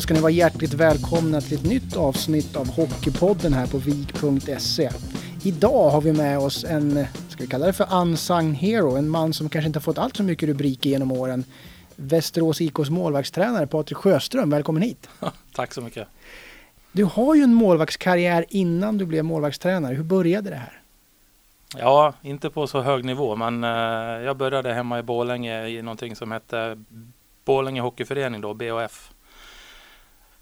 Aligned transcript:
så 0.00 0.02
ska 0.02 0.14
ni 0.14 0.20
vara 0.20 0.32
hjärtligt 0.32 0.74
välkomna 0.74 1.40
till 1.40 1.58
ett 1.58 1.64
nytt 1.64 1.96
avsnitt 1.96 2.56
av 2.56 2.68
Hockeypodden 2.68 3.52
här 3.52 3.66
på 3.66 3.78
vik.se. 3.78 4.90
Idag 5.44 5.90
har 5.90 6.00
vi 6.00 6.12
med 6.12 6.38
oss 6.38 6.64
en, 6.64 7.06
ska 7.28 7.42
vi 7.42 7.46
kalla 7.46 7.66
det 7.66 7.72
för 7.72 8.00
unsung 8.00 8.52
hero, 8.52 8.96
en 8.96 9.08
man 9.08 9.32
som 9.32 9.48
kanske 9.48 9.66
inte 9.66 9.78
har 9.78 9.82
fått 9.82 9.98
allt 9.98 10.16
så 10.16 10.22
mycket 10.22 10.48
rubriker 10.48 10.90
genom 10.90 11.12
åren. 11.12 11.44
Västerås 11.96 12.60
IKs 12.60 12.90
målvaktstränare 12.90 13.66
Patrik 13.66 13.96
Sjöström, 13.96 14.50
välkommen 14.50 14.82
hit! 14.82 15.08
Tack 15.54 15.74
så 15.74 15.80
mycket! 15.80 16.08
Du 16.92 17.04
har 17.04 17.34
ju 17.34 17.42
en 17.42 17.54
målvaktskarriär 17.54 18.44
innan 18.48 18.98
du 18.98 19.06
blev 19.06 19.24
målvaktstränare. 19.24 19.94
Hur 19.94 20.04
började 20.04 20.50
det 20.50 20.56
här? 20.56 20.80
Ja, 21.76 22.14
inte 22.22 22.50
på 22.50 22.66
så 22.66 22.80
hög 22.80 23.04
nivå, 23.04 23.36
men 23.36 23.64
eh, 23.64 23.70
jag 24.24 24.36
började 24.36 24.72
hemma 24.72 24.98
i 24.98 25.02
Bålänge 25.02 25.66
i 25.66 25.82
någonting 25.82 26.16
som 26.16 26.32
hette 26.32 26.84
Bålänge 27.44 27.80
Hockeyförening 27.80 28.40
då, 28.40 28.54
BHF. 28.54 29.10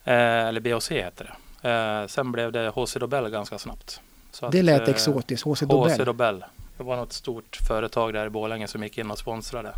Eh, 0.09 0.49
eller 0.49 0.61
BHC 0.61 0.91
hette 0.91 1.25
det. 1.25 1.71
Eh, 1.71 2.07
sen 2.07 2.33
blev 2.33 2.53
det 2.53 2.69
HC 2.69 2.95
Dobell 2.95 3.29
ganska 3.29 3.59
snabbt. 3.59 4.01
Så 4.31 4.49
det 4.49 4.63
lät 4.63 4.83
att, 4.83 4.89
exotiskt, 4.89 5.45
HC 5.45 5.61
Dobell. 5.61 5.91
HC 5.91 6.05
Dobell. 6.05 6.45
Det 6.77 6.85
var 6.85 6.97
något 6.97 7.13
stort 7.13 7.59
företag 7.69 8.13
där 8.13 8.27
i 8.27 8.31
Borlänge 8.31 8.69
som 8.69 8.83
gick 8.83 8.99
in 8.99 9.11
och 9.11 9.19
sponsrade. 9.19 9.73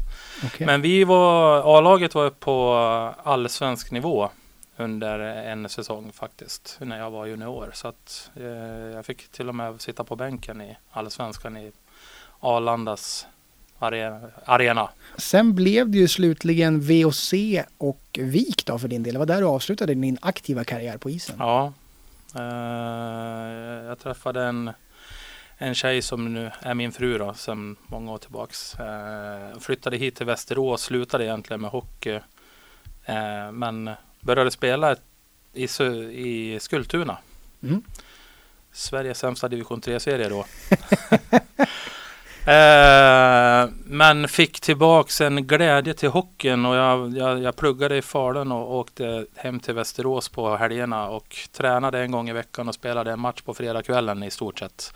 Okay. 0.47 0.67
Men 0.67 0.83
vi 0.83 1.05
var, 1.05 1.79
A-laget 1.79 2.15
var 2.15 2.27
uppe 2.27 2.41
på 2.41 2.75
allsvensk 3.23 3.91
nivå 3.91 4.31
under 4.77 5.19
en 5.21 5.69
säsong 5.69 6.13
faktiskt, 6.13 6.77
när 6.81 6.99
jag 6.99 7.11
var 7.11 7.27
junior. 7.27 7.71
Så 7.75 7.89
att 7.89 8.31
eh, 8.37 8.45
jag 8.95 9.07
fick 9.07 9.29
till 9.29 9.49
och 9.49 9.55
med 9.55 9.81
sitta 9.81 10.05
på 10.05 10.17
bänken 10.17 10.61
i 10.61 10.77
allsvenskan 10.91 11.57
i 11.57 11.73
Arlandas 12.41 13.27
arena. 13.81 14.91
Sen 15.17 15.55
blev 15.55 15.91
det 15.91 15.99
ju 15.99 16.09
slutligen 16.09 16.81
VOC 16.81 17.35
och 17.79 18.19
VIK 18.21 18.67
då 18.67 18.79
för 18.79 18.89
din 18.89 19.03
del. 19.03 19.13
Det 19.13 19.19
var 19.19 19.27
där 19.27 19.41
du 19.41 19.47
avslutade 19.47 19.95
din 19.95 20.19
aktiva 20.23 20.65
karriär 20.65 20.97
på 20.99 21.11
isen. 21.11 21.37
Ja. 21.39 21.73
Eh, 22.35 23.87
jag 23.87 23.99
träffade 23.99 24.45
en, 24.45 24.71
en 25.59 25.75
tjej 25.75 26.03
som 26.03 26.35
nu 26.35 26.51
är 26.61 26.75
min 26.75 26.93
fru 26.93 27.19
då, 27.19 27.35
sedan 27.35 27.77
många 27.87 28.13
år 28.13 28.19
tillbaks. 28.19 28.75
Eh, 28.75 29.59
flyttade 29.59 29.97
hit 29.97 30.17
till 30.17 30.27
Västerås, 30.27 30.83
slutade 30.83 31.25
egentligen 31.25 31.61
med 31.61 31.71
hockey. 31.71 32.21
Eh, 33.05 33.53
men 33.53 33.91
började 34.21 34.51
spela 34.51 34.97
i, 35.53 35.65
i 36.13 36.59
Skultuna. 36.61 37.19
Mm. 37.63 37.83
Sveriges 38.73 39.19
sämsta 39.19 39.49
division 39.49 39.81
3-serie 39.81 40.29
då. 40.29 40.47
eh, 42.47 43.71
men 43.85 44.29
fick 44.29 44.61
tillbaks 44.61 45.21
en 45.21 45.47
glädje 45.47 45.95
till 45.95 46.09
hockeyn 46.09 46.67
och 46.67 46.77
jag, 46.77 47.17
jag, 47.17 47.43
jag 47.43 47.57
pluggade 47.57 47.97
i 47.97 48.03
Falun 48.03 48.53
och 48.53 48.75
åkte 48.75 49.27
hem 49.37 49.61
till 49.61 49.75
Västerås 49.75 50.29
på 50.29 50.57
helgerna 50.57 51.09
och 51.09 51.37
tränade 51.53 52.01
en 52.01 52.11
gång 52.11 52.29
i 52.29 52.33
veckan 52.33 52.69
och 52.69 52.75
spelade 52.75 53.13
en 53.13 53.21
match 53.21 53.41
på 53.41 53.55
fredagskvällen 53.55 54.23
i 54.23 54.31
stort 54.31 54.59
sett. 54.59 54.95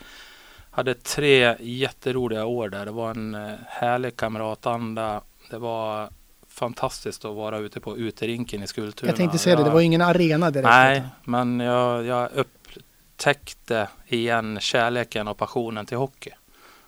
Hade 0.70 0.94
tre 0.94 1.56
jätteroliga 1.60 2.44
år 2.44 2.68
där. 2.68 2.84
Det 2.84 2.90
var 2.90 3.10
en 3.10 3.34
eh, 3.34 3.52
härlig 3.66 4.16
kamratanda. 4.16 5.20
Det 5.50 5.58
var 5.58 6.08
fantastiskt 6.48 7.24
att 7.24 7.34
vara 7.34 7.58
ute 7.58 7.80
på 7.80 7.96
uterinken 7.96 8.62
i 8.62 8.66
Skultuna. 8.66 9.10
Jag 9.10 9.16
tänkte 9.16 9.38
säga 9.38 9.56
det, 9.56 9.64
det 9.64 9.70
var 9.70 9.80
ingen 9.80 10.00
arena 10.00 10.50
direkt. 10.50 10.68
Nej, 10.68 11.02
men 11.24 11.60
jag, 11.60 12.04
jag 12.04 12.28
upptäckte 12.34 13.88
igen 14.06 14.60
kärleken 14.60 15.28
och 15.28 15.36
passionen 15.36 15.86
till 15.86 15.96
hockey. 15.96 16.30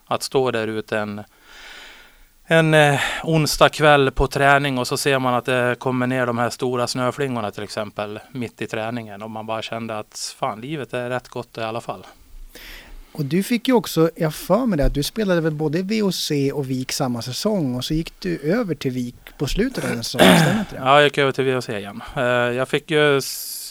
Att 0.07 0.23
stå 0.23 0.51
där 0.51 0.69
ute 0.69 0.99
en, 0.99 1.23
en 2.45 2.75
eh, 2.75 3.01
onsdag 3.25 3.69
kväll 3.69 4.11
på 4.11 4.27
träning 4.27 4.79
och 4.79 4.87
så 4.87 4.97
ser 4.97 5.19
man 5.19 5.35
att 5.35 5.45
det 5.45 5.77
kommer 5.79 6.07
ner 6.07 6.27
de 6.27 6.39
här 6.39 6.51
stora 6.51 6.87
snöflingorna 6.87 7.51
till 7.51 7.63
exempel 7.63 8.21
mitt 8.33 8.63
i 8.63 8.67
träningen 8.67 9.23
och 9.23 9.31
man 9.31 9.47
bara 9.47 9.63
kände 9.63 9.99
att 9.99 10.35
fan 10.39 10.61
livet 10.61 10.95
är 10.95 11.11
rätt 11.11 11.29
gott 11.29 11.59
i 11.59 11.61
alla 11.61 11.81
fall. 11.81 12.07
Och 13.13 13.25
du 13.25 13.43
fick 13.43 13.69
ju 13.69 13.75
också, 13.75 14.11
jag 14.17 14.35
för 14.35 14.67
mig 14.67 14.79
det, 14.79 14.87
att 14.87 14.95
du 14.95 15.03
spelade 15.03 15.41
väl 15.41 15.55
både 15.55 15.83
VOC 15.83 16.31
och 16.53 16.71
VIK 16.71 16.93
samma 16.93 17.23
säsong 17.23 17.75
och 17.75 17.85
så 17.85 17.95
gick 17.95 18.21
du 18.21 18.39
över 18.39 18.75
till 18.75 18.91
VIK 18.91 19.15
på 19.39 19.47
slutet 19.47 19.85
av 19.85 19.91
den 19.91 20.05
säsongen, 20.05 20.39
stämmer 20.39 20.61
inte 20.61 20.75
det? 20.75 20.81
Ja, 20.81 20.95
jag 20.95 21.05
gick 21.05 21.19
över 21.19 21.33
till 21.33 21.45
VOC 21.45 21.69
igen. 21.69 22.03
Eh, 22.17 22.23
jag 22.25 22.69
fick 22.69 22.91
ju 22.91 23.21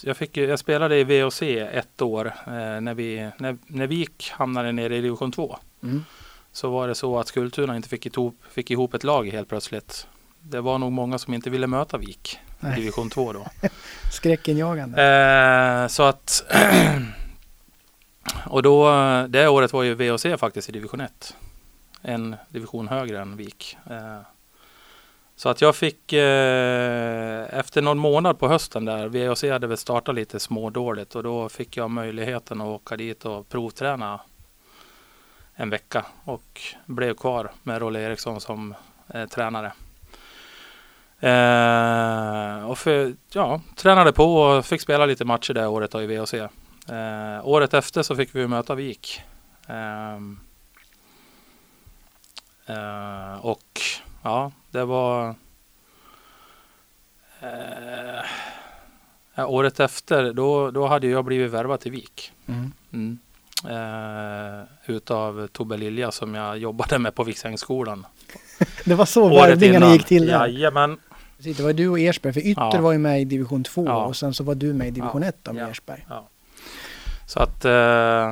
jag, 0.04 0.18
fick, 0.18 0.38
jag 0.38 0.60
spelade 0.60 0.98
i 0.98 1.04
VOC 1.04 1.42
ett 1.42 2.02
år 2.02 2.26
eh, 2.48 2.82
när, 2.82 2.94
vi, 2.94 3.30
när, 3.38 3.58
när 3.68 3.88
VIK 3.88 4.32
hamnade 4.32 4.72
nere 4.72 4.96
i 4.96 5.02
division 5.02 5.32
2. 5.32 5.58
Mm. 5.84 6.04
Så 6.56 6.70
var 6.70 6.88
det 6.88 6.96
så 6.96 7.20
att 7.20 7.28
Skultuna 7.28 7.76
inte 7.76 7.90
fick 7.90 8.06
ihop, 8.06 8.36
fick 8.50 8.72
ihop 8.72 8.94
ett 8.94 9.04
lag 9.04 9.30
helt 9.30 9.50
plötsligt. 9.50 10.08
Det 10.42 10.62
var 10.62 10.78
nog 10.78 10.92
många 10.92 11.18
som 11.18 11.34
inte 11.34 11.50
ville 11.50 11.68
möta 11.68 11.98
VIK 11.98 12.40
i 12.60 12.76
division 12.76 13.10
2 13.10 13.34
då. 13.34 13.48
Skräckenjagande. 14.12 15.04
Eh, 15.04 15.88
så 15.88 16.04
att 16.04 16.44
Och 18.46 18.64
då, 18.64 18.90
det 19.30 19.48
året 19.48 19.74
var 19.74 19.84
ju 19.84 19.94
VOC 19.94 20.26
faktiskt 20.38 20.70
i 20.70 20.72
division 20.72 21.02
1. 21.02 21.36
En 22.02 22.36
division 22.50 22.88
högre 22.88 23.22
än 23.22 23.38
Vik. 23.38 23.78
Eh, 23.90 24.20
så 25.36 25.50
att 25.50 25.62
jag 25.62 25.76
fick 25.76 26.14
eh, 26.14 27.58
efter 27.60 27.82
någon 27.82 27.98
månad 27.98 28.40
på 28.40 28.48
hösten 28.48 28.86
där, 28.86 29.08
VOC 29.08 29.44
hade 29.44 29.68
väl 29.68 29.78
startat 29.78 30.16
lite 30.16 30.40
smådåligt 30.40 31.16
och 31.16 31.24
då 31.24 31.50
fick 31.50 31.78
jag 31.78 31.92
möjligheten 31.92 32.62
att 32.62 32.68
åka 32.68 32.98
dit 32.98 33.26
och 33.26 33.50
provträna 33.50 34.20
en 35.56 35.70
vecka 35.70 36.06
och 36.24 36.62
blev 36.86 37.14
kvar 37.14 37.52
med 37.64 37.80
Rolle 37.80 38.02
Eriksson 38.02 38.42
som 38.42 38.76
eh, 39.08 39.26
tränare. 39.26 39.72
Eh, 41.20 42.70
och 42.70 42.78
för, 42.78 43.16
ja, 43.34 43.62
tränade 43.76 44.14
på 44.14 44.36
och 44.36 44.66
fick 44.66 44.82
spela 44.82 45.06
lite 45.06 45.26
matcher 45.26 45.54
det 45.54 45.68
året 45.68 45.92
då 45.92 46.02
i 46.02 46.18
VOC. 46.18 46.34
Eh, 46.34 46.50
året 47.44 47.74
efter 47.74 48.04
så 48.04 48.16
fick 48.16 48.36
vi 48.36 48.48
möta 48.48 48.76
Vik. 48.76 49.22
Eh, 49.68 50.16
eh, 52.66 53.46
och 53.46 53.82
ja, 54.24 54.52
det 54.72 54.86
var 54.86 55.36
eh, 57.40 58.24
året 59.50 59.80
efter 59.80 60.34
då, 60.34 60.72
då 60.72 60.88
hade 60.88 61.08
jag 61.08 61.26
blivit 61.26 61.52
värvad 61.52 61.80
till 61.80 61.92
Vik. 61.92 62.32
Mm. 62.46 62.74
Mm. 62.94 63.20
Eh, 63.64 64.64
utav 64.86 65.48
Tobbe 65.48 65.78
Lilja 65.78 66.12
som 66.12 66.36
jag 66.36 66.58
jobbade 66.58 67.00
med 67.00 67.16
på 67.16 67.24
Viksängsskolan. 67.24 68.06
det 68.86 68.96
var 68.96 69.06
så 69.06 69.30
värvningarna 69.30 69.94
gick 69.94 70.06
till? 70.06 70.28
Jajamän. 70.28 70.98
Det 71.38 71.60
var 71.60 71.74
du 71.74 71.88
och 71.88 72.00
Ersberg, 72.00 72.34
för 72.34 72.42
Ytter 72.42 72.70
ja. 72.74 72.82
var 72.82 72.92
ju 72.92 72.98
med 72.98 73.22
i 73.22 73.26
division 73.26 73.64
2 73.64 73.86
ja. 73.86 74.06
och 74.06 74.16
sen 74.16 74.34
så 74.34 74.44
var 74.44 74.56
du 74.56 74.74
med 74.74 74.88
i 74.88 74.92
division 74.92 75.24
1 75.24 75.36
ja. 75.44 75.54
med 75.54 75.70
Ersberg. 75.70 76.06
Ja. 76.10 76.28
Så 77.28 77.40
att 77.40 77.66
eh, 77.66 78.30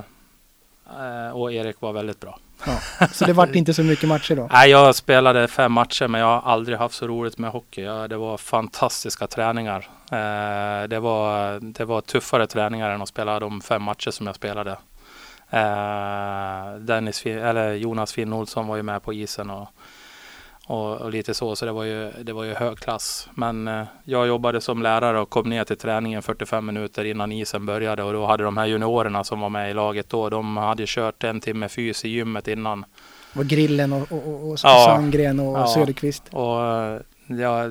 eh, 0.99 1.31
och 1.33 1.53
Erik 1.53 1.81
var 1.81 1.93
väldigt 1.93 2.19
bra. 2.19 2.39
Ja, 2.65 3.07
så 3.07 3.25
det 3.25 3.33
vart 3.33 3.55
inte 3.55 3.73
så 3.73 3.83
mycket 3.83 4.09
matcher 4.09 4.35
då? 4.35 4.49
Nej, 4.53 4.69
jag 4.69 4.95
spelade 4.95 5.47
fem 5.47 5.71
matcher 5.71 6.07
men 6.07 6.21
jag 6.21 6.27
har 6.27 6.51
aldrig 6.51 6.77
haft 6.77 6.95
så 6.95 7.07
roligt 7.07 7.37
med 7.37 7.51
hockey. 7.51 7.81
Ja, 7.81 8.07
det 8.07 8.17
var 8.17 8.37
fantastiska 8.37 9.27
träningar. 9.27 9.89
Eh, 10.11 10.87
det, 10.87 10.99
var, 10.99 11.59
det 11.59 11.85
var 11.85 12.01
tuffare 12.01 12.47
träningar 12.47 12.89
än 12.89 13.01
att 13.01 13.09
spela 13.09 13.39
de 13.39 13.61
fem 13.61 13.83
matcher 13.83 14.11
som 14.11 14.27
jag 14.27 14.35
spelade. 14.35 14.77
Eh, 15.53 16.75
Dennis, 16.79 17.25
eller 17.25 17.73
Jonas 17.73 18.13
Finn 18.13 18.33
Olsson 18.33 18.67
var 18.67 18.75
ju 18.75 18.83
med 18.83 19.03
på 19.03 19.13
isen 19.13 19.49
och 19.49 19.67
och, 20.67 21.01
och, 21.01 21.11
lite 21.11 21.33
så. 21.33 21.55
Så 21.55 21.65
det 21.65 21.71
var 21.71 21.83
ju, 21.83 22.11
det 22.23 22.33
var 22.33 22.43
ju 22.43 22.53
hög 22.53 22.77
klass. 22.77 23.29
Men 23.35 23.67
eh, 23.67 23.83
jag 24.03 24.27
jobbade 24.27 24.61
som 24.61 24.81
lärare 24.81 25.19
och 25.19 25.29
kom 25.29 25.49
ner 25.49 25.63
till 25.63 25.77
träningen 25.77 26.21
45 26.21 26.65
minuter 26.65 27.05
innan 27.05 27.31
isen 27.31 27.65
började 27.65 28.03
och 28.03 28.13
då 28.13 28.25
hade 28.25 28.43
de 28.43 28.57
här 28.57 28.65
juniorerna 28.65 29.23
som 29.23 29.39
var 29.39 29.49
med 29.49 29.71
i 29.71 29.73
laget 29.73 30.09
då, 30.09 30.29
de 30.29 30.57
hade 30.57 30.83
kört 30.87 31.23
en 31.23 31.39
timme 31.39 31.69
fys 31.69 32.05
i 32.05 32.09
gymmet 32.09 32.47
innan. 32.47 32.85
Var 33.33 33.43
Grillen 33.43 33.93
och, 33.93 34.11
och, 34.11 34.49
och 34.49 34.57
ja, 34.63 34.85
Sandgren 34.85 35.39
och 35.39 35.57
ja, 35.57 35.67
Söderqvist. 35.67 36.23
Och, 36.31 36.57
ja, 37.27 37.69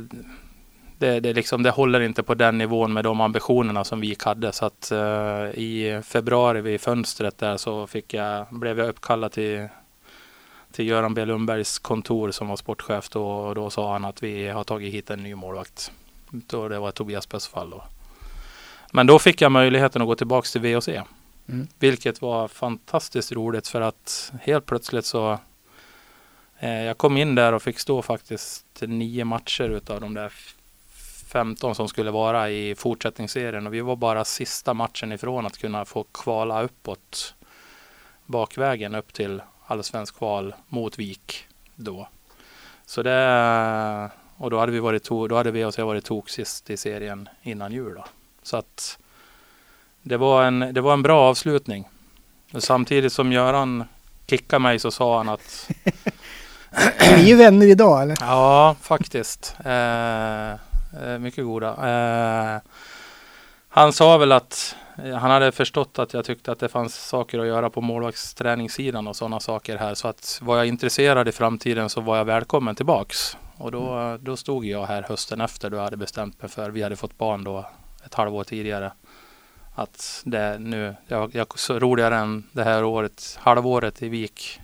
det, 1.03 1.21
det, 1.21 1.33
liksom, 1.33 1.63
det 1.63 1.71
håller 1.71 2.01
inte 2.01 2.23
på 2.23 2.35
den 2.35 2.59
nivån 2.59 2.93
med 2.93 3.05
de 3.05 3.21
ambitionerna 3.21 3.85
som 3.85 4.01
vi 4.01 4.17
hade. 4.19 4.53
Så 4.53 4.65
att 4.65 4.93
uh, 4.93 5.59
i 5.59 6.01
februari 6.05 6.61
vid 6.61 6.81
fönstret 6.81 7.39
där 7.39 7.57
så 7.57 7.87
fick 7.87 8.15
jag, 8.15 8.47
blev 8.51 8.79
jag 8.79 8.89
uppkallad 8.89 9.33
till 9.33 9.69
till 10.73 10.87
Göran 10.87 11.15
B 11.15 11.25
Lundbergs 11.25 11.79
kontor 11.79 12.31
som 12.31 12.49
var 12.49 12.57
sportchef 12.57 13.09
då, 13.09 13.27
och 13.27 13.55
då 13.55 13.71
sa 13.71 13.93
han 13.93 14.05
att 14.05 14.23
vi 14.23 14.49
har 14.49 14.65
tagit 14.65 14.95
hit 14.95 15.11
en 15.11 15.23
ny 15.23 15.35
målvakt. 15.35 15.93
Då 16.31 16.69
det 16.69 16.79
var 16.79 16.91
Tobias 16.91 17.29
Bessfall 17.29 17.71
då. 17.71 17.85
Men 18.93 19.07
då 19.07 19.19
fick 19.19 19.41
jag 19.41 19.53
möjligheten 19.53 20.03
att 20.03 20.09
gå 20.09 20.15
tillbaka 20.15 20.47
till 20.47 20.75
VOC. 20.75 20.89
Mm. 20.89 21.69
Vilket 21.79 22.23
var 22.23 22.49
fantastiskt 22.49 23.33
roligt 23.33 23.69
för 23.69 23.81
att 23.81 24.33
helt 24.43 24.67
plötsligt 24.67 25.05
så 25.05 25.39
eh, 26.59 26.83
jag 26.83 26.99
kom 26.99 27.17
in 27.17 27.35
där 27.35 27.53
och 27.53 27.63
fick 27.63 27.79
stå 27.79 28.03
faktiskt 28.03 28.67
nio 28.81 29.25
matcher 29.25 29.69
utav 29.69 30.01
de 30.01 30.15
där 30.15 30.33
15 31.33 31.75
som 31.75 31.89
skulle 31.89 32.11
vara 32.11 32.51
i 32.51 32.75
fortsättningsserien 32.75 33.67
och 33.67 33.75
vi 33.75 33.81
var 33.81 33.97
bara 33.97 34.25
sista 34.25 34.75
matchen 34.75 35.13
ifrån 35.13 35.47
att 35.47 35.59
kunna 35.59 35.85
få 35.85 36.05
kvala 36.13 36.63
uppåt 36.63 37.35
bakvägen 38.27 38.95
upp 38.95 39.13
till 39.13 39.43
allsvensk 39.67 40.17
kval 40.17 40.55
mot 40.69 40.99
Vik 40.99 41.47
då. 41.77 42.09
Så 42.87 43.03
det, 43.03 44.11
och 44.37 44.51
då 44.51 44.59
hade 44.59 44.73
vi 44.73 44.81
varit 44.81 45.05
to, 45.05 45.29
då 45.29 45.37
hade 45.37 45.51
vi 45.51 45.65
och 45.65 45.75
jag 45.77 45.87
varit 45.87 46.05
tok 46.05 46.29
sist 46.29 46.71
i 46.71 46.77
serien 46.77 47.29
innan 47.43 47.73
jul. 47.73 47.95
Då. 47.95 48.05
Så 48.43 48.57
att 48.57 48.99
det 50.03 50.17
var 50.17 50.45
en, 50.45 50.59
det 50.73 50.81
var 50.81 50.93
en 50.93 51.03
bra 51.03 51.21
avslutning. 51.21 51.89
Och 52.53 52.63
samtidigt 52.63 53.13
som 53.13 53.33
Göran 53.33 53.85
kickade 54.27 54.63
mig 54.63 54.79
så 54.79 54.91
sa 54.91 55.17
han 55.17 55.29
att 55.29 55.71
Ni 57.01 57.07
är 57.07 57.27
ju 57.27 57.37
vänner 57.37 57.67
idag 57.67 58.03
eller? 58.03 58.17
Ja, 58.21 58.77
faktiskt. 58.81 59.57
Eh, 59.65 60.55
mycket 61.19 61.45
goda. 61.45 61.69
Eh, 61.69 62.61
han 63.69 63.93
sa 63.93 64.19
väl 64.19 64.33
att 64.33 64.77
han 64.97 65.31
hade 65.31 65.53
förstått 65.53 65.99
att 65.99 66.15
jag 66.15 66.25
tyckte 66.25 66.53
att 66.53 66.59
det 66.59 66.69
fanns 66.69 66.95
saker 66.95 67.39
att 67.39 67.47
göra 67.47 67.71
på 67.71 67.81
målvaktsträningssidan 67.81 69.09
och 69.09 69.17
sådana 69.17 69.41
saker 69.41 69.77
här. 69.77 69.95
Så 69.95 70.09
att 70.09 70.39
var 70.43 70.57
jag 70.57 70.67
intresserad 70.67 71.29
i 71.29 71.33
framtiden 71.33 71.89
så 71.89 72.01
var 72.01 72.17
jag 72.17 72.25
välkommen 72.25 72.75
tillbaks. 72.75 73.37
Och 73.57 73.73
då, 73.73 74.17
då 74.21 74.37
stod 74.37 74.65
jag 74.65 74.87
här 74.87 75.03
hösten 75.03 75.41
efter 75.41 75.71
då 75.71 75.77
jag 75.77 75.85
hade 75.85 75.97
bestämt 75.97 76.43
mig 76.43 76.51
för, 76.51 76.71
vi 76.71 76.83
hade 76.83 76.97
fått 76.97 77.19
barn 77.19 77.45
då 77.45 77.67
ett 78.05 78.15
halvår 78.15 78.45
tidigare. 78.45 78.93
Att 79.75 80.23
det 80.25 80.59
nu, 80.59 80.95
jag, 81.07 81.35
jag 81.35 81.59
så 81.59 81.79
roligare 81.79 82.17
än 82.17 82.45
det 82.53 82.65
här 82.65 82.85
året, 82.85 83.39
halvåret 83.41 84.03
i 84.03 84.09
Vik 84.09 84.61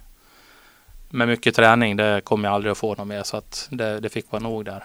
med 1.10 1.28
mycket 1.28 1.54
träning, 1.54 1.96
det 1.96 2.20
kommer 2.24 2.48
jag 2.48 2.54
aldrig 2.54 2.72
att 2.72 2.78
få 2.78 2.94
något 2.94 3.06
mer 3.06 3.22
så 3.22 3.36
att 3.36 3.68
det, 3.70 4.00
det 4.00 4.08
fick 4.08 4.32
vara 4.32 4.42
nog 4.42 4.64
där. 4.64 4.84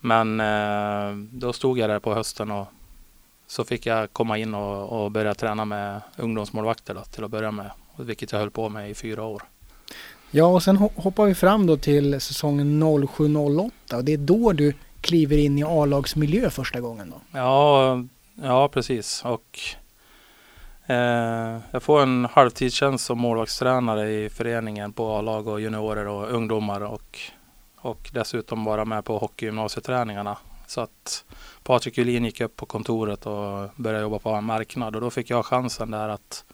Men 0.00 0.40
eh, 0.40 1.16
då 1.32 1.52
stod 1.52 1.78
jag 1.78 1.90
där 1.90 1.98
på 1.98 2.14
hösten 2.14 2.50
och 2.50 2.66
så 3.46 3.64
fick 3.64 3.86
jag 3.86 4.12
komma 4.12 4.38
in 4.38 4.54
och, 4.54 5.04
och 5.04 5.10
börja 5.10 5.34
träna 5.34 5.64
med 5.64 6.00
ungdomsmålvakter 6.16 6.94
då, 6.94 7.04
till 7.04 7.24
att 7.24 7.30
börja 7.30 7.50
med. 7.50 7.70
Vilket 7.96 8.32
jag 8.32 8.38
höll 8.38 8.50
på 8.50 8.68
med 8.68 8.90
i 8.90 8.94
fyra 8.94 9.24
år. 9.24 9.42
Ja, 10.30 10.46
och 10.46 10.62
sen 10.62 10.76
hoppar 10.76 11.26
vi 11.26 11.34
fram 11.34 11.66
då 11.66 11.76
till 11.76 12.20
säsongen 12.20 12.82
07-08 12.82 13.70
och 13.94 14.04
det 14.04 14.12
är 14.12 14.18
då 14.18 14.52
du 14.52 14.74
kliver 15.00 15.38
in 15.38 15.58
i 15.58 15.64
A-lagsmiljö 15.64 16.50
första 16.50 16.80
gången 16.80 17.10
då? 17.10 17.38
Ja, 17.38 18.04
ja 18.34 18.68
precis. 18.68 19.24
Och 19.24 19.58
eh, 20.86 21.58
jag 21.70 21.82
får 21.82 22.02
en 22.02 22.28
halvtidstjänst 22.32 23.04
som 23.04 23.18
målvaktstränare 23.18 24.10
i 24.10 24.30
föreningen 24.30 24.92
på 24.92 25.16
A-lag 25.16 25.48
och 25.48 25.60
juniorer 25.60 26.06
och 26.06 26.30
ungdomar 26.30 26.80
och, 26.80 27.18
och 27.80 28.10
dessutom 28.12 28.64
vara 28.64 28.84
med 28.84 29.04
på 29.04 29.18
hockeygymnasieträningarna. 29.18 30.38
Så 30.66 30.80
att 30.80 31.24
Patrik 31.62 31.98
Julin 31.98 32.24
gick 32.24 32.40
upp 32.40 32.56
på 32.56 32.66
kontoret 32.66 33.26
och 33.26 33.70
började 33.76 34.02
jobba 34.02 34.18
på 34.18 34.30
en 34.30 34.44
marknad 34.44 34.94
och 34.94 35.00
då 35.00 35.10
fick 35.10 35.30
jag 35.30 35.46
chansen 35.46 35.90
där 35.90 36.08
att 36.08 36.44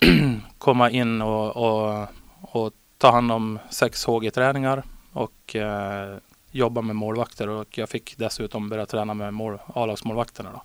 komma 0.58 0.90
in 0.90 1.22
och, 1.22 1.56
och, 1.56 2.06
och, 2.40 2.72
ta 2.98 3.10
hand 3.10 3.32
om 3.32 3.58
sex 3.70 4.04
HG-träningar 4.04 4.82
och 5.12 5.56
eh, 5.56 6.16
jobba 6.50 6.80
med 6.80 6.96
målvakter 6.96 7.48
och 7.48 7.78
jag 7.78 7.88
fick 7.88 8.14
dessutom 8.18 8.68
börja 8.68 8.86
träna 8.86 9.14
med 9.14 9.34
mål, 9.34 9.58
A-lagsmålvakterna. 9.74 10.50
Då. 10.52 10.62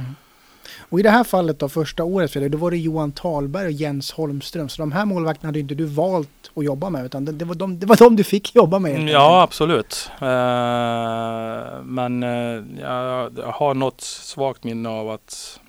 Mm. 0.00 0.14
Och 0.88 1.00
i 1.00 1.02
det 1.02 1.10
här 1.10 1.24
fallet 1.24 1.58
då, 1.58 1.68
första 1.68 2.04
året 2.04 2.32
för 2.32 2.40
dig, 2.40 2.48
då 2.48 2.58
var 2.58 2.70
det 2.70 2.76
Johan 2.76 3.12
Talberg 3.12 3.66
och 3.66 3.72
Jens 3.72 4.12
Holmström. 4.12 4.68
Så 4.68 4.82
de 4.82 4.92
här 4.92 5.04
målvakterna 5.04 5.48
hade 5.48 5.58
inte 5.60 5.74
du 5.74 5.84
valt 5.84 6.28
att 6.54 6.64
jobba 6.64 6.90
med 6.90 7.06
utan 7.06 7.24
det, 7.24 7.32
det, 7.32 7.44
var, 7.44 7.54
de, 7.54 7.78
det 7.78 7.86
var 7.86 7.96
de 7.96 8.16
du 8.16 8.24
fick 8.24 8.54
jobba 8.54 8.78
med. 8.78 8.96
Mm, 8.96 9.08
ja, 9.08 9.42
absolut. 9.42 10.10
Uh, 10.22 10.28
men 11.82 12.22
uh, 12.22 12.64
jag, 12.80 13.38
jag, 13.38 13.52
har 13.52 13.74
något 13.74 14.00
svagt 14.00 14.64
minne 14.64 14.88
av 14.88 15.10
att 15.10 15.60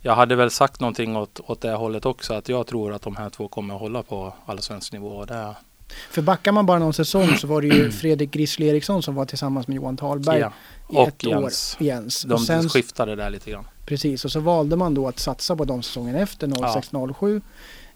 jag 0.00 0.14
hade 0.14 0.36
väl 0.36 0.50
sagt 0.50 0.80
någonting 0.80 1.16
åt, 1.16 1.40
åt 1.46 1.60
det 1.60 1.72
hållet 1.72 2.06
också. 2.06 2.34
Att 2.34 2.48
jag 2.48 2.66
tror 2.66 2.92
att 2.92 3.02
de 3.02 3.16
här 3.16 3.30
två 3.30 3.48
kommer 3.48 3.74
att 3.74 3.80
hålla 3.80 4.02
på 4.02 4.34
allsvensk 4.46 4.92
nivå. 4.92 5.24
Det, 5.24 5.54
för 6.10 6.22
backar 6.22 6.52
man 6.52 6.66
bara 6.66 6.78
någon 6.78 6.92
säsong 6.92 7.36
så 7.36 7.46
var 7.46 7.62
det 7.62 7.68
ju 7.68 7.90
Fredrik 8.00 8.30
Grizzly 8.30 8.68
Eriksson 8.68 9.02
som 9.02 9.14
var 9.14 9.24
tillsammans 9.24 9.68
med 9.68 9.76
Johan 9.76 9.96
Talberg 9.96 10.38
ja. 10.38 10.52
och 10.86 11.08
ett 11.08 11.24
Jens. 11.24 11.76
år. 11.80 11.86
Jens. 11.86 12.22
De 12.22 12.32
och 12.32 12.40
sen, 12.40 12.68
skiftade 12.68 13.16
där 13.16 13.30
lite 13.30 13.50
grann. 13.50 13.64
Precis, 13.86 14.24
och 14.24 14.32
så 14.32 14.40
valde 14.40 14.76
man 14.76 14.94
då 14.94 15.08
att 15.08 15.18
satsa 15.18 15.56
på 15.56 15.64
de 15.64 15.82
säsongen 15.82 16.16
efter 16.16 16.46
06-07. 16.46 17.40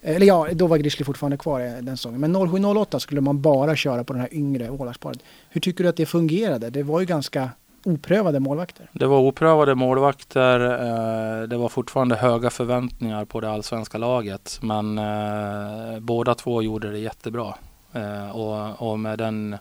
Eller 0.03 0.27
ja, 0.27 0.49
då 0.53 0.67
var 0.67 0.77
Grizzly 0.77 1.05
fortfarande 1.05 1.37
kvar 1.37 1.61
den 1.61 1.97
säsongen. 1.97 2.21
Men 2.21 2.37
07-08 2.37 2.99
skulle 2.99 3.21
man 3.21 3.43
bara 3.43 3.77
köra 3.77 4.05
på 4.05 4.13
den 4.13 4.23
här 4.23 4.35
yngre 4.35 4.71
Ålagsparet. 4.71 5.19
Hur 5.49 5.61
tycker 5.61 5.85
du 5.85 5.91
att 5.91 5.97
det 5.97 6.07
fungerade? 6.07 6.71
Det 6.71 6.83
var 6.83 7.01
ju 7.01 7.07
ganska 7.07 7.51
oprövade 7.85 8.41
målvakter. 8.41 8.91
Det 8.93 9.07
var 9.07 9.19
oprövade 9.19 9.75
målvakter. 9.75 10.61
Eh, 10.61 11.49
det 11.49 11.57
var 11.57 11.69
fortfarande 11.69 12.17
höga 12.17 12.51
förväntningar 12.51 13.25
på 13.25 13.41
det 13.41 13.51
allsvenska 13.51 13.99
laget. 13.99 14.59
Men 14.63 14.99
eh, 14.99 16.01
båda 16.01 16.35
två 16.35 16.63
gjorde 16.63 16.91
det 16.91 16.99
jättebra. 16.99 17.55
Eh, 17.93 18.31
och, 18.31 18.91
och 18.91 18.99
med 18.99 19.19
den 19.19 19.57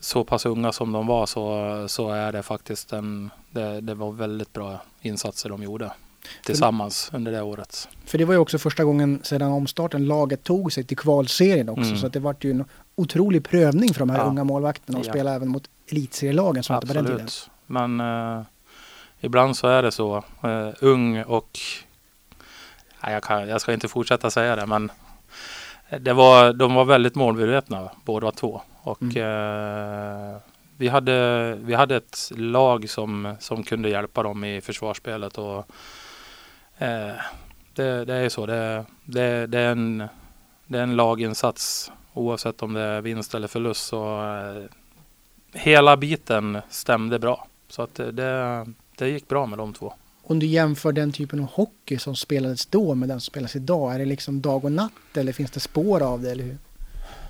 så 0.00 0.24
pass 0.24 0.46
unga 0.46 0.72
som 0.72 0.92
de 0.92 1.06
var 1.06 1.26
så, 1.26 1.84
så 1.88 2.10
är 2.10 2.32
det 2.32 2.42
faktiskt 2.42 2.92
en, 2.92 3.30
det, 3.50 3.80
det 3.80 3.94
var 3.94 4.12
väldigt 4.12 4.52
bra 4.52 4.80
insatser 5.00 5.48
de 5.48 5.62
gjorde 5.62 5.92
tillsammans 6.44 7.08
för, 7.10 7.16
under 7.16 7.32
det 7.32 7.42
året. 7.42 7.88
För 8.04 8.18
det 8.18 8.24
var 8.24 8.34
ju 8.34 8.40
också 8.40 8.58
första 8.58 8.84
gången 8.84 9.20
sedan 9.22 9.52
omstarten 9.52 10.06
laget 10.06 10.44
tog 10.44 10.72
sig 10.72 10.84
till 10.84 10.96
kvalserien 10.96 11.68
också. 11.68 11.88
Mm. 11.88 11.96
Så 11.96 12.08
det 12.08 12.20
var 12.20 12.36
ju 12.40 12.50
en 12.50 12.64
otrolig 12.96 13.44
prövning 13.44 13.94
för 13.94 13.98
de 13.98 14.10
här 14.10 14.18
ja. 14.18 14.24
unga 14.24 14.44
målvakterna 14.44 14.98
och 14.98 15.06
ja. 15.06 15.12
spela 15.12 15.34
även 15.34 15.48
mot 15.48 15.70
elitserielagen 15.90 16.62
som 16.62 16.76
Absolut. 16.76 16.96
på 16.96 17.02
den 17.02 17.16
tiden. 17.16 17.28
Men 17.66 18.00
eh, 18.00 18.42
ibland 19.20 19.56
så 19.56 19.66
är 19.66 19.82
det 19.82 19.92
så. 19.92 20.16
Eh, 20.42 20.68
ung 20.80 21.22
och 21.22 21.58
nej, 23.02 23.12
jag, 23.12 23.22
kan, 23.22 23.48
jag 23.48 23.60
ska 23.60 23.72
inte 23.72 23.88
fortsätta 23.88 24.30
säga 24.30 24.56
det 24.56 24.66
men 24.66 24.90
det 26.00 26.12
var, 26.12 26.52
de 26.52 26.74
var 26.74 26.84
väldigt 26.84 27.14
målmedvetna 27.14 27.90
båda 28.04 28.30
två. 28.30 28.62
Och 28.82 29.02
mm. 29.02 29.16
eh, 29.16 30.36
vi, 30.76 30.88
hade, 30.88 31.54
vi 31.54 31.74
hade 31.74 31.96
ett 31.96 32.32
lag 32.36 32.90
som, 32.90 33.34
som 33.40 33.62
kunde 33.62 33.88
hjälpa 33.88 34.22
dem 34.22 34.44
i 34.44 34.60
försvarsspelet. 34.60 35.38
Och, 35.38 35.66
eh, 36.78 37.12
det, 37.74 38.04
det 38.04 38.14
är 38.14 38.28
så. 38.28 38.46
Det, 38.46 38.84
det, 39.04 39.46
det, 39.46 39.58
är 39.58 39.72
en, 39.72 40.08
det 40.66 40.78
är 40.78 40.82
en 40.82 40.96
laginsats 40.96 41.92
oavsett 42.14 42.62
om 42.62 42.72
det 42.72 42.80
är 42.80 43.00
vinst 43.00 43.34
eller 43.34 43.48
förlust. 43.48 43.86
Så, 43.86 44.22
eh, 44.22 44.64
hela 45.52 45.96
biten 45.96 46.58
stämde 46.68 47.18
bra. 47.18 47.46
Så 47.68 47.82
att 47.82 47.94
det, 47.94 48.66
det 48.96 49.08
gick 49.08 49.28
bra 49.28 49.46
med 49.46 49.58
de 49.58 49.72
två 49.72 49.92
om 50.30 50.38
du 50.38 50.46
jämför 50.46 50.92
den 50.92 51.12
typen 51.12 51.40
av 51.40 51.46
hockey 51.46 51.98
som 51.98 52.16
spelades 52.16 52.66
då 52.66 52.94
med 52.94 53.08
den 53.08 53.20
som 53.20 53.30
spelas 53.30 53.56
idag, 53.56 53.94
är 53.94 53.98
det 53.98 54.04
liksom 54.04 54.40
dag 54.40 54.64
och 54.64 54.72
natt 54.72 55.16
eller 55.16 55.32
finns 55.32 55.50
det 55.50 55.60
spår 55.60 56.02
av 56.02 56.22
det? 56.22 56.30
Eller 56.30 56.44
hur? 56.44 56.58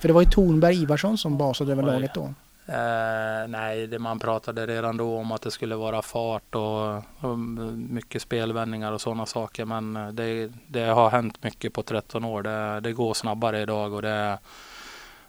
För 0.00 0.08
det 0.08 0.14
var 0.14 0.22
ju 0.22 0.30
Tornberg 0.30 0.82
Ivarsson 0.82 1.18
som 1.18 1.38
basade 1.38 1.72
över 1.72 1.82
laget 1.82 2.14
då. 2.14 2.34
Eh, 2.66 3.48
nej, 3.48 3.86
det 3.86 3.98
man 3.98 4.18
pratade 4.18 4.66
redan 4.66 4.96
då 4.96 5.16
om 5.16 5.32
att 5.32 5.42
det 5.42 5.50
skulle 5.50 5.76
vara 5.76 6.02
fart 6.02 6.54
och, 6.54 6.96
och 7.20 7.38
mycket 7.76 8.22
spelvändningar 8.22 8.92
och 8.92 9.00
sådana 9.00 9.26
saker. 9.26 9.64
Men 9.64 10.16
det, 10.16 10.52
det, 10.66 10.84
har 10.84 11.10
hänt 11.10 11.42
mycket 11.42 11.72
på 11.72 11.82
13 11.82 12.24
år. 12.24 12.42
Det, 12.42 12.80
det 12.80 12.92
går 12.92 13.14
snabbare 13.14 13.60
idag 13.60 13.92
och 13.92 14.02
det, 14.02 14.38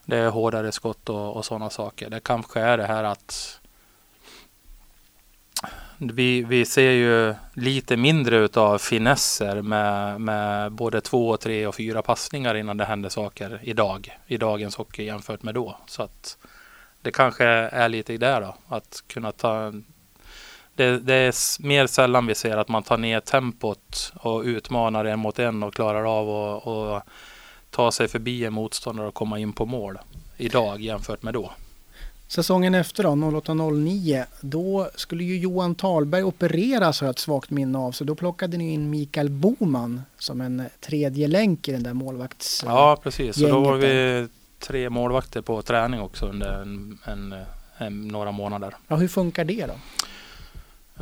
det 0.05 0.17
är 0.17 0.29
hårdare 0.29 0.71
skott 0.71 1.09
och, 1.09 1.35
och 1.35 1.45
sådana 1.45 1.69
saker. 1.69 2.09
Det 2.09 2.19
kanske 2.19 2.59
är 2.59 2.77
det 2.77 2.85
här 2.85 3.03
att 3.03 3.60
vi, 6.09 6.43
vi 6.43 6.65
ser 6.65 6.91
ju 6.91 7.35
lite 7.53 7.97
mindre 7.97 8.37
utav 8.37 8.77
finesser 8.77 9.61
med, 9.61 10.21
med 10.21 10.71
både 10.71 11.01
två, 11.01 11.37
tre 11.37 11.67
och 11.67 11.75
fyra 11.75 12.01
passningar 12.01 12.55
innan 12.55 12.77
det 12.77 12.85
händer 12.85 13.09
saker 13.09 13.59
idag. 13.63 14.17
I 14.27 14.37
dagens 14.37 14.75
hockey 14.75 15.03
jämfört 15.03 15.43
med 15.43 15.53
då. 15.53 15.77
Så 15.87 16.03
att 16.03 16.37
det 17.01 17.11
kanske 17.11 17.45
är 17.45 17.89
lite 17.89 18.17
där 18.17 18.41
då. 18.41 18.55
Att 18.67 19.03
kunna 19.07 19.31
ta 19.31 19.73
det, 20.75 20.99
det, 20.99 21.13
är 21.13 21.61
mer 21.63 21.87
sällan 21.87 22.27
vi 22.27 22.35
ser 22.35 22.57
att 22.57 22.69
man 22.69 22.83
tar 22.83 22.97
ner 22.97 23.19
tempot 23.19 24.13
och 24.15 24.41
utmanar 24.41 25.05
en 25.05 25.19
mot 25.19 25.39
en 25.39 25.63
och 25.63 25.73
klarar 25.73 26.19
av 26.19 26.29
att 26.95 27.07
ta 27.69 27.91
sig 27.91 28.07
förbi 28.07 28.45
en 28.45 28.53
motståndare 28.53 29.07
och 29.07 29.13
komma 29.13 29.39
in 29.39 29.53
på 29.53 29.65
mål 29.65 29.99
idag 30.37 30.81
jämfört 30.81 31.23
med 31.23 31.33
då. 31.33 31.51
Säsongen 32.31 32.75
efter 32.75 33.03
då, 33.03 33.09
08-09, 33.09 34.25
då 34.41 34.89
skulle 34.95 35.23
ju 35.23 35.39
Johan 35.39 35.75
Talberg 35.75 36.23
opereras 36.23 37.01
har 37.01 37.07
jag 37.07 37.13
ett 37.13 37.19
svagt 37.19 37.49
minne 37.49 37.77
av. 37.77 37.91
Så 37.91 38.03
då 38.03 38.15
plockade 38.15 38.57
ni 38.57 38.73
in 38.73 38.89
Mikael 38.89 39.29
Boman 39.29 40.01
som 40.17 40.41
en 40.41 40.63
tredje 40.79 41.27
länk 41.27 41.67
i 41.67 41.71
den 41.71 41.83
där 41.83 41.93
målvakts 41.93 42.63
Ja, 42.65 42.97
precis. 43.03 43.35
Så 43.35 43.47
då 43.47 43.59
var 43.59 43.77
vi 43.77 44.27
tre 44.59 44.89
målvakter 44.89 45.41
på 45.41 45.61
träning 45.61 46.01
också 46.01 46.25
under 46.25 46.61
en, 46.61 46.97
en, 47.05 47.35
en, 47.77 48.07
några 48.07 48.31
månader. 48.31 48.75
Ja, 48.87 48.95
hur 48.95 49.07
funkar 49.07 49.45
det 49.45 49.65
då? 49.65 49.73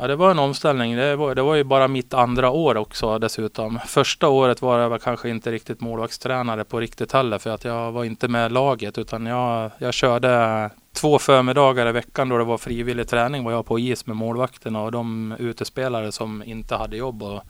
Ja, 0.01 0.07
det 0.07 0.15
var 0.15 0.31
en 0.31 0.39
omställning. 0.39 0.95
Det 0.95 1.15
var, 1.15 1.35
det 1.35 1.41
var 1.41 1.55
ju 1.55 1.63
bara 1.63 1.87
mitt 1.87 2.13
andra 2.13 2.49
år 2.49 2.77
också 2.77 3.19
dessutom. 3.19 3.79
Första 3.85 4.27
året 4.27 4.61
var 4.61 4.79
jag 4.79 5.01
kanske 5.01 5.29
inte 5.29 5.51
riktigt 5.51 5.81
målvaktstränare 5.81 6.63
på 6.63 6.79
riktigt 6.79 7.11
heller 7.11 7.37
för 7.37 7.49
att 7.49 7.63
jag 7.63 7.91
var 7.91 8.03
inte 8.03 8.27
med 8.27 8.51
laget 8.51 8.97
utan 8.97 9.25
jag, 9.25 9.71
jag 9.77 9.93
körde 9.93 10.69
två 10.93 11.19
förmiddagar 11.19 11.87
i 11.89 11.91
veckan 11.91 12.29
då 12.29 12.37
det 12.37 12.43
var 12.43 12.57
frivillig 12.57 13.07
träning 13.07 13.43
var 13.43 13.51
jag 13.51 13.65
på 13.65 13.79
is 13.79 14.05
med 14.05 14.15
målvakterna 14.15 14.81
och 14.81 14.91
de 14.91 15.35
utespelare 15.39 16.11
som 16.11 16.43
inte 16.43 16.75
hade 16.75 16.97
jobb 16.97 17.23
och 17.23 17.41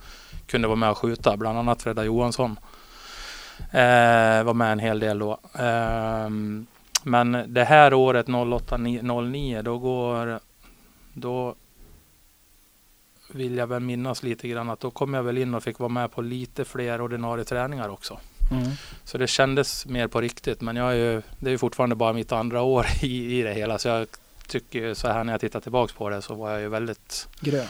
kunde 0.46 0.68
vara 0.68 0.76
med 0.76 0.90
och 0.90 0.98
skjuta. 0.98 1.38
Bland 1.38 1.58
annat 1.60 1.82
Fredda 1.82 2.04
Johansson. 2.04 2.60
Eh, 3.72 4.44
var 4.44 4.54
med 4.54 4.72
en 4.72 4.80
hel 4.80 5.00
del 5.00 5.20
då. 5.20 5.40
Eh, 5.54 6.30
men 7.04 7.44
det 7.48 7.64
här 7.64 7.94
året 7.94 8.28
08-09 8.28 9.62
då 9.62 9.78
går 9.78 10.40
då 11.14 11.56
vill 13.32 13.58
jag 13.58 13.68
väl 13.68 13.80
minnas 13.80 14.24
lite 14.24 14.48
grann 14.48 14.70
att 14.70 14.80
då 14.80 14.92
kom 14.92 15.14
jag 15.14 15.24
väl 15.24 15.38
in 15.38 15.54
och 15.54 15.64
fick 15.64 15.80
vara 15.80 15.90
med 15.90 16.12
på 16.12 16.22
lite 16.22 16.66
fler 16.66 17.02
ordinarie 17.02 17.46
träningar 17.46 17.90
också. 17.90 18.20
Mm. 18.52 18.72
Så 19.04 19.18
det 19.18 19.28
kändes 19.28 19.86
mer 19.86 20.08
på 20.08 20.22
riktigt. 20.22 20.62
Men 20.62 20.76
jag 20.76 20.92
är 20.92 20.96
ju, 20.96 21.22
det 21.40 21.50
är 21.50 21.52
ju 21.52 21.58
fortfarande 21.58 21.96
bara 21.96 22.14
mitt 22.14 22.32
andra 22.32 22.62
år 22.62 22.86
i, 23.02 23.40
i 23.40 23.42
det 23.42 23.54
hela. 23.54 23.78
Så 23.78 23.88
jag 23.88 24.08
tycker 24.48 24.94
så 24.94 25.08
här 25.08 25.24
när 25.24 25.34
jag 25.34 25.42
tittar 25.42 25.60
tillbaks 25.60 25.94
på 25.94 26.10
det 26.10 26.22
så 26.22 26.36
var 26.36 26.52
jag 26.52 26.62
ju 26.62 26.70
väldigt 26.70 27.28
grön. 27.40 27.68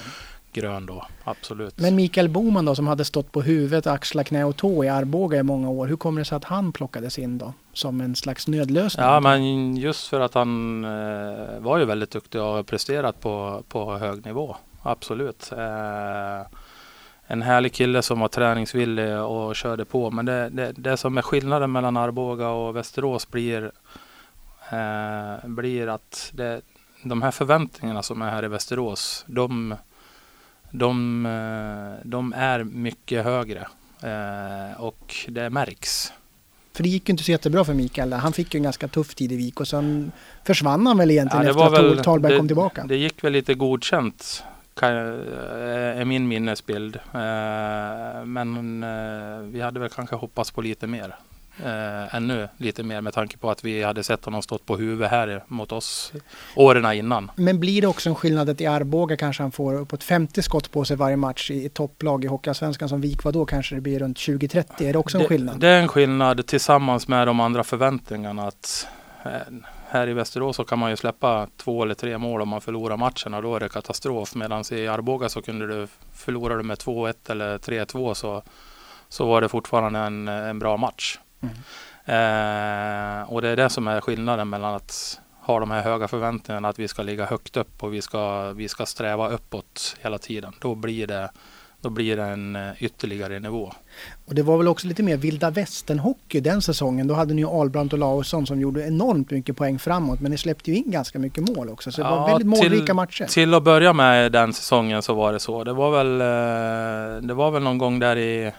Grön 0.53 0.85
då, 0.85 1.05
absolut. 1.23 1.77
Men 1.77 1.95
Mikael 1.95 2.29
Boman 2.29 2.65
då 2.65 2.75
som 2.75 2.87
hade 2.87 3.05
stått 3.05 3.31
på 3.31 3.41
huvudet, 3.41 3.87
axlar, 3.87 4.23
knä 4.23 4.43
och 4.43 4.55
tå 4.55 4.83
i 4.83 4.89
Arboga 4.89 5.39
i 5.39 5.43
många 5.43 5.69
år. 5.69 5.87
Hur 5.87 5.95
kommer 5.95 6.21
det 6.21 6.25
sig 6.25 6.35
att 6.35 6.43
han 6.43 6.71
plockades 6.71 7.19
in 7.19 7.37
då? 7.37 7.53
Som 7.73 8.01
en 8.01 8.15
slags 8.15 8.47
nödlösning? 8.47 9.05
Ja 9.05 9.19
men 9.19 9.75
just 9.77 10.07
för 10.07 10.19
att 10.19 10.33
han 10.33 10.83
eh, 10.83 11.59
var 11.59 11.77
ju 11.77 11.85
väldigt 11.85 12.11
duktig 12.11 12.41
och 12.41 12.47
har 12.47 12.63
presterat 12.63 13.19
på, 13.19 13.63
på 13.67 13.97
hög 13.97 14.25
nivå. 14.25 14.55
Absolut. 14.81 15.51
Eh, 15.51 16.41
en 17.31 17.41
härlig 17.41 17.73
kille 17.73 18.01
som 18.01 18.19
var 18.19 18.27
träningsvillig 18.27 19.17
och 19.17 19.55
körde 19.55 19.85
på. 19.85 20.11
Men 20.11 20.25
det, 20.25 20.49
det, 20.49 20.71
det 20.71 20.97
som 20.97 21.17
är 21.17 21.21
skillnaden 21.21 21.71
mellan 21.71 21.97
Arboga 21.97 22.49
och 22.49 22.75
Västerås 22.75 23.31
blir, 23.31 23.71
eh, 24.71 25.47
blir 25.47 25.87
att 25.87 26.31
det, 26.33 26.61
de 27.03 27.21
här 27.21 27.31
förväntningarna 27.31 28.03
som 28.03 28.21
är 28.21 28.29
här 28.29 28.45
i 28.45 28.47
Västerås, 28.47 29.25
de, 29.27 29.75
de, 30.71 31.25
eh, 31.25 32.07
de 32.07 32.33
är 32.33 32.63
mycket 32.63 33.23
högre 33.23 33.67
eh, 34.03 34.81
och 34.81 35.15
det 35.27 35.49
märks. 35.49 36.13
För 36.73 36.83
det 36.83 36.89
gick 36.89 37.09
ju 37.09 37.11
inte 37.11 37.23
så 37.23 37.31
jättebra 37.31 37.65
för 37.65 37.73
Mikael. 37.73 38.13
Han 38.13 38.33
fick 38.33 38.53
ju 38.53 38.57
en 38.57 38.63
ganska 38.63 38.87
tuff 38.87 39.15
tid 39.15 39.31
i 39.31 39.35
Vik 39.35 39.59
och 39.59 39.67
sen 39.67 40.11
försvann 40.43 40.87
han 40.87 40.97
väl 40.97 41.11
egentligen 41.11 41.45
ja, 41.45 41.51
efter 41.51 41.65
att 41.65 41.73
väl, 41.73 42.03
Talberg 42.03 42.37
kom 42.37 42.47
tillbaka. 42.47 42.83
Det 42.83 42.95
gick 42.95 43.23
väl 43.23 43.33
lite 43.33 43.53
godkänt 43.53 44.43
kan, 44.79 44.91
är 44.91 46.05
min 46.05 46.27
minnesbild. 46.27 46.95
Eh, 46.95 48.25
men 48.25 48.83
eh, 48.83 49.39
vi 49.51 49.61
hade 49.61 49.79
väl 49.79 49.89
kanske 49.89 50.15
hoppats 50.15 50.51
på 50.51 50.61
lite 50.61 50.87
mer. 50.87 51.15
Eh, 51.65 52.15
ännu 52.15 52.47
lite 52.57 52.83
mer 52.83 53.01
med 53.01 53.13
tanke 53.13 53.37
på 53.37 53.51
att 53.51 53.63
vi 53.63 53.83
hade 53.83 54.03
sett 54.03 54.25
honom 54.25 54.41
stått 54.41 54.65
på 54.65 54.77
huvudet 54.77 55.11
här 55.11 55.43
mot 55.47 55.71
oss 55.71 56.13
åren 56.55 56.93
innan. 56.93 57.31
Men 57.35 57.59
blir 57.59 57.81
det 57.81 57.87
också 57.87 58.09
en 58.09 58.15
skillnad 58.15 58.49
att 58.49 58.61
i 58.61 58.65
Arboga 58.65 59.17
kanske 59.17 59.43
han 59.43 59.51
får 59.51 59.73
uppåt 59.73 60.03
50 60.03 60.41
skott 60.41 60.71
på 60.71 60.85
sig 60.85 60.97
varje 60.97 61.15
match 61.15 61.51
i 61.51 61.69
topplag 61.69 62.23
i 62.23 62.27
Hockeyallsvenskan 62.27 62.89
som 62.89 63.01
Vik 63.01 63.23
var 63.23 63.31
då 63.31 63.45
kanske 63.45 63.75
det 63.75 63.81
blir 63.81 63.99
runt 63.99 64.17
20-30. 64.17 64.63
Är 64.83 64.93
det 64.93 64.99
också 64.99 65.17
en 65.17 65.23
det, 65.23 65.29
skillnad? 65.29 65.59
Det 65.59 65.67
är 65.67 65.81
en 65.81 65.87
skillnad 65.87 66.47
tillsammans 66.47 67.07
med 67.07 67.27
de 67.27 67.39
andra 67.39 67.63
förväntningarna 67.63 68.47
att 68.47 68.87
här 69.89 70.07
i 70.07 70.13
Västerås 70.13 70.55
så 70.55 70.63
kan 70.63 70.79
man 70.79 70.89
ju 70.89 70.95
släppa 70.95 71.47
två 71.57 71.83
eller 71.83 71.93
tre 71.93 72.17
mål 72.17 72.41
om 72.41 72.49
man 72.49 72.61
förlorar 72.61 72.97
matchen 72.97 73.33
och 73.33 73.41
då 73.41 73.55
är 73.55 73.59
det 73.59 73.69
katastrof. 73.69 74.35
Medan 74.35 74.63
i 74.71 74.87
Arboga 74.87 75.29
så 75.29 75.41
kunde 75.41 75.67
du 75.67 75.87
förlora 76.13 76.57
du 76.57 76.63
med 76.63 76.77
2-1 76.77 77.31
eller 77.31 77.57
3-2 77.57 78.13
så, 78.13 78.43
så 79.09 79.25
var 79.25 79.41
det 79.41 79.49
fortfarande 79.49 79.99
en, 79.99 80.27
en 80.27 80.59
bra 80.59 80.77
match. 80.77 81.19
Mm. 81.41 81.55
Eh, 82.05 83.31
och 83.31 83.41
det 83.41 83.49
är 83.49 83.55
det 83.55 83.69
som 83.69 83.87
är 83.87 84.01
skillnaden 84.01 84.49
mellan 84.49 84.75
att 84.75 85.19
ha 85.39 85.59
de 85.59 85.71
här 85.71 85.81
höga 85.81 86.07
förväntningarna 86.07 86.69
att 86.69 86.79
vi 86.79 86.87
ska 86.87 87.03
ligga 87.03 87.25
högt 87.25 87.57
upp 87.57 87.83
och 87.83 87.93
vi 87.93 88.01
ska, 88.01 88.51
vi 88.51 88.67
ska 88.67 88.85
sträva 88.85 89.29
uppåt 89.29 89.97
hela 89.99 90.17
tiden. 90.17 90.53
Då 90.59 90.75
blir 90.75 91.07
det 91.07 91.31
då 91.81 91.89
blir 91.89 92.17
det 92.17 92.23
en 92.23 92.55
eh, 92.55 92.83
ytterligare 92.83 93.39
nivå. 93.39 93.73
Och 94.25 94.35
det 94.35 94.43
var 94.43 94.57
väl 94.57 94.67
också 94.67 94.87
lite 94.87 95.03
mer 95.03 95.17
vilda 95.17 95.49
västern-hockey 95.49 96.39
den 96.41 96.61
säsongen. 96.61 97.07
Då 97.07 97.13
hade 97.13 97.33
ni 97.33 97.41
ju 97.41 97.47
Albrandt 97.47 97.93
och 97.93 97.99
Lausson 97.99 98.47
som 98.47 98.61
gjorde 98.61 98.87
enormt 98.87 99.31
mycket 99.31 99.57
poäng 99.57 99.79
framåt. 99.79 100.19
Men 100.19 100.31
ni 100.31 100.37
släppte 100.37 100.71
ju 100.71 100.77
in 100.77 100.91
ganska 100.91 101.19
mycket 101.19 101.55
mål 101.55 101.69
också. 101.69 101.91
Så 101.91 102.01
det 102.01 102.07
ja, 102.07 102.15
var 102.15 102.27
väldigt 102.27 102.47
målrika 102.47 102.85
till, 102.85 102.95
matcher. 102.95 103.25
Till 103.25 103.53
att 103.53 103.63
börja 103.63 103.93
med 103.93 104.31
den 104.31 104.53
säsongen 104.53 105.01
så 105.01 105.13
var 105.13 105.33
det 105.33 105.39
så. 105.39 105.63
Det 105.63 105.73
var 105.73 105.91
väl, 105.91 106.21
eh, 106.21 107.27
det 107.27 107.33
var 107.33 107.51
väl 107.51 107.63
någon 107.63 107.77
gång 107.77 107.99
där 107.99 108.17
i 108.17 108.51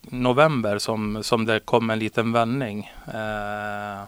november 0.00 0.78
som, 0.78 1.22
som 1.22 1.46
det 1.46 1.60
kom 1.60 1.90
en 1.90 1.98
liten 1.98 2.32
vändning. 2.32 2.90
Eh, 3.14 4.00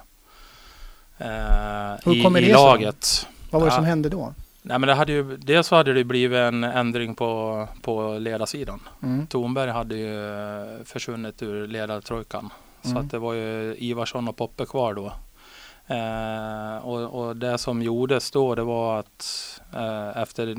eh, 1.19 1.95
Hur 2.05 2.23
kommer 2.23 2.41
i, 2.41 2.45
det 2.45 2.51
i 2.51 2.53
laget. 2.53 3.27
Vad 3.51 3.63
var 3.63 3.69
det 3.69 3.75
som 3.75 3.85
hände 3.85 4.09
då? 4.09 4.35
Nej, 4.67 4.79
men 4.79 4.87
det 4.89 4.95
hade 4.95 5.13
ju, 5.13 5.37
dels 5.37 5.67
så 5.67 5.77
hade 5.77 5.93
det 5.93 6.05
blivit 6.05 6.39
en 6.39 6.65
ändring 6.65 7.15
på, 7.15 7.69
på 7.83 8.19
ledarsidan. 8.19 8.81
Mm. 9.03 9.27
Tornberg 9.27 9.71
hade 9.71 9.97
ju 9.97 10.35
eh, 10.35 10.85
försvunnit 10.85 11.43
ur 11.43 11.67
ledartrojkan. 11.67 12.51
Mm. 12.85 12.95
Så 12.95 13.01
att 13.01 13.11
det 13.11 13.19
var 13.19 13.33
ju 13.35 13.77
Ivarsson 13.79 14.29
och 14.29 14.37
Poppe 14.37 14.67
kvar 14.67 14.95
då. 14.95 15.13
Eh, 15.87 16.87
och, 16.87 17.27
och, 17.27 17.37
det 17.37 17.59
som 17.59 17.83
gjordes 17.83 18.31
då 18.31 18.55
det 18.55 18.63
var 18.63 18.99
att 18.99 19.61
eh, 19.75 20.23
efter 20.23 20.55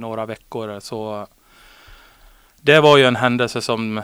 några 0.00 0.26
veckor 0.26 0.80
så 0.80 1.26
det 2.60 2.80
var 2.80 2.96
ju 2.96 3.04
en 3.04 3.16
händelse 3.16 3.60
som, 3.60 4.02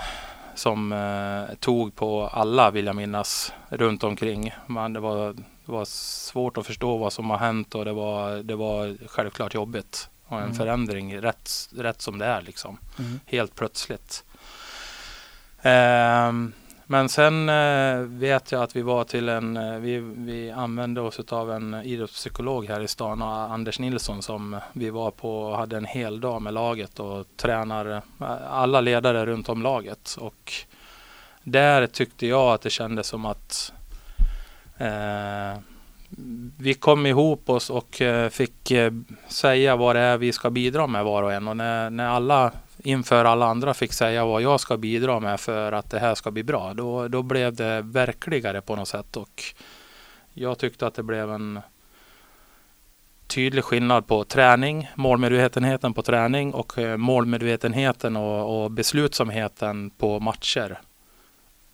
som 0.54 0.92
eh, 0.92 1.56
tog 1.60 1.94
på 1.94 2.26
alla 2.26 2.70
vill 2.70 2.86
jag 2.86 2.96
minnas 2.96 3.52
runt 3.68 4.04
omkring. 4.04 4.54
Man, 4.66 4.92
det 4.92 5.00
var 5.00 5.34
det 5.66 5.73
var 5.73 5.85
svårt 5.85 6.58
att 6.58 6.66
förstå 6.66 6.96
vad 6.96 7.12
som 7.12 7.30
har 7.30 7.38
hänt 7.38 7.75
och 7.75 7.85
det 7.85 7.92
var, 7.92 8.37
det 8.37 8.56
var 8.56 8.96
självklart 9.06 9.54
jobbigt. 9.54 10.11
Och 10.25 10.37
en 10.37 10.44
mm. 10.44 10.54
förändring 10.54 11.20
rätt, 11.20 11.50
rätt 11.76 12.02
som 12.02 12.18
det 12.18 12.26
är 12.26 12.42
liksom. 12.42 12.78
Mm. 12.99 13.20
Helt 13.26 13.54
plötsligt. 13.54 14.25
Eh, 15.62 16.32
men 16.88 17.08
sen 17.08 17.49
eh, 17.49 17.99
vet 17.99 18.52
jag 18.52 18.62
att 18.62 18.76
vi 18.76 18.82
var 18.82 19.04
till 19.04 19.28
en, 19.28 19.56
eh, 19.56 19.78
vi, 19.78 19.99
vi 19.99 20.50
använde 20.50 21.00
oss 21.00 21.20
av 21.32 21.52
en 21.52 21.75
idrottspsykolog 21.75 22.66
här 22.66 22.80
i 22.80 22.88
stan, 22.88 23.23
Anders 23.23 23.78
Nilsson, 23.78 24.23
som 24.23 24.61
vi 24.73 24.90
var 24.90 25.11
på 25.11 25.42
och 25.42 25.56
hade 25.56 25.76
en 25.76 25.85
hel 25.85 26.20
dag 26.20 26.42
med 26.42 26.54
laget 26.54 27.00
och 27.00 27.26
tränar 27.37 27.90
eh, 27.90 28.30
alla 28.50 28.80
ledare 28.80 29.26
runt 29.26 29.49
om 29.49 29.62
laget. 29.62 30.16
Och 30.20 30.52
där 31.42 31.87
tyckte 31.87 32.26
jag 32.26 32.54
att 32.54 32.62
det 32.62 32.70
kändes 32.70 33.06
som 33.06 33.26
att 33.26 33.73
Eh, 34.78 35.59
vi 36.59 36.75
kom 36.75 37.06
ihop 37.06 37.50
oss 37.50 37.71
och 37.71 38.00
eh, 38.00 38.28
fick 38.28 38.71
eh, 38.71 38.92
säga 39.28 39.76
vad 39.76 39.97
det 39.97 40.00
är 40.00 40.18
vi 40.18 40.33
ska 40.33 40.50
bidra 40.50 40.87
med 40.87 41.04
var 41.04 41.23
och 41.23 41.33
en. 41.33 41.49
Och 41.49 41.56
när, 41.56 41.90
när 41.90 42.09
alla 42.09 42.52
inför 42.78 43.25
alla 43.25 43.47
andra 43.47 43.75
fick 43.75 43.92
säga 43.92 44.25
vad 44.25 44.42
jag 44.42 44.61
ska 44.61 44.76
bidra 44.76 45.21
med 45.21 45.40
för 45.40 45.73
att 45.73 45.90
det 45.90 45.99
här 45.99 46.14
ska 46.14 46.30
bli 46.30 46.42
bra. 46.42 46.75
Då, 46.75 47.09
då 47.09 47.23
blev 47.23 47.54
det 47.54 47.83
verkligare 47.83 48.61
på 48.61 48.76
något 48.76 48.88
sätt. 48.88 49.16
Och 49.16 49.42
jag 50.33 50.59
tyckte 50.59 50.87
att 50.87 50.95
det 50.95 51.02
blev 51.02 51.33
en 51.33 51.61
tydlig 53.26 53.64
skillnad 53.64 54.06
på 54.06 54.25
träning, 54.25 54.90
målmedvetenheten 54.95 55.95
på 55.95 56.02
träning 56.02 56.54
och 56.54 56.78
målmedvetenheten 56.97 58.16
och, 58.16 58.64
och 58.64 58.71
beslutsamheten 58.71 59.90
på 59.90 60.21
matcher. 60.21 60.80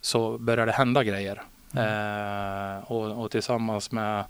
Så 0.01 0.37
började 0.37 0.71
det 0.71 0.75
hända 0.75 1.03
grejer. 1.03 1.43
Eh, 1.77 2.91
och, 2.91 3.23
och, 3.23 3.31
tillsammans 3.31 3.91
med 3.91 4.23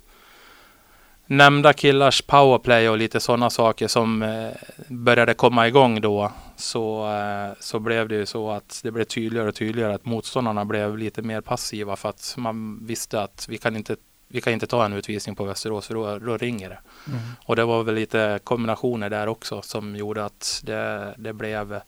nämnda 1.25 1.73
killars 1.73 2.21
powerplay 2.21 2.89
och 2.89 2.97
lite 2.97 3.19
sådana 3.19 3.49
saker 3.49 3.87
som 3.87 4.23
eh, 4.23 4.49
började 4.87 5.33
komma 5.33 5.67
igång 5.67 6.01
då 6.01 6.31
så, 6.55 7.11
eh, 7.11 7.53
så 7.59 7.79
blev 7.79 8.07
det 8.07 8.15
ju 8.15 8.25
så 8.25 8.51
att 8.51 8.79
det 8.83 8.91
blev 8.91 9.03
tydligare 9.03 9.47
och 9.47 9.55
tydligare 9.55 9.93
att 9.93 10.05
motståndarna 10.05 10.65
blev 10.65 10.97
lite 10.97 11.21
mer 11.21 11.41
passiva 11.41 11.95
för 11.95 12.09
att 12.09 12.35
man 12.37 12.85
visste 12.85 13.21
att 13.21 13.45
vi 13.49 13.57
kan 13.57 13.75
inte 13.75 13.95
vi 14.27 14.41
kan 14.41 14.53
inte 14.53 14.67
ta 14.67 14.85
en 14.85 14.93
utvisning 14.93 15.35
på 15.35 15.43
Västerås 15.43 15.87
för 15.87 15.93
då, 15.93 16.19
då 16.19 16.37
ringer 16.37 16.69
det. 16.69 16.79
Mm. 17.07 17.19
Och 17.45 17.55
det 17.55 17.65
var 17.65 17.83
väl 17.83 17.95
lite 17.95 18.39
kombinationer 18.43 19.09
där 19.09 19.27
också 19.27 19.61
som 19.61 19.95
gjorde 19.95 20.25
att 20.25 20.61
det, 20.63 21.13
det 21.17 21.33
blev 21.33 21.79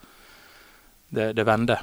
det, 1.09 1.33
det 1.33 1.43
vände. 1.43 1.79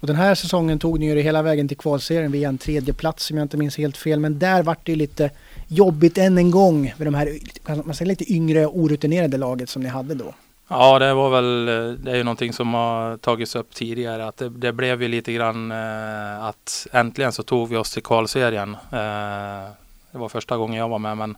Och 0.00 0.06
den 0.06 0.16
här 0.16 0.34
säsongen 0.34 0.78
tog 0.78 1.00
ni 1.00 1.06
ju 1.06 1.20
hela 1.20 1.42
vägen 1.42 1.68
till 1.68 1.76
kvalserien 1.76 2.32
via 2.32 2.48
en 2.48 2.58
tredje 2.58 2.94
plats 2.94 3.30
om 3.30 3.36
jag 3.36 3.44
inte 3.44 3.56
minns 3.56 3.78
helt 3.78 3.96
fel. 3.96 4.20
Men 4.20 4.38
där 4.38 4.62
vart 4.62 4.86
det 4.86 4.96
lite 4.96 5.30
jobbigt 5.68 6.18
än 6.18 6.38
en 6.38 6.50
gång 6.50 6.94
med 6.96 7.06
de 7.06 7.14
här 7.14 7.38
man 7.84 7.94
säger, 7.94 8.08
lite 8.08 8.32
yngre 8.32 8.66
orutinerade 8.66 9.36
laget 9.36 9.68
som 9.68 9.82
ni 9.82 9.88
hade 9.88 10.14
då. 10.14 10.34
Ja, 10.68 10.98
det 10.98 11.14
var 11.14 11.30
väl, 11.30 11.68
eh, 11.68 11.92
det 11.92 12.10
är 12.10 12.16
ju 12.16 12.24
någonting 12.24 12.52
som 12.52 12.74
har 12.74 13.16
tagits 13.16 13.56
upp 13.56 13.74
tidigare. 13.74 14.26
Att 14.26 14.36
det, 14.36 14.48
det 14.48 14.72
blev 14.72 15.02
ju 15.02 15.08
lite 15.08 15.32
grann 15.32 15.72
eh, 15.72 16.44
att 16.44 16.86
äntligen 16.92 17.32
så 17.32 17.42
tog 17.42 17.68
vi 17.68 17.76
oss 17.76 17.92
till 17.92 18.02
kvalserien. 18.02 18.74
Eh, 18.74 19.70
det 20.12 20.18
var 20.18 20.28
första 20.28 20.56
gången 20.56 20.78
jag 20.78 20.88
var 20.88 20.98
med 20.98 21.16
men 21.16 21.36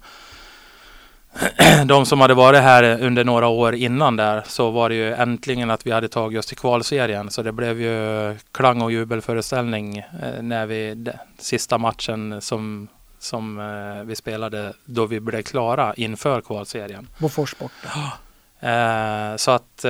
de 1.87 2.07
som 2.07 2.21
hade 2.21 2.35
varit 2.35 2.61
här 2.61 3.03
under 3.03 3.25
några 3.25 3.49
år 3.49 3.75
innan 3.75 4.17
där 4.17 4.43
så 4.47 4.71
var 4.71 4.89
det 4.89 4.95
ju 4.95 5.15
äntligen 5.15 5.71
att 5.71 5.87
vi 5.87 5.91
hade 5.91 6.09
tagit 6.09 6.39
oss 6.39 6.47
till 6.47 6.57
kvalserien. 6.57 7.31
Så 7.31 7.43
det 7.43 7.53
blev 7.53 7.81
ju 7.81 8.37
klang 8.53 8.83
och 8.83 8.93
jubelföreställning 8.93 9.99
eh, 9.99 10.43
när 10.43 10.67
vi, 10.67 11.07
sista 11.39 11.79
matchen 11.79 12.41
som, 12.41 12.89
som 13.19 13.59
eh, 13.59 14.05
vi 14.05 14.17
spelade 14.17 14.73
då 14.85 15.07
vi 15.07 15.21
blev 15.21 15.43
klara 15.43 15.95
inför 15.95 16.41
kvalserien. 16.41 17.09
Bofors 17.19 17.57
borta. 17.59 18.13
Eh, 18.61 19.37
så 19.37 19.51
att 19.51 19.85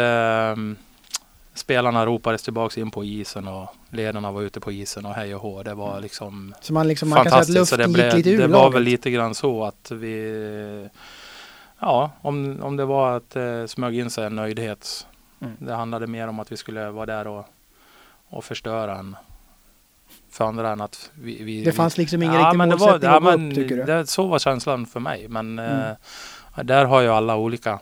spelarna 1.55 2.07
ropades 2.07 2.43
tillbaks 2.43 2.79
in 2.79 2.91
på 2.91 3.05
isen 3.05 3.49
och 3.49 3.69
ledarna 3.91 4.33
var 4.33 4.43
ute 4.43 4.61
på 4.61 4.73
isen 4.73 5.07
och 5.07 5.15
hej 5.15 5.35
och 5.35 5.41
hå. 5.41 5.63
Det 5.63 5.75
var 5.75 6.01
liksom 6.01 6.55
Så 6.61 6.73
man, 6.73 6.89
liksom, 6.89 7.09
man 7.09 7.25
kan 7.25 7.25
säga 7.25 7.41
att 7.41 7.47
fantastiskt. 7.47 7.71
Så 7.71 7.77
det, 7.77 8.31
ur 8.31 8.39
det 8.39 8.47
var 8.47 8.71
väl 8.71 8.83
lite 8.83 9.11
grann 9.11 9.35
så 9.35 9.65
att 9.65 9.91
vi 9.91 10.89
Ja, 11.83 12.11
om, 12.23 12.59
om 12.63 12.77
det 12.77 12.85
var 12.85 13.17
att 13.17 13.31
det 13.31 13.69
smög 13.69 13.99
in 13.99 14.11
sig 14.11 14.25
en 14.27 14.37
nöjdhet. 14.37 15.07
Mm. 15.41 15.53
Det 15.59 15.75
handlade 15.75 16.07
mer 16.07 16.29
om 16.29 16.41
att 16.41 16.53
vi 16.53 16.57
skulle 16.57 16.91
vara 16.91 17.07
där 17.07 17.27
och, 17.27 17.45
och 18.29 18.45
förstöra 18.45 18.99
en 18.99 19.17
för 20.31 20.45
andra 20.45 20.71
än 20.73 20.81
att 20.81 21.11
vi... 21.15 21.43
vi 21.43 21.65
Det 21.65 21.73
fanns 21.73 21.99
liksom 21.99 22.23
ingen 22.23 22.35
ja, 22.35 22.41
riktig 22.47 22.59
men 22.59 22.69
det 22.69 22.77
målsättning 22.77 23.01
var, 23.01 23.09
ja, 23.11 23.17
att 23.17 23.23
gå 23.25 23.31
men 23.39 23.49
upp 23.49 23.55
tycker 23.55 23.77
du? 23.77 23.83
Det, 23.85 24.07
så 24.07 24.27
var 24.27 24.39
känslan 24.39 24.87
för 24.87 25.01
mig. 25.01 25.29
Men 25.29 25.59
Mm. 25.59 25.95
eh, 26.57 26.65
där 26.65 26.85
har 26.85 27.01
ju 27.01 27.09
alla 27.09 27.37
olika. 27.37 27.79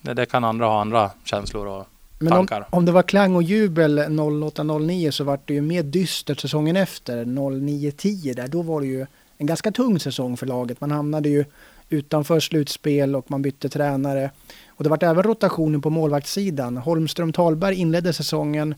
Det, 0.00 0.14
det 0.14 0.26
kan 0.26 0.44
andra 0.44 0.66
ha 0.66 0.80
andra 0.80 1.10
känslor 1.24 1.66
och 1.66 1.86
Men 2.18 2.32
om, 2.32 2.38
tankar. 2.46 2.66
om 2.70 2.84
det 2.84 2.92
var 2.92 3.02
klang 3.02 3.34
och 3.36 3.42
jubel 3.42 3.98
08-09 3.98 5.10
så 5.10 5.24
var 5.24 5.38
det 5.44 5.54
ju 5.54 5.60
mer 5.60 5.82
dystert 5.82 6.40
säsongen 6.40 6.76
efter 6.76 7.24
09-10 7.24 8.34
där. 8.34 8.48
Då 8.48 8.62
var 8.62 8.80
det 8.80 8.86
ju 8.86 9.06
en 9.38 9.46
ganska 9.46 9.72
tung 9.72 10.00
säsong 10.00 10.36
för 10.36 10.46
laget. 10.46 10.80
Man 10.80 10.90
hamnade 10.90 11.28
ju 11.28 11.44
utanför 11.92 12.40
slutspel 12.40 13.16
och 13.16 13.30
man 13.30 13.42
bytte 13.42 13.68
tränare. 13.68 14.30
Och 14.68 14.84
det 14.84 14.90
var 14.90 15.04
även 15.04 15.22
rotationer 15.22 15.78
på 15.78 15.90
målvaktssidan. 15.90 16.76
Holmström 16.76 17.32
Talberg 17.32 17.74
inledde 17.74 18.12
säsongen 18.12 18.74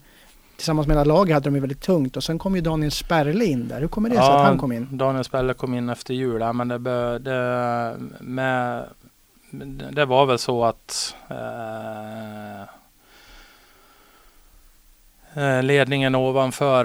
tillsammans 0.56 0.88
med 0.88 0.96
hela 0.96 1.14
laget 1.14 1.34
hade 1.34 1.44
de 1.44 1.54
ju 1.54 1.60
väldigt 1.60 1.80
tungt 1.80 2.16
och 2.16 2.24
sen 2.24 2.38
kom 2.38 2.54
ju 2.54 2.60
Daniel 2.60 2.90
Sperle 2.90 3.44
in 3.44 3.68
där. 3.68 3.80
Hur 3.80 3.88
kommer 3.88 4.08
det 4.08 4.16
sig 4.16 4.24
att 4.24 4.46
han 4.46 4.58
kom 4.58 4.72
in? 4.72 4.88
Daniel 4.90 5.24
Spelle 5.24 5.54
kom 5.54 5.74
in 5.74 5.88
efter 5.88 6.14
jul. 6.14 6.40
Ja, 6.40 6.52
men 6.52 6.68
det, 6.68 6.78
bö- 6.78 7.18
det, 7.18 7.96
med, 8.20 8.84
det 9.92 10.04
var 10.04 10.26
väl 10.26 10.38
så 10.38 10.64
att 10.64 11.14
eh, 11.30 12.60
eh, 15.44 15.62
ledningen 15.62 16.14
ovanför 16.14 16.84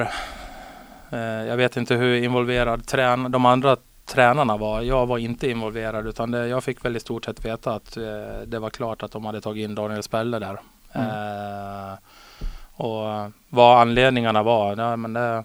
eh, 1.11 1.19
jag 1.19 1.57
vet 1.57 1.77
inte 1.77 1.95
hur 1.95 2.15
involverad 2.23 2.85
trän 2.87 3.31
de 3.31 3.45
andra 3.45 3.77
tränarna 4.09 4.57
var. 4.57 4.81
Jag 4.81 5.05
var 5.05 5.17
inte 5.17 5.49
involverad 5.49 6.07
utan 6.07 6.31
det, 6.31 6.47
jag 6.47 6.63
fick 6.63 6.85
väl 6.85 6.95
i 6.95 6.99
stort 6.99 7.25
sett 7.25 7.45
veta 7.45 7.73
att 7.73 7.97
eh, 7.97 8.41
det 8.45 8.59
var 8.59 8.69
klart 8.69 9.03
att 9.03 9.11
de 9.11 9.25
hade 9.25 9.41
tagit 9.41 9.63
in 9.63 9.75
Daniel 9.75 10.03
Spelle 10.03 10.39
där. 10.39 10.59
Mm. 10.91 11.07
Eh, 11.07 11.97
och 12.75 13.31
vad 13.49 13.81
anledningarna 13.81 14.43
var, 14.43 14.77
ja, 14.77 14.95
men 14.95 15.13
det, 15.13 15.43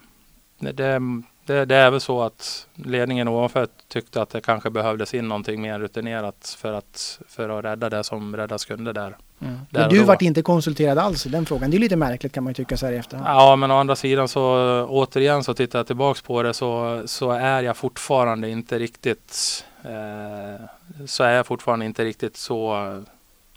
det, 0.58 1.00
det, 1.46 1.64
det, 1.64 1.76
är 1.76 1.90
väl 1.90 2.00
så 2.00 2.22
att 2.22 2.68
ledningen 2.74 3.28
ovanför 3.28 3.68
tyckte 3.88 4.22
att 4.22 4.30
det 4.30 4.40
kanske 4.40 4.70
behövdes 4.70 5.14
in 5.14 5.28
någonting 5.28 5.62
mer 5.62 5.78
rutinerat 5.78 6.56
för 6.58 6.72
att, 6.72 7.20
för 7.28 7.48
att 7.48 7.64
rädda 7.64 7.90
det 7.90 8.04
som 8.04 8.36
räddas 8.36 8.64
kunde 8.64 8.92
där. 8.92 9.16
Där 9.70 9.80
Men 9.80 9.88
du 9.90 10.02
vart 10.04 10.22
inte 10.22 10.42
konsulterad 10.42 10.98
alls 10.98 11.26
i 11.26 11.28
den 11.28 11.46
frågan. 11.46 11.70
Det 11.70 11.76
är 11.76 11.78
lite 11.78 11.96
märkligt 11.96 12.32
kan 12.32 12.44
man 12.44 12.50
ju 12.50 12.54
tycka 12.54 12.76
så 12.76 12.86
här 12.86 12.92
i 12.92 12.96
efterhand. 12.96 13.28
Ja, 13.28 13.56
men 13.56 13.70
å 13.70 13.76
andra 13.76 13.96
sidan 13.96 14.28
så 14.28 14.42
återigen 14.88 15.44
så 15.44 15.54
tittar 15.54 15.78
jag 15.78 15.86
tillbaks 15.86 16.22
på 16.22 16.42
det 16.42 16.54
så, 16.54 17.02
så 17.06 17.30
är 17.30 17.62
jag 17.62 17.76
fortfarande 17.76 18.48
inte 18.48 18.78
riktigt 18.78 19.64
eh, 19.82 20.64
så 21.06 21.24
är 21.24 21.30
jag 21.32 21.46
fortfarande 21.46 21.84
inte 21.86 22.04
riktigt 22.04 22.36
så, 22.36 23.02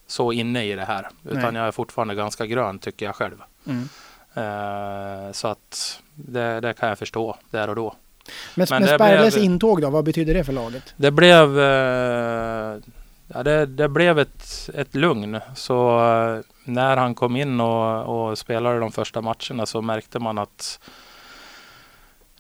så 0.08 0.32
inne 0.32 0.64
i 0.66 0.76
det 0.76 0.86
här. 0.86 1.08
Utan 1.30 1.42
Nej. 1.54 1.62
jag 1.62 1.68
är 1.68 1.72
fortfarande 1.72 2.16
ganska 2.16 2.46
grön 2.46 2.80
tycker 2.80 3.06
jag 3.06 3.16
själv. 3.16 3.36
Mm. 3.68 3.90
Eh, 4.34 5.32
så 5.32 5.48
att 5.48 6.00
det, 6.16 6.60
det 6.60 6.74
kan 6.74 6.90
jag 6.90 6.98
förstå 7.00 7.38
där 7.52 7.70
och 7.70 7.76
då. 7.76 7.96
Men, 8.56 8.68
Men 8.70 8.82
men 8.84 8.96
Sperles 8.96 9.34
blev- 9.36 9.46
intåg 9.46 9.82
då, 9.82 9.90
vad 9.90 10.04
betyder 10.06 10.34
det 10.34 10.44
för 10.44 10.54
laget? 10.54 10.94
Det 10.98 11.12
blev, 11.12 11.60
eh, 11.60 12.76
ja, 13.28 13.44
det, 13.44 13.66
det 13.66 13.90
blev 13.90 14.20
ett, 14.20 14.70
ett 14.74 14.96
lugn. 14.96 15.40
Så 15.56 16.00
eh, 16.00 16.40
när 16.64 16.98
han 16.98 17.16
kom 17.16 17.36
in 17.36 17.62
och, 17.62 18.30
och 18.30 18.38
spelade 18.38 18.80
de 18.80 18.92
första 18.92 19.22
matcherna 19.22 19.66
så 19.66 19.82
märkte 19.82 20.20
man 20.20 20.38
att 20.38 20.80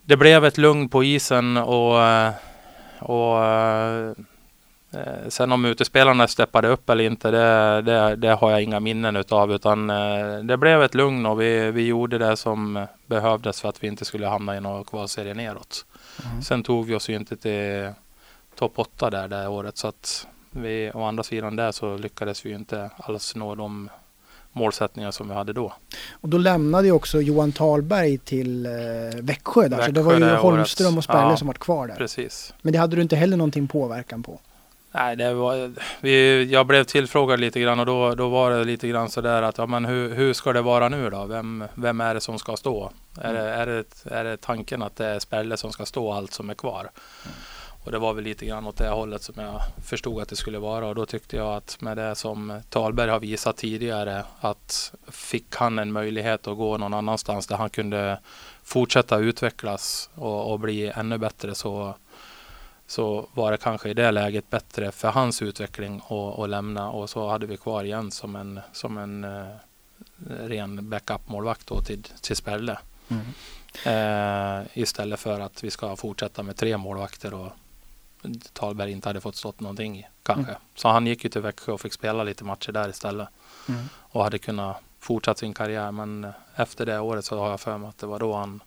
det 0.02 0.18
blev 0.18 0.46
ett 0.46 0.58
lugn 0.58 0.90
på 0.90 1.04
isen 1.04 1.58
och, 1.58 2.02
eh, 2.02 2.32
och 3.00 3.46
eh, 3.46 4.12
sen 5.28 5.52
om 5.52 5.66
utespelarna 5.66 6.28
steppade 6.28 6.68
upp 6.68 6.90
eller 6.90 7.04
inte 7.04 7.32
det, 7.32 7.82
det, 7.82 8.16
det 8.16 8.34
har 8.34 8.52
jag 8.52 8.64
inga 8.64 8.80
minnen 8.80 9.16
utav 9.16 9.52
utan 9.52 9.88
det 10.44 10.58
blev 10.58 10.84
ett 10.84 10.96
lugn 10.96 11.26
och 11.26 11.42
vi, 11.42 11.72
vi 11.72 11.86
gjorde 11.88 12.18
det 12.18 12.38
som 12.38 12.86
behövdes 13.06 13.62
för 13.62 13.70
att 13.70 13.84
vi 13.84 13.88
inte 13.88 14.06
skulle 14.06 14.28
hamna 14.28 14.58
i 14.58 14.62
någon 14.62 14.84
kvalserie 14.84 15.34
neråt. 15.34 15.86
Mm. 16.26 16.42
Sen 16.42 16.64
tog 16.64 16.86
vi 16.86 16.96
oss 16.96 17.10
ju 17.10 17.16
inte 17.16 17.38
till 17.38 17.94
topp 18.56 18.74
8 18.76 19.10
där 19.10 19.28
det 19.28 19.48
året 19.48 19.78
så 19.78 19.88
att 19.88 20.28
vi 20.62 20.92
å 20.94 21.04
andra 21.04 21.24
sidan 21.24 21.56
där 21.56 21.72
så 21.72 21.98
lyckades 21.98 22.46
vi 22.46 22.52
inte 22.52 22.90
alls 22.98 23.36
nå 23.36 23.56
de 23.56 23.90
målsättningar 24.52 25.12
som 25.12 25.28
vi 25.30 25.34
hade 25.36 25.54
då. 25.54 25.74
Och 26.22 26.30
då 26.30 26.38
lämnade 26.38 26.88
ju 26.88 26.92
också 26.94 27.22
Johan 27.22 27.52
Talberg 27.52 28.18
till 28.18 28.66
eh, 28.66 28.72
Växjö 29.22 29.68
där. 29.68 29.78
så 29.86 29.92
det 29.92 30.02
Växjö 30.02 30.02
var 30.02 30.14
ju 30.14 30.20
det. 30.20 30.38
Holmström 30.38 30.98
och 30.98 31.04
Sperle 31.04 31.22
Ja. 31.30 31.38
som 31.38 31.48
var 31.48 31.54
kvar 31.54 31.88
där. 31.88 31.96
Precis. 31.96 32.54
Men 32.62 32.74
det 32.74 32.80
hade 32.80 32.96
du 32.96 33.02
inte 33.02 33.16
heller 33.16 33.38
någonting 33.38 33.68
påverkan 33.68 34.24
på. 34.24 34.40
Nej, 34.92 35.16
det 35.16 35.34
var, 35.34 35.72
vi, 36.02 36.44
jag 36.44 36.68
blev 36.68 36.84
tillfrågad 36.84 37.40
lite 37.40 37.60
grann 37.60 37.80
och 37.80 37.86
då, 37.86 38.16
då 38.16 38.30
var 38.30 38.52
det 38.52 38.64
lite 38.64 38.88
grann 38.88 39.10
sådär 39.10 39.42
att 39.42 39.58
ja, 39.58 39.66
men 39.66 39.86
hur, 39.86 40.16
hur 40.16 40.34
ska 40.34 40.54
det 40.54 40.62
vara 40.62 40.90
nu 40.90 41.10
då? 41.10 41.26
Vem, 41.26 41.64
vem 41.76 42.02
är 42.02 42.14
det 42.14 42.22
som 42.22 42.40
ska 42.40 42.58
stå? 42.58 42.92
Är, 43.22 43.34
det, 43.34 43.40
är, 43.40 43.66
det, 43.68 43.86
är 44.12 44.24
det 44.24 44.38
tanken 44.38 44.82
att 44.82 44.96
det 44.96 45.06
är 45.06 45.20
Sperle 45.20 45.58
som 45.58 45.72
ska 45.72 45.86
stå 45.86 46.12
allt 46.14 46.34
som 46.34 46.50
är 46.50 46.54
kvar? 46.54 46.90
Och 47.88 47.94
det 47.94 48.00
var 48.00 48.14
väl 48.14 48.24
lite 48.24 48.46
grann 48.46 48.68
åt 48.68 48.78
det 48.78 48.90
hållet 48.90 49.22
som 49.22 49.36
jag 49.38 49.62
förstod 49.84 50.22
att 50.22 50.30
det 50.30 50.36
skulle 50.36 50.60
vara. 50.60 50.88
Och 50.88 50.96
då 50.96 51.06
tyckte 51.06 51.38
jag 51.38 51.56
att 51.56 51.82
med 51.82 51.98
det 51.98 52.16
som 52.16 52.62
Talberg 52.70 53.10
har 53.10 53.20
visat 53.20 53.58
tidigare 53.58 54.24
att 54.40 54.94
fick 55.08 55.56
han 55.56 55.80
en 55.80 55.92
möjlighet 55.92 56.48
att 56.48 56.58
gå 56.58 56.78
någon 56.78 56.94
annanstans 56.94 57.48
där 57.48 57.56
han 57.56 57.70
kunde 57.70 58.20
fortsätta 58.64 59.18
utvecklas 59.18 60.10
och, 60.16 60.52
och 60.52 60.60
bli 60.60 60.92
ännu 60.96 61.18
bättre 61.18 61.56
så, 61.56 61.96
så 62.88 63.30
var 63.34 63.52
det 63.52 63.58
kanske 63.58 63.90
i 63.90 63.94
det 63.94 64.12
läget 64.12 64.50
bättre 64.50 64.92
för 64.92 65.08
hans 65.08 65.42
utveckling 65.42 66.02
att, 66.38 66.50
lämna. 66.50 66.92
Och 66.92 67.10
så 67.10 67.30
hade 67.30 67.46
vi 67.46 67.58
kvar 67.58 67.84
igen 67.84 68.12
som 68.12 68.36
en, 68.36 68.60
som 68.74 68.98
en 68.98 69.24
eh, 69.24 69.48
ren 70.28 70.90
backup-målvakt 70.90 71.86
till, 71.86 72.04
till 72.04 72.36
Sperle. 72.36 72.78
Eh, 73.86 74.62
istället 74.74 75.20
för 75.20 75.40
att 75.40 75.64
vi 75.64 75.72
ska 75.72 75.96
fortsätta 75.96 76.44
med 76.44 76.56
tre 76.56 76.78
målvakter 76.78 77.34
och 77.34 77.52
Talberg 78.54 78.92
inte 78.92 79.10
hade 79.10 79.22
fått 79.22 79.36
stått 79.36 79.60
någonting 79.60 80.00
i, 80.00 80.06
kanske. 80.24 80.56
Så 80.76 80.88
han 80.88 81.08
gick 81.08 81.24
ju 81.24 81.30
till 81.30 81.42
Växjö 81.42 81.72
och 81.72 81.82
fick 81.82 81.94
spela 81.94 82.24
lite 82.24 82.44
matcher 82.44 82.72
där 82.72 82.90
istället 82.90 83.28
Mm. 83.70 83.82
och 83.96 84.24
hade 84.24 84.38
kunnat 84.38 84.78
fortsätta 85.00 85.40
sin 85.40 85.54
karriär. 85.54 85.92
Men 85.92 86.24
eh, 86.24 86.30
efter 86.56 86.86
det 86.86 87.00
året 87.00 87.26
så 87.26 87.40
har 87.40 87.50
jag 87.50 87.60
för 87.60 87.78
mig 87.78 87.90
att 87.90 87.98
det 87.98 88.06
var 88.08 88.20
då 88.20 88.34
han 88.36 88.64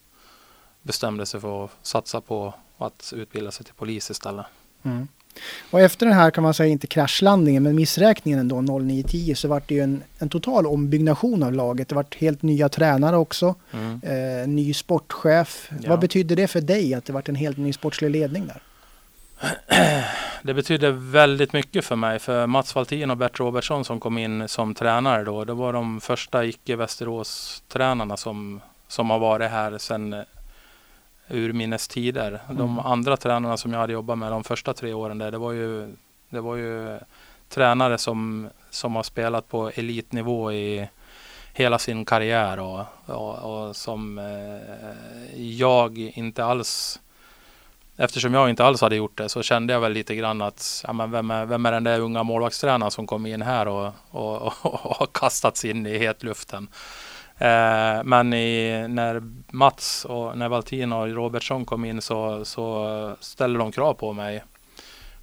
bestämde 0.83 1.27
sig 1.27 1.41
för 1.41 1.65
att 1.65 1.71
satsa 1.83 2.21
på 2.21 2.55
att 2.79 3.13
utbilda 3.17 3.51
sig 3.51 3.65
till 3.67 3.75
polis 3.75 4.11
istället. 4.11 4.47
Mm. 4.83 5.09
Och 5.71 5.81
efter 5.81 6.07
den 6.07 6.15
här 6.15 6.31
kan 6.31 6.43
man 6.45 6.55
säga 6.55 6.69
inte 6.73 6.87
kraschlandningen 6.87 7.63
men 7.63 7.77
missräkningen 7.77 8.41
ändå 8.41 8.57
09-10 8.57 9.35
så 9.35 9.49
vart 9.49 9.69
det 9.69 9.75
ju 9.75 9.81
en, 9.81 10.03
en 10.19 10.29
total 10.29 10.67
ombyggnation 10.67 11.43
av 11.43 11.53
laget. 11.53 11.89
Det 11.89 11.95
vart 11.95 12.15
helt 12.15 12.43
nya 12.43 12.69
tränare 12.69 13.17
också. 13.17 13.55
Mm. 13.73 14.01
Eh, 14.03 14.49
ny 14.49 14.75
sportchef. 14.75 15.71
Ja. 15.83 15.91
Vad 15.91 16.01
betydde 16.01 16.35
det 16.35 16.49
för 16.49 16.61
dig 16.61 16.95
att 16.95 17.05
det 17.05 17.13
vart 17.13 17.29
en 17.29 17.35
helt 17.35 17.57
ny 17.57 17.73
sportslig 17.73 18.11
ledning 18.11 18.47
där? 18.47 18.63
Det 20.43 20.55
betydde 20.55 20.91
väldigt 20.91 21.53
mycket 21.53 21.85
för 21.85 21.97
mig. 21.97 22.19
För 22.19 22.47
Mats 22.47 22.75
Valtin 22.75 23.11
och 23.11 23.17
Bert 23.17 23.41
Robertsson 23.41 23.85
som 23.85 24.01
kom 24.01 24.19
in 24.19 24.49
som 24.49 24.75
tränare 24.75 25.25
då. 25.25 25.45
Det 25.45 25.53
var 25.53 25.73
de 25.73 26.01
första 26.01 26.45
icke-Västerås-tränarna 26.45 28.17
som, 28.17 28.61
som 28.89 29.11
har 29.11 29.19
varit 29.19 29.51
här 29.51 29.79
sedan 29.79 30.13
eh, 30.13 30.23
urminnes 31.29 31.89
tider. 31.89 32.41
De 32.49 32.61
Mm. 32.61 32.79
andra 32.79 33.17
tränarna 33.17 33.57
som 33.57 33.73
jag 33.73 33.81
hade 33.81 33.93
jobbat 33.93 34.19
med 34.19 34.33
de 34.33 34.45
första 34.45 34.75
tre 34.75 34.93
åren 34.93 35.19
där, 35.19 35.31
det 35.31 35.39
var 35.39 35.53
ju, 35.53 35.95
det 36.29 36.41
var 36.41 36.57
ju 36.57 36.99
tränare 37.49 37.99
som, 37.99 38.49
som 38.71 38.97
har 38.97 39.03
spelat 39.03 39.49
på 39.49 39.71
elitnivå 39.75 40.53
i 40.53 40.89
hela 41.53 41.79
sin 41.79 42.05
karriär 42.05 42.59
och, 42.61 42.85
och, 43.07 43.69
och 43.69 43.77
som 43.77 44.19
eh, 44.19 45.41
jag 45.41 45.99
inte 45.99 46.45
alls 46.45 47.01
Eftersom 48.03 48.35
jag 48.35 48.51
inte 48.51 48.65
alls 48.65 48.81
hade 48.81 48.97
gjort 48.97 49.19
det 49.19 49.29
så 49.29 49.43
kände 49.43 49.73
jag 49.73 49.81
väl 49.81 49.93
lite 49.93 50.15
grann 50.15 50.43
att 50.43 50.85
ja, 50.87 50.93
men 50.93 51.11
vem, 51.11 51.31
är, 51.31 51.47
vem 51.47 51.67
är 51.67 51.73
den 51.73 51.85
där 51.85 52.01
unga 52.01 52.23
målvaktstränaren 52.23 52.91
som 52.91 53.07
kom 53.07 53.27
in 53.27 53.43
här 53.43 53.69
och, 53.69 53.93
och, 54.11 54.43
och, 54.43 54.55
och 54.63 54.97
har 54.97 55.07
kastats 55.07 55.65
in 55.65 55.87
i 55.87 55.99
hetluften. 55.99 56.69
Eh, 57.39 58.05
men 58.05 58.33
i, 58.33 58.87
när 58.89 59.23
Mats 59.51 60.05
och 60.05 60.39
när 60.39 60.49
Valtin 60.49 60.93
och 60.93 61.09
Robertsson 61.09 61.65
kom 61.65 61.85
in 61.85 62.03
så, 62.03 62.45
så 62.45 63.17
ställde 63.21 63.59
de 63.59 63.73
krav 63.73 63.95
på 63.95 64.13
mig 64.13 64.45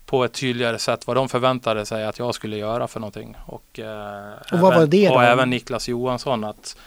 på 0.05 0.23
ett 0.23 0.33
tydligare 0.33 0.79
sätt 0.79 1.07
vad 1.07 1.15
de 1.15 1.29
förväntade 1.29 1.85
sig 1.85 2.05
att 2.05 2.19
jag 2.19 2.35
skulle 2.35 2.57
göra 2.57 2.87
för 2.87 2.99
någonting. 2.99 3.37
Och, 3.45 3.79
eh, 3.79 4.33
Och 4.51 4.59
vad 4.59 4.75
var 4.75 4.85
det 4.85 5.07
då? 5.07 5.13
Och 5.13 5.23
även 5.23 5.49
Niklas 5.49 5.87
Johansson 5.87 6.43
att 6.43 6.77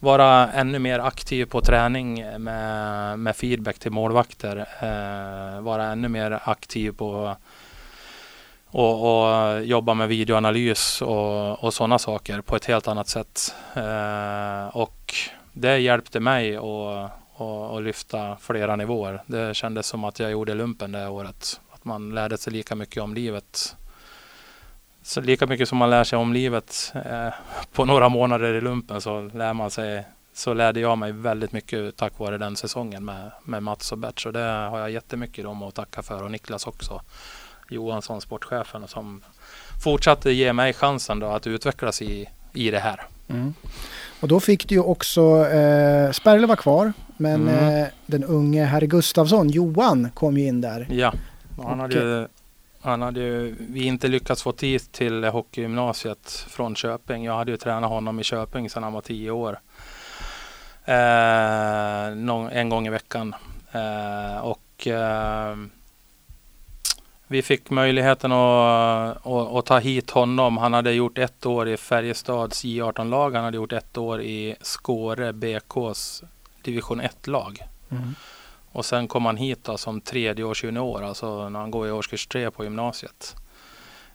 vara 0.00 0.52
ännu 0.52 0.78
mer 0.78 0.98
aktiv 0.98 1.44
på 1.46 1.60
träning 1.60 2.24
med, 2.38 3.18
med 3.18 3.36
feedback 3.36 3.78
till 3.78 3.92
målvakter. 3.92 4.56
Eh, 4.56 5.60
vara 5.60 5.84
ännu 5.84 6.08
mer 6.08 6.40
aktiv 6.44 6.92
på 6.92 7.36
och, 8.76 9.00
och 9.02 9.64
jobba 9.64 9.94
med 9.94 10.08
videoanalys 10.08 11.02
och, 11.02 11.64
och 11.64 11.74
sådana 11.74 11.98
saker 11.98 12.40
på 12.40 12.56
ett 12.56 12.64
helt 12.64 12.88
annat 12.88 13.08
sätt. 13.08 13.54
Eh, 13.74 14.76
och 14.76 15.14
det 15.52 15.78
hjälpte 15.78 16.20
mig 16.20 16.56
att, 16.56 16.64
att, 17.36 17.72
att 17.72 17.82
lyfta 17.82 18.36
flera 18.40 18.76
nivåer. 18.76 19.22
Det 19.26 19.56
kändes 19.56 19.86
som 19.86 20.04
att 20.04 20.20
jag 20.20 20.30
gjorde 20.30 20.54
lumpen 20.54 20.92
det 20.92 21.08
året. 21.08 21.60
Att 21.70 21.84
man 21.84 22.14
lärde 22.14 22.38
sig 22.38 22.52
lika 22.52 22.74
mycket 22.74 23.02
om 23.02 23.14
livet. 23.14 23.76
Så 25.06 25.20
lika 25.20 25.46
mycket 25.46 25.68
som 25.68 25.78
man 25.78 25.90
lär 25.90 26.04
sig 26.04 26.18
om 26.18 26.32
livet 26.32 26.92
eh, 26.94 27.28
på 27.72 27.84
några 27.84 28.08
månader 28.08 28.54
i 28.54 28.60
lumpen 28.60 29.00
så 29.00 29.30
lär 29.34 29.54
man 29.54 29.70
sig 29.70 30.04
så 30.34 30.54
lärde 30.54 30.80
jag 30.80 30.98
mig 30.98 31.12
väldigt 31.12 31.52
mycket 31.52 31.96
tack 31.96 32.18
vare 32.18 32.38
den 32.38 32.56
säsongen 32.56 33.04
med, 33.04 33.30
med 33.44 33.62
Mats 33.62 33.92
och 33.92 33.98
Bert. 33.98 34.20
Så 34.20 34.30
det 34.30 34.40
har 34.40 34.78
jag 34.78 34.90
jättemycket 34.90 35.44
dem 35.44 35.62
att 35.62 35.74
tacka 35.74 36.02
för 36.02 36.22
och 36.22 36.30
Niklas 36.30 36.66
också. 36.66 37.00
Johansson, 37.70 38.20
sportchefen, 38.20 38.88
som 38.88 39.22
fortsatte 39.84 40.30
ge 40.30 40.52
mig 40.52 40.72
chansen 40.72 41.18
då 41.18 41.26
att 41.26 41.46
utvecklas 41.46 42.02
i, 42.02 42.28
i 42.52 42.70
det 42.70 42.78
här. 42.78 43.02
Mm. 43.28 43.54
Och 44.20 44.28
då 44.28 44.40
fick 44.40 44.68
du 44.68 44.74
ju 44.74 44.80
också, 44.80 45.46
eh, 45.46 46.12
Sperle 46.12 46.46
var 46.46 46.56
kvar, 46.56 46.92
men 47.16 47.48
mm. 47.48 47.82
eh, 47.82 47.88
den 48.06 48.24
unge 48.24 48.64
Harry 48.64 48.86
Gustafsson, 48.86 49.48
Johan, 49.48 50.10
kom 50.14 50.38
ju 50.38 50.46
in 50.46 50.60
där. 50.60 50.86
Ja, 50.90 51.14
han 51.62 51.80
hade, 51.80 51.94
ju, 51.94 52.28
han 52.86 53.02
hade 53.02 53.20
ju, 53.20 53.54
vi 53.58 53.84
inte 53.84 54.08
lyckats 54.08 54.42
få 54.42 54.52
tid 54.52 54.92
till 54.92 55.24
hockeygymnasiet 55.24 56.46
från 56.48 56.76
Köping. 56.76 57.24
Jag 57.24 57.36
hade 57.36 57.50
ju 57.50 57.56
tränat 57.56 57.90
honom 57.90 58.20
i 58.20 58.24
Köping 58.24 58.70
sedan 58.70 58.82
han 58.82 58.92
var 58.92 59.00
tio 59.00 59.30
år. 59.30 59.60
Eh, 60.84 62.14
någon, 62.16 62.50
en 62.50 62.68
gång 62.68 62.86
i 62.86 62.90
veckan. 62.90 63.34
Eh, 63.72 64.38
och 64.38 64.86
eh, 64.86 65.56
vi 67.26 67.42
fick 67.42 67.70
möjligheten 67.70 68.32
att, 68.32 69.26
att, 69.26 69.54
att, 69.54 69.66
ta 69.66 69.78
hit 69.78 70.10
honom. 70.10 70.56
Han 70.56 70.72
hade 70.72 70.92
gjort 70.92 71.18
ett 71.18 71.46
år 71.46 71.68
i 71.68 71.76
Färjestads 71.76 72.64
J18-lag. 72.64 73.34
Han 73.34 73.44
hade 73.44 73.56
gjort 73.56 73.72
ett 73.72 73.98
år 73.98 74.22
i 74.22 74.56
Skåre 74.60 75.32
BKs 75.32 76.22
division 76.62 77.00
1-lag. 77.00 77.62
Mm. 77.90 78.14
Och 78.76 78.84
sen 78.84 79.08
kom 79.08 79.26
han 79.26 79.36
hit 79.36 79.64
då, 79.64 79.76
som 79.76 80.00
tredje 80.00 80.44
års 80.44 80.64
junior, 80.64 81.04
alltså 81.04 81.48
när 81.48 81.60
han 81.60 81.70
går 81.70 81.88
i 81.88 81.90
årskurs 81.90 82.26
tre 82.26 82.50
på 82.50 82.64
gymnasiet. 82.64 83.36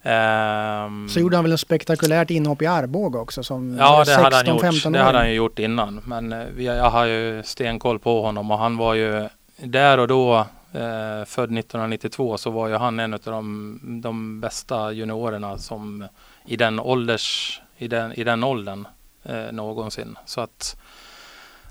Um, 0.04 1.10
så 1.10 1.20
gjorde 1.20 1.36
han 1.36 1.44
väl 1.44 1.54
ett 1.54 1.60
spektakulärt 1.60 2.30
inhopp 2.30 2.62
i 2.62 2.66
Arboga 2.66 3.20
också 3.20 3.44
som 3.44 3.78
ja, 3.78 4.00
det 4.00 4.06
16, 4.06 4.24
hade 4.24 4.36
han 4.36 4.46
gjort. 4.46 4.94
Det 4.94 5.00
hade 5.00 5.18
han 5.18 5.30
ju 5.30 5.36
gjort 5.36 5.60
innan. 5.60 6.02
Men 6.06 6.34
eh, 6.34 6.46
vi, 6.56 6.66
jag 6.66 6.90
har 6.90 7.06
ju 7.06 7.44
stenkoll 7.44 8.00
på 8.00 8.22
honom 8.22 8.52
och 8.52 8.58
han 8.58 8.78
var 8.78 8.94
ju 8.94 9.30
där 9.58 9.98
och 9.98 10.08
då 10.08 10.38
eh, 10.72 11.26
född 11.26 11.58
1992 11.58 12.38
så 12.38 12.50
var 12.52 12.68
ju 12.68 12.76
han 12.76 13.00
en 13.00 13.14
av 13.14 13.20
de, 13.24 13.80
de 14.04 14.42
bästa 14.42 14.92
juniorerna 14.92 15.58
som 15.58 16.08
i 16.46 16.56
den 16.56 16.80
ålders 16.80 17.62
i 17.78 17.88
den, 17.88 18.14
i 18.14 18.24
den 18.24 18.44
åldern 18.44 18.88
eh, 19.24 19.52
någonsin. 19.52 20.18
Så 20.26 20.42
att 20.42 20.81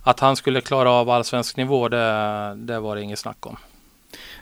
att 0.02 0.20
han 0.20 0.36
skulle 0.36 0.60
klara 0.60 0.90
av 0.90 1.10
allsvensk 1.10 1.56
nivå 1.56 1.88
det, 1.88 2.54
det 2.56 2.80
var 2.80 2.96
det 2.96 3.02
inget 3.02 3.18
snack 3.18 3.46
om. 3.46 3.56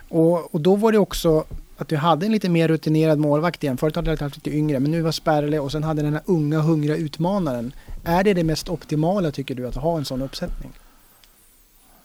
Och, 0.08 0.54
och 0.54 0.60
då 0.60 0.76
var 0.76 0.92
det 0.92 0.98
också 0.98 1.44
att 1.76 1.88
du 1.88 1.96
hade 1.96 2.26
en 2.26 2.32
lite 2.32 2.48
mer 2.48 2.68
rutinerad 2.68 3.18
målvakt 3.18 3.62
igen. 3.62 3.76
Förut 3.76 3.96
hade 3.96 4.16
du 4.16 4.24
haft 4.24 4.36
lite 4.36 4.56
yngre, 4.56 4.80
men 4.80 4.90
nu 4.90 5.02
var 5.02 5.12
Sperle 5.12 5.58
och 5.58 5.72
sen 5.72 5.84
hade 5.84 6.02
den 6.02 6.12
här 6.12 6.22
unga 6.26 6.60
hungriga 6.60 6.96
utmanaren. 6.96 7.72
Är 8.04 8.24
det 8.24 8.34
det 8.34 8.44
mest 8.44 8.68
optimala 8.68 9.30
tycker 9.30 9.54
du 9.54 9.68
att 9.68 9.74
ha 9.74 9.98
en 9.98 10.04
sån 10.04 10.22
uppsättning? 10.22 10.72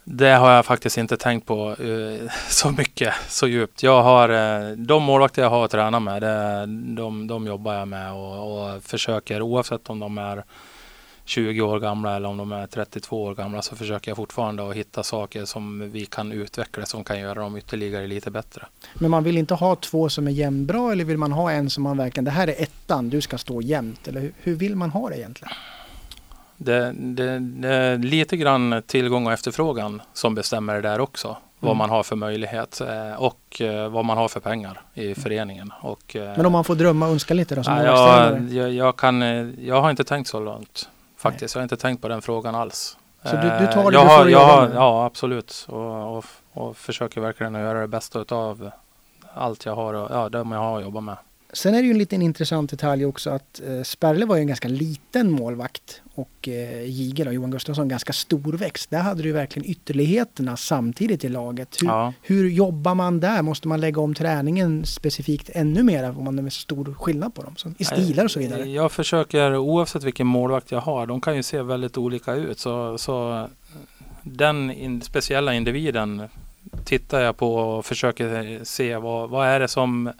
Det 0.03 0.31
har 0.31 0.51
jag 0.51 0.65
faktiskt 0.65 0.97
inte 0.97 1.17
tänkt 1.17 1.47
på 1.47 1.75
uh, 1.79 2.29
så 2.49 2.71
mycket, 2.71 3.13
så 3.29 3.47
djupt. 3.47 3.83
Jag 3.83 4.03
har, 4.03 4.29
uh, 4.29 4.77
de 4.77 5.03
målvakter 5.03 5.41
jag 5.41 5.49
har 5.49 5.65
att 5.65 5.71
träna 5.71 5.99
med, 5.99 6.21
det, 6.21 6.65
de, 6.95 7.27
de 7.27 7.47
jobbar 7.47 7.73
jag 7.73 7.87
med 7.87 8.13
och, 8.13 8.75
och 8.75 8.83
försöker 8.83 9.41
oavsett 9.41 9.89
om 9.89 9.99
de 9.99 10.17
är 10.17 10.43
20 11.25 11.61
år 11.61 11.79
gamla 11.79 12.15
eller 12.15 12.29
om 12.29 12.37
de 12.37 12.51
är 12.51 12.67
32 12.67 13.23
år 13.23 13.35
gamla 13.35 13.61
så 13.61 13.75
försöker 13.75 14.11
jag 14.11 14.17
fortfarande 14.17 14.69
att 14.69 14.75
hitta 14.75 15.03
saker 15.03 15.45
som 15.45 15.91
vi 15.91 16.05
kan 16.05 16.31
utveckla 16.31 16.85
som 16.85 17.03
kan 17.03 17.19
göra 17.19 17.39
dem 17.39 17.57
ytterligare 17.57 18.07
lite 18.07 18.31
bättre. 18.31 18.65
Men 18.93 19.11
man 19.11 19.23
vill 19.23 19.37
inte 19.37 19.53
ha 19.53 19.75
två 19.75 20.09
som 20.09 20.27
är 20.27 20.31
jämnbra 20.31 20.91
eller 20.91 21.05
vill 21.05 21.17
man 21.17 21.31
ha 21.31 21.51
en 21.51 21.69
som 21.69 21.83
man 21.83 21.97
verkligen, 21.97 22.25
det 22.25 22.31
här 22.31 22.47
är 22.47 22.61
ettan, 22.61 23.09
du 23.09 23.21
ska 23.21 23.37
stå 23.37 23.61
jämnt 23.61 24.07
eller 24.07 24.31
hur, 24.37 24.55
vill 24.55 24.75
man 24.75 24.89
ha 24.89 25.09
det 25.09 25.17
egentligen? 25.17 25.53
Det, 26.57 26.93
det, 26.97 27.39
det, 27.39 27.69
är 27.69 27.97
lite 27.97 28.37
grann 28.37 28.81
tillgång 28.87 29.27
och 29.27 29.33
efterfrågan 29.33 30.01
som 30.13 30.35
bestämmer 30.35 30.75
det 30.75 30.81
där 30.81 30.99
också. 30.99 31.27
Mm. 31.27 31.37
Vad 31.59 31.77
man 31.77 31.89
har 31.89 32.03
för 32.03 32.15
möjlighet 32.15 32.81
eh, 32.81 33.13
och 33.13 33.61
eh, 33.61 33.89
vad 33.89 34.05
man 34.05 34.17
har 34.17 34.27
för 34.27 34.39
pengar 34.39 34.81
i 34.93 35.05
mm. 35.05 35.15
föreningen. 35.15 35.73
Och, 35.81 36.15
eh, 36.15 36.37
Men 36.37 36.45
om 36.45 36.51
man 36.51 36.63
får 36.63 36.75
drömma 36.75 37.05
och 37.05 37.11
önska 37.11 37.33
lite 37.33 37.55
då? 37.55 37.63
Som 37.63 37.77
jag, 37.77 38.49
jag, 38.49 38.73
jag, 38.73 38.97
kan, 38.97 39.21
jag 39.65 39.81
har 39.81 39.89
inte 39.89 40.03
tänkt 40.03 40.27
så 40.27 40.39
långt 40.39 40.89
faktiskt. 41.23 41.55
Jag 41.55 41.59
har 41.59 41.63
inte 41.63 41.77
tänkt 41.77 42.01
på 42.01 42.07
den 42.07 42.21
frågan 42.21 42.55
alls. 42.55 42.97
Så 43.23 43.35
du, 43.35 43.41
du 43.41 43.67
tar 43.73 43.91
det 43.91 43.97
jag 43.97 44.05
har, 44.05 44.27
jag 44.27 44.45
har, 44.45 44.69
Ja, 44.73 45.05
absolut. 45.05 45.65
Och, 45.69 46.17
och, 46.17 46.25
och 46.53 46.77
försöker 46.77 47.21
verkligen 47.21 47.53
göra 47.53 47.81
det 47.81 47.87
bästa 47.87 48.25
av 48.35 48.71
allt 49.33 49.65
jag 49.65 49.75
har 49.75 49.93
och 49.93 50.11
ja, 50.11 50.29
det 50.29 50.37
jag 50.37 50.45
har 50.45 50.77
att 50.77 50.83
jobba 50.83 51.01
med. 51.01 51.17
Sen 51.53 51.75
är 51.75 51.77
det 51.77 51.85
ju 51.85 51.91
en 51.91 51.97
liten 51.97 52.21
intressant 52.21 52.69
detalj 52.69 53.05
också 53.05 53.29
att 53.29 53.61
eh, 53.67 53.83
Sperle 53.83 54.25
var 54.25 54.35
ju 54.35 54.41
en 54.41 54.47
ganska 54.47 54.67
liten 54.67 55.31
målvakt 55.31 56.01
och 56.15 56.47
eh, 56.47 56.83
Jiger 56.83 57.27
och 57.27 57.33
Johan 57.33 57.51
Gustafsson 57.51 57.87
ganska 57.87 58.13
storväxt. 58.13 58.89
Där 58.89 58.99
hade 58.99 59.23
du 59.23 59.31
verkligen 59.31 59.69
ytterligheterna 59.69 60.57
samtidigt 60.57 61.23
i 61.23 61.29
laget. 61.29 61.77
Hur, 61.81 61.87
ja. 61.87 62.13
hur 62.21 62.49
jobbar 62.49 62.95
man 62.95 63.19
där? 63.19 63.41
Måste 63.41 63.67
man 63.67 63.81
lägga 63.81 64.01
om 64.01 64.13
träningen 64.13 64.85
specifikt 64.85 65.49
ännu 65.53 65.83
mer 65.83 66.09
om 66.09 66.23
man 66.23 66.39
är 66.39 66.49
så 66.49 66.59
stor 66.59 66.93
skillnad 66.99 67.35
på 67.35 67.43
dem? 67.43 67.55
Så, 67.55 67.71
I 67.77 67.83
stilar 67.83 68.23
och 68.23 68.31
så 68.31 68.39
vidare. 68.39 68.69
Jag 68.69 68.91
försöker 68.91 69.57
oavsett 69.57 70.03
vilken 70.03 70.27
målvakt 70.27 70.71
jag 70.71 70.81
har, 70.81 71.07
de 71.07 71.21
kan 71.21 71.35
ju 71.35 71.43
se 71.43 71.61
väldigt 71.61 71.97
olika 71.97 72.33
ut. 72.33 72.59
Så, 72.59 72.97
så 72.97 73.47
den 74.23 74.71
in, 74.71 75.01
speciella 75.01 75.53
individen 75.53 76.21
tittar 76.85 77.21
jag 77.21 77.37
på 77.37 77.55
och 77.55 77.85
försöker 77.85 78.59
se 78.63 78.97
vad, 78.97 79.29
vad 79.29 79.47
är 79.47 79.59
det 79.59 79.67
som 79.67 80.11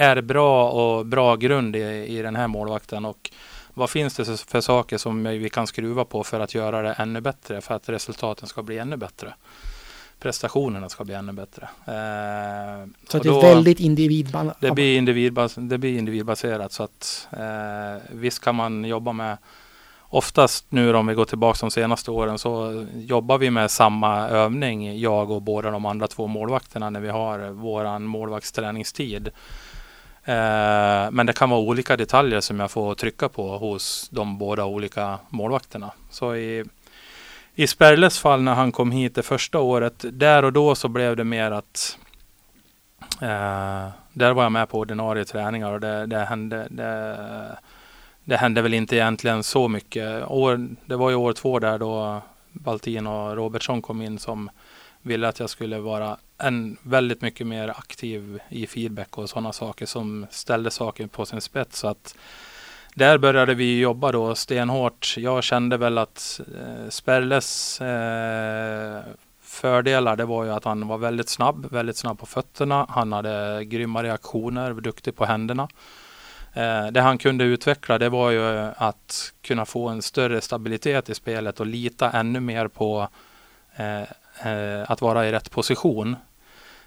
är 0.00 0.20
bra 0.20 0.70
och 0.70 1.06
bra 1.06 1.36
grund 1.36 1.76
i, 1.76 2.06
i 2.08 2.22
den 2.22 2.36
här 2.36 2.48
målvakten 2.48 3.04
och 3.04 3.30
vad 3.74 3.90
finns 3.90 4.14
det 4.14 4.40
för 4.40 4.60
saker 4.60 4.98
som 4.98 5.24
vi 5.24 5.50
kan 5.50 5.66
skruva 5.66 6.04
på 6.04 6.24
för 6.24 6.40
att 6.40 6.54
göra 6.54 6.82
det 6.82 6.92
ännu 6.92 7.20
bättre 7.20 7.60
för 7.60 7.74
att 7.74 7.88
resultaten 7.88 8.48
ska 8.48 8.62
bli 8.62 8.78
ännu 8.78 8.96
bättre 8.96 9.34
prestationerna 10.20 10.88
ska 10.88 11.04
bli 11.04 11.14
ännu 11.14 11.32
bättre. 11.32 11.68
Eh, 11.86 12.88
så 13.08 13.18
det 13.18 13.28
är 13.28 13.42
väldigt 13.42 13.80
individbaserat? 13.80 14.56
Det 14.60 14.70
blir, 14.70 14.98
individbas 14.98 15.54
det 15.54 15.78
blir 15.78 15.98
individbaserat 15.98 16.72
så 16.72 16.82
att 16.82 17.28
eh, 17.32 18.02
visst 18.10 18.44
kan 18.44 18.54
man 18.54 18.84
jobba 18.84 19.12
med 19.12 19.36
Oftast 20.12 20.66
nu 20.68 20.94
om 20.94 21.06
vi 21.06 21.14
går 21.14 21.24
tillbaka 21.24 21.58
de 21.60 21.70
senaste 21.70 22.10
åren 22.10 22.38
så 22.38 22.86
jobbar 22.94 23.38
vi 23.38 23.50
med 23.50 23.70
samma 23.70 24.28
övning 24.28 25.00
jag 25.00 25.30
och 25.30 25.42
båda 25.42 25.70
de 25.70 25.86
andra 25.86 26.06
två 26.06 26.26
målvakterna 26.26 26.90
när 26.90 27.00
vi 27.00 27.08
har 27.08 27.50
våran 27.50 28.02
målvaktsträningstid. 28.02 29.30
Eh, 30.30 31.10
men 31.10 31.26
det 31.26 31.32
kan 31.32 31.50
vara 31.50 31.60
olika 31.60 31.96
detaljer 31.96 32.40
som 32.40 32.60
jag 32.60 32.70
får 32.70 32.94
trycka 32.94 33.28
på 33.28 33.58
hos 33.58 34.08
de 34.08 34.38
båda 34.38 34.64
olika 34.64 35.18
målvakterna. 35.28 35.90
Så 36.10 36.36
i, 36.36 36.64
i 37.54 37.66
Sperles 37.66 38.18
fall 38.18 38.42
när 38.42 38.54
han 38.54 38.72
kom 38.72 38.90
hit 38.90 39.14
det 39.14 39.22
första 39.22 39.58
året, 39.58 40.04
där 40.12 40.44
och 40.44 40.52
då 40.52 40.74
så 40.74 40.88
blev 40.88 41.16
det 41.16 41.24
mer 41.24 41.50
att 41.50 41.98
eh, 43.22 43.88
där 44.12 44.32
var 44.32 44.42
jag 44.42 44.52
med 44.52 44.68
på 44.68 44.78
ordinarie 44.78 45.24
träningar 45.24 45.72
och 45.72 45.80
det, 45.80 46.06
det, 46.06 46.18
hände, 46.18 46.66
det, 46.70 47.58
det 48.24 48.36
hände 48.36 48.62
väl 48.62 48.74
inte 48.74 48.96
egentligen 48.96 49.42
så 49.42 49.68
mycket. 49.68 50.24
År, 50.26 50.68
det 50.84 50.96
var 50.96 51.10
ju 51.10 51.16
år 51.16 51.32
två 51.32 51.58
där 51.58 51.78
då 51.78 52.22
Baltin 52.52 53.06
och 53.06 53.36
Robertsson 53.36 53.82
kom 53.82 54.02
in 54.02 54.18
som 54.18 54.50
ville 55.02 55.28
att 55.28 55.40
jag 55.40 55.50
skulle 55.50 55.78
vara 55.78 56.16
en 56.38 56.76
väldigt 56.82 57.22
mycket 57.22 57.46
mer 57.46 57.68
aktiv 57.68 58.38
i 58.48 58.66
feedback 58.66 59.18
och 59.18 59.30
sådana 59.30 59.52
saker 59.52 59.86
som 59.86 60.26
ställde 60.30 60.70
saker 60.70 61.06
på 61.06 61.26
sin 61.26 61.40
spets. 61.40 61.78
Så 61.78 61.88
att 61.88 62.14
där 62.94 63.18
började 63.18 63.54
vi 63.54 63.80
jobba 63.80 64.12
då 64.12 64.34
stenhårt. 64.34 65.14
Jag 65.16 65.44
kände 65.44 65.76
väl 65.76 65.98
att 65.98 66.40
eh, 66.60 66.88
Sperles 66.88 67.80
eh, 67.80 69.02
fördelar 69.40 70.16
det 70.16 70.24
var 70.24 70.44
ju 70.44 70.50
att 70.50 70.64
han 70.64 70.88
var 70.88 70.98
väldigt 70.98 71.28
snabb, 71.28 71.72
väldigt 71.72 71.96
snabb 71.96 72.18
på 72.18 72.26
fötterna. 72.26 72.86
Han 72.88 73.12
hade 73.12 73.64
grymma 73.64 74.02
reaktioner, 74.02 74.70
var 74.70 74.80
duktig 74.80 75.16
på 75.16 75.24
händerna. 75.24 75.68
Eh, 76.52 76.86
det 76.86 77.00
han 77.00 77.18
kunde 77.18 77.44
utveckla 77.44 77.98
det 77.98 78.08
var 78.08 78.30
ju 78.30 78.70
att 78.76 79.32
kunna 79.42 79.64
få 79.64 79.88
en 79.88 80.02
större 80.02 80.40
stabilitet 80.40 81.08
i 81.08 81.14
spelet 81.14 81.60
och 81.60 81.66
lita 81.66 82.10
ännu 82.10 82.40
mer 82.40 82.68
på 82.68 83.08
eh, 83.76 84.00
eh, 84.00 84.08
Eh, 84.42 84.90
att 84.90 85.00
vara 85.00 85.28
i 85.28 85.32
rätt 85.32 85.50
position. 85.50 86.16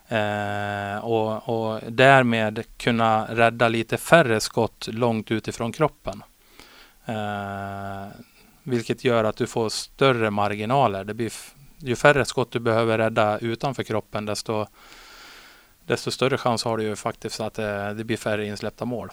Eh, 0.07 0.97
och, 0.97 1.49
och 1.49 1.81
därmed 1.87 2.63
kunna 2.77 3.25
rädda 3.29 3.67
lite 3.67 3.97
färre 3.97 4.39
skott 4.39 4.87
långt 4.91 5.31
utifrån 5.31 5.71
kroppen. 5.71 6.23
Eh, 7.05 8.07
vilket 8.63 9.03
gör 9.03 9.23
att 9.23 9.37
du 9.37 9.47
får 9.47 9.69
större 9.69 10.29
marginaler. 10.29 11.03
Det 11.03 11.13
blir 11.13 11.31
ju 11.77 11.95
färre 11.95 12.25
skott 12.25 12.51
du 12.51 12.59
behöver 12.59 12.97
rädda 12.97 13.37
utanför 13.37 13.83
kroppen 13.83 14.25
desto, 14.25 14.65
desto 15.85 16.11
större 16.11 16.37
chans 16.37 16.63
har 16.63 16.77
du 16.77 16.83
ju 16.83 16.95
faktiskt 16.95 17.39
att 17.39 17.53
det, 17.53 17.93
det 17.93 18.03
blir 18.03 18.17
färre 18.17 18.45
insläppta 18.45 18.85
mål. 18.85 19.09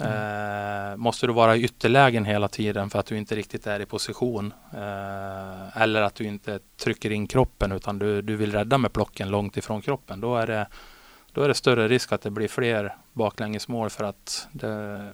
Mm. 0.00 0.92
Eh, 0.92 0.96
måste 0.96 1.26
du 1.26 1.32
vara 1.32 1.56
i 1.56 1.64
ytterlägen 1.64 2.24
hela 2.24 2.48
tiden 2.48 2.90
för 2.90 2.98
att 2.98 3.06
du 3.06 3.18
inte 3.18 3.34
riktigt 3.34 3.66
är 3.66 3.80
i 3.80 3.86
position. 3.86 4.52
Eh, 4.72 5.82
eller 5.82 6.02
att 6.02 6.14
du 6.14 6.24
inte 6.24 6.58
trycker 6.76 7.10
in 7.10 7.26
kroppen 7.26 7.72
utan 7.72 7.98
du, 7.98 8.22
du 8.22 8.36
vill 8.36 8.52
rädda 8.52 8.78
med 8.78 8.92
plocken 8.92 9.30
långt 9.30 9.56
ifrån 9.56 9.82
kroppen. 9.82 10.20
Då 10.20 10.36
är, 10.36 10.46
det, 10.46 10.66
då 11.32 11.42
är 11.42 11.48
det 11.48 11.54
större 11.54 11.88
risk 11.88 12.12
att 12.12 12.22
det 12.22 12.30
blir 12.30 12.48
fler 12.48 12.96
baklängesmål 13.12 13.90
för 13.90 14.04
att 14.04 14.48
det, 14.52 15.12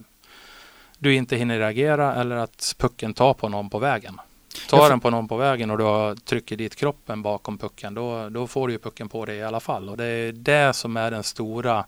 du 0.99 1.15
inte 1.15 1.37
hinner 1.37 1.59
reagera 1.59 2.15
eller 2.15 2.37
att 2.37 2.75
pucken 2.79 3.15
tar 3.15 3.35
på 3.35 3.49
någon 3.49 3.71
på 3.71 3.79
vägen. 3.79 4.21
Tar 4.69 4.91
den 4.91 5.01
på 5.01 5.11
någon 5.11 5.29
på 5.29 5.37
vägen 5.37 5.71
och 5.71 5.79
du 5.79 6.21
trycker 6.21 6.57
dit 6.57 6.77
kroppen 6.77 7.23
bakom 7.23 7.59
pucken 7.59 7.95
då, 7.95 8.29
då 8.29 8.47
får 8.47 8.69
du 8.69 8.75
ju 8.75 8.79
pucken 8.79 9.09
på 9.09 9.25
dig 9.25 9.37
i 9.37 9.43
alla 9.43 9.61
fall. 9.61 9.89
Och 9.89 9.97
det 9.97 10.05
är 10.05 10.33
det 10.33 10.73
som 10.73 10.97
är 10.97 11.11
den 11.11 11.23
stora 11.23 11.85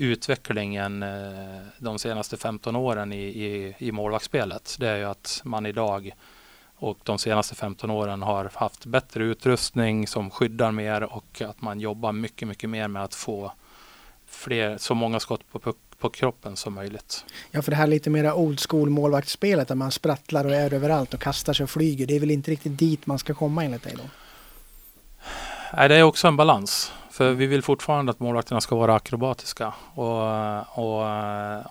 utvecklingen 0.00 1.02
eh, 1.02 1.60
de 1.78 1.98
senaste 1.98 2.36
15 2.36 2.76
åren 2.76 3.12
i, 3.12 3.22
i, 3.22 3.74
i 3.78 3.92
målvaktsspelet. 3.92 4.76
Det 4.78 4.88
är 4.88 4.96
ju 4.96 5.04
att 5.04 5.40
man 5.44 5.66
idag 5.66 6.14
och 6.76 6.98
de 7.02 7.18
senaste 7.18 7.54
15 7.54 7.90
åren 7.90 8.22
har 8.22 8.50
haft 8.54 8.86
bättre 8.86 9.24
utrustning 9.24 10.06
som 10.06 10.30
skyddar 10.30 10.72
mer 10.72 11.02
och 11.02 11.42
att 11.42 11.62
man 11.62 11.80
jobbar 11.80 12.12
mycket, 12.12 12.48
mycket 12.48 12.70
mer 12.70 12.88
med 12.88 13.04
att 13.04 13.14
få 13.14 13.52
fler, 14.26 14.78
så 14.78 14.94
många 14.94 15.20
skott 15.20 15.52
på 15.52 15.58
puck 15.58 15.76
på 15.98 16.10
kroppen 16.10 16.56
som 16.56 16.74
möjligt. 16.74 17.24
Ja, 17.50 17.62
för 17.62 17.70
det 17.70 17.76
här 17.76 17.86
lite 17.86 18.10
mera 18.10 18.34
old 18.34 18.60
school 18.60 18.90
målvaktsspelet 18.90 19.68
där 19.68 19.74
man 19.74 19.90
sprattlar 19.90 20.44
och 20.44 20.54
är 20.54 20.74
överallt 20.74 21.14
och 21.14 21.20
kastar 21.20 21.52
sig 21.52 21.64
och 21.64 21.70
flyger. 21.70 22.06
Det 22.06 22.16
är 22.16 22.20
väl 22.20 22.30
inte 22.30 22.50
riktigt 22.50 22.78
dit 22.78 23.06
man 23.06 23.18
ska 23.18 23.34
komma 23.34 23.64
enligt 23.64 23.82
dig 23.82 23.94
då? 23.96 24.02
Nej, 25.76 25.88
det 25.88 25.96
är 25.96 26.02
också 26.02 26.28
en 26.28 26.36
balans. 26.36 26.92
För 27.20 27.32
vi 27.32 27.46
vill 27.46 27.62
fortfarande 27.62 28.10
att 28.10 28.20
målvakterna 28.20 28.60
ska 28.60 28.76
vara 28.76 28.94
akrobatiska 28.94 29.74
och, 29.94 30.22
och, 30.78 31.06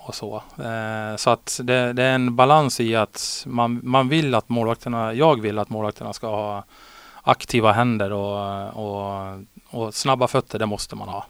och 0.07 0.15
så. 0.15 0.43
Eh, 0.57 1.15
så 1.15 1.29
att 1.29 1.59
det, 1.63 1.93
det, 1.93 2.03
är 2.03 2.15
en 2.15 2.35
balans 2.35 2.79
i 2.79 2.95
att 2.95 3.43
man, 3.47 3.79
man 3.83 4.09
vill 4.09 4.35
att 4.35 4.49
målvakterna, 4.49 5.13
jag 5.13 5.41
vill 5.41 5.59
att 5.59 5.69
målvakterna 5.69 6.13
ska 6.13 6.27
ha 6.27 6.63
aktiva 7.23 7.71
händer 7.71 8.12
och, 8.12 8.69
och, 8.73 9.39
och 9.69 9.93
snabba 9.93 10.27
fötter, 10.27 10.59
det 10.59 10.65
måste 10.65 10.95
man 10.95 11.09
ha. 11.09 11.25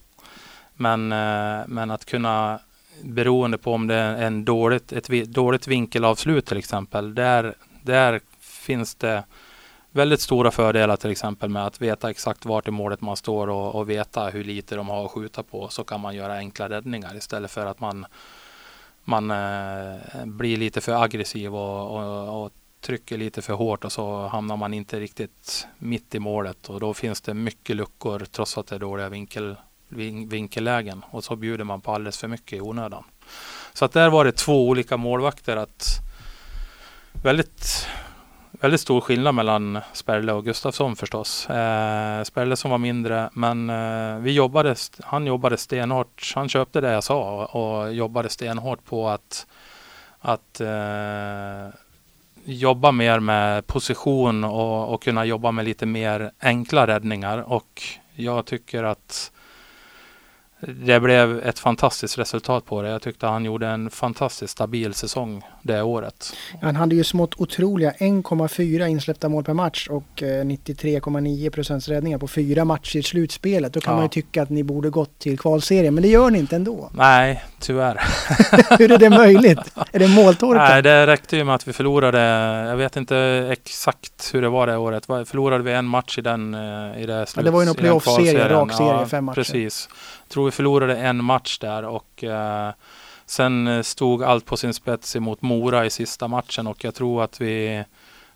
Men, 0.73 1.12
eh, 1.12 1.67
men 1.67 1.91
att 1.91 2.05
kunna 2.05 2.60
beroende 3.03 3.58
på 3.58 3.73
om 3.73 3.88
det 3.88 3.95
är 3.95 4.23
en 4.23 4.45
dåligt, 4.45 4.91
ett 4.91 5.08
dåligt 5.25 5.67
vinkelavslut 5.67 6.45
till 6.45 6.58
exempel. 6.58 7.15
Där, 7.15 7.53
där 7.84 8.19
finns 8.39 8.95
det 8.95 9.23
väldigt 9.91 10.21
stora 10.21 10.52
fördelar 10.52 10.97
till 10.97 11.12
exempel 11.12 11.49
med 11.49 11.65
att 11.65 11.82
veta 11.82 12.10
exakt 12.10 12.45
vart 12.45 12.67
i 12.67 12.71
målet 12.71 13.02
man 13.02 13.17
står 13.17 13.47
och, 13.47 13.75
och 13.75 13.89
veta 13.89 14.30
hur 14.30 14.43
lite 14.43 14.75
de 14.75 14.89
har 14.89 15.06
att 15.06 15.12
skjuta 15.12 15.43
på. 15.43 15.67
Så 15.69 15.84
kan 15.84 16.02
man 16.02 16.15
göra 16.15 16.34
enkla 16.34 16.69
räddningar 16.69 17.15
istället 17.15 17.52
för 17.52 17.65
att 17.65 17.80
man, 17.80 18.06
man 19.04 19.32
eh, 19.32 20.25
blir 20.25 20.58
lite 20.58 20.82
för 20.82 21.04
aggressiv 21.04 21.56
och, 21.56 21.97
och, 21.97 22.43
och 22.43 22.52
trycker 22.82 23.17
lite 23.17 23.41
för 23.41 23.54
hårt 23.54 23.86
och 23.86 23.91
så 23.91 24.28
hamnar 24.28 24.58
man 24.58 24.73
inte 24.73 24.99
riktigt 24.99 25.67
mitt 25.78 26.15
i 26.15 26.19
målet 26.19 26.69
och 26.69 26.80
då 26.80 26.93
finns 26.93 27.21
det 27.21 27.34
mycket 27.34 27.75
luckor 27.75 28.25
trots 28.32 28.58
att 28.58 28.67
det 28.67 28.75
är 28.75 28.80
dåliga 28.80 29.10
vinkel, 29.10 29.56
vinkellägen 30.28 31.06
och 31.12 31.23
så 31.23 31.36
bjuder 31.36 31.63
man 31.63 31.82
på 31.82 31.91
alldeles 31.91 32.17
för 32.17 32.28
mycket 32.28 32.58
i 32.58 32.62
onödan. 32.62 33.04
Så 33.73 33.86
att 33.86 33.91
där 33.91 34.10
var 34.10 34.25
det 34.25 34.32
två 34.32 34.67
olika 34.67 34.97
målvakter 34.97 35.58
att 35.58 35.99
väldigt 37.23 37.88
väldigt 38.60 38.82
stor 38.82 39.02
skillnad 39.02 39.36
mellan 39.36 39.80
Sperle 39.93 40.34
och 40.34 40.45
Gustafsson 40.45 40.95
förstås. 40.95 41.50
Eh, 41.50 42.24
Sperle 42.24 42.56
som 42.56 42.72
var 42.72 42.78
mindre, 42.78 43.30
men 43.34 43.69
eh, 43.69 44.17
vi 44.17 44.32
jobbade, 44.32 44.76
han 45.04 45.26
jobbade 45.26 45.58
stenhårt. 45.58 46.32
Han 46.36 46.50
köpte 46.50 46.82
det 46.82 46.91
jag 46.91 47.04
sa 47.04 47.48
och, 47.54 47.80
och 47.80 47.93
jobbade 47.93 48.30
stenhårt 48.30 48.86
på 48.86 49.10
att, 49.10 49.48
att 50.19 50.62
eh, 50.62 51.67
jobba 52.43 52.91
mer 52.91 53.19
med 53.19 53.67
position 53.67 54.43
och, 54.43 54.93
och 54.93 55.04
kunna 55.04 55.26
jobba 55.26 55.52
med 55.52 55.65
lite 55.65 55.86
mer 55.86 56.32
enkla 56.39 56.88
räddningar. 56.88 57.52
Och 57.52 57.84
jag 58.15 58.45
tycker 58.45 58.84
att 58.84 59.32
det 60.62 61.00
blev 61.00 61.39
ett 61.39 61.60
fantastiskt 61.60 62.17
resultat 62.17 62.65
på 62.65 62.82
det. 62.82 62.89
Jag 62.89 63.02
tyckte 63.02 63.28
han 63.28 63.45
gjorde 63.45 63.67
en 63.67 63.89
fantastiskt 63.89 64.54
stabil 64.54 64.93
säsong 64.93 65.41
det 65.62 65.82
året. 65.82 66.34
Han 66.62 66.76
hade 66.76 66.95
ju 66.95 67.04
smått 67.04 67.36
otroliga 67.38 67.91
1,4 67.91 68.88
insläppta 68.88 69.30
mål 69.30 69.43
per 69.43 69.54
match 69.54 69.88
och 69.88 70.08
93,9 70.15 71.45
eh, 71.45 71.50
procents 71.50 71.88
räddningar 71.88 72.17
på 72.17 72.28
fyra 72.28 72.65
matcher 72.65 72.98
i 72.98 73.04
slutspelet. 73.04 73.74
Då 73.74 73.80
kan 73.80 73.91
ja. 73.91 73.95
man 73.95 74.06
ju 74.06 74.10
tycka 74.10 74.41
att 74.43 74.50
ni 74.50 74.63
borde 74.63 74.89
gått 74.89 75.19
till 75.19 75.39
kvalserien, 75.39 75.93
men 75.93 76.02
det 76.02 76.10
gör 76.10 76.30
ni 76.30 76.39
inte 76.39 76.56
ändå. 76.56 76.89
Nej, 76.93 77.43
tyvärr. 77.60 78.02
Hur 78.78 78.91
är 78.91 78.98
det 78.98 79.10
möjligt? 79.10 79.60
Är 79.91 80.00
det 80.00 80.08
måltorka? 80.08 80.60
Nej, 80.60 80.82
det 80.82 81.08
räckte 81.08 81.38
ju 81.38 81.43
med 81.43 81.56
att 81.56 81.67
vi 81.67 81.74
förlorade. 81.74 82.19
Jag 82.69 82.78
vet 82.78 82.95
inte 82.95 83.17
exakt 83.52 84.34
hur 84.34 84.41
det 84.41 84.50
var 84.50 84.67
det 84.67 84.78
året. 84.78 85.06
Förlorade 85.06 85.63
vi 85.63 85.72
en 85.72 85.86
match 85.86 86.17
i 86.17 86.22
den 86.22 86.54
eh, 86.54 87.02
i 87.02 87.06
det 87.06 87.17
sluts, 87.17 87.36
ja, 87.36 87.41
Det 87.41 87.52
var 87.52 87.62
ju 87.62 87.65
någon 87.65 87.76
playoff-serie, 87.76 88.50
rak 88.50 88.74
serie, 88.74 88.91
ja, 88.91 89.06
fem 89.06 89.26
matcher. 89.26 89.36
Precis 89.36 89.89
tror 90.30 90.46
vi 90.46 90.52
förlorade 90.52 90.98
en 90.98 91.24
match 91.24 91.60
där 91.60 91.84
och 91.84 92.24
eh, 92.24 92.72
sen 93.26 93.84
stod 93.84 94.24
allt 94.24 94.46
på 94.46 94.58
sin 94.58 94.74
spets 94.74 95.15
emot 95.15 95.42
Mora 95.42 95.86
i 95.86 95.89
sista 95.89 96.28
matchen 96.28 96.68
och 96.68 96.84
jag 96.84 96.96
tror 96.96 97.24
att 97.24 97.42
vi 97.42 97.84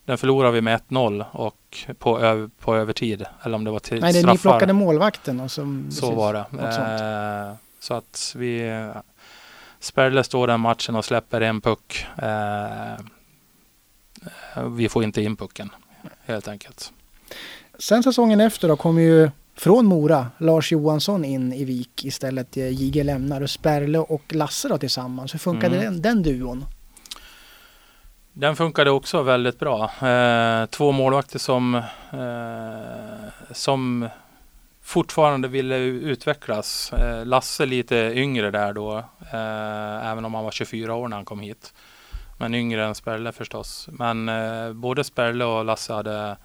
den 0.06 0.18
förlorade 0.18 0.54
vi 0.54 0.62
med 0.62 0.82
1-0 0.90 1.26
och 1.32 1.78
på, 2.00 2.20
öv, 2.20 2.50
på 2.60 2.76
övertid. 2.76 3.26
Eller 3.44 3.56
om 3.56 3.64
det 3.64 3.72
var 3.72 3.80
till 3.80 4.02
Nej, 4.02 4.14
det 4.14 4.32
ni 4.32 4.38
plockade 4.38 4.74
målvakten. 4.74 5.40
Och 5.40 5.52
som, 5.52 5.92
så 5.92 6.12
var 6.12 6.34
det. 6.34 6.40
Eh, 6.40 7.56
så 7.80 7.94
att 7.94 8.34
vi 8.38 8.84
Sperle 9.80 10.24
står 10.24 10.48
den 10.48 10.60
matchen 10.60 10.96
och 10.96 11.06
släpper 11.06 11.42
en 11.42 11.62
puck. 11.62 12.06
Eh, 12.18 12.98
vi 14.68 14.90
får 14.90 15.04
inte 15.04 15.22
in 15.22 15.36
pucken 15.36 15.70
helt 16.26 16.48
enkelt. 16.48 16.94
Sen 17.80 18.04
säsongen 18.04 18.42
efter 18.42 18.68
då 18.68 18.76
kom 18.76 19.00
ju 19.00 19.32
från 19.56 19.86
Mora, 19.86 20.28
Lars 20.38 20.72
Johansson 20.72 21.26
in 21.26 21.54
i 21.54 21.66
Vik 21.66 22.06
istället. 22.06 22.58
JG 22.58 23.04
lämnar 23.04 23.42
och 23.42 23.50
Sperle 23.50 24.00
och 24.00 24.24
Lasse 24.34 24.68
då 24.68 24.78
tillsammans. 24.78 25.34
Hur 25.34 25.40
funkade 25.40 25.78
mm. 25.78 26.02
den, 26.02 26.02
den 26.02 26.24
duon? 26.24 26.66
Den 28.34 28.56
funkade 28.56 28.92
också 28.92 29.22
väldigt 29.22 29.60
bra. 29.60 30.08
Eh, 30.08 30.66
två 30.66 30.92
målvakter 30.92 31.40
som, 31.40 31.76
eh, 31.76 33.52
som 33.52 34.10
fortfarande 34.84 35.48
ville 35.48 35.78
utvecklas. 35.78 36.94
Eh, 36.94 37.26
Lasse 37.26 37.66
lite 37.66 37.96
yngre 37.96 38.52
där 38.52 38.74
då, 38.74 38.98
eh, 39.34 40.12
även 40.12 40.26
om 40.26 40.34
han 40.34 40.44
var 40.44 40.52
24 40.52 40.96
år 40.96 41.08
när 41.08 41.18
han 41.18 41.26
kom 41.26 41.40
hit. 41.40 41.74
Men 42.38 42.56
yngre 42.56 42.86
än 42.86 42.96
Sperle 42.96 43.32
förstås. 43.32 43.90
Men 43.92 44.30
eh, 44.30 44.74
både 44.74 45.04
Sperle 45.04 45.46
och 45.46 45.66
Lasse 45.66 45.94
hade 45.94 46.38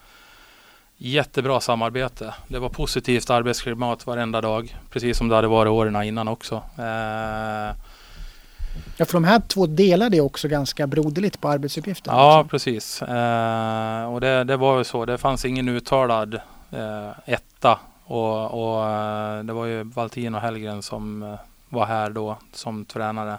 Jättebra 1.00 1.60
samarbete. 1.60 2.34
Det 2.48 2.58
var 2.58 2.68
positivt 2.68 3.30
arbetsklimat 3.30 4.06
varenda 4.06 4.40
dag. 4.40 4.76
Precis 4.90 5.18
som 5.18 5.28
det 5.28 5.34
hade 5.34 5.48
varit 5.48 5.70
åren 5.70 6.02
innan 6.02 6.28
också. 6.28 6.62
Eh, 6.78 7.74
ja, 8.96 9.04
för 9.04 9.12
de 9.12 9.24
här 9.24 9.40
två 9.40 9.66
delade 9.66 10.20
också 10.20 10.48
ganska 10.48 10.86
broderligt 10.86 11.40
på 11.40 11.48
arbetsuppgifterna. 11.48 12.16
Ja, 12.16 12.36
liksom. 12.36 12.48
precis. 12.48 13.02
Eh, 13.02 14.12
och 14.12 14.20
det, 14.20 14.44
det, 14.44 14.56
var 14.56 14.78
ju 14.78 14.84
så. 14.84 15.04
Det 15.04 15.18
fanns 15.18 15.44
ingen 15.44 15.68
uttalad 15.68 16.34
eh, 16.70 17.10
etta. 17.26 17.78
Och, 18.04 18.44
och 18.44 18.90
eh, 18.90 19.44
det 19.44 19.52
var 19.52 19.66
ju 19.66 19.82
Valtin 19.82 20.34
och 20.34 20.40
Hellgren 20.40 20.82
som 20.82 21.22
eh, 21.22 21.34
var 21.68 21.86
här 21.86 22.10
då 22.10 22.38
som 22.52 22.84
tränare. 22.84 23.38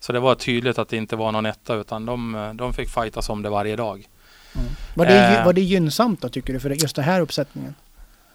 Så 0.00 0.12
det 0.12 0.20
var 0.20 0.34
tydligt 0.34 0.78
att 0.78 0.88
det 0.88 0.96
inte 0.96 1.16
var 1.16 1.32
någon 1.32 1.46
etta 1.46 1.74
utan 1.74 2.06
de, 2.06 2.50
de 2.54 2.72
fick 2.72 2.88
fightas 2.88 3.28
om 3.28 3.42
det 3.42 3.50
varje 3.50 3.76
dag. 3.76 4.08
Mm. 4.54 4.66
Var, 4.94 5.06
det, 5.06 5.38
eh, 5.38 5.44
var 5.44 5.52
det 5.52 5.60
gynnsamt 5.60 6.22
då 6.22 6.28
tycker 6.28 6.52
du 6.52 6.60
för 6.60 6.70
just 6.70 6.96
den 6.96 7.04
här 7.04 7.20
uppsättningen? 7.20 7.74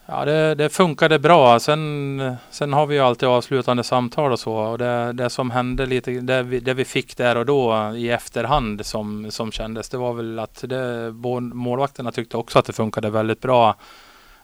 Ja, 0.06 0.26
det, 0.26 0.56
det 0.56 0.70
funkade 0.70 1.20
bra. 1.20 1.60
Sen, 1.60 2.36
sen 2.50 2.74
har 2.74 2.86
vi 2.86 2.96
ju 2.96 3.02
alltid 3.02 3.30
avslutande 3.30 3.84
samtal 3.84 4.32
och 4.32 4.40
så. 4.40 4.54
Och 4.54 4.78
det, 4.78 5.14
det 5.14 5.30
som 5.30 5.52
hände 5.52 5.86
lite, 5.86 6.12
det 6.12 6.44
vi, 6.44 6.60
det 6.60 6.74
vi 6.74 6.86
fick 6.86 7.18
där 7.18 7.38
och 7.38 7.46
då 7.46 7.94
i 7.96 8.10
efterhand 8.10 8.86
som, 8.86 9.32
som 9.32 9.52
kändes, 9.52 9.90
det 9.90 9.98
var 9.98 10.14
väl 10.14 10.40
att 10.40 10.64
det, 10.68 11.12
målvakterna 11.42 12.12
tyckte 12.12 12.38
också 12.38 12.60
att 12.60 12.66
det 12.66 12.74
funkade 12.74 13.10
väldigt 13.10 13.42
bra. 13.42 13.76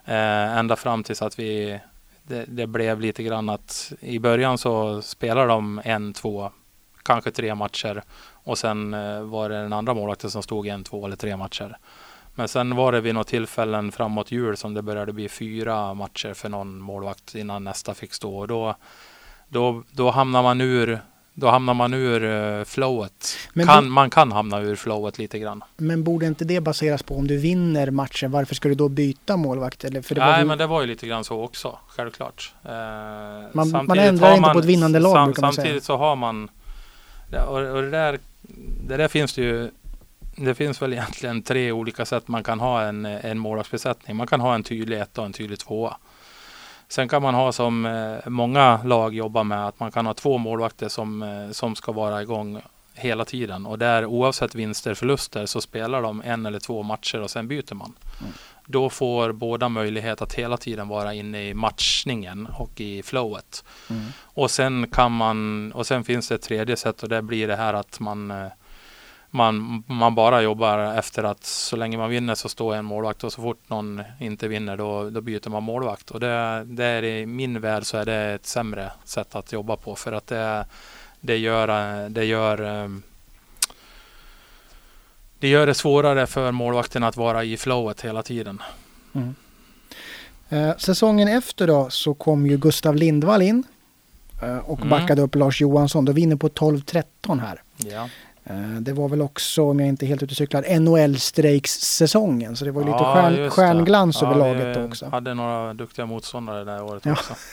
Eh, 0.05 0.58
ända 0.58 0.75
fram 0.75 1.03
tills 1.03 1.21
att 1.21 1.39
vi, 1.39 1.79
det, 2.23 2.45
det, 2.47 2.67
blev 2.67 2.99
lite 3.01 3.23
grann 3.23 3.49
att 3.49 3.93
i 3.99 4.19
början 4.19 4.58
så 4.58 5.01
spelade 5.01 5.47
de 5.47 5.82
en, 5.84 6.13
två, 6.13 6.51
kanske 7.03 7.32
tre 7.32 7.55
matcher 7.55 8.03
och 8.49 8.57
sen 8.57 8.93
eh, 8.93 9.21
var 9.21 9.49
det 9.49 9.62
den 9.62 9.73
andra 9.73 9.93
målvakten 9.93 10.31
som 10.31 10.43
stod 10.43 10.67
en, 10.67 10.83
två 10.83 11.05
eller 11.05 11.15
tre 11.15 11.38
matcher. 11.38 11.77
Men 12.35 12.47
sen 12.47 12.75
var 12.75 12.91
det 12.91 13.01
vid 13.01 13.13
något 13.13 13.27
tillfällen 13.27 13.91
framåt 13.91 14.31
jul 14.31 14.57
som 14.57 14.73
det 14.73 14.81
började 14.81 15.13
bli 15.13 15.29
fyra 15.29 15.93
matcher 15.93 16.33
för 16.33 16.49
någon 16.49 16.79
målvakt 16.79 17.35
innan 17.35 17.63
nästa 17.63 17.93
fick 17.93 18.13
stå. 18.13 18.38
Och 18.38 18.47
då, 18.47 18.75
då, 19.49 19.83
då 19.91 20.09
hamnar 20.12 20.43
man 20.43 20.62
ur 20.62 20.99
då 21.33 21.47
hamnar 21.47 21.73
man 21.73 21.93
ur 21.93 22.23
uh, 22.23 22.63
flowet. 22.63 23.38
Kan, 23.65 23.89
man 23.89 24.09
kan 24.09 24.31
hamna 24.31 24.59
ur 24.59 24.75
flowet 24.75 25.17
lite 25.17 25.39
grann. 25.39 25.63
Men 25.77 26.03
borde 26.03 26.25
inte 26.25 26.45
det 26.45 26.62
baseras 26.62 27.03
på 27.03 27.17
om 27.17 27.27
du 27.27 27.38
vinner 27.38 27.91
matchen? 27.91 28.31
Varför 28.31 28.55
ska 28.55 28.69
du 28.69 28.75
då 28.75 28.89
byta 28.89 29.38
målvakt? 29.38 29.83
Eller, 29.83 30.01
för 30.01 30.15
det 30.15 30.25
Nej, 30.25 30.39
ju... 30.39 30.45
men 30.45 30.57
det 30.57 30.67
var 30.67 30.81
ju 30.81 30.88
lite 30.88 31.07
grann 31.07 31.23
så 31.23 31.43
också. 31.43 31.79
Självklart. 31.88 32.53
Uh, 32.65 32.71
man, 33.53 33.71
man 33.71 33.99
ändrar 33.99 34.31
inte 34.31 34.41
man, 34.41 34.53
på 34.53 34.59
ett 34.59 34.65
vinnande 34.65 34.99
lag. 34.99 35.35
Sam, 35.35 35.53
samtidigt 35.53 35.83
så 35.83 35.97
har 35.97 36.15
man 36.15 36.49
och, 37.47 37.57
och 37.57 37.81
det, 37.81 37.89
där, 37.89 38.19
det 38.89 38.97
där 38.97 39.08
finns 39.08 39.34
det 39.34 39.41
ju 39.41 39.71
det 40.36 40.56
finns 40.56 40.82
väl 40.82 40.93
egentligen 40.93 41.41
tre 41.41 41.71
olika 41.71 42.06
sätt 42.06 42.28
man 42.28 42.43
kan 42.43 42.60
ha 42.60 42.82
en, 42.82 43.06
en 43.06 43.39
målvaktsbesättning. 43.39 44.17
Man 44.17 44.28
kan 44.28 44.41
ha 44.41 44.56
en 44.56 44.63
tydlig 44.63 44.99
etta 44.99 45.21
och 45.21 45.28
en 45.28 45.34
tydlig 45.34 45.60
tvåa. 45.60 45.97
Sen 46.88 47.10
kan 47.10 47.21
man 47.21 47.34
ha 47.34 47.52
som 47.52 47.86
eh, 47.86 48.30
många 48.30 48.84
lag 48.84 49.13
jobbar 49.13 49.43
med 49.43 49.67
att 49.67 49.80
man 49.80 49.91
kan 49.91 50.06
ha 50.06 50.13
två 50.13 50.38
målvakter 50.38 50.89
som, 50.89 51.23
eh, 51.23 51.52
som 51.52 51.75
ska 51.75 51.91
vara 51.91 52.21
igång 52.21 52.62
hela 52.93 53.25
tiden 53.25 53.65
och 53.65 53.80
där 53.80 54.06
oavsett 54.06 54.56
vinster 54.56 54.93
förluster 54.93 55.45
så 55.45 55.62
spelar 55.62 56.02
de 56.02 56.21
en 56.25 56.45
eller 56.45 56.60
två 56.60 56.84
matcher 56.84 57.21
och 57.21 57.30
sen 57.30 57.47
byter 57.47 57.73
man. 57.73 57.93
Mm. 58.19 58.34
Då 58.65 58.89
får 58.89 59.32
båda 59.32 59.69
möjlighet 59.69 60.21
att 60.21 60.34
hela 60.34 60.58
tiden 60.58 60.88
vara 60.88 61.13
inne 61.13 61.47
i 61.47 61.54
matchningen 61.54 62.47
och 62.47 62.82
i 62.82 63.04
flowet. 63.04 63.63
Mm. 63.89 64.06
Och 64.23 64.52
sen 64.52 64.88
kan 64.88 65.12
man 65.12 65.71
och 65.71 65.88
sen 65.88 66.04
finns 66.04 66.28
det 66.28 66.36
ett 66.36 66.41
tredje 66.41 66.78
sätt 66.78 67.04
och 67.04 67.10
det 67.10 67.21
blir 67.21 67.47
det 67.47 67.56
här 67.56 67.73
att 67.73 67.99
man 67.99 68.32
eh, 68.32 68.47
man, 69.29 69.83
man 69.87 70.15
bara 70.15 70.41
jobbar 70.41 70.95
efter 70.95 71.23
att 71.23 71.43
så 71.43 71.75
länge 71.75 71.97
man 71.97 72.09
vinner 72.09 72.35
så 72.35 72.49
står 72.49 72.75
en 72.75 72.85
målvakt 72.85 73.23
och 73.23 73.33
så 73.33 73.41
fort 73.41 73.69
någon 73.69 74.03
inte 74.19 74.47
vinner 74.47 74.77
då, 74.77 75.09
då 75.09 75.21
byter 75.21 75.49
man 75.49 75.63
målvakt. 75.63 76.11
Och 76.11 76.19
det, 76.19 76.63
det 76.65 76.85
är 76.85 77.03
i 77.03 77.25
min 77.25 77.61
värld 77.61 77.85
så 77.85 77.97
är 77.97 78.05
det 78.05 78.15
ett 78.15 78.45
sämre 78.45 78.91
sätt 79.05 79.35
att 79.35 79.51
jobba 79.51 79.75
på 79.75 79.95
för 79.95 80.11
att 80.11 80.27
det, 80.27 80.65
det 81.19 81.37
gör, 81.37 82.09
det 82.09 82.25
gör 82.25 82.61
ehm, 82.61 83.03
det 85.39 85.47
gör 85.47 85.67
det 85.67 85.73
svårare 85.73 86.27
för 86.27 86.51
målvakten 86.51 87.03
att 87.03 87.17
vara 87.17 87.43
i 87.43 87.57
flowet 87.57 88.01
hela 88.01 88.23
tiden. 88.23 88.61
Mm. 89.13 89.35
Eh, 90.49 90.77
säsongen 90.77 91.27
efter 91.27 91.67
då 91.67 91.89
så 91.89 92.13
kom 92.13 92.47
ju 92.47 92.57
Gustav 92.57 92.95
Lindvall 92.95 93.41
in 93.41 93.63
eh, 94.41 94.57
och 94.57 94.77
mm. 94.77 94.89
backade 94.89 95.21
upp 95.21 95.35
Lars 95.35 95.61
Johansson. 95.61 96.05
Då 96.05 96.11
vinner 96.11 96.35
på 96.35 96.49
12-13 96.49 97.03
här. 97.39 97.61
Ja. 97.77 98.09
Eh, 98.43 98.56
det 98.80 98.93
var 98.93 99.10
väl 99.10 99.21
också, 99.21 99.63
om 99.63 99.80
jag 99.80 99.89
inte 99.89 100.06
är 100.06 100.08
helt 100.08 100.23
ute 100.23 100.32
och 100.32 100.38
cyklar, 100.38 100.63
NHL-strejkssäsongen. 100.80 102.56
Så 102.56 102.65
det 102.65 102.71
var 102.71 102.82
lite 102.82 102.97
ja, 102.99 103.13
stjärn, 103.13 103.49
stjärnglans 103.49 104.23
över 104.23 104.32
ja, 104.32 104.38
laget 104.38 104.78
också. 104.78 105.06
Vi 105.06 105.12
hade 105.12 105.34
några 105.34 105.73
duktiga 105.73 106.06
motståndare 106.06 106.63
det 106.63 106.82
året 106.82 107.06
ja. 107.06 107.12
också. 107.12 107.34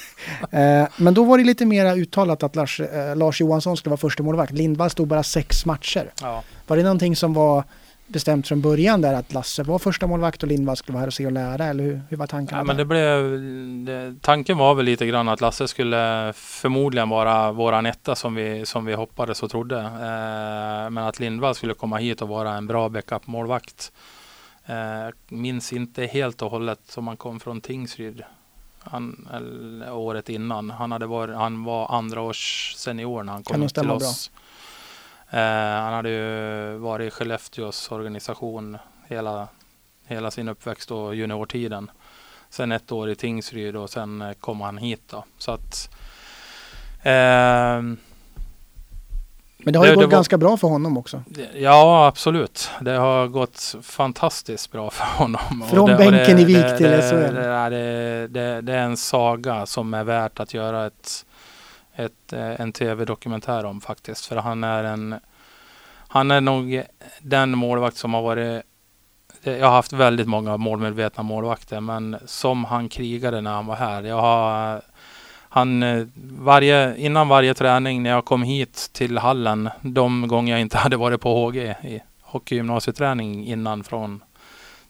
Eh, 0.50 0.88
men 0.96 1.14
då 1.14 1.24
var 1.24 1.38
det 1.38 1.44
lite 1.44 1.66
mer 1.66 1.96
uttalat 1.96 2.42
att 2.42 2.56
Lars, 2.56 2.80
eh, 2.80 3.16
Lars 3.16 3.40
Johansson 3.40 3.76
skulle 3.76 3.90
vara 3.90 3.96
första 3.98 4.22
målvakt. 4.22 4.52
Lindvall 4.52 4.90
stod 4.90 5.08
bara 5.08 5.22
sex 5.22 5.66
matcher. 5.66 6.12
Ja. 6.22 6.42
Var 6.66 6.76
det 6.76 6.82
någonting 6.82 7.16
som 7.16 7.34
var 7.34 7.64
bestämt 8.06 8.48
från 8.48 8.60
början 8.60 9.00
där 9.00 9.14
att 9.14 9.32
Lasse 9.32 9.62
var 9.62 9.78
första 9.78 10.06
målvakt 10.06 10.42
och 10.42 10.48
Lindvall 10.48 10.76
skulle 10.76 10.94
vara 10.94 11.00
här 11.00 11.06
och 11.06 11.14
se 11.14 11.26
och 11.26 11.32
lära 11.32 11.64
eller 11.64 11.84
hur, 11.84 12.02
hur 12.08 12.16
var 12.16 12.26
tanken? 12.26 12.58
Ja, 12.58 12.64
men 12.64 12.76
det 12.76 12.84
blev, 12.84 13.40
det, 13.84 14.14
tanken 14.20 14.58
var 14.58 14.74
väl 14.74 14.84
lite 14.84 15.06
grann 15.06 15.28
att 15.28 15.40
Lasse 15.40 15.68
skulle 15.68 16.32
förmodligen 16.36 17.08
vara 17.08 17.52
våran 17.52 17.86
etta 17.86 18.14
som 18.14 18.34
vi, 18.34 18.66
som 18.66 18.84
vi 18.84 18.94
hoppades 18.94 19.42
och 19.42 19.50
trodde. 19.50 19.80
Eh, 19.80 20.90
men 20.90 20.98
att 20.98 21.20
Lindvall 21.20 21.54
skulle 21.54 21.74
komma 21.74 21.96
hit 21.96 22.22
och 22.22 22.28
vara 22.28 22.54
en 22.54 22.66
bra 22.66 22.88
backup 22.88 23.26
målvakt. 23.26 23.92
Eh, 24.66 25.14
minns 25.28 25.72
inte 25.72 26.06
helt 26.06 26.42
och 26.42 26.50
hållet 26.50 26.80
som 26.88 27.06
han 27.06 27.16
kom 27.16 27.40
från 27.40 27.60
Tingsryd. 27.60 28.22
Han, 28.78 29.28
året 29.92 30.28
innan. 30.28 30.70
Han, 30.70 30.92
hade 30.92 31.06
varit, 31.06 31.36
han 31.36 31.64
var 31.64 31.94
andra 31.94 32.20
års 32.20 32.74
senior 32.76 33.22
när 33.22 33.32
han 33.32 33.42
kom 33.42 33.68
till 33.68 33.90
oss. 33.90 34.30
Bra. 34.30 34.42
Eh, 35.30 35.40
han 35.82 35.92
hade 35.92 36.10
ju 36.10 36.76
varit 36.76 37.06
i 37.06 37.10
Skellefteås 37.10 37.92
organisation 37.92 38.78
hela, 39.06 39.48
hela 40.06 40.30
sin 40.30 40.48
uppväxt 40.48 40.90
och 40.90 41.14
juniortiden. 41.14 41.90
Sen 42.50 42.72
ett 42.72 42.92
år 42.92 43.10
i 43.10 43.14
Tingsryd 43.14 43.76
och 43.76 43.90
sen 43.90 44.22
eh, 44.22 44.32
kom 44.32 44.60
han 44.60 44.78
hit 44.78 45.02
då. 45.10 45.24
Så 45.38 45.52
att 45.52 45.90
eh, 47.02 47.82
men 49.58 49.72
det 49.72 49.78
har 49.78 49.86
ju 49.86 49.90
det, 49.90 49.94
gått 49.94 50.02
det 50.02 50.06
var, 50.06 50.12
ganska 50.12 50.38
bra 50.38 50.56
för 50.56 50.68
honom 50.68 50.96
också. 50.96 51.22
Ja, 51.54 52.06
absolut. 52.06 52.70
Det 52.80 52.92
har 52.92 53.26
gått 53.26 53.76
fantastiskt 53.82 54.72
bra 54.72 54.90
för 54.90 55.04
honom. 55.04 55.64
Från 55.70 55.90
det, 55.90 55.96
bänken 55.96 56.38
i 56.38 56.44
Vik 56.44 56.76
till 56.76 57.02
SHL. 57.02 57.34
Det, 57.34 58.60
det, 58.62 58.72
är 58.72 58.78
en 58.78 58.96
saga 58.96 59.66
som 59.66 59.94
är 59.94 60.04
värt 60.04 60.40
att 60.40 60.54
göra 60.54 60.86
ett 60.86 61.25
ett, 61.96 62.32
eh, 62.32 62.60
en 62.60 62.72
tv-dokumentär 62.72 63.64
om 63.64 63.80
faktiskt. 63.80 64.26
För 64.26 64.36
han 64.36 64.64
är 64.64 64.84
en 64.84 65.14
han 66.08 66.30
är 66.30 66.40
nog 66.40 66.82
den 67.20 67.58
målvakt 67.58 67.96
som 67.96 68.14
har 68.14 68.22
varit 68.22 68.62
jag 69.42 69.66
har 69.66 69.72
haft 69.72 69.92
väldigt 69.92 70.28
många 70.28 70.56
målmedvetna 70.56 71.22
målvakter 71.22 71.80
men 71.80 72.16
som 72.26 72.64
han 72.64 72.88
krigade 72.88 73.40
när 73.40 73.52
han 73.52 73.66
var 73.66 73.76
här. 73.76 74.02
Jag 74.02 74.20
har, 74.20 74.82
han, 75.48 75.82
eh, 75.82 76.06
varje, 76.38 76.96
innan 76.96 77.28
varje 77.28 77.54
träning 77.54 78.02
när 78.02 78.10
jag 78.10 78.24
kom 78.24 78.42
hit 78.42 78.90
till 78.92 79.18
hallen, 79.18 79.70
de 79.82 80.28
gånger 80.28 80.52
jag 80.52 80.60
inte 80.60 80.78
hade 80.78 80.96
varit 80.96 81.20
på 81.20 81.46
HG 81.46 81.56
i 81.82 82.02
hockeygymnasieträning 82.22 83.46
innan 83.46 83.84
från 83.84 84.22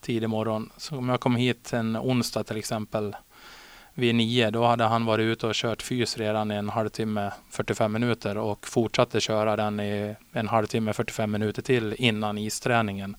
tidig 0.00 0.28
morgon. 0.28 0.70
Så 0.76 0.98
om 0.98 1.08
jag 1.08 1.20
kom 1.20 1.36
hit 1.36 1.72
en 1.72 1.96
onsdag 1.96 2.44
till 2.44 2.56
exempel 2.56 3.16
vid 3.98 4.14
nio, 4.14 4.50
då 4.50 4.64
hade 4.64 4.84
han 4.84 5.04
varit 5.04 5.24
ute 5.24 5.46
och 5.46 5.54
kört 5.54 5.82
fys 5.82 6.18
redan 6.18 6.50
i 6.50 6.54
en 6.54 6.68
halvtimme, 6.68 7.30
45 7.50 7.92
minuter 7.92 8.38
och 8.38 8.66
fortsatte 8.66 9.20
köra 9.20 9.56
den 9.56 9.80
i 9.80 10.14
en 10.32 10.48
halvtimme, 10.48 10.92
45 10.92 11.30
minuter 11.30 11.62
till 11.62 11.94
innan 11.98 12.38
isträningen. 12.38 13.16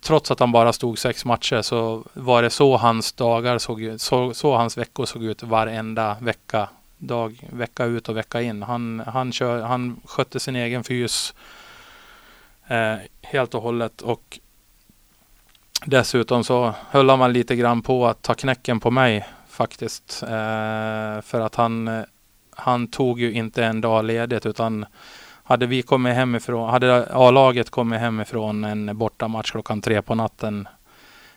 Trots 0.00 0.30
att 0.30 0.40
han 0.40 0.52
bara 0.52 0.72
stod 0.72 0.98
sex 0.98 1.24
matcher 1.24 1.62
så 1.62 2.04
var 2.12 2.42
det 2.42 2.50
så 2.50 2.76
hans 2.76 3.12
dagar 3.12 3.58
såg 3.58 3.82
ut, 3.82 4.00
så, 4.00 4.34
så 4.34 4.56
hans 4.56 4.78
veckor 4.78 5.06
såg 5.06 5.24
ut 5.24 5.42
varenda 5.42 6.16
vecka. 6.20 6.68
Dag, 6.98 7.48
vecka 7.52 7.84
ut 7.84 8.08
och 8.08 8.16
vecka 8.16 8.42
in. 8.42 8.62
Han, 8.62 9.02
han, 9.06 9.32
kör, 9.32 9.62
han 9.62 10.00
skötte 10.04 10.40
sin 10.40 10.56
egen 10.56 10.84
fys 10.84 11.34
eh, 12.66 12.96
helt 13.22 13.54
och 13.54 13.62
hållet 13.62 14.02
och 14.02 14.38
Dessutom 15.84 16.44
så 16.44 16.74
höll 16.90 17.10
han 17.10 17.32
lite 17.32 17.56
grann 17.56 17.82
på 17.82 18.06
att 18.06 18.22
ta 18.22 18.34
knäcken 18.34 18.80
på 18.80 18.90
mig 18.90 19.26
faktiskt. 19.58 20.22
Eh, 20.22 21.20
för 21.22 21.40
att 21.40 21.54
han, 21.54 22.04
han 22.50 22.88
tog 22.88 23.20
ju 23.20 23.32
inte 23.32 23.64
en 23.64 23.80
dag 23.80 24.04
ledigt 24.04 24.46
utan 24.46 24.86
hade 25.44 25.66
vi 25.66 25.82
kommit 25.82 26.14
hemifrån, 26.14 26.70
hade 26.70 27.06
A-laget 27.12 27.70
kommit 27.70 28.00
hemifrån 28.00 28.64
en 28.64 28.98
bortamatch 28.98 29.50
klockan 29.50 29.80
tre 29.80 30.02
på 30.02 30.14
natten 30.14 30.68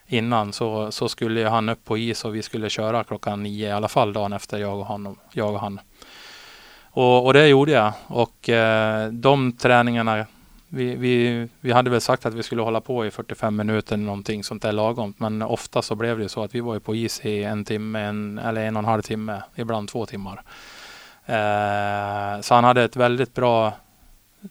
innan 0.07 0.53
så, 0.53 0.91
så 0.91 1.09
skulle 1.09 1.49
han 1.49 1.69
upp 1.69 1.85
på 1.85 1.97
is 1.97 2.25
och 2.25 2.35
vi 2.35 2.41
skulle 2.41 2.69
köra 2.69 3.03
klockan 3.03 3.43
nio 3.43 3.67
i 3.67 3.71
alla 3.71 3.87
fall 3.87 4.13
dagen 4.13 4.33
efter 4.33 4.57
jag 4.57 4.79
och 4.79 4.85
han. 4.85 5.15
Jag 5.33 5.53
och, 5.53 5.59
han. 5.59 5.79
och, 6.91 7.25
och 7.25 7.33
det 7.33 7.47
gjorde 7.47 7.71
jag 7.71 7.93
och 8.07 8.49
eh, 8.49 9.07
de 9.11 9.51
träningarna 9.51 10.25
vi, 10.73 10.95
vi, 10.95 11.47
vi 11.61 11.71
hade 11.71 11.89
väl 11.89 12.01
sagt 12.01 12.25
att 12.25 12.33
vi 12.33 12.43
skulle 12.43 12.61
hålla 12.61 12.81
på 12.81 13.05
i 13.05 13.11
45 13.11 13.55
minuter 13.55 13.97
någonting 13.97 14.43
sånt 14.43 14.61
där 14.61 14.71
lagom. 14.71 15.13
Men 15.17 15.41
ofta 15.41 15.81
så 15.81 15.95
blev 15.95 16.19
det 16.19 16.29
så 16.29 16.43
att 16.43 16.55
vi 16.55 16.59
var 16.59 16.79
på 16.79 16.95
is 16.95 17.25
i 17.25 17.43
en 17.43 17.65
timme 17.65 17.99
en, 17.99 18.37
eller 18.37 18.61
en 18.61 18.75
och 18.75 18.79
en 18.79 18.89
halv 18.89 19.01
timme, 19.01 19.41
ibland 19.55 19.89
två 19.89 20.05
timmar. 20.05 20.43
Eh, 21.25 22.41
så 22.41 22.55
han 22.55 22.63
hade 22.63 22.83
ett 22.83 22.95
väldigt 22.95 23.33
bra 23.33 23.73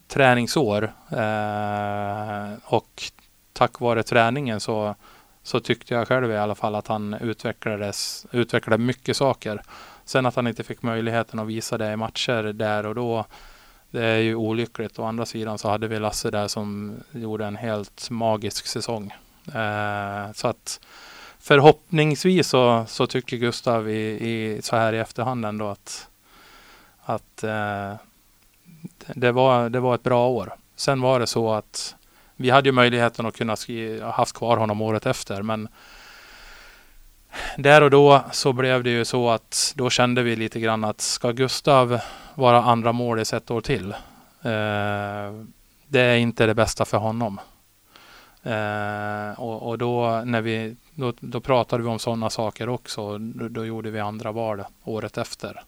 träningsår 0.09 0.93
eh, 1.11 2.53
och 2.65 3.03
tack 3.53 3.81
vare 3.81 4.03
träningen 4.03 4.61
så, 4.61 4.95
så 5.43 5.61
tyckte 5.61 5.95
jag 5.95 6.09
själv 6.09 6.31
i 6.31 6.37
alla 6.37 6.55
fall 6.55 6.75
att 6.75 6.87
han 6.87 7.15
utvecklades, 7.15 8.27
utvecklade 8.33 8.83
mycket 8.83 9.17
saker. 9.17 9.63
Sen 10.05 10.27
att 10.27 10.37
han 10.37 10.47
inte 10.47 10.65
fick 10.65 10.83
möjligheten 10.83 11.39
att 11.39 11.47
visa 11.47 11.79
det 11.79 11.93
i 11.93 11.97
matcher 11.97 12.43
där 12.43 12.87
och 12.87 12.95
då 12.95 13.27
det 13.91 14.05
är 14.05 14.19
ju 14.19 14.35
olyckligt. 14.35 14.99
Å 14.99 15.05
andra 15.05 15.27
sidan 15.27 15.59
så 15.59 15.69
hade 15.69 15.89
vi 15.89 15.99
Lasse 15.99 16.31
där 16.31 16.49
som 16.49 16.95
gjorde 17.13 17.47
en 17.47 17.57
helt 17.57 18.11
magisk 18.11 18.67
säsong. 18.67 19.15
Eh, 19.55 20.33
så 20.35 20.49
att 20.49 20.81
förhoppningsvis 21.39 22.49
så, 22.49 22.85
så 22.89 23.07
tycker 23.07 23.37
Gustav 23.37 23.91
i, 23.91 24.11
i, 24.29 24.63
så 24.63 24.77
här 24.77 24.93
i 24.93 24.99
efterhand 24.99 25.45
ändå 25.45 25.69
att, 25.69 26.09
att 27.03 27.43
eh, 27.43 27.95
det, 29.15 29.33
var, 29.33 29.69
det 29.69 29.81
var 29.81 29.95
ett 29.95 30.03
bra 30.03 30.29
år. 30.29 30.55
Sen 30.77 31.01
var 31.01 31.21
det 31.21 31.27
så 31.27 31.53
att 31.53 31.95
vi 32.37 32.51
hade 32.51 32.69
ju 32.69 32.73
möjligheten 32.73 33.27
att 33.27 33.37
kunna 33.37 33.57
ha 34.03 34.11
haft 34.11 34.37
kvar 34.37 34.57
honom 34.57 34.81
året 34.81 35.07
efter 35.07 35.43
men 35.43 35.69
där 37.57 37.83
och 37.83 37.91
då 37.91 38.25
så 38.33 38.53
blev 38.53 38.83
det 38.83 38.91
ju 38.91 39.05
så 39.05 39.31
att 39.31 39.73
då 39.77 39.91
kände 39.91 40.23
vi 40.23 40.37
lite 40.37 40.61
grann 40.61 40.85
att 40.85 41.01
ska 41.01 41.31
Gustav 41.31 42.01
vara 42.35 42.63
andra 42.63 42.93
målis 42.93 43.33
ett 43.33 43.51
år 43.51 43.61
till. 43.61 43.91
Eh, 44.43 45.45
det 45.87 46.01
är 46.01 46.17
inte 46.17 46.47
det 46.47 46.55
bästa 46.55 46.85
för 46.85 46.99
honom. 46.99 47.41
Eh, 48.43 49.41
och, 49.41 49.69
och, 49.69 49.79
då 49.79 50.23
när 50.25 50.41
vi 50.41 50.77
då, 50.95 51.13
då 51.21 51.41
pratade 51.41 51.83
vi 51.83 51.89
om 51.89 51.99
sådana 51.99 52.31
saker 52.31 52.69
också. 52.69 53.19
Då, 53.19 53.49
då, 53.49 53.65
gjorde 53.67 53.91
vi 53.91 54.01
andra 54.01 54.33
val 54.33 54.65
året 54.85 55.19
efter. 55.19 55.63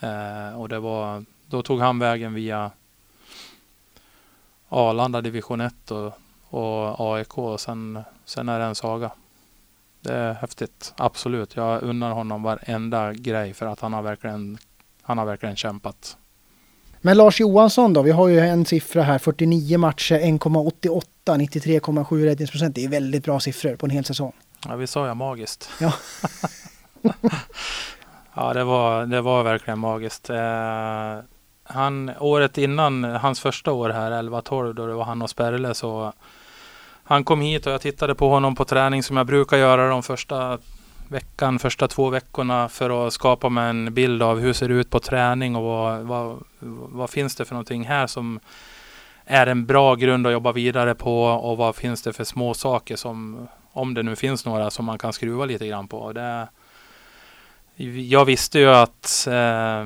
Eh, 0.00 0.60
och 0.60 0.68
det 0.68 0.78
var 0.78 1.24
då 1.46 1.62
tog 1.62 1.80
han 1.80 1.98
vägen 1.98 2.34
via 2.34 2.70
Arlanda 4.68 5.20
division 5.20 5.60
1 5.60 5.90
och, 5.90 6.12
och 6.50 7.14
AIK 7.16 7.38
och 7.38 7.60
sen, 7.60 8.02
sen 8.24 8.48
är 8.48 8.58
det 8.58 8.64
en 8.64 8.74
saga 8.74 9.10
det 10.02 10.14
är 10.14 10.34
häftigt. 10.34 10.94
Absolut. 10.96 11.56
Jag 11.56 11.82
unnar 11.82 12.12
honom 12.12 12.42
varenda 12.42 13.12
grej 13.12 13.54
för 13.54 13.66
att 13.66 13.80
han 13.80 13.92
har 13.92 14.02
verkligen, 14.02 14.58
han 15.02 15.18
har 15.18 15.26
verkligen 15.26 15.56
kämpat. 15.56 16.16
Men 17.00 17.16
Lars 17.16 17.40
Johansson 17.40 17.92
då? 17.92 18.02
Vi 18.02 18.10
har 18.10 18.28
ju 18.28 18.40
en 18.40 18.64
siffra 18.64 19.02
här. 19.02 19.18
49 19.18 19.78
matcher, 19.78 20.18
1,88, 20.18 21.02
93,7 21.24 22.24
räddningsprocent. 22.24 22.74
Det 22.74 22.84
är 22.84 22.88
väldigt 22.88 23.24
bra 23.24 23.40
siffror 23.40 23.76
på 23.76 23.86
en 23.86 23.90
hel 23.90 24.04
säsong. 24.04 24.32
Ja, 24.68 24.76
vi 24.76 24.86
sa 24.86 25.06
ja 25.06 25.14
magiskt. 25.14 25.70
Ja. 25.80 25.92
ja, 28.34 28.52
det 28.52 28.64
var, 28.64 29.06
det 29.06 29.20
var 29.20 29.42
verkligen 29.42 29.78
magiskt. 29.78 30.30
Eh, 30.30 31.18
han, 31.64 32.10
året 32.20 32.58
innan, 32.58 33.04
hans 33.04 33.40
första 33.40 33.72
år 33.72 33.90
här, 33.90 34.10
11-12, 34.10 34.72
då 34.72 34.86
det 34.86 34.94
var 34.94 35.04
han 35.04 35.22
och 35.22 35.30
Sperle, 35.30 35.74
så 35.74 36.12
han 37.04 37.24
kom 37.24 37.40
hit 37.40 37.66
och 37.66 37.72
jag 37.72 37.80
tittade 37.80 38.14
på 38.14 38.28
honom 38.28 38.54
på 38.54 38.64
träning 38.64 39.02
som 39.02 39.16
jag 39.16 39.26
brukar 39.26 39.56
göra 39.56 39.88
de 39.88 40.02
första 40.02 40.58
veckan, 41.08 41.58
första 41.58 41.88
två 41.88 42.10
veckorna 42.10 42.68
för 42.68 43.06
att 43.06 43.12
skapa 43.12 43.48
mig 43.48 43.70
en 43.70 43.94
bild 43.94 44.22
av 44.22 44.40
hur 44.40 44.52
ser 44.52 44.68
det 44.68 44.74
ut 44.74 44.90
på 44.90 45.00
träning 45.00 45.56
och 45.56 45.62
vad, 45.62 46.00
vad, 46.00 46.44
vad 46.92 47.10
finns 47.10 47.36
det 47.36 47.44
för 47.44 47.54
någonting 47.54 47.84
här 47.84 48.06
som 48.06 48.40
är 49.24 49.46
en 49.46 49.66
bra 49.66 49.94
grund 49.94 50.26
att 50.26 50.32
jobba 50.32 50.52
vidare 50.52 50.94
på 50.94 51.24
och 51.24 51.56
vad 51.56 51.76
finns 51.76 52.02
det 52.02 52.12
för 52.12 52.24
små 52.24 52.54
saker 52.54 52.96
som, 52.96 53.48
om 53.72 53.94
det 53.94 54.02
nu 54.02 54.16
finns 54.16 54.44
några, 54.44 54.70
som 54.70 54.84
man 54.84 54.98
kan 54.98 55.12
skruva 55.12 55.44
lite 55.44 55.66
grann 55.66 55.88
på. 55.88 56.12
Det, 56.12 56.48
jag 58.08 58.24
visste 58.24 58.58
ju 58.58 58.70
att 58.70 59.26
eh, 59.30 59.84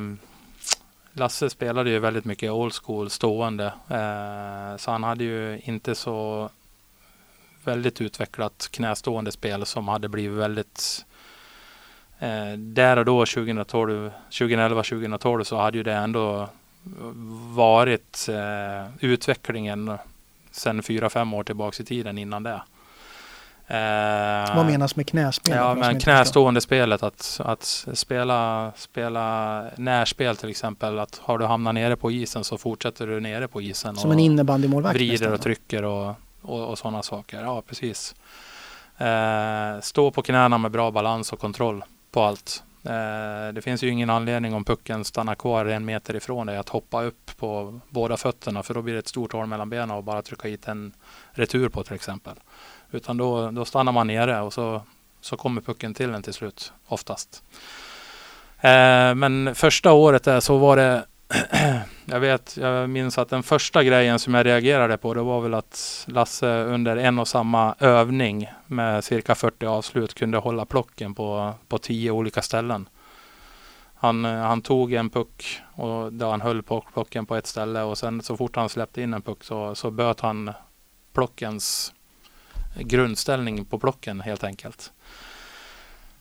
Lasse 1.13 1.51
spelade 1.51 1.91
ju 1.91 1.99
väldigt 1.99 2.25
mycket 2.25 2.51
old 2.51 2.73
school 2.75 3.11
stående. 3.11 3.67
Eh, 3.89 4.77
så 4.77 4.91
han 4.91 5.05
hade 5.05 5.25
ju 5.25 5.61
inte 5.65 5.95
så 5.95 6.51
väldigt 7.67 8.01
utvecklat 8.01 8.69
knästående 8.71 9.33
spel 9.33 9.67
som 9.67 9.89
hade 9.89 10.09
blivit 10.09 10.39
väldigt 10.39 11.05
eh, 12.19 12.53
där 12.59 12.97
och 12.97 13.05
då 13.05 13.27
2012, 13.27 14.11
2011, 14.25 14.83
2012 14.83 15.45
så 15.45 15.57
hade 15.57 15.77
ju 15.77 15.83
det 15.83 15.95
ändå 15.95 16.49
varit 17.55 18.29
eh, 18.29 18.87
utvecklingen 19.01 19.99
sedan 20.51 20.83
fyra, 20.83 21.11
fem 21.11 21.35
år 21.35 21.45
tillbaks 21.45 21.81
i 21.81 21.85
tiden 21.85 22.19
innan 22.19 22.43
det. 22.43 22.61
Eh, 23.69 24.57
Vad 24.57 24.67
menas 24.67 24.97
med 24.97 25.07
knäspel? 25.07 25.57
Ja, 25.57 25.75
men 25.75 26.01
knästående 26.01 26.61
spelet 26.61 27.03
att, 27.03 27.41
att 27.45 27.87
spela, 27.95 28.73
spela 28.77 29.65
närspel 29.77 30.37
till 30.37 30.51
exempel. 30.51 30.99
Att 30.99 31.21
har 31.23 31.39
du 31.39 31.45
hamnat 31.45 31.75
nere 31.75 31.97
på 31.97 32.11
isen 32.11 32.45
så 32.45 32.59
fortsätter 32.59 33.07
du 33.07 33.21
nere 33.21 33.49
på 33.49 33.63
isen. 33.63 33.97
Som 33.97 34.11
en 34.11 34.19
innebandymålvakt? 34.19 34.97
Vrider 34.97 35.33
och 35.33 35.41
trycker 35.41 35.83
och, 35.83 36.15
och, 36.47 36.71
och 36.71 36.79
sådana 36.79 37.03
saker. 37.03 37.43
Ja, 37.43 37.63
precis. 37.63 38.15
Eh, 38.99 39.81
stå 39.81 40.11
på 40.11 40.23
knäna 40.23 40.59
med 40.59 40.71
bra 40.71 40.91
balans 40.91 41.33
och 41.33 41.39
kontroll 41.39 41.85
på 42.11 42.23
allt. 42.23 42.63
Eh, 42.85 43.53
det 43.53 43.63
finns 43.63 43.83
ju 43.83 43.89
ingen 43.89 44.11
anledning 44.11 44.55
om 44.55 44.65
pucken 44.65 45.05
stannar 45.05 45.35
kvar 45.35 45.67
en 45.67 45.85
meter 45.85 46.17
ifrån 46.17 46.47
dig 46.47 46.57
att 46.57 46.69
hoppa 46.69 47.03
upp 47.03 47.31
på 47.37 47.81
båda 47.89 48.17
fötterna 48.17 48.63
för 48.63 48.75
då 48.75 48.83
blir 48.83 48.95
det 48.95 48.99
ett 48.99 49.09
stort 49.09 49.33
hål 49.33 49.47
mellan 49.47 49.71
benen 49.71 49.91
och 49.91 50.05
bara 50.05 50.23
trycka 50.23 50.49
hit 50.49 50.69
en 50.69 50.93
retur 51.31 51.69
på 51.69 51.83
till 51.83 51.95
exempel. 51.95 52.35
Utan 52.91 53.17
då, 53.17 53.51
då 53.51 53.65
stannar 53.65 53.93
man 53.93 54.07
nere 54.07 54.41
och 54.41 54.53
så, 54.53 54.83
så 55.21 55.37
kommer 55.37 55.61
pucken 55.61 55.95
till 55.95 56.15
en 56.15 56.23
till 56.23 56.33
slut 56.33 56.73
oftast. 56.87 57.43
Eh, 58.61 59.15
men 59.15 59.55
första 59.55 59.93
året 59.93 60.25
där 60.25 60.41
så 60.41 60.57
var 60.57 60.77
det 60.77 61.05
jag 62.05 62.21
vet, 62.21 62.57
jag 62.57 62.91
minns 62.91 63.19
att 63.19 63.29
den 63.29 63.43
första 63.43 63.85
grejen 63.85 64.19
som 64.19 64.35
jag 64.35 64.47
reagerade 64.47 64.97
på 64.97 65.15
det 65.15 65.23
var 65.23 65.41
väl 65.41 65.55
att 65.55 66.05
Lasse 66.09 66.47
under 66.47 66.97
en 66.97 67.19
och 67.19 67.29
samma 67.29 67.75
övning 67.79 68.49
med 68.67 69.05
cirka 69.05 69.35
40 69.35 69.67
avslut 69.67 70.15
kunde 70.15 70.39
hålla 70.39 70.65
plocken 70.65 71.15
på, 71.15 71.55
på 71.69 71.79
tio 71.79 72.11
olika 72.11 72.43
ställen. 72.43 72.89
Han, 73.95 74.25
han 74.25 74.63
tog 74.63 74.93
en 74.93 75.11
puck 75.11 75.61
och 75.75 76.13
där 76.13 76.27
han 76.27 76.41
höll 76.41 76.63
på 76.63 76.85
plocken 76.93 77.27
på 77.27 77.37
ett 77.37 77.47
ställe 77.47 77.83
och 77.83 77.99
sen 77.99 78.23
så 78.23 78.37
fort 78.37 78.57
han 78.57 78.69
släppte 78.69 79.03
in 79.03 79.15
en 79.15 79.23
puck 79.23 79.45
så, 79.45 79.75
så 79.75 79.91
böt 79.91 80.21
han 80.21 80.53
plockens 81.13 81.93
grundställning 82.77 83.65
på 83.65 83.79
plocken 83.79 84.21
helt 84.21 84.45
enkelt. 84.45 84.93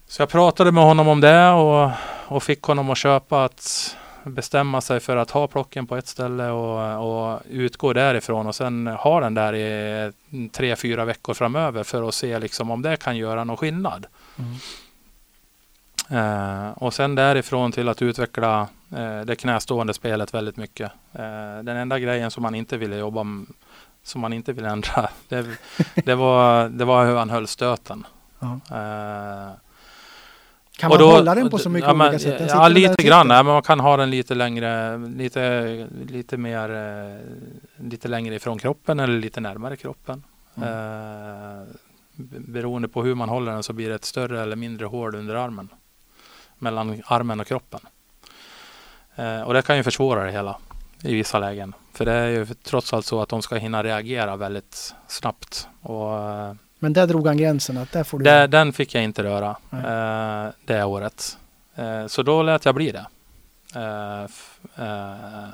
Så 0.08 0.22
jag 0.22 0.30
pratade 0.30 0.72
med 0.72 0.84
honom 0.84 1.08
om 1.08 1.22
det 1.22 1.50
och, 1.50 1.92
och 2.28 2.44
fick 2.44 2.62
honom 2.62 2.90
att 2.90 2.98
köpa 2.98 3.46
att 3.46 3.96
bestämma 4.26 4.82
sig 4.82 5.00
för 5.00 5.18
att 5.18 5.32
ha 5.32 5.48
plocken 5.48 5.88
på 5.88 5.96
ett 5.96 6.08
ställe 6.08 6.50
och, 6.50 7.34
och 7.34 7.42
utgå 7.50 7.94
därifrån 7.94 8.48
och 8.48 8.56
sen 8.56 8.88
ha 8.88 9.20
den 9.20 9.34
där 9.34 9.56
i 9.56 10.12
tre, 10.52 10.76
fyra 10.76 11.06
veckor 11.06 11.34
framöver 11.34 11.84
för 11.84 12.08
att 12.08 12.16
se 12.16 12.40
liksom 12.40 12.72
om 12.72 12.82
det 12.82 12.98
kan 12.98 13.18
göra 13.18 13.44
någon 13.44 13.58
skillnad. 13.58 14.06
Mm. 14.40 14.56
Eh, 16.10 16.70
och 16.70 16.94
sen 16.94 17.16
därifrån 17.16 17.72
till 17.72 17.90
att 17.90 18.02
utveckla 18.02 18.68
eh, 18.96 19.22
det 19.22 19.36
knästående 19.36 19.94
spelet 19.94 20.34
väldigt 20.34 20.58
mycket. 20.58 20.92
Eh, 21.14 21.64
den 21.64 21.78
enda 21.78 22.00
grejen 22.00 22.32
som 22.32 22.44
man 22.44 22.56
inte 22.56 22.78
ville 22.78 22.96
jobba 22.96 23.24
med, 23.24 23.46
som 24.04 24.22
man 24.22 24.34
inte 24.34 24.54
ville 24.54 24.70
ändra, 24.70 25.10
det, 25.28 25.46
det, 25.96 26.16
var, 26.16 26.70
det 26.70 26.86
var 26.86 27.06
hur 27.06 27.16
han 27.16 27.30
höll 27.30 27.48
stöten. 27.48 28.06
Mm. 28.42 28.62
Kan 30.78 30.90
man 30.90 31.00
då, 31.00 31.12
hålla 31.12 31.36
den 31.36 31.50
på 31.50 31.58
så 31.58 31.70
mycket 31.70 31.88
ja, 31.88 31.94
men, 31.94 32.08
olika 32.08 32.20
sätt? 32.20 32.50
Ja, 32.50 32.68
lite 32.68 33.04
grann. 33.04 33.30
Ja, 33.30 33.44
men 33.44 33.54
man 33.54 33.62
kan 33.62 33.80
ha 33.80 33.98
den 33.98 34.10
lite 34.10 34.36
längre, 34.36 34.98
lite, 34.98 35.88
lite 36.08 36.38
mer, 36.38 36.70
eh, 36.70 37.86
lite 37.86 38.08
längre 38.08 38.36
ifrån 38.36 38.60
kroppen 38.60 39.00
eller 39.00 39.20
lite 39.20 39.40
närmare 39.40 39.78
kroppen. 39.78 40.24
Mm. 40.56 40.70
Eh, 40.70 41.68
beroende 42.48 42.88
på 42.88 43.04
hur 43.04 43.16
man 43.16 43.30
håller 43.30 43.52
den 43.52 43.64
så 43.64 43.74
blir 43.74 43.90
det 43.90 43.96
ett 43.96 44.06
större 44.06 44.42
eller 44.42 44.56
mindre 44.56 44.86
hål 44.86 45.16
under 45.16 45.36
armen. 45.36 45.70
Mellan 46.58 47.02
armen 47.06 47.40
och 47.40 47.48
kroppen. 47.48 47.80
Eh, 49.16 49.42
och 49.42 49.54
det 49.54 49.62
kan 49.62 49.78
ju 49.78 49.84
försvåra 49.84 50.24
det 50.24 50.32
hela 50.32 50.58
i 51.04 51.14
vissa 51.14 51.40
lägen. 51.40 51.74
För 51.94 52.06
det 52.06 52.12
är 52.12 52.28
ju 52.28 52.46
trots 52.46 52.94
allt 52.94 53.06
så 53.06 53.22
att 53.22 53.30
de 53.30 53.42
ska 53.42 53.56
hinna 53.56 53.84
reagera 53.84 54.36
väldigt 54.36 54.96
snabbt. 55.08 55.68
Och, 55.82 56.20
eh, 56.20 56.54
men 56.80 56.94
där 56.94 57.08
drog 57.08 57.28
han 57.28 57.38
gränsen? 57.38 57.78
Att 57.78 57.92
där 57.92 58.04
får 58.04 58.20
du... 58.20 58.24
Där, 58.24 58.48
den 58.48 58.74
fick 58.74 58.96
jag 58.96 59.04
inte 59.04 59.24
röra 59.24 59.56
eh, 59.72 60.54
det 60.66 60.84
året. 60.84 61.38
Eh, 61.76 62.08
så 62.08 62.24
då 62.24 62.44
lät 62.44 62.66
jag 62.66 62.76
bli 62.76 62.92
det. 62.92 63.06
Eh, 63.76 64.24
eh 64.86 65.50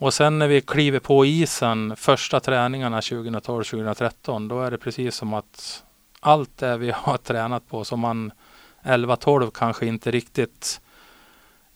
och 0.00 0.14
sen 0.14 0.38
när 0.38 0.48
vi 0.48 0.60
kliver 0.60 0.98
på 0.98 1.26
isen 1.26 1.96
första 1.96 2.40
träningarna 2.40 3.00
2012-2013 3.00 4.48
då 4.48 4.62
är 4.62 4.70
det 4.70 4.78
precis 4.78 5.14
som 5.14 5.34
att 5.34 5.82
allt 6.20 6.58
det 6.58 6.76
vi 6.76 6.90
har 6.94 7.16
tränat 7.16 7.68
på 7.68 7.84
som 7.84 8.00
man 8.00 8.32
11-12 8.82 9.50
kanske 9.54 9.86
inte 9.86 10.10
riktigt 10.10 10.80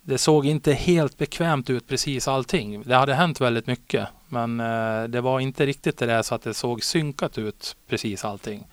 det 0.06 0.18
såg 0.18 0.46
inte 0.46 0.72
helt 0.72 1.18
bekvämt 1.18 1.70
ut 1.70 1.88
precis 1.88 2.28
allting. 2.28 2.82
Det 2.82 2.94
hade 2.94 3.14
hänt 3.14 3.40
väldigt 3.40 3.66
mycket. 3.66 4.08
Men 4.34 4.60
eh, 4.60 5.08
det 5.08 5.20
var 5.20 5.40
inte 5.40 5.66
riktigt 5.66 5.98
det 5.98 6.06
där 6.06 6.22
så 6.22 6.34
att 6.34 6.42
det 6.42 6.54
såg 6.54 6.84
synkat 6.84 7.38
ut 7.38 7.76
precis 7.88 8.24
allting. 8.24 8.66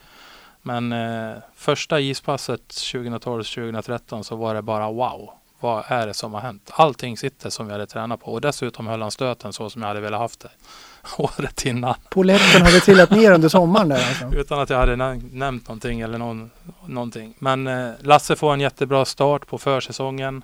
Men 0.61 0.91
eh, 0.91 1.37
första 1.55 1.99
ispasset 1.99 2.67
2012-2013 2.69 4.23
så 4.23 4.35
var 4.35 4.55
det 4.55 4.61
bara 4.61 4.91
wow. 4.91 5.29
Vad 5.59 5.83
är 5.87 6.07
det 6.07 6.13
som 6.13 6.33
har 6.33 6.41
hänt? 6.41 6.71
Allting 6.73 7.17
sitter 7.17 7.49
som 7.49 7.65
vi 7.65 7.71
hade 7.71 7.87
tränat 7.87 8.19
på 8.19 8.31
och 8.31 8.41
dessutom 8.41 8.87
höll 8.87 9.01
han 9.01 9.11
stöten 9.11 9.53
så 9.53 9.69
som 9.69 9.81
jag 9.81 9.89
hade 9.89 10.01
velat 10.01 10.19
haft 10.19 10.39
det 10.39 10.49
året 11.17 11.65
innan. 11.65 11.95
Poletten 12.09 12.61
hade 12.61 12.79
trillat 12.79 13.11
ner 13.11 13.31
under 13.31 13.49
sommaren 13.49 13.89
där 13.89 14.07
alltså. 14.07 14.25
Utan 14.39 14.59
att 14.59 14.69
jag 14.69 14.77
hade 14.77 14.95
nämnt 15.33 15.67
någonting 15.67 16.01
eller 16.01 16.17
någon, 16.17 16.51
någonting. 16.85 17.33
Men 17.39 17.67
eh, 17.67 17.91
Lasse 17.99 18.35
får 18.35 18.53
en 18.53 18.59
jättebra 18.59 19.05
start 19.05 19.47
på 19.47 19.57
försäsongen. 19.57 20.43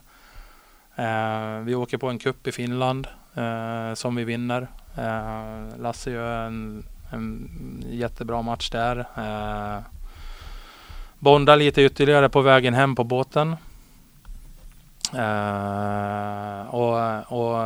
Eh, 0.96 1.60
vi 1.64 1.76
åker 1.76 1.98
på 1.98 2.10
en 2.10 2.20
kupp 2.20 2.48
i 2.48 2.52
Finland 2.52 3.08
eh, 3.36 3.94
som 3.94 4.16
vi 4.16 4.24
vinner. 4.24 4.68
Eh, 4.98 5.80
Lasse 5.80 6.12
gör 6.12 6.46
en, 6.46 6.84
en 7.12 7.50
jättebra 7.90 8.42
match 8.42 8.70
där. 8.70 9.00
Eh, 9.18 9.82
bondar 11.20 11.56
lite 11.56 11.82
ytterligare 11.82 12.30
på 12.30 12.42
vägen 12.42 12.74
hem 12.74 12.96
på 12.96 13.04
båten. 13.04 13.56
Eh, 15.14 16.76
och, 16.76 17.32
och 17.32 17.64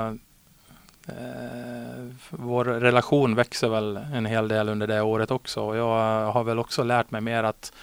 eh, 1.07 2.05
vår 2.29 2.65
relation 2.65 3.35
växer 3.35 3.69
väl 3.69 3.99
en 4.13 4.25
hel 4.25 4.47
del 4.47 4.69
under 4.69 4.87
det 4.87 5.01
året 5.01 5.31
också. 5.31 5.75
Jag 5.75 6.31
har 6.31 6.43
väl 6.43 6.59
också 6.59 6.83
lärt 6.83 7.11
mig 7.11 7.21
mer 7.21 7.43
att 7.43 7.73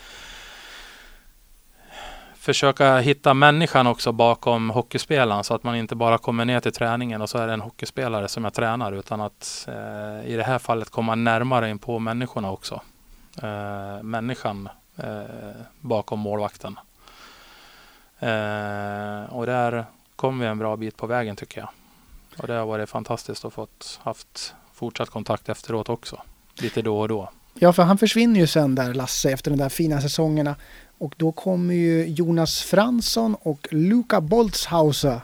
försöka 2.48 2.98
hitta 2.98 3.34
människan 3.34 3.86
också 3.86 4.12
bakom 4.12 4.70
hockeyspelaren 4.70 5.44
så 5.44 5.54
att 5.54 5.62
man 5.62 5.76
inte 5.76 5.94
bara 5.94 6.18
kommer 6.18 6.44
ner 6.44 6.60
till 6.60 6.72
träningen 6.72 7.22
och 7.22 7.30
så 7.30 7.38
är 7.38 7.46
det 7.46 7.52
en 7.52 7.60
hockeyspelare 7.60 8.28
som 8.28 8.44
jag 8.44 8.54
tränar 8.54 8.92
utan 8.92 9.20
att 9.20 9.68
eh, 9.68 10.30
i 10.30 10.36
det 10.36 10.42
här 10.42 10.58
fallet 10.58 10.90
komma 10.90 11.14
närmare 11.14 11.70
in 11.70 11.78
på 11.78 11.98
människorna 11.98 12.50
också. 12.50 12.80
Eh, 13.42 14.02
människan 14.02 14.68
eh, 14.96 15.22
bakom 15.80 16.18
målvakten. 16.18 16.78
Eh, 18.18 19.34
och 19.34 19.46
där 19.46 19.84
kom 20.16 20.38
vi 20.38 20.46
en 20.46 20.58
bra 20.58 20.76
bit 20.76 20.96
på 20.96 21.06
vägen 21.06 21.36
tycker 21.36 21.60
jag. 21.60 21.68
Och 22.38 22.46
det 22.46 22.54
har 22.54 22.66
varit 22.66 22.90
fantastiskt 22.90 23.44
att 23.44 23.52
fått 23.52 24.00
haft 24.02 24.54
fortsatt 24.74 25.10
kontakt 25.10 25.48
efteråt 25.48 25.88
också. 25.88 26.22
Lite 26.60 26.82
då 26.82 27.00
och 27.00 27.08
då. 27.08 27.30
Ja, 27.54 27.72
för 27.72 27.82
han 27.82 27.98
försvinner 27.98 28.40
ju 28.40 28.46
sen 28.46 28.74
där, 28.74 28.94
Lasse, 28.94 29.30
efter 29.30 29.50
de 29.50 29.56
där 29.56 29.68
fina 29.68 30.00
säsongerna. 30.00 30.56
Och 30.98 31.14
då 31.16 31.32
kommer 31.32 31.74
ju 31.74 32.06
Jonas 32.06 32.62
Fransson 32.62 33.34
och 33.34 33.68
Luca 33.70 34.20
Boltzhauser 34.20 35.20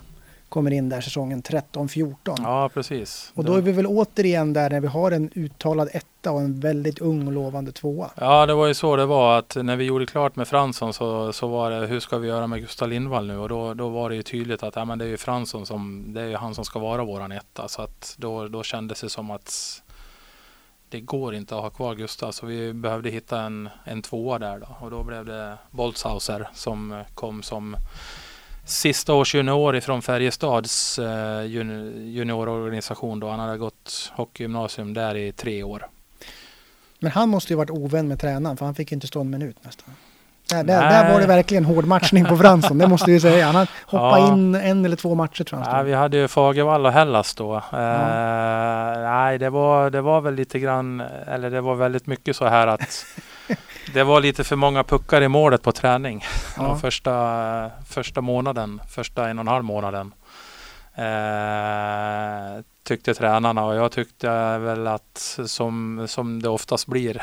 kommer 0.55 0.71
in 0.71 0.89
där 0.89 1.01
säsongen 1.01 1.43
13-14. 1.43 2.15
Ja, 2.25 2.71
precis. 2.75 3.33
Och 3.35 3.45
då 3.45 3.55
är 3.55 3.61
vi 3.61 3.73
väl 3.73 3.87
återigen 3.87 4.53
där 4.53 4.71
när 4.71 4.81
vi 4.81 4.87
har 4.87 5.11
en 5.11 5.31
uttalad 5.35 5.89
etta 5.93 6.33
och 6.33 6.41
en 6.41 6.61
väldigt 6.61 6.99
ung 6.99 7.27
och 7.27 7.33
lovande 7.33 7.73
tvåa. 7.73 8.11
Ja, 8.17 8.47
det 8.47 8.55
var 8.55 8.67
ju 8.67 8.75
så 8.75 8.97
det 8.97 9.07
var 9.07 9.39
att 9.39 9.57
när 9.63 9.77
vi 9.77 9.85
gjorde 9.85 10.07
klart 10.07 10.37
med 10.37 10.49
Fransson 10.49 10.93
så, 10.93 11.33
så 11.33 11.49
var 11.49 11.71
det 11.71 11.87
hur 11.87 12.01
ska 12.01 12.19
vi 12.19 12.29
göra 12.29 12.47
med 12.47 12.61
Gustav 12.61 12.89
Lindvall 12.89 13.27
nu? 13.27 13.39
Och 13.39 13.49
då, 13.49 13.75
då 13.75 13.89
var 13.89 14.11
det 14.11 14.17
ju 14.17 14.23
tydligt 14.23 14.63
att 14.63 14.77
ja, 14.77 14.85
men 14.85 14.99
det 14.99 15.05
är 15.05 15.09
ju 15.09 15.17
Fransson 15.17 15.67
som, 15.67 16.05
det 16.15 16.21
är 16.21 16.27
ju 16.27 16.37
han 16.37 16.55
som 16.55 16.65
ska 16.65 16.79
vara 16.79 17.05
våran 17.05 17.33
etta. 17.33 17.69
Så 17.69 17.83
att 17.83 18.15
då, 18.19 18.49
då 18.49 18.63
kändes 18.63 19.01
det 19.01 19.09
som 19.09 19.31
att 19.31 19.83
det 20.95 21.01
går 21.01 21.35
inte 21.35 21.57
att 21.57 21.63
ha 21.63 21.71
kvar 21.71 21.95
Gustav 21.95 22.33
så 22.33 22.47
vi 22.47 22.73
behövde 22.73 23.11
hitta 23.11 23.41
en, 23.41 23.69
en 23.85 24.03
tvåa 24.03 24.39
där 24.39 24.59
då 24.59 24.77
och 24.81 24.91
då 24.91 25.03
blev 25.03 25.25
det 25.25 25.59
Boltzhauser 25.71 26.49
som 26.55 27.05
kom 27.15 27.43
som 27.43 27.77
sista 28.65 29.15
års 29.15 29.35
junior 29.35 29.77
ifrån 29.77 30.03
Färjestads 30.03 30.99
eh, 30.99 31.45
juniororganisation 31.45 33.21
då. 33.21 33.29
Han 33.29 33.41
hade 33.41 33.59
gått 33.59 34.13
hockeygymnasium 34.17 34.95
där 34.95 35.15
i 35.15 35.33
tre 35.33 35.63
år. 35.63 35.87
Men 36.99 37.13
han 37.13 37.29
måste 37.29 37.53
ju 37.53 37.57
varit 37.57 37.71
ovän 37.71 38.09
med 38.09 38.21
tränaren 38.21 38.57
för 38.57 38.65
han 38.65 38.75
fick 38.75 38.93
inte 38.93 39.07
stå 39.07 39.21
en 39.21 39.31
minut 39.31 39.57
nästan. 39.65 39.95
Där, 40.51 40.65
där, 40.65 40.91
där, 40.91 41.13
var 41.13 41.21
det 41.21 41.27
verkligen 41.27 41.65
hård 41.65 41.87
matchning 41.87 42.25
på 42.25 42.37
Fransson, 42.37 42.79
det 42.79 42.87
måste 42.87 43.11
vi 43.11 43.21
säga. 43.21 43.47
Han 43.47 43.67
hoppade 43.87 44.21
ja. 44.21 44.33
in 44.33 44.55
en 44.55 44.85
eller 44.85 44.97
två 44.97 45.15
matcher 45.15 45.45
tror 45.45 45.63
jag. 45.63 45.79
Ja, 45.79 45.83
vi 45.83 45.95
hade 45.95 46.17
ju 46.17 46.29
Fagervall 46.29 46.87
och 46.87 46.93
Hellas 46.93 47.35
då. 47.35 47.63
Ja. 47.73 47.79
Uh, 47.79 49.03
nej, 49.03 49.39
det 49.39 49.51
var, 49.51 49.91
det 49.91 50.01
var 50.01 50.21
väl 50.21 50.35
lite 50.35 50.59
grann, 50.59 51.01
eller 51.27 51.51
det 51.51 51.61
var 51.61 51.75
väldigt 51.75 52.07
mycket 52.07 52.37
så 52.37 52.47
här 52.47 52.67
att 52.67 53.07
det 53.95 54.03
var 54.03 54.21
lite 54.21 54.45
för 54.45 54.57
många 54.57 54.85
puckar 54.85 55.21
i 55.21 55.29
målet 55.29 55.63
på 55.63 55.73
träning. 55.73 56.25
Ja. 56.57 56.77
första, 56.77 57.71
första 57.89 58.21
månaden, 58.21 58.81
första 58.89 59.29
en 59.29 59.39
och 59.39 59.43
en 59.43 59.49
halv 59.49 59.65
månaden. 59.65 60.15
Uh, 60.99 62.63
tyckte 62.85 63.15
tränarna 63.15 63.65
och 63.65 63.75
jag 63.75 63.93
tyckte 63.93 64.59
väl 64.59 64.87
att 64.87 65.39
som, 65.47 66.05
som 66.09 66.43
det 66.43 66.49
oftast 66.49 66.87
blir. 66.87 67.23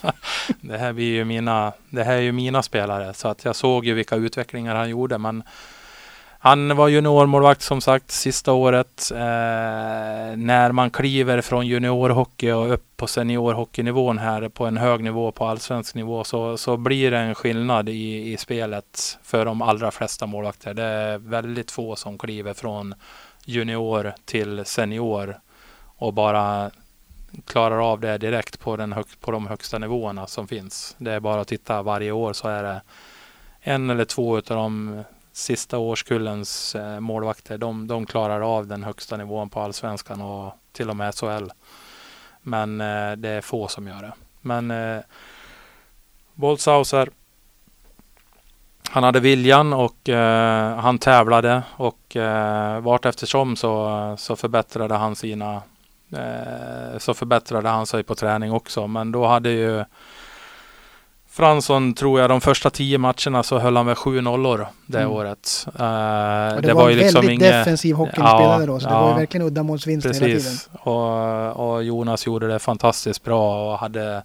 det, 0.60 0.78
här 0.78 0.92
blir 0.92 1.14
ju 1.14 1.24
mina, 1.24 1.72
det 1.90 2.04
här 2.04 2.14
är 2.14 2.20
ju 2.20 2.32
mina 2.32 2.62
spelare 2.62 3.14
så 3.14 3.28
att 3.28 3.44
jag 3.44 3.56
såg 3.56 3.86
ju 3.86 3.94
vilka 3.94 4.16
utvecklingar 4.16 4.74
han 4.74 4.90
gjorde 4.90 5.18
men 5.18 5.42
han 6.40 6.76
var 6.76 6.88
juniormålvakt 6.88 7.62
som 7.62 7.80
sagt 7.80 8.10
sista 8.10 8.52
året. 8.52 9.10
Eh, 9.14 10.36
när 10.36 10.72
man 10.72 10.90
kliver 10.90 11.40
från 11.40 11.66
juniorhockey 11.66 12.52
och 12.52 12.72
upp 12.72 12.84
på 12.96 13.06
seniorhockeynivån 13.06 14.18
här 14.18 14.48
på 14.48 14.66
en 14.66 14.76
hög 14.76 15.04
nivå 15.04 15.32
på 15.32 15.46
allsvensk 15.46 15.94
nivå 15.94 16.24
så, 16.24 16.56
så 16.56 16.76
blir 16.76 17.10
det 17.10 17.18
en 17.18 17.34
skillnad 17.34 17.88
i, 17.88 18.32
i 18.32 18.36
spelet 18.36 19.18
för 19.22 19.44
de 19.44 19.62
allra 19.62 19.90
flesta 19.90 20.26
målvakter. 20.26 20.74
Det 20.74 20.82
är 20.82 21.18
väldigt 21.18 21.70
få 21.70 21.96
som 21.96 22.18
kliver 22.18 22.54
från 22.54 22.94
junior 23.48 24.14
till 24.24 24.64
senior 24.64 25.40
och 25.96 26.14
bara 26.14 26.70
klarar 27.44 27.92
av 27.92 28.00
det 28.00 28.18
direkt 28.18 28.60
på, 28.60 28.76
den 28.76 28.92
hög, 28.92 29.04
på 29.20 29.30
de 29.30 29.46
högsta 29.46 29.78
nivåerna 29.78 30.26
som 30.26 30.48
finns. 30.48 30.96
Det 30.98 31.12
är 31.12 31.20
bara 31.20 31.40
att 31.40 31.48
titta 31.48 31.82
varje 31.82 32.12
år 32.12 32.32
så 32.32 32.48
är 32.48 32.62
det 32.62 32.82
en 33.60 33.90
eller 33.90 34.04
två 34.04 34.36
av 34.36 34.42
de 34.42 35.02
sista 35.32 35.78
årskullens 35.78 36.74
eh, 36.74 37.00
målvakter. 37.00 37.58
De, 37.58 37.86
de 37.86 38.06
klarar 38.06 38.40
av 38.40 38.66
den 38.66 38.82
högsta 38.82 39.16
nivån 39.16 39.50
på 39.50 39.60
allsvenskan 39.60 40.20
och 40.20 40.52
till 40.72 40.90
och 40.90 40.96
med 40.96 41.14
SHL. 41.14 41.50
Men 42.42 42.80
eh, 42.80 43.12
det 43.12 43.28
är 43.28 43.40
få 43.40 43.68
som 43.68 43.86
gör 43.86 44.02
det. 44.02 44.12
Men 44.40 44.70
eh, 44.70 45.00
Boltzhauser 46.34 47.10
han 48.90 49.02
hade 49.02 49.20
viljan 49.20 49.72
och 49.72 50.08
eh, 50.08 50.76
han 50.76 50.98
tävlade 50.98 51.62
och 51.76 52.16
eh, 52.16 52.80
vart 52.80 53.06
eftersom 53.06 53.56
så, 53.56 54.14
så 54.18 54.36
förbättrade 54.36 54.94
han 54.94 55.16
sina 55.16 55.62
eh, 56.12 56.98
så 56.98 57.14
förbättrade 57.14 57.68
han 57.68 57.86
sig 57.86 58.02
på 58.02 58.14
träning 58.14 58.52
också. 58.52 58.86
Men 58.86 59.12
då 59.12 59.26
hade 59.26 59.50
ju 59.50 59.84
Fransson 61.30 61.94
tror 61.94 62.20
jag 62.20 62.30
de 62.30 62.40
första 62.40 62.70
tio 62.70 62.98
matcherna 62.98 63.42
så 63.42 63.58
höll 63.58 63.76
han 63.76 63.86
väl 63.86 63.94
sju 63.94 64.20
nollor 64.20 64.66
det 64.86 64.98
mm. 64.98 65.12
året. 65.12 65.66
Uh, 65.66 65.72
det, 65.74 66.60
det, 66.62 66.74
var, 66.74 66.82
var 66.82 66.90
ju 66.90 66.96
liksom 66.96 67.20
väldigt 67.20 67.40
inget, 67.40 67.52
defensiv 67.52 67.94
hockey 67.94 68.12
ja, 68.16 68.62
då, 68.66 68.80
så 68.80 68.86
ja, 68.86 68.90
det 68.90 69.00
var 69.00 69.08
ju 69.08 69.14
verkligen 69.14 69.46
uddamålsvinster 69.46 70.14
hela 70.14 70.26
tiden. 70.26 70.52
Och, 70.72 71.72
och 71.74 71.84
Jonas 71.84 72.26
gjorde 72.26 72.48
det 72.48 72.58
fantastiskt 72.58 73.24
bra 73.24 73.72
och 73.72 73.78
hade, 73.78 74.22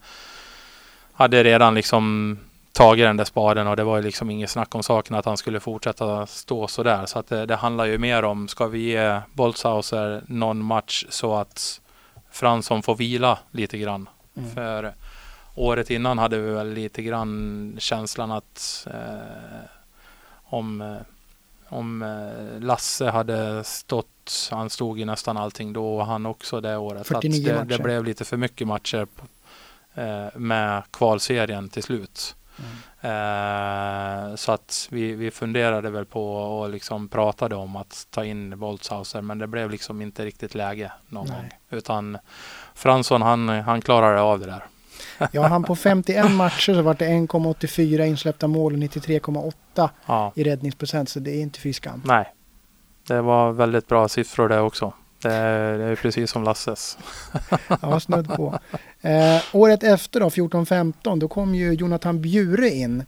hade 1.13 1.43
redan 1.43 1.75
liksom 1.75 2.37
tagit 2.73 3.05
den 3.05 3.17
där 3.17 3.25
spaden 3.25 3.67
och 3.67 3.75
det 3.75 3.83
var 3.83 3.97
ju 3.97 4.03
liksom 4.03 4.29
inget 4.29 4.49
snack 4.49 4.75
om 4.75 4.83
saken 4.83 5.15
att 5.15 5.25
han 5.25 5.37
skulle 5.37 5.59
fortsätta 5.59 6.25
stå 6.25 6.67
sådär. 6.67 7.05
Så 7.05 7.19
att 7.19 7.27
det, 7.27 7.45
det 7.45 7.55
handlar 7.55 7.85
ju 7.85 7.97
mer 7.97 8.23
om, 8.23 8.47
ska 8.47 8.67
vi 8.67 8.79
ge 8.79 9.21
Boltzhauser 9.33 10.23
någon 10.27 10.63
match 10.63 11.05
så 11.09 11.35
att 11.35 11.81
Fransson 12.31 12.83
får 12.83 12.95
vila 12.95 13.39
lite 13.51 13.77
grann. 13.77 14.09
Mm. 14.37 14.51
För 14.51 14.93
året 15.55 15.89
innan 15.89 16.17
hade 16.17 16.37
vi 16.39 16.51
väl 16.51 16.73
lite 16.73 17.01
grann 17.01 17.75
känslan 17.79 18.31
att 18.31 18.87
eh, 18.91 19.69
om, 20.43 20.81
eh, 20.81 20.97
om 21.69 22.01
eh, 22.01 22.61
Lasse 22.61 23.09
hade 23.09 23.63
stått, 23.63 24.49
han 24.51 24.69
stod 24.69 24.99
i 24.99 25.05
nästan 25.05 25.37
allting 25.37 25.73
då 25.73 25.97
och 25.97 26.05
han 26.05 26.25
också 26.25 26.61
det 26.61 26.77
året. 26.77 27.07
49 27.07 27.39
att 27.39 27.45
det, 27.45 27.53
matcher. 27.53 27.77
det 27.77 27.83
blev 27.83 28.03
lite 28.03 28.25
för 28.25 28.37
mycket 28.37 28.67
matcher 28.67 29.07
eh, 29.93 30.27
med 30.35 30.83
kvalserien 30.91 31.69
till 31.69 31.83
slut. 31.83 32.35
Eh, 33.01 34.35
så 34.35 34.51
att 34.51 34.87
vi, 34.91 35.13
vi 35.13 35.31
funderade 35.31 35.89
väl 35.89 36.05
på 36.05 36.35
och 36.35 36.69
liksom 36.69 37.07
pratade 37.07 37.55
om 37.55 37.75
att 37.75 38.07
ta 38.09 38.25
in 38.25 38.59
Boltzhauser 38.59 39.21
men 39.21 39.37
det 39.37 39.47
blev 39.47 39.69
liksom 39.69 40.01
inte 40.01 40.25
riktigt 40.25 40.55
läge 40.55 40.91
någon 41.09 41.27
Nej. 41.27 41.35
gång. 41.37 41.49
Utan 41.69 42.17
Fransson 42.73 43.21
han, 43.21 43.49
han 43.49 43.81
klarade 43.81 44.21
av 44.21 44.39
det 44.39 44.45
där. 44.45 44.65
Ja, 45.31 45.47
han 45.47 45.63
på 45.63 45.75
51 45.75 46.31
matcher 46.31 46.73
så 46.73 46.81
var 46.81 46.93
det 46.93 47.05
1,84 47.05 48.05
insläppta 48.05 48.47
mål 48.47 48.73
och 48.73 48.79
93,8 48.79 49.89
ja. 50.05 50.31
i 50.35 50.43
räddningsprocent. 50.43 51.09
Så 51.09 51.19
det 51.19 51.31
är 51.31 51.41
inte 51.41 51.59
fy 51.59 51.73
skam. 51.73 52.01
Nej, 52.05 52.33
det 53.07 53.21
var 53.21 53.51
väldigt 53.51 53.87
bra 53.87 54.07
siffror 54.07 54.49
det 54.49 54.59
också. 54.59 54.93
Det 55.23 55.33
är, 55.33 55.77
det 55.77 55.83
är 55.83 55.95
precis 55.95 56.31
som 56.31 56.43
Lasses. 56.43 56.97
ja, 57.81 57.99
snudd 57.99 58.27
på. 58.35 58.59
Eh, 59.01 59.41
året 59.51 59.83
efter 59.83 60.19
då, 60.19 60.29
14-15, 60.29 61.19
då 61.19 61.27
kom 61.27 61.55
ju 61.55 61.73
Jonathan 61.73 62.21
Bjure 62.21 62.69
in. 62.69 63.03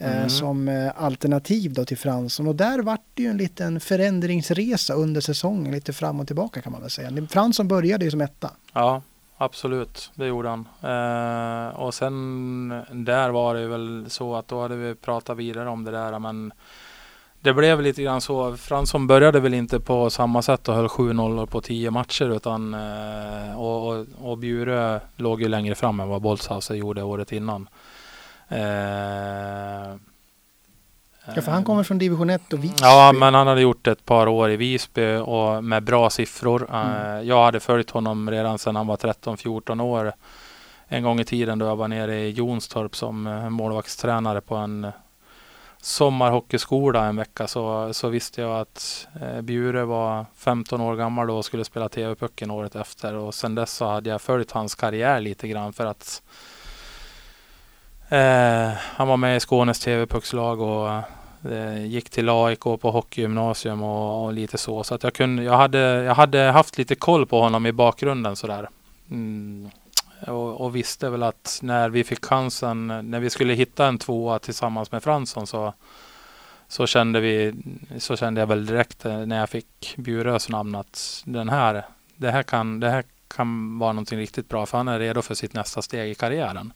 Eh, 0.00 0.16
mm. 0.16 0.28
Som 0.28 0.68
eh, 0.68 0.92
alternativ 0.96 1.72
då 1.72 1.84
till 1.84 1.98
Fransson 1.98 2.46
och 2.46 2.54
där 2.54 2.78
vart 2.78 3.00
det 3.14 3.22
ju 3.22 3.28
en 3.28 3.36
liten 3.36 3.80
förändringsresa 3.80 4.94
under 4.94 5.20
säsongen, 5.20 5.72
lite 5.72 5.92
fram 5.92 6.20
och 6.20 6.26
tillbaka 6.26 6.60
kan 6.60 6.72
man 6.72 6.80
väl 6.80 6.90
säga. 6.90 7.26
Fransson 7.30 7.68
började 7.68 8.04
ju 8.04 8.10
som 8.10 8.20
etta. 8.20 8.50
Ja, 8.72 9.02
absolut, 9.36 10.10
det 10.14 10.26
gjorde 10.26 10.48
han. 10.48 10.68
Eh, 10.82 11.80
och 11.80 11.94
sen 11.94 12.68
där 12.92 13.30
var 13.30 13.54
det 13.54 13.66
väl 13.66 14.04
så 14.08 14.36
att 14.36 14.48
då 14.48 14.62
hade 14.62 14.76
vi 14.76 14.94
pratat 14.94 15.36
vidare 15.36 15.68
om 15.68 15.84
det 15.84 15.90
där 15.90 16.18
men 16.18 16.52
det 17.42 17.52
blev 17.52 17.82
lite 17.82 18.02
grann 18.02 18.20
så. 18.20 18.56
Fransson 18.56 19.06
började 19.06 19.40
väl 19.40 19.54
inte 19.54 19.80
på 19.80 20.10
samma 20.10 20.42
sätt 20.42 20.68
och 20.68 20.74
höll 20.74 20.86
7-0 20.86 21.46
på 21.46 21.60
10 21.60 21.90
matcher 21.90 22.36
utan 22.36 22.74
eh, 22.74 23.60
och, 23.60 23.88
och, 23.88 24.06
och 24.20 24.38
Bjure 24.38 25.00
låg 25.16 25.42
ju 25.42 25.48
längre 25.48 25.74
fram 25.74 26.00
än 26.00 26.08
vad 26.08 26.22
Boltzhauser 26.22 26.74
gjorde 26.74 27.02
året 27.02 27.32
innan. 27.32 27.68
Eh, 28.48 28.58
ja, 31.34 31.42
för 31.42 31.50
han 31.50 31.64
kommer 31.64 31.82
från 31.82 31.98
division 31.98 32.30
1 32.30 32.52
och 32.52 32.64
Visby. 32.64 32.76
Ja, 32.80 33.12
men 33.12 33.34
han 33.34 33.46
hade 33.46 33.60
gjort 33.60 33.86
ett 33.86 34.04
par 34.04 34.26
år 34.26 34.50
i 34.50 34.56
Visby 34.56 35.16
och 35.16 35.64
med 35.64 35.82
bra 35.82 36.10
siffror. 36.10 36.68
Eh, 36.72 37.06
mm. 37.06 37.26
Jag 37.26 37.44
hade 37.44 37.60
följt 37.60 37.90
honom 37.90 38.30
redan 38.30 38.58
sedan 38.58 38.76
han 38.76 38.86
var 38.86 38.96
13-14 38.96 39.82
år. 39.82 40.12
En 40.88 41.02
gång 41.02 41.20
i 41.20 41.24
tiden 41.24 41.58
då 41.58 41.66
jag 41.66 41.76
var 41.76 41.88
nere 41.88 42.18
i 42.18 42.30
Jonstorp 42.30 42.96
som 42.96 43.22
målvaktstränare 43.50 44.40
på 44.40 44.54
en 44.56 44.92
sommarhockeyskola 45.80 47.06
en 47.06 47.16
vecka 47.16 47.46
så, 47.46 47.94
så 47.94 48.08
visste 48.08 48.40
jag 48.40 48.60
att 48.60 49.08
eh, 49.22 49.40
Bjure 49.40 49.84
var 49.84 50.26
15 50.36 50.80
år 50.80 50.96
gammal 50.96 51.26
då 51.26 51.36
och 51.36 51.44
skulle 51.44 51.64
spela 51.64 51.88
TV-pucken 51.88 52.50
året 52.50 52.76
efter 52.76 53.14
och 53.14 53.34
sen 53.34 53.54
dess 53.54 53.72
så 53.72 53.86
hade 53.86 54.10
jag 54.10 54.20
följt 54.20 54.50
hans 54.50 54.74
karriär 54.74 55.20
lite 55.20 55.48
grann 55.48 55.72
för 55.72 55.86
att 55.86 56.22
eh, 58.08 58.70
han 58.76 59.08
var 59.08 59.16
med 59.16 59.36
i 59.36 59.40
Skånes 59.40 59.80
TV-puckslag 59.80 60.60
och 60.60 60.90
eh, 61.52 61.86
gick 61.86 62.10
till 62.10 62.28
AIK 62.28 62.60
på 62.60 62.90
hockeygymnasium 62.90 63.82
och, 63.82 64.24
och, 64.24 64.32
lite 64.32 64.58
så. 64.58 64.84
Så 64.84 64.94
att 64.94 65.02
jag, 65.02 65.14
kunde, 65.14 65.42
jag, 65.42 65.56
hade, 65.56 65.78
jag 65.78 66.14
hade 66.14 66.38
haft 66.38 66.78
lite 66.78 66.94
koll 66.94 67.26
på 67.26 67.40
honom 67.40 67.66
i 67.66 67.72
bakgrunden 67.72 68.36
sådär. 68.36 68.68
Mm 69.10 69.70
och, 70.26 70.60
och, 70.60 70.76
visste 70.76 71.10
väl 71.10 71.22
att 71.22 71.60
när 71.62 71.88
vi 71.88 72.04
fick 72.04 72.24
chansen, 72.24 72.86
när 72.86 73.20
vi 73.20 73.30
skulle 73.30 73.54
hitta 73.54 73.86
en 73.86 73.98
tvåa 73.98 74.38
tillsammans 74.38 74.92
med 74.92 75.02
Fransson 75.02 75.46
så, 75.46 75.74
så, 76.68 76.86
kände, 76.86 77.20
vi, 77.20 77.54
så 77.98 78.16
kände 78.16 78.40
jag 78.40 78.46
väl 78.46 78.66
direkt 78.66 79.04
eh, 79.04 79.18
när 79.18 79.38
jag 79.38 79.50
fick 79.50 79.94
Bjurös 79.96 80.48
namn 80.48 80.74
att 80.74 81.22
den 81.26 81.48
här, 81.48 81.84
det 82.16 82.30
här, 82.30 82.42
kan, 82.42 82.80
det 82.80 82.90
här 82.90 83.04
kan 83.28 83.78
vara 83.78 83.92
någonting 83.92 84.18
riktigt 84.18 84.48
bra 84.48 84.66
för 84.66 84.78
han 84.78 84.88
är 84.88 84.98
redo 84.98 85.22
för 85.22 85.34
sitt 85.34 85.54
nästa 85.54 85.82
steg 85.82 86.10
i 86.10 86.14
karriären. 86.14 86.72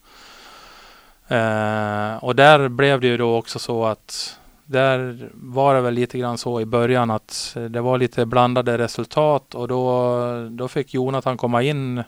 Eh, 1.28 2.24
och 2.24 2.36
där 2.36 2.68
blev 2.68 3.00
det 3.00 3.06
ju 3.06 3.16
då 3.16 3.36
också 3.36 3.58
så 3.58 3.84
att 3.84 4.38
där 4.64 5.28
var 5.32 5.74
det 5.74 5.80
väl 5.80 5.94
lite 5.94 6.18
grann 6.18 6.38
så 6.38 6.60
i 6.60 6.66
början 6.66 7.10
att 7.10 7.56
det 7.70 7.80
var 7.80 7.98
lite 7.98 8.26
blandade 8.26 8.78
resultat 8.78 9.54
och 9.54 9.68
då, 9.68 10.48
då 10.50 10.68
fick 10.68 10.94
Jonathan 10.94 11.36
komma 11.36 11.62
in 11.62 11.98
eh, 11.98 12.04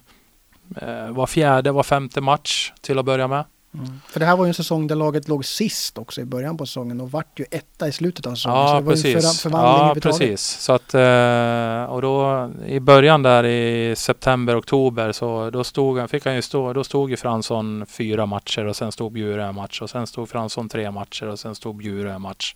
var 1.10 1.26
fjärde, 1.26 1.72
var 1.72 1.82
femte 1.82 2.20
match 2.20 2.72
till 2.80 2.98
att 2.98 3.04
börja 3.04 3.28
med. 3.28 3.44
Mm. 3.78 4.00
För 4.08 4.20
det 4.20 4.26
här 4.26 4.36
var 4.36 4.44
ju 4.44 4.48
en 4.48 4.54
säsong 4.54 4.86
där 4.86 4.96
laget 4.96 5.28
låg 5.28 5.44
sist 5.44 5.98
också 5.98 6.20
i 6.20 6.24
början 6.24 6.56
på 6.56 6.66
säsongen 6.66 7.00
och 7.00 7.10
vart 7.10 7.40
ju 7.40 7.44
etta 7.50 7.88
i 7.88 7.92
slutet 7.92 8.26
av 8.26 8.34
säsongen. 8.34 8.58
Ja, 8.58 8.80
så 8.80 8.86
precis. 8.86 9.44
Ja, 9.44 9.94
precis. 10.02 10.42
Så 10.42 10.72
att, 10.72 10.94
eh, 10.94 11.92
och 11.94 12.02
då 12.02 12.50
i 12.66 12.80
början 12.80 13.22
där 13.22 13.44
i 13.44 13.96
september, 13.96 14.58
oktober 14.58 15.12
så 15.12 15.50
då 15.50 15.64
stod, 15.64 16.10
fick 16.10 16.26
han 16.26 16.34
ju 16.34 16.42
stå, 16.42 16.72
då 16.72 16.84
stod 16.84 17.10
ju 17.10 17.16
Fransson 17.16 17.86
fyra 17.88 18.26
matcher 18.26 18.64
och 18.64 18.76
sen 18.76 18.92
stod 18.92 19.12
Bjure 19.12 19.44
en 19.44 19.54
match 19.54 19.80
och 19.82 19.90
sen 19.90 20.06
stod 20.06 20.28
Fransson 20.28 20.68
tre 20.68 20.90
matcher 20.90 21.26
och 21.26 21.38
sen 21.38 21.54
stod 21.54 21.76
Bjure 21.76 22.12
en 22.12 22.22
match. 22.22 22.54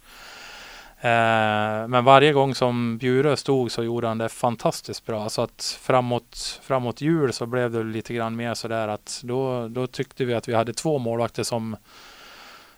Eh, 1.02 1.88
men 1.88 2.04
varje 2.04 2.32
gång 2.32 2.54
som 2.54 2.98
Bjure 2.98 3.36
stod 3.36 3.72
så 3.72 3.84
gjorde 3.84 4.08
han 4.08 4.18
det 4.18 4.28
fantastiskt 4.28 5.06
bra. 5.06 5.28
Så 5.28 5.42
att 5.42 5.78
framåt, 5.80 6.60
framåt 6.62 7.00
jul 7.00 7.32
så 7.32 7.46
blev 7.46 7.72
det 7.72 7.84
lite 7.84 8.14
grann 8.14 8.36
mer 8.36 8.54
sådär 8.54 8.88
att 8.88 9.20
då, 9.24 9.68
då 9.68 9.86
tyckte 9.86 10.24
vi 10.24 10.34
att 10.34 10.48
vi 10.48 10.54
hade 10.54 10.72
två 10.72 10.98
målvakter 10.98 11.42
som, 11.42 11.76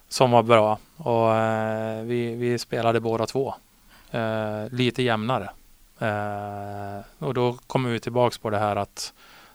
som 0.09 0.31
var 0.31 0.43
bra. 0.43 0.79
Och 0.97 1.35
eh, 1.35 2.03
vi, 2.03 2.35
vi 2.35 2.59
spelade 2.59 3.01
båda 3.01 3.27
två. 3.27 3.55
Eh, 4.11 4.68
lite 4.70 5.03
jämnare. 5.03 5.51
Och 7.18 7.35
då 7.35 7.53
kommer 7.53 7.91
vi 7.91 8.01
tillbaks 8.01 8.39
på 8.39 8.51
det 8.51 8.59
här 8.59 8.77
att, 8.77 9.12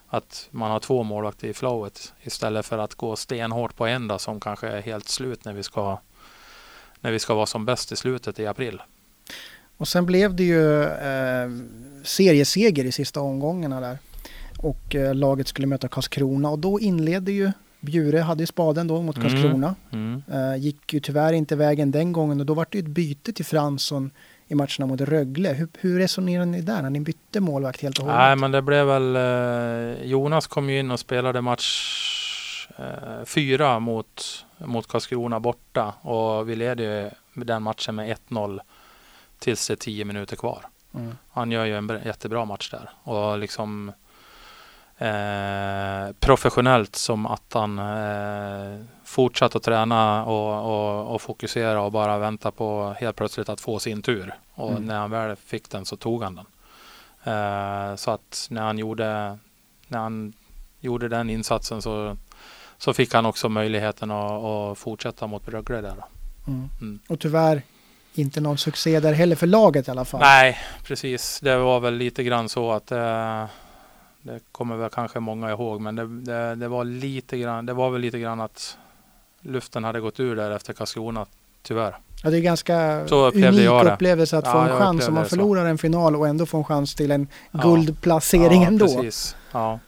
att 0.07 0.47
man 0.51 0.71
har 0.71 0.79
två 0.79 1.03
målvakter 1.03 1.47
i 1.47 1.53
flowet 1.53 2.13
istället 2.21 2.65
för 2.65 2.77
att 2.77 2.95
gå 2.95 3.15
stenhårt 3.15 3.75
på 3.75 3.87
en 3.87 4.19
som 4.19 4.39
kanske 4.39 4.67
är 4.67 4.81
helt 4.81 5.07
slut 5.07 5.45
när 5.45 5.53
vi 5.53 5.63
ska 5.63 5.97
när 7.01 7.11
vi 7.11 7.19
ska 7.19 7.33
vara 7.33 7.45
som 7.45 7.65
bäst 7.65 7.91
i 7.91 7.95
slutet 7.95 8.39
i 8.39 8.47
april. 8.47 8.81
Och 9.77 9.87
sen 9.87 10.05
blev 10.05 10.35
det 10.35 10.43
ju 10.43 10.83
eh, 10.83 11.49
serieseger 12.03 12.85
i 12.85 12.91
sista 12.91 13.19
omgångarna 13.19 13.81
där. 13.81 13.97
Och 14.57 14.95
eh, 14.95 15.15
laget 15.15 15.47
skulle 15.47 15.67
möta 15.67 15.87
Karlskrona 15.87 16.49
och 16.49 16.59
då 16.59 16.79
inledde 16.79 17.31
ju 17.31 17.51
Bjure 17.79 18.19
hade 18.19 18.43
ju 18.43 18.47
spaden 18.47 18.87
då 18.87 19.01
mot 19.01 19.17
mm, 19.17 19.29
Karlskrona. 19.29 19.75
Mm, 19.91 20.21
mm. 20.27 20.51
Eh, 20.51 20.57
gick 20.57 20.93
ju 20.93 20.99
tyvärr 20.99 21.33
inte 21.33 21.55
vägen 21.55 21.91
den 21.91 22.11
gången 22.11 22.39
och 22.39 22.45
då 22.45 22.53
var 22.53 22.67
det 22.71 22.77
ju 22.77 22.83
ett 22.83 22.89
byte 22.89 23.33
till 23.33 23.45
Fransson 23.45 24.11
i 24.47 24.55
matcherna 24.55 24.85
mot 24.85 25.01
Rögle. 25.01 25.49
Hur, 25.53 25.67
hur 25.79 25.99
resonerade 25.99 26.45
ni 26.45 26.61
där 26.61 26.81
när 26.81 26.89
ni 26.89 26.99
bytte 26.99 27.39
målvakt 27.39 27.81
helt 27.81 27.99
och 27.99 28.05
hållet? 28.05 28.19
Nej 28.19 28.35
men 28.35 28.51
det 28.51 28.61
blev 28.61 28.85
väl 28.85 29.15
eh, 29.15 30.03
Jonas 30.03 30.47
kom 30.47 30.69
ju 30.69 30.79
in 30.79 30.91
och 30.91 30.99
spelade 30.99 31.41
match 31.41 32.67
eh, 32.77 33.25
fyra 33.25 33.79
mot 33.79 34.45
mot 34.57 34.87
Karlskrona 34.87 35.39
borta 35.39 35.93
och 36.01 36.49
vi 36.49 36.55
leder 36.55 36.83
ju 36.83 37.09
den 37.43 37.63
matchen 37.63 37.95
med 37.95 38.17
1-0 38.29 38.59
tills 39.39 39.67
det 39.67 39.73
är 39.73 39.75
10 39.75 40.05
minuter 40.05 40.35
kvar. 40.35 40.67
Mm. 40.93 41.17
Han 41.31 41.51
gör 41.51 41.65
ju 41.65 41.77
en 41.77 42.01
jättebra 42.05 42.45
match 42.45 42.71
där 42.71 42.89
och 43.03 43.37
liksom 43.37 43.91
eh, 44.97 46.13
professionellt 46.19 46.95
som 46.95 47.25
att 47.25 47.53
han 47.53 47.79
eh, 47.79 48.85
fortsatt 49.03 49.55
att 49.55 49.63
träna 49.63 50.25
och, 50.25 50.71
och, 50.71 51.13
och, 51.13 51.21
fokusera 51.21 51.81
och 51.81 51.91
bara 51.91 52.17
vänta 52.17 52.51
på 52.51 52.95
helt 52.99 53.15
plötsligt 53.15 53.49
att 53.49 53.61
få 53.61 53.79
sin 53.79 54.01
tur. 54.01 54.35
Och 54.53 54.71
mm. 54.71 54.85
när 54.85 54.99
han 54.99 55.11
väl 55.11 55.35
fick 55.35 55.69
den 55.69 55.85
så 55.85 55.95
tog 55.97 56.23
han 56.23 56.35
den. 56.35 56.45
Eh, 57.33 57.95
så 57.95 58.11
att 58.11 58.47
när 58.49 58.61
han 58.61 58.77
gjorde 58.77 59.37
när 59.87 59.99
han 59.99 60.33
gjorde 60.79 61.07
den 61.07 61.29
insatsen 61.29 61.81
så 61.81 62.17
så 62.77 62.93
fick 62.93 63.13
han 63.13 63.25
också 63.25 63.49
möjligheten 63.49 64.11
att, 64.11 64.43
att 64.43 64.77
fortsätta 64.77 65.27
mot 65.27 65.47
Rögle 65.47 65.81
där. 65.81 65.95
Mm. 66.47 66.69
Mm. 66.81 66.99
Och 67.07 67.19
tyvärr 67.19 67.61
inte 68.13 68.41
någon 68.41 68.57
succé 68.57 68.99
där 68.99 69.13
heller 69.13 69.35
för 69.35 69.47
laget 69.47 69.87
i 69.87 69.91
alla 69.91 70.05
fall. 70.05 70.19
Nej, 70.19 70.57
precis. 70.83 71.39
Det 71.39 71.57
var 71.57 71.79
väl 71.79 71.93
lite 71.93 72.23
grann 72.23 72.49
så 72.49 72.71
att 72.71 72.91
eh, 72.91 73.45
det 74.21 74.39
kommer 74.51 74.75
väl 74.75 74.89
kanske 74.89 75.19
många 75.19 75.51
ihåg, 75.51 75.81
men 75.81 75.95
det, 75.95 76.07
det, 76.07 76.55
det, 76.55 76.67
var 76.67 76.83
lite 76.83 77.37
grann. 77.37 77.65
Det 77.65 77.73
var 77.73 77.89
väl 77.89 78.01
lite 78.01 78.19
grann 78.19 78.41
att 78.41 78.77
luften 79.41 79.83
hade 79.83 79.99
gått 79.99 80.19
ur 80.19 80.35
där 80.35 80.51
efter 80.51 80.73
Karlskrona, 80.73 81.25
tyvärr. 81.63 81.97
Ja, 82.23 82.29
det 82.29 82.37
är 82.37 82.41
ganska 82.41 83.05
unik 83.33 83.69
upplevelse 83.85 84.37
att 84.37 84.45
ja, 84.45 84.51
få 84.51 84.59
en 84.59 84.77
chans 84.77 85.07
om 85.07 85.13
man 85.13 85.25
förlorar 85.25 85.65
en 85.65 85.77
final 85.77 86.15
och 86.15 86.27
ändå 86.27 86.45
få 86.45 86.57
en 86.57 86.63
chans 86.63 86.95
till 86.95 87.11
en 87.11 87.27
guldplacering 87.51 88.61
ja, 88.61 88.67
ändå. 88.67 88.85
Precis. 88.85 89.35
Ja, 89.51 89.79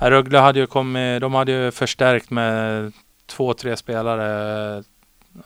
Rögle 0.00 0.38
hade 0.38 0.58
ju 0.58 0.66
kommit, 0.66 1.20
de 1.20 1.34
hade 1.34 1.52
ju 1.52 1.70
förstärkt 1.70 2.30
med 2.30 2.92
två, 3.26 3.54
tre 3.54 3.76
spelare 3.76 4.84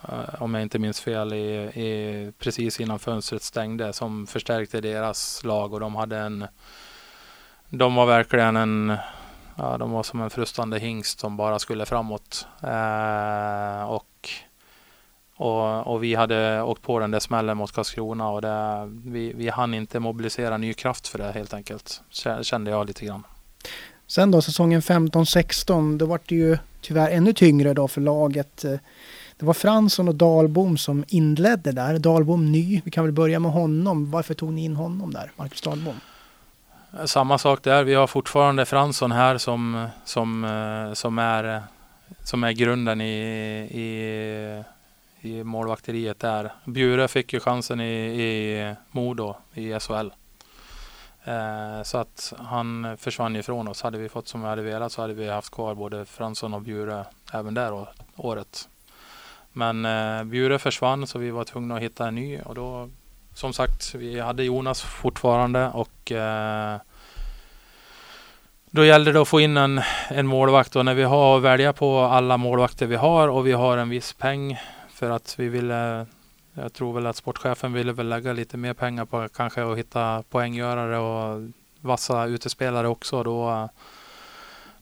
eh, 0.07 0.41
om 0.41 0.53
jag 0.53 0.63
inte 0.63 0.79
minns 0.79 1.01
fel, 1.01 1.33
i, 1.33 1.55
i, 1.85 2.31
precis 2.39 2.79
innan 2.79 2.99
fönstret 2.99 3.41
stängde 3.41 3.93
som 3.93 4.27
förstärkte 4.27 4.81
deras 4.81 5.43
lag 5.43 5.73
och 5.73 5.79
de 5.79 5.95
hade 5.95 6.17
en 6.17 6.47
de 7.69 7.95
var 7.95 8.05
verkligen 8.05 8.55
en 8.55 8.97
ja, 9.55 9.77
de 9.77 9.91
var 9.91 10.03
som 10.03 10.21
en 10.21 10.29
frustande 10.29 10.79
hingst 10.79 11.19
som 11.19 11.37
bara 11.37 11.59
skulle 11.59 11.85
framåt. 11.85 12.47
Eh, 12.63 13.83
och, 13.83 14.29
och, 15.35 15.87
och, 15.87 16.03
vi 16.03 16.15
hade 16.15 16.61
åkt 16.61 16.81
på 16.81 16.99
den 16.99 17.11
där 17.11 17.19
smällen 17.19 17.57
mot 17.57 17.71
Karlskrona 17.71 18.29
och 18.29 18.41
det, 18.41 18.91
vi, 19.05 19.33
vi 19.33 19.49
hann 19.49 19.73
inte 19.73 19.99
mobilisera 19.99 20.57
ny 20.57 20.73
kraft 20.73 21.07
för 21.07 21.17
det 21.17 21.31
helt 21.31 21.53
enkelt. 21.53 22.01
Kände 22.41 22.71
jag 22.71 22.87
lite 22.87 23.05
grann. 23.05 23.23
Sen 24.07 24.31
då 24.31 24.41
säsongen 24.41 24.81
15-16 24.81 25.97
då 25.97 26.05
var 26.05 26.19
det 26.25 26.35
ju 26.35 26.57
tyvärr 26.81 27.11
ännu 27.11 27.33
tyngre 27.33 27.73
då 27.73 27.87
för 27.87 28.01
laget. 28.01 28.63
Eh, 28.63 28.79
det 29.37 29.45
var 29.45 29.53
Fransson 29.53 30.07
och 30.07 30.15
Dalbom 30.15 30.77
som 30.77 31.05
inledde 31.07 31.71
där. 31.71 31.99
Dalbom 31.99 32.51
ny, 32.51 32.81
vi 32.85 32.91
kan 32.91 33.03
väl 33.03 33.13
börja 33.13 33.39
med 33.39 33.51
honom. 33.51 34.11
Varför 34.11 34.33
tog 34.33 34.53
ni 34.53 34.63
in 34.63 34.75
honom 34.75 35.13
där, 35.13 35.31
Marcus 35.35 35.61
Dalbom? 35.61 35.99
Eh, 36.99 37.05
samma 37.05 37.37
sak 37.37 37.63
där. 37.63 37.83
Vi 37.83 37.93
har 37.93 38.07
fortfarande 38.07 38.65
Fransson 38.65 39.11
här 39.11 39.37
som, 39.37 39.87
som, 40.05 40.43
eh, 40.43 40.93
som, 40.93 41.19
är, 41.19 41.63
som 42.23 42.43
är 42.43 42.51
grunden 42.51 43.01
i, 43.01 43.17
i, 43.71 45.29
i 45.29 45.43
målvakteriet 45.43 46.19
där. 46.19 46.53
Bjure 46.65 47.07
fick 47.07 47.33
ju 47.33 47.39
chansen 47.39 47.79
i, 47.81 48.21
i 48.23 48.75
Modo 48.91 49.35
i 49.53 49.79
SHL. 49.79 50.09
Eh, 51.25 51.83
så 51.83 51.97
att 51.97 52.33
han 52.37 52.97
försvann 52.97 53.35
ifrån 53.35 53.67
oss. 53.67 53.81
Hade 53.81 53.97
vi 53.97 54.09
fått 54.09 54.27
som 54.27 54.41
vi 54.41 54.47
hade 54.47 54.61
velat 54.61 54.91
så 54.91 55.01
hade 55.01 55.13
vi 55.13 55.29
haft 55.29 55.51
kvar 55.51 55.75
både 55.75 56.05
Fransson 56.05 56.53
och 56.53 56.61
Bjure 56.61 57.05
även 57.33 57.53
där 57.53 57.87
året. 58.15 58.69
Men 59.51 59.85
eh, 59.85 60.23
Bjure 60.23 60.59
försvann 60.59 61.07
så 61.07 61.19
vi 61.19 61.31
var 61.31 61.43
tvungna 61.43 61.75
att 61.75 61.81
hitta 61.81 62.07
en 62.07 62.15
ny 62.15 62.39
och 62.41 62.55
då 62.55 62.89
som 63.33 63.53
sagt 63.53 63.95
vi 63.95 64.19
hade 64.19 64.43
Jonas 64.43 64.81
fortfarande 64.81 65.69
och 65.69 66.11
eh, 66.11 66.77
då 68.69 68.85
gällde 68.85 69.11
det 69.11 69.21
att 69.21 69.27
få 69.27 69.39
in 69.39 69.57
en, 69.57 69.81
en 70.09 70.27
målvakt 70.27 70.75
och 70.75 70.85
när 70.85 70.93
vi 70.93 71.03
har 71.03 71.37
att 71.37 71.43
välja 71.43 71.73
på 71.73 71.99
alla 71.99 72.37
målvakter 72.37 72.85
vi 72.85 72.95
har 72.95 73.27
och 73.27 73.47
vi 73.47 73.51
har 73.51 73.77
en 73.77 73.89
viss 73.89 74.13
peng 74.13 74.59
för 74.89 75.09
att 75.09 75.35
vi 75.39 75.49
ville 75.49 76.05
jag 76.55 76.73
tror 76.73 76.93
väl 76.93 77.05
att 77.05 77.15
sportchefen 77.15 77.73
ville 77.73 77.93
väl 77.93 78.09
lägga 78.09 78.33
lite 78.33 78.57
mer 78.57 78.73
pengar 78.73 79.05
på 79.05 79.27
kanske 79.29 79.63
att 79.63 79.77
hitta 79.77 80.23
poänggörare 80.29 80.97
och 80.97 81.49
vassa 81.81 82.25
utespelare 82.25 82.87
också. 82.87 83.23
Då, 83.23 83.69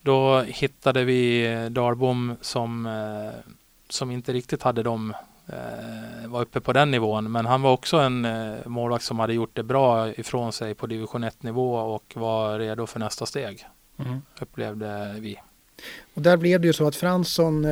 då 0.02 0.42
hittade 0.42 1.04
vi 1.04 1.48
Dalbom 1.72 2.36
som, 2.42 2.86
eh, 2.86 3.52
som 3.90 4.12
inte 4.12 4.34
riktigt 4.34 4.64
hade 4.64 4.84
dem 4.84 5.14
eh, 5.48 6.28
var 6.28 6.42
uppe 6.42 6.62
på 6.62 6.74
den 6.74 6.92
nivån. 6.92 7.32
Men 7.32 7.46
han 7.46 7.62
var 7.62 7.72
också 7.72 7.98
en 7.98 8.26
eh, 8.26 8.56
målvakt 8.66 9.06
som 9.06 9.20
hade 9.20 9.34
gjort 9.34 9.56
det 9.56 9.64
bra 9.64 10.10
ifrån 10.10 10.54
sig 10.54 10.74
på 10.76 10.88
division 10.88 11.24
1 11.24 11.44
nivå 11.44 11.76
och 11.76 12.14
var 12.16 12.60
redo 12.60 12.88
för 12.88 13.00
nästa 13.00 13.26
steg. 13.26 13.68
Mm. 13.98 14.22
Upplevde 14.42 15.16
vi. 15.20 15.40
Och 16.14 16.22
där 16.22 16.38
blev 16.38 16.62
det 16.62 16.68
ju 16.68 16.74
så 16.74 16.88
att 16.88 16.96
Fransson 16.96 17.66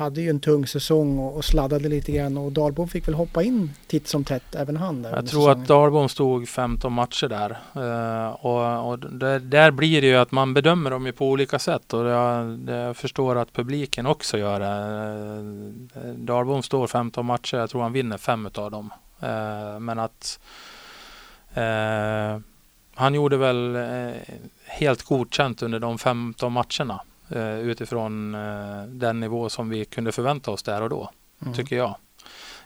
hade 0.00 0.20
ju 0.20 0.30
en 0.30 0.40
tung 0.40 0.66
säsong 0.66 1.18
och, 1.18 1.36
och 1.36 1.44
sladdade 1.44 1.88
lite 1.88 2.12
grann 2.12 2.38
och 2.38 2.52
Dalbom 2.52 2.88
fick 2.88 3.08
väl 3.08 3.14
hoppa 3.14 3.42
in 3.42 3.70
titt 3.86 4.08
som 4.08 4.24
tätt 4.24 4.54
även 4.54 4.76
han. 4.76 5.02
Där 5.02 5.10
jag 5.10 5.26
tror 5.26 5.40
säsongen. 5.40 5.62
att 5.62 5.68
Dalbom 5.68 6.08
stod 6.08 6.48
15 6.48 6.92
matcher 6.92 7.28
där 7.28 7.50
uh, 7.76 8.46
och, 8.46 8.88
och 8.88 8.98
det, 8.98 9.38
där 9.38 9.70
blir 9.70 10.00
det 10.00 10.06
ju 10.06 10.16
att 10.16 10.32
man 10.32 10.54
bedömer 10.54 10.90
dem 10.90 11.06
ju 11.06 11.12
på 11.12 11.28
olika 11.28 11.58
sätt 11.58 11.92
och 11.92 12.06
jag, 12.06 12.46
det, 12.46 12.72
jag 12.72 12.96
förstår 12.96 13.36
att 13.36 13.52
publiken 13.52 14.06
också 14.06 14.38
gör 14.38 14.60
det. 14.60 16.08
Uh, 16.08 16.14
Dalbom 16.14 16.62
står 16.62 16.86
15 16.86 17.26
matcher, 17.26 17.56
jag 17.56 17.70
tror 17.70 17.82
han 17.82 17.92
vinner 17.92 18.18
fem 18.18 18.50
av 18.54 18.70
dem. 18.70 18.92
Uh, 19.22 19.78
men 19.80 19.98
att 19.98 20.40
han 22.94 23.14
gjorde 23.14 23.36
väl 23.36 23.78
helt 24.66 25.02
godkänt 25.02 25.62
under 25.62 25.78
de 25.78 25.98
15 25.98 26.52
matcherna. 26.52 27.00
Eh, 27.30 27.58
utifrån 27.58 28.34
eh, 28.34 28.82
den 28.82 29.20
nivå 29.20 29.48
som 29.48 29.68
vi 29.68 29.84
kunde 29.84 30.12
förvänta 30.12 30.50
oss 30.50 30.62
där 30.62 30.82
och 30.82 30.90
då, 30.90 31.10
mm. 31.42 31.54
tycker 31.54 31.76
jag. 31.76 31.94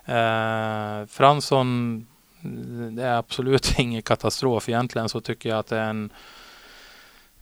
Eh, 0.05 1.07
Fransson, 1.07 2.07
det 2.91 3.03
är 3.03 3.17
absolut 3.17 3.75
ingen 3.79 4.03
katastrof. 4.03 4.69
Egentligen 4.69 5.09
så 5.09 5.21
tycker 5.21 5.49
jag 5.49 5.59
att 5.59 5.67
det 5.67 5.79
är 5.79 5.91
en 5.91 6.11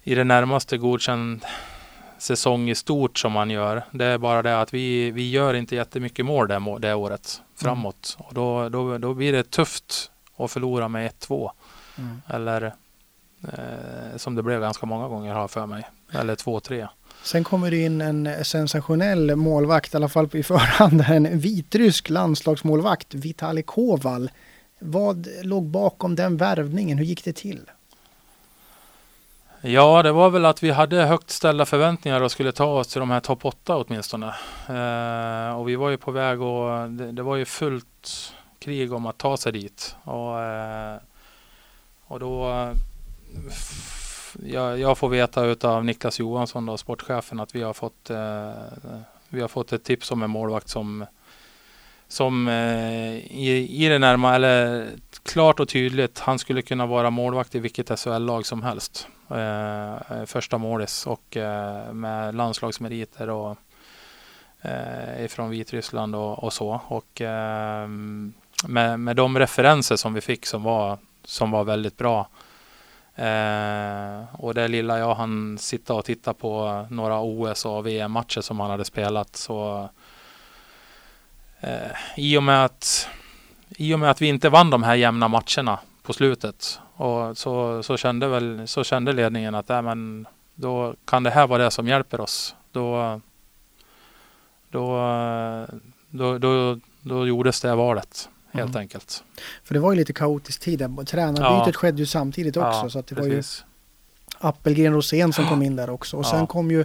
i 0.03 0.15
det 0.15 0.25
närmaste 0.25 0.79
godkänd 0.79 1.45
säsong 2.19 2.71
i 2.71 2.75
stort 2.75 3.19
som 3.19 3.33
man 3.33 3.51
gör. 3.51 3.83
Det 3.91 4.05
är 4.05 4.19
bara 4.19 4.43
det 4.43 4.61
att 4.61 4.75
vi, 4.75 5.11
vi 5.11 5.31
gör 5.31 5.55
inte 5.55 5.77
jättemycket 5.77 6.27
mål 6.27 6.49
det, 6.49 6.79
det 6.79 6.95
året 6.95 7.43
framåt. 7.57 8.17
Mm. 8.19 8.27
Och 8.29 8.35
då, 8.35 8.69
då, 8.69 8.99
då 8.99 9.15
blir 9.15 9.33
det 9.33 9.51
tufft 9.51 10.11
att 10.37 10.51
förlora 10.51 10.89
med 10.89 11.11
1-2. 11.11 11.51
Mm. 11.99 12.23
Eller 12.29 12.75
eh, 13.43 14.17
som 14.17 14.35
det 14.35 14.43
blev 14.43 14.61
ganska 14.61 14.87
många 14.87 15.09
gånger 15.09 15.35
har 15.35 15.49
för 15.49 15.67
mig. 15.67 15.89
Eller 16.13 16.35
2-3. 16.35 16.89
Sen 17.23 17.45
kommer 17.45 17.71
det 17.71 17.85
in 17.85 18.01
en 18.01 18.45
sensationell 18.45 19.37
målvakt, 19.37 19.95
i 19.95 19.97
alla 19.97 20.09
fall 20.09 20.29
i 20.33 20.43
förhand, 20.43 21.05
en 21.09 21.39
vitrysk 21.39 22.11
landslagsmålvakt, 22.11 23.15
Vitali 23.15 23.63
Koval. 23.63 24.31
Vad 24.79 25.29
låg 25.43 25.65
bakom 25.65 26.17
den 26.17 26.37
värvningen? 26.37 26.99
Hur 26.99 27.05
gick 27.05 27.25
det 27.25 27.33
till? 27.33 27.61
Ja, 29.65 30.03
det 30.03 30.13
var 30.13 30.31
väl 30.31 30.45
att 30.45 30.63
vi 30.63 30.71
hade 30.71 31.05
högt 31.05 31.31
ställda 31.31 31.67
förväntningar 31.67 32.21
och 32.21 32.31
skulle 32.33 32.53
ta 32.53 32.65
oss 32.65 32.89
till 32.89 33.01
de 33.01 33.11
här 33.11 33.21
topp 33.21 33.45
8 33.45 33.77
åtminstone. 33.77 34.27
Eh, 34.69 35.59
och 35.59 35.69
vi 35.69 35.77
var 35.77 35.91
ju 35.91 35.97
på 35.97 36.11
väg 36.11 36.43
och 36.43 36.91
det, 36.91 37.13
det, 37.13 37.23
var 37.23 37.37
ju 37.37 37.45
fullt 37.45 38.33
krig 38.59 38.93
om 38.93 39.07
att 39.07 39.19
ta 39.19 39.37
sig 39.37 39.53
dit. 39.53 39.97
Och, 40.05 40.41
eh, 40.41 40.97
och 42.07 42.21
då 42.21 42.69
jag, 44.45 44.79
jag, 44.79 44.99
får 44.99 45.09
veta 45.09 45.45
utav 45.45 45.85
Niklas 45.85 46.19
Johansson, 46.19 46.67
då, 46.67 46.77
sportchefen, 46.77 47.41
att 47.41 47.55
vi 47.55 47.63
har 47.63 47.73
fått 47.73 48.11
eh, 48.11 48.53
vi 49.29 49.41
har 49.41 49.49
fått 49.49 49.73
ett 49.73 49.85
tips 49.85 50.11
om 50.11 50.23
en 50.23 50.31
målvakt 50.31 50.69
som 50.69 51.07
som 52.09 52.49
eh, 52.49 53.17
i, 53.17 53.69
i 53.85 53.89
det 53.89 53.99
närma, 53.99 54.35
eller 54.35 54.89
klart 55.23 55.61
och 55.61 55.69
tydligt, 55.69 56.19
han 56.19 56.39
skulle 56.39 56.63
kunna 56.63 56.87
vara 56.87 57.11
målvakt 57.11 57.55
i 57.55 57.59
vilket 57.59 57.99
SHL-lag 57.99 58.47
som 58.47 58.63
helst. 58.63 59.09
Eh, 59.31 60.25
första 60.27 60.59
målis 60.59 61.07
och 61.07 61.37
eh, 61.37 61.93
med 61.93 62.35
landslagsmeriter 62.35 63.31
och 63.31 63.57
eh, 64.61 65.25
ifrån 65.25 65.51
Vitryssland 65.51 66.15
och, 66.15 66.45
och 66.45 66.53
så. 66.53 66.81
Och 66.89 67.21
eh, 67.21 67.89
med, 68.67 69.01
med 69.01 69.17
de 69.17 69.39
referenser 69.39 69.97
som 69.97 70.15
vi 70.15 70.21
fick 70.21 70.47
som 70.47 70.63
var, 70.63 70.99
som 71.25 71.51
var 71.51 71.65
väldigt 71.65 71.97
bra. 71.97 72.29
Eh, 73.15 74.25
och 74.33 74.55
det 74.55 74.69
lilla 74.69 74.99
jag 74.99 75.15
hann 75.15 75.59
sitta 75.59 75.95
och 75.95 76.05
titta 76.05 76.35
på 76.35 76.87
några 76.91 77.21
OS 77.21 77.65
och 77.65 77.87
VM-matcher 77.87 78.41
som 78.41 78.61
han 78.61 78.71
hade 78.71 78.85
spelat 78.85 79.37
så 79.37 79.89
eh, 81.61 81.91
i, 82.17 82.37
och 82.37 82.43
med 82.43 82.65
att, 82.65 83.09
I 83.69 83.95
och 83.95 83.99
med 83.99 84.11
att 84.11 84.23
vi 84.23 84.27
inte 84.27 84.49
vann 84.49 84.71
de 84.71 84.83
här 84.83 84.95
jämna 84.95 85.29
matcherna 85.29 85.79
på 86.03 86.13
slutet 86.13 86.81
och 86.95 87.39
så, 87.39 87.83
så, 87.83 87.97
kände, 87.97 88.29
väl, 88.29 88.69
så 88.69 88.85
kände 88.85 89.13
ledningen 89.13 89.55
att 89.55 89.71
äh, 89.71 89.83
men, 89.83 90.27
då 90.55 90.95
kan 91.05 91.23
det 91.23 91.31
här 91.31 91.47
vara 91.47 91.65
det 91.65 91.71
som 91.71 91.89
hjälper 91.89 92.21
oss. 92.21 92.55
Då, 92.73 93.21
då, 94.71 94.99
då, 96.11 96.39
då, 96.39 96.79
då 97.01 97.27
gjordes 97.27 97.61
det 97.61 97.75
valet 97.75 98.29
helt 98.53 98.71
mm. 98.71 98.81
enkelt. 98.81 99.25
För 99.65 99.75
det 99.75 99.81
var 99.81 99.93
ju 99.93 99.99
lite 99.99 100.13
kaotisk 100.13 100.61
tid. 100.61 100.79
Tränarbytet 101.07 101.67
ja. 101.67 101.73
skedde 101.73 101.99
ju 101.99 102.07
samtidigt 102.07 102.57
också. 102.57 102.81
Ja, 102.83 102.91
så 102.91 102.99
att 102.99 103.07
det 103.07 103.15
precis. 103.15 103.65
var 104.41 104.47
ju 104.47 104.49
Appelgren 104.49 104.93
Rosén 104.93 105.33
som 105.33 105.47
kom 105.47 105.63
in 105.63 105.77
där 105.77 105.91
också. 105.91 106.17
Och 106.17 106.25
ja. 106.25 106.31
sen 106.31 106.47
kom 106.47 106.71
ju 106.71 106.85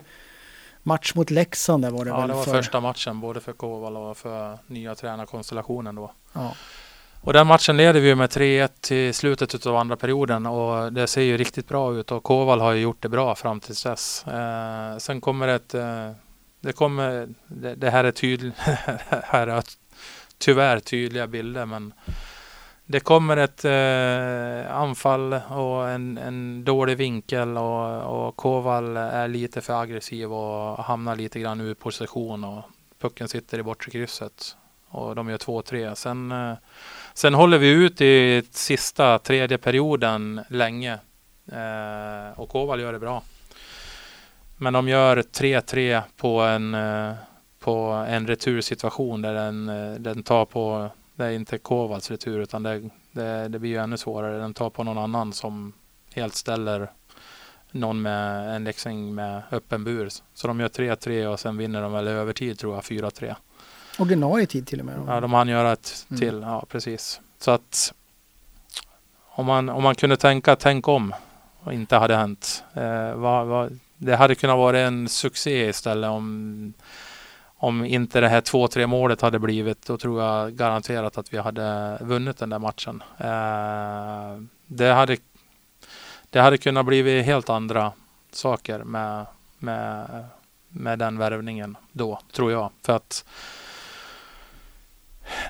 match 0.84 1.16
mot 1.16 1.32
Leksand 1.32 1.84
där 1.84 1.92
var 1.92 2.06
det 2.06 2.12
ja, 2.12 2.20
väl? 2.20 2.28
Det 2.28 2.34
var 2.34 2.44
för... 2.44 2.52
första 2.52 2.80
matchen 2.80 3.20
både 3.20 3.40
för 3.40 3.54
Koval 3.54 3.98
och 3.98 4.18
för 4.18 4.58
nya 4.68 4.96
tränarkonstellationen 4.96 5.96
då. 5.96 6.12
Ja. 6.34 6.56
Och 7.22 7.34
den 7.34 7.48
matchen 7.48 7.78
leder 7.78 8.00
vi 8.00 8.16
med 8.16 8.30
3-1 8.30 8.70
till 8.80 9.14
slutet 9.14 9.66
av 9.66 9.76
andra 9.76 9.96
perioden 9.96 10.46
och 10.46 10.94
det 10.94 11.08
ser 11.08 11.22
ju 11.22 11.38
riktigt 11.38 11.68
bra 11.68 11.96
ut 11.96 12.12
och 12.12 12.24
Koval 12.24 12.62
har 12.62 12.72
ju 12.72 12.82
gjort 12.82 13.02
det 13.02 13.10
bra 13.10 13.36
fram 13.36 13.60
till 13.60 13.76
dess. 13.76 14.28
Eh, 14.28 14.98
sen 14.98 15.22
kommer 15.22 15.48
ett 15.48 15.74
eh, 15.74 16.12
det 16.62 16.74
kommer, 16.74 17.28
det, 17.48 17.76
det 17.76 17.90
här 17.90 18.04
är 18.04 18.12
tydligt, 18.12 18.54
här 19.24 19.48
är 19.48 19.64
tyvärr 20.38 20.80
tydliga 20.80 21.28
bilder 21.28 21.66
men 21.66 21.94
det 22.86 23.00
kommer 23.00 23.38
ett 23.38 23.66
eh, 23.66 24.76
anfall 24.76 25.34
och 25.34 25.90
en, 25.90 26.18
en 26.18 26.64
dålig 26.64 26.98
vinkel 26.98 27.58
och, 27.58 28.02
och 28.02 28.36
Koval 28.36 28.98
är 28.98 29.28
lite 29.28 29.62
för 29.62 29.82
aggressiv 29.82 30.34
och 30.34 30.84
hamnar 30.84 31.16
lite 31.16 31.40
grann 31.40 31.62
ur 31.62 31.74
position 31.74 32.44
och 32.44 32.64
pucken 33.00 33.28
sitter 33.28 33.60
i 33.60 33.64
bortre 33.64 33.92
krysset 33.92 34.56
och 34.90 35.16
de 35.16 35.30
gör 35.30 35.38
2-3. 35.38 35.96
Sen, 35.96 36.32
eh, 36.32 36.54
sen 37.14 37.34
håller 37.34 37.58
vi 37.58 37.70
ut 37.70 38.02
i 38.02 38.44
sista 38.52 39.20
tredje 39.20 39.58
perioden 39.58 40.42
länge 40.50 40.94
eh, 41.52 42.40
och 42.40 42.50
Koval 42.50 42.82
gör 42.82 42.94
det 42.94 43.00
bra. 43.00 43.24
Men 44.58 44.74
de 44.74 44.88
gör 44.88 45.18
3-3 45.18 46.02
på 46.18 46.40
en 46.40 46.74
eh, 46.74 47.14
på 47.60 48.06
en 48.08 48.28
retursituation 48.28 49.22
där 49.22 49.34
den, 49.34 49.70
eh, 49.70 49.94
den 49.94 50.24
tar 50.24 50.46
på, 50.46 50.90
det 51.16 51.26
är 51.26 51.32
inte 51.32 51.58
Kovals 51.58 52.12
retur 52.12 52.40
utan 52.40 52.64
det, 52.64 52.90
det, 53.12 53.48
det 53.48 53.60
blir 53.60 53.70
ju 53.70 53.78
ännu 53.78 53.98
svårare. 53.98 54.38
Den 54.38 54.54
tar 54.54 54.70
på 54.70 54.84
någon 54.84 54.98
annan 54.98 55.34
som 55.34 55.74
helt 56.14 56.36
ställer 56.36 56.92
någon 57.72 58.02
med 58.02 58.56
en 58.56 58.64
Leksing 58.64 59.16
med 59.16 59.42
öppen 59.52 59.84
bur. 59.84 60.10
Så 60.34 60.48
de 60.48 60.60
gör 60.60 60.68
3-3 60.70 61.26
och 61.26 61.40
sen 61.40 61.58
vinner 61.58 61.82
de 61.82 61.92
väl 61.92 62.08
övertid 62.08 62.60
tror 62.60 62.76
jag 62.76 62.84
4-3. 62.84 63.36
Ordinarie 64.00 64.46
tid 64.46 64.68
till 64.68 64.80
och 64.80 64.86
med? 64.86 65.00
Ja, 65.08 65.20
de 65.20 65.34
hann 65.34 65.48
göra 65.48 65.72
ett 65.72 66.06
mm. 66.10 66.20
till. 66.20 66.42
Ja, 66.42 66.66
precis. 66.70 67.22
Så 67.40 67.52
att 67.52 67.94
om 69.30 69.46
man, 69.46 69.70
om 69.70 69.84
man 69.84 69.96
kunde 69.96 70.18
tänka 70.18 70.56
tänk 70.56 70.88
om 70.88 71.14
och 71.64 71.74
inte 71.74 71.96
hade 71.96 72.16
hänt. 72.16 72.64
Eh, 72.74 73.14
vad, 73.14 73.48
vad, 73.48 73.80
det 73.98 74.16
hade 74.16 74.36
kunnat 74.36 74.58
vara 74.58 74.80
en 74.80 75.10
succé 75.10 75.70
istället 75.70 76.10
om 76.10 76.74
om 77.58 77.86
inte 77.86 78.22
det 78.22 78.30
här 78.30 78.42
2-3 78.42 78.88
målet 78.88 79.22
hade 79.22 79.40
blivit, 79.40 79.86
då 79.86 79.98
tror 79.98 80.24
jag 80.24 80.54
garanterat 80.54 81.18
att 81.18 81.34
vi 81.34 81.38
hade 81.38 81.98
vunnit 82.02 82.38
den 82.38 82.50
där 82.50 82.60
matchen. 82.60 83.04
Eh, 83.18 84.42
det, 84.66 84.94
hade, 84.94 85.18
det 86.30 86.40
hade 86.40 86.58
kunnat 86.58 86.86
bli 86.86 87.22
helt 87.22 87.50
andra 87.50 87.92
saker 88.32 88.84
med, 88.84 89.26
med, 89.58 90.26
med 90.70 91.00
den 91.00 91.18
värvningen 91.18 91.78
då, 91.92 92.20
tror 92.32 92.52
jag. 92.52 92.72
För 92.86 92.96
att 92.96 93.26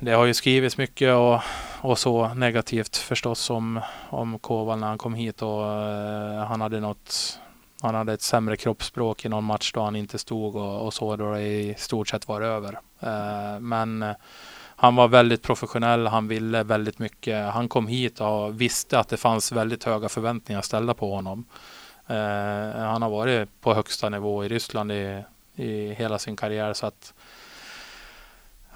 det 0.02 0.12
har 0.12 0.26
ju 0.26 0.34
skrivits 0.34 0.78
mycket 0.78 1.14
och, 1.14 1.42
och 1.82 2.00
så 2.00 2.34
negativt 2.34 2.98
förstås 2.98 3.50
om, 3.50 3.80
om 4.10 4.40
Koval 4.40 4.80
när 4.80 4.88
han 4.88 4.98
kom 4.98 5.14
hit 5.14 5.42
och 5.42 5.66
eh, 5.66 6.46
han 6.46 6.62
hade 6.62 6.80
något 6.80 7.40
han 7.82 7.96
hade 7.96 8.14
ett 8.14 8.22
sämre 8.22 8.58
kroppsspråk 8.58 9.26
i 9.26 9.30
någon 9.30 9.44
match 9.44 9.72
då 9.74 9.82
han 9.82 9.96
inte 9.96 10.18
stod 10.18 10.56
och, 10.56 10.86
och 10.86 10.94
så 10.94 11.16
då 11.16 11.32
det 11.32 11.42
i 11.42 11.76
stort 11.78 12.08
sett 12.08 12.28
var 12.28 12.42
över. 12.42 12.80
Eh, 13.00 13.60
men 13.60 14.04
eh, 14.04 14.16
han 14.76 14.96
var 14.96 15.08
väldigt 15.08 15.44
professionell, 15.44 16.08
han 16.08 16.28
ville 16.28 16.64
väldigt 16.64 17.00
mycket. 17.00 17.54
Han 17.54 17.70
kom 17.70 17.88
hit 17.88 18.22
och 18.22 18.62
visste 18.62 19.00
att 19.00 19.10
det 19.10 19.18
fanns 19.18 19.52
väldigt 19.52 19.84
höga 19.84 20.10
förväntningar 20.10 20.62
ställda 20.62 20.94
på 20.94 21.16
honom. 21.16 21.46
Eh, 22.08 22.80
han 22.80 23.02
har 23.02 23.10
varit 23.10 23.62
på 23.62 23.74
högsta 23.74 24.10
nivå 24.10 24.46
i 24.46 24.48
Ryssland 24.48 24.92
i, 24.92 25.24
i 25.56 25.94
hela 25.94 26.20
sin 26.20 26.36
karriär 26.36 26.74
så 26.74 26.86
att 26.86 27.14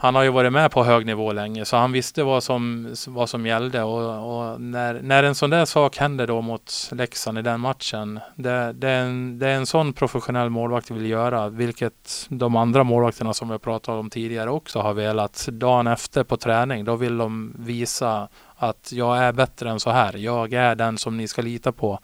han 0.01 0.15
har 0.15 0.23
ju 0.23 0.29
varit 0.29 0.53
med 0.53 0.71
på 0.71 0.83
hög 0.83 1.05
nivå 1.05 1.31
länge 1.31 1.65
så 1.65 1.77
han 1.77 1.91
visste 1.91 2.23
vad 2.23 2.43
som, 2.43 2.93
vad 3.07 3.29
som 3.29 3.45
gällde 3.45 3.83
och, 3.83 4.51
och 4.51 4.61
när, 4.61 5.01
när 5.01 5.23
en 5.23 5.35
sån 5.35 5.49
där 5.49 5.65
sak 5.65 5.97
händer 5.97 6.27
då 6.27 6.41
mot 6.41 6.89
Leksand 6.91 7.39
i 7.39 7.41
den 7.41 7.59
matchen. 7.59 8.19
Det, 8.35 8.73
det, 8.73 8.89
är 8.89 9.03
en, 9.03 9.39
det 9.39 9.47
är 9.47 9.55
en 9.55 9.65
sån 9.65 9.93
professionell 9.93 10.49
målvakt 10.49 10.91
vill 10.91 11.05
göra, 11.05 11.49
vilket 11.49 12.25
de 12.29 12.55
andra 12.55 12.83
målvakterna 12.83 13.33
som 13.33 13.49
vi 13.49 13.59
pratat 13.59 13.89
om 13.89 14.09
tidigare 14.09 14.49
också 14.49 14.79
har 14.79 14.93
velat. 14.93 15.49
Dagen 15.51 15.87
efter 15.87 16.23
på 16.23 16.37
träning, 16.37 16.85
då 16.85 16.95
vill 16.95 17.17
de 17.17 17.55
visa 17.59 18.27
att 18.55 18.91
jag 18.91 19.17
är 19.17 19.33
bättre 19.33 19.69
än 19.69 19.79
så 19.79 19.89
här. 19.89 20.17
Jag 20.17 20.53
är 20.53 20.75
den 20.75 20.97
som 20.97 21.17
ni 21.17 21.27
ska 21.27 21.41
lita 21.41 21.71
på. 21.71 21.99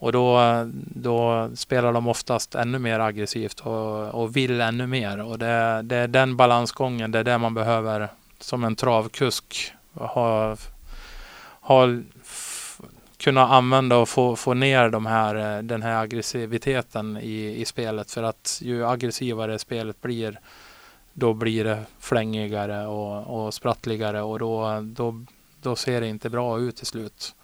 Och 0.00 0.12
då, 0.12 0.40
då 0.74 1.50
spelar 1.54 1.92
de 1.92 2.08
oftast 2.08 2.54
ännu 2.54 2.78
mer 2.78 3.00
aggressivt 3.00 3.60
och, 3.60 4.08
och 4.08 4.36
vill 4.36 4.60
ännu 4.60 4.86
mer. 4.86 5.22
Och 5.22 5.38
det, 5.38 5.80
det 5.82 5.96
är 5.96 6.08
den 6.08 6.36
balansgången, 6.36 7.10
det 7.10 7.18
är 7.18 7.24
det 7.24 7.38
man 7.38 7.54
behöver 7.54 8.08
som 8.38 8.64
en 8.64 8.76
travkusk 8.76 9.72
ha, 9.94 10.56
ha, 11.60 11.86
kunna 13.16 13.48
använda 13.48 13.96
och 13.96 14.08
få, 14.08 14.36
få 14.36 14.54
ner 14.54 14.88
de 14.88 15.06
här, 15.06 15.62
den 15.62 15.82
här 15.82 16.02
aggressiviteten 16.02 17.16
i, 17.16 17.60
i 17.60 17.64
spelet. 17.64 18.10
För 18.10 18.22
att 18.22 18.58
ju 18.62 18.86
aggressivare 18.86 19.58
spelet 19.58 20.00
blir, 20.00 20.40
då 21.12 21.34
blir 21.34 21.64
det 21.64 21.84
flängigare 21.98 22.86
och, 22.86 23.44
och 23.44 23.54
sprattligare 23.54 24.22
och 24.22 24.38
då, 24.38 24.80
då, 24.82 25.24
då 25.62 25.76
ser 25.76 26.00
det 26.00 26.08
inte 26.08 26.30
bra 26.30 26.58
ut 26.58 26.76
till 26.76 26.86
slut. 26.86 27.34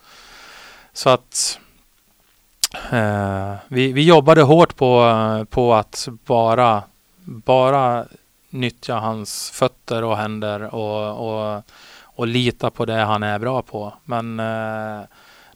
Så 0.92 1.10
att 1.10 1.58
vi, 3.68 3.92
vi 3.92 4.04
jobbade 4.04 4.42
hårt 4.42 4.76
på, 4.76 5.46
på 5.50 5.74
att 5.74 6.08
bara, 6.24 6.82
bara 7.24 8.06
nyttja 8.50 8.94
hans 8.94 9.50
fötter 9.50 10.04
och 10.04 10.16
händer 10.16 10.74
och, 10.74 11.28
och, 11.28 11.62
och 12.02 12.26
lita 12.26 12.70
på 12.70 12.84
det 12.84 13.04
han 13.04 13.22
är 13.22 13.38
bra 13.38 13.62
på. 13.62 13.94
Men 14.04 14.40
eh, 14.40 15.00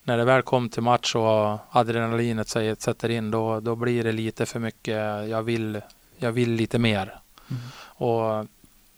när 0.05 0.17
det 0.17 0.25
väl 0.25 0.43
kom 0.43 0.69
till 0.69 0.83
match 0.83 1.15
och 1.15 1.59
adrenalinet 1.71 2.49
sätter 2.49 3.09
in 3.09 3.31
då, 3.31 3.61
då 3.61 3.77
blir 3.77 4.05
det 4.05 4.13
lite 4.13 4.47
för 4.47 4.61
mycket. 4.61 5.29
Jag 5.29 5.43
vill, 5.43 5.81
jag 6.19 6.33
vill 6.33 6.51
lite 6.53 6.79
mer. 6.79 7.21
Mm. 7.51 7.63
Och 7.83 8.47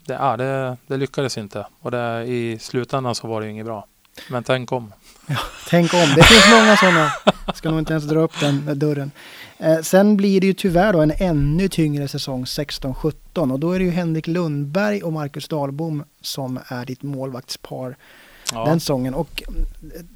det, 0.07 0.13
ja, 0.13 0.37
det, 0.37 0.77
det, 0.87 0.97
lyckades 0.97 1.39
inte. 1.39 1.67
Och 1.81 1.91
det, 1.91 2.25
i 2.25 2.59
slutändan 2.59 3.15
så 3.15 3.29
var 3.29 3.41
det 3.41 3.49
inget 3.49 3.67
bra. 3.67 3.87
Men 4.31 4.45
tänk 4.45 4.73
om. 4.73 4.93
Ja, 5.27 5.37
tänk 5.69 5.95
om. 5.95 6.09
Det 6.17 6.23
finns 6.23 6.45
många 6.51 6.77
sådana. 6.77 7.13
Jag 7.47 7.57
ska 7.57 7.71
nog 7.71 7.79
inte 7.79 7.93
ens 7.93 8.05
dra 8.05 8.21
upp 8.21 8.41
den 8.41 8.79
dörren. 8.79 9.11
Eh, 9.59 9.81
sen 9.81 10.17
blir 10.17 10.41
det 10.41 10.47
ju 10.47 10.53
tyvärr 10.53 10.93
då 10.93 11.01
en 11.01 11.13
ännu 11.19 11.69
tyngre 11.69 12.09
säsong 12.09 12.45
16-17 12.45 13.53
och 13.53 13.61
då 13.61 13.73
är 13.73 13.79
det 13.79 13.85
ju 13.85 13.91
Henrik 13.91 14.27
Lundberg 14.27 15.03
och 15.03 15.13
Marcus 15.13 15.49
Dahlbom 15.49 16.05
som 16.21 16.59
är 16.69 16.87
ditt 16.87 17.03
målvaktspar 17.03 17.97
ja. 18.53 18.65
den 18.65 18.81
säsongen. 18.81 19.15
Och 19.15 19.43
eh, 19.49 19.55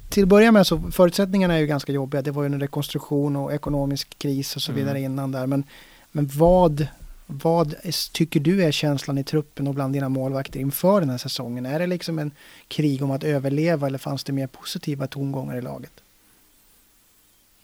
till 0.09 0.23
att 0.23 0.29
börja 0.29 0.51
med 0.51 0.67
så 0.67 0.81
förutsättningarna 0.91 1.53
är 1.53 1.59
ju 1.59 1.67
ganska 1.67 1.91
jobbiga. 1.91 2.21
Det 2.21 2.31
var 2.31 2.43
ju 2.43 2.45
en 2.45 2.59
rekonstruktion 2.59 3.35
och 3.35 3.53
ekonomisk 3.53 4.19
kris 4.19 4.55
och 4.55 4.61
så 4.61 4.71
mm. 4.71 4.83
vidare 4.83 4.97
mm. 4.97 5.11
innan 5.11 5.31
där. 5.31 5.47
Men, 5.47 5.63
men 6.11 6.29
vad, 6.33 6.87
vad 7.27 7.75
tycker 8.11 8.39
du 8.39 8.63
är 8.63 8.71
känslan 8.71 9.17
i 9.17 9.23
truppen 9.23 9.67
och 9.67 9.73
bland 9.73 9.93
dina 9.93 10.09
målvakter 10.09 10.59
inför 10.59 10.99
den 10.99 11.09
här 11.09 11.17
säsongen? 11.17 11.65
Är 11.65 11.79
det 11.79 11.87
liksom 11.87 12.19
en 12.19 12.31
krig 12.67 13.03
om 13.03 13.11
att 13.11 13.23
överleva 13.23 13.87
eller 13.87 13.97
fanns 13.97 14.23
det 14.23 14.33
mer 14.33 14.47
positiva 14.47 15.07
tongångar 15.07 15.57
i 15.57 15.61
laget? 15.61 15.91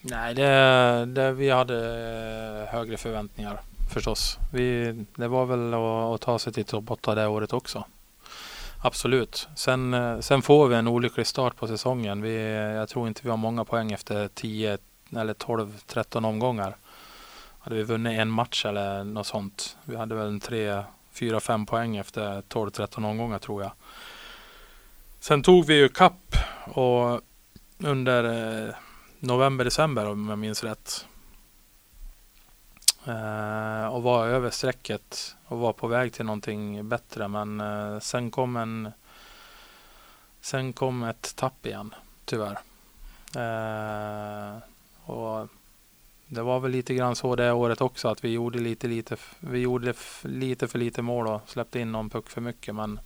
Nej, 0.01 0.33
det, 0.33 1.05
det, 1.05 1.31
vi 1.31 1.49
hade 1.49 1.77
eh, 2.67 2.73
högre 2.73 2.97
förväntningar 2.97 3.61
förstås. 3.93 4.37
Vi, 4.51 4.93
det 5.15 5.27
var 5.27 5.45
väl 5.45 5.73
att, 5.73 6.15
att 6.15 6.21
ta 6.21 6.39
sig 6.39 6.53
till 6.53 6.65
topp 6.65 6.91
8 6.91 7.15
det 7.15 7.27
året 7.27 7.53
också. 7.53 7.85
Absolut. 8.81 9.47
Sen, 9.55 9.93
eh, 9.93 10.19
sen 10.19 10.41
får 10.41 10.67
vi 10.67 10.75
en 10.75 10.87
olycklig 10.87 11.27
start 11.27 11.55
på 11.55 11.67
säsongen. 11.67 12.21
Vi, 12.21 12.35
jag 12.75 12.89
tror 12.89 13.07
inte 13.07 13.21
vi 13.23 13.29
har 13.29 13.37
många 13.37 13.65
poäng 13.65 13.91
efter 13.91 14.27
10 14.27 14.77
eller 15.15 15.33
12, 15.33 15.77
13 15.87 16.25
omgångar. 16.25 16.75
Hade 17.63 17.75
vi 17.75 17.83
vunnit 17.83 18.19
en 18.19 18.29
match 18.29 18.65
eller 18.65 19.03
något 19.03 19.27
sånt. 19.27 19.77
Vi 19.85 19.95
hade 19.95 20.15
väl 20.15 20.27
en 20.27 20.39
3, 20.39 20.83
4, 21.11 21.39
5 21.39 21.65
poäng 21.65 21.97
efter 21.97 22.41
12, 22.41 22.69
13 22.69 23.05
omgångar 23.05 23.39
tror 23.39 23.63
jag. 23.63 23.71
Sen 25.19 25.43
tog 25.43 25.65
vi 25.65 25.73
ju 25.73 25.89
kapp 25.89 26.35
och 26.65 27.21
under 27.77 28.23
eh, 28.67 28.75
november, 29.19 29.65
december 29.65 30.09
om 30.09 30.29
jag 30.29 30.39
minns 30.39 30.63
rätt. 30.63 31.07
Eh, 33.05 33.85
och 33.85 34.03
var 34.03 34.27
över 34.27 34.49
strecket 34.49 35.35
och 35.45 35.59
var 35.59 35.73
på 35.73 35.87
väg 35.87 36.13
till 36.13 36.25
någonting 36.25 36.89
bättre. 36.89 37.27
Men 37.27 37.61
eh, 37.61 37.99
sen 37.99 38.31
kom 38.31 38.55
en 38.55 38.91
Sen 40.41 40.73
kom 40.73 41.03
ett 41.03 41.35
tapp 41.35 41.65
igen, 41.65 41.95
tyvärr. 42.25 42.59
Eh, 43.35 44.57
och 45.05 45.47
det 46.33 46.41
var 46.41 46.59
väl 46.59 46.71
lite 46.71 46.93
grann 46.93 47.15
så 47.15 47.35
det 47.35 47.51
året 47.51 47.81
också 47.81 48.07
att 48.07 48.23
vi 48.23 48.29
gjorde 48.29 48.59
lite, 48.59 48.87
lite, 48.87 49.15
vi 49.39 49.59
gjorde 49.59 49.93
lite 50.21 50.67
för 50.67 50.79
lite 50.79 51.01
mål 51.01 51.27
och 51.27 51.41
släppte 51.45 51.79
in 51.79 51.91
någon 51.91 52.09
puck 52.09 52.29
för 52.29 52.41
mycket. 52.41 52.75
Men 52.75 52.99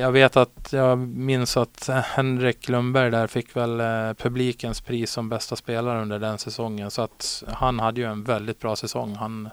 jag 0.00 0.12
vet 0.12 0.36
att 0.36 0.72
jag 0.72 0.98
minns 0.98 1.56
att 1.56 1.88
Henrik 1.88 2.68
Lundberg 2.68 3.10
där 3.10 3.26
fick 3.26 3.56
väl 3.56 3.80
eh, 3.80 4.12
publikens 4.12 4.80
pris 4.80 5.10
som 5.10 5.28
bästa 5.28 5.56
spelare 5.56 6.02
under 6.02 6.18
den 6.18 6.38
säsongen. 6.38 6.90
Så 6.90 7.02
att 7.02 7.44
han 7.48 7.80
hade 7.80 8.00
ju 8.00 8.06
en 8.06 8.24
väldigt 8.24 8.60
bra 8.60 8.76
säsong. 8.76 9.14
Han, 9.14 9.50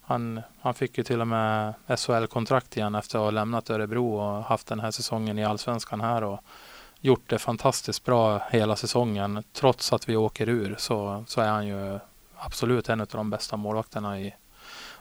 han, 0.00 0.40
han 0.60 0.74
fick 0.74 0.98
ju 0.98 1.04
till 1.04 1.20
och 1.20 1.28
med 1.28 1.74
SHL-kontrakt 1.96 2.76
igen 2.76 2.94
efter 2.94 3.18
att 3.18 3.24
ha 3.24 3.30
lämnat 3.30 3.70
Örebro 3.70 4.14
och 4.14 4.44
haft 4.44 4.66
den 4.66 4.80
här 4.80 4.90
säsongen 4.90 5.38
i 5.38 5.44
Allsvenskan 5.44 6.00
här 6.00 6.24
och 6.24 6.40
gjort 7.02 7.30
det 7.30 7.38
fantastiskt 7.38 8.04
bra 8.04 8.42
hela 8.50 8.76
säsongen. 8.76 9.44
Trots 9.52 9.92
att 9.92 10.08
vi 10.08 10.16
åker 10.16 10.48
ur 10.48 10.74
så, 10.78 11.24
så 11.26 11.40
är 11.40 11.48
han 11.48 11.66
ju 11.66 11.98
absolut 12.36 12.88
en 12.88 13.00
av 13.00 13.06
de 13.10 13.30
bästa 13.30 13.56
målvakterna 13.56 14.20
i, 14.20 14.34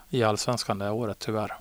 i 0.09 0.23
Allsvenskan 0.23 0.79
det 0.79 0.89
året 0.89 1.19
tyvärr. 1.19 1.53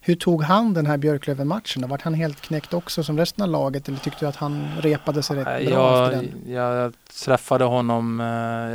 Hur 0.00 0.14
tog 0.14 0.42
han 0.42 0.74
den 0.74 0.86
här 0.86 0.96
Björklöven-matchen? 0.96 1.88
Vart 1.88 2.02
han 2.02 2.14
helt 2.14 2.40
knäckt 2.40 2.74
också 2.74 3.04
som 3.04 3.18
resten 3.18 3.44
av 3.44 3.50
laget 3.50 3.88
eller 3.88 3.98
tyckte 3.98 4.24
du 4.24 4.28
att 4.28 4.36
han 4.36 4.68
repade 4.80 5.22
sig 5.22 5.36
rätt 5.36 5.44
bra 5.44 5.60
jag, 5.60 6.12
efter 6.12 6.16
den? 6.16 6.52
Jag 6.52 6.92
träffade 7.24 7.64
honom, 7.64 8.20
eh, 8.20 8.26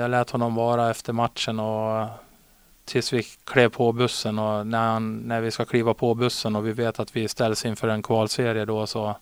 jag 0.02 0.12
lät 0.12 0.30
honom 0.30 0.56
vara 0.56 0.90
efter 0.90 1.14
matchen 1.14 1.60
och 1.60 2.08
tills 2.86 3.14
vi 3.14 3.24
klev 3.44 3.70
på 3.70 3.92
bussen 3.92 4.40
och 4.40 4.68
när, 4.68 4.88
han, 4.88 5.18
när 5.18 5.42
vi 5.42 5.52
ska 5.52 5.66
kliva 5.66 5.94
på 5.94 6.14
bussen 6.14 6.56
och 6.56 6.68
vi 6.68 6.72
vet 6.72 7.00
att 7.00 7.16
vi 7.16 7.28
ställs 7.28 7.66
inför 7.66 7.88
en 7.88 8.04
kvalserie 8.04 8.66
då 8.66 8.88
så 8.88 9.16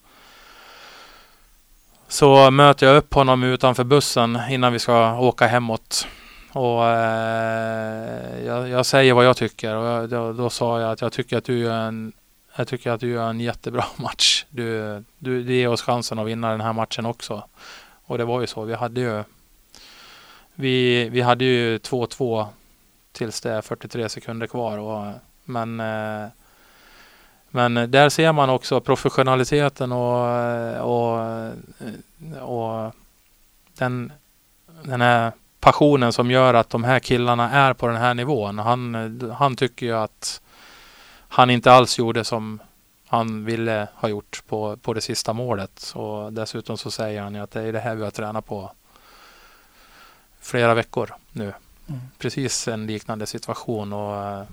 så 2.10 2.52
möter 2.52 2.88
jag 2.88 2.98
upp 2.98 3.14
honom 3.14 3.44
utanför 3.44 3.84
bussen 3.84 4.40
innan 4.50 4.74
vi 4.74 4.80
ska 4.80 5.20
åka 5.20 5.48
hemåt. 5.48 6.08
Och 6.52 6.86
eh, 6.86 8.46
jag, 8.46 8.70
jag, 8.70 8.86
säger 8.86 9.14
vad 9.14 9.26
jag 9.26 9.38
tycker 9.38 9.76
och 9.76 9.86
jag, 9.86 10.10
då, 10.10 10.34
då, 10.34 10.50
sa 10.50 10.82
jag 10.82 10.92
att 10.92 11.02
jag 11.02 11.14
tycker 11.14 11.38
att 11.38 11.44
du 11.46 11.60
gör 11.60 11.80
en 11.80 12.14
jag 12.56 12.68
tycker 12.68 12.92
att 12.92 13.00
du 13.00 13.10
gör 13.10 13.30
en 13.30 13.40
jättebra 13.40 13.86
match. 13.96 14.46
Du, 14.50 15.04
du, 15.18 15.44
du 15.44 15.54
ger 15.54 15.68
oss 15.68 15.82
chansen 15.82 16.20
att 16.20 16.28
vinna 16.28 16.52
den 16.52 16.62
här 16.62 16.74
matchen 16.74 17.06
också. 17.06 17.44
Och 18.06 18.18
det 18.18 18.26
var 18.26 18.42
ju 18.42 18.48
så. 18.48 18.64
Vi 18.64 18.74
hade 18.74 19.02
ju 19.02 19.24
vi, 20.54 21.10
vi 21.10 21.22
hade 21.22 21.46
ju 21.46 21.78
2-2 21.78 22.48
tills 23.12 23.42
det 23.42 23.52
är 23.52 23.62
43 23.62 24.10
sekunder 24.10 24.48
kvar. 24.48 24.78
Och, 24.78 25.14
men, 25.44 25.80
eh, 25.80 26.28
men 27.52 27.92
där 27.92 28.10
ser 28.10 28.32
man 28.32 28.50
också 28.50 28.82
professionaliteten 28.82 29.92
och, 29.92 30.26
och, 30.82 31.20
och 32.42 32.94
den, 33.78 34.12
den 34.84 35.02
här 35.02 35.32
passionen 35.60 36.14
som 36.14 36.32
gör 36.32 36.54
att 36.54 36.70
de 36.70 36.84
här 36.84 37.00
killarna 37.00 37.52
är 37.52 37.74
på 37.74 37.88
den 37.88 37.98
här 37.98 38.14
nivån. 38.14 38.60
Han, 38.60 38.96
han 39.38 39.56
tycker 39.56 39.86
ju 39.86 39.98
att 39.98 40.42
han 41.28 41.50
inte 41.50 41.72
alls 41.72 42.00
gjorde 42.00 42.24
som 42.24 42.60
han 43.08 43.46
ville 43.46 43.88
ha 43.96 44.10
gjort 44.10 44.44
på, 44.48 44.78
på 44.78 44.94
det 44.94 45.02
sista 45.02 45.34
målet. 45.34 45.92
Och 45.96 46.34
dessutom 46.34 46.78
så 46.78 46.92
säger 46.92 47.22
han 47.22 47.36
ju 47.36 47.42
att 47.42 47.52
det 47.52 47.62
är 47.62 47.74
det 47.74 47.80
här 47.80 47.96
vi 47.96 48.04
har 48.04 48.12
tränat 48.12 48.46
på 48.46 48.72
flera 50.40 50.74
veckor 50.74 51.16
nu. 51.32 51.54
Mm. 51.88 52.02
Precis 52.18 52.68
en 52.68 52.88
liknande 52.88 53.26
situation 53.26 53.94
och 53.94 54.46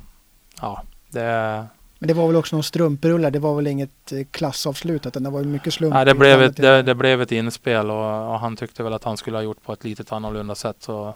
ja, 0.60 0.82
det 1.08 1.66
men 1.98 2.08
det 2.08 2.14
var 2.14 2.26
väl 2.26 2.36
också 2.36 2.56
någon 2.56 2.62
strumprullar, 2.62 3.30
det 3.30 3.38
var 3.38 3.54
väl 3.54 3.66
inget 3.66 4.12
eh, 4.12 4.24
klassavslut 4.30 5.06
utan 5.06 5.22
det 5.22 5.30
var 5.30 5.44
mycket 5.44 5.74
slump. 5.74 5.94
Nej, 5.94 6.04
det, 6.04 6.14
blev 6.14 6.42
ett, 6.42 6.56
det, 6.56 6.82
det, 6.82 6.94
blev 6.94 7.22
ett 7.22 7.32
inspel 7.32 7.90
och, 7.90 8.32
och, 8.32 8.40
han 8.40 8.56
tyckte 8.56 8.82
väl 8.82 8.92
att 8.92 9.04
han 9.04 9.16
skulle 9.16 9.36
ha 9.36 9.42
gjort 9.42 9.62
på 9.62 9.72
ett 9.72 9.84
litet 9.84 10.12
annorlunda 10.12 10.54
sätt. 10.54 10.76
Så 10.78 11.14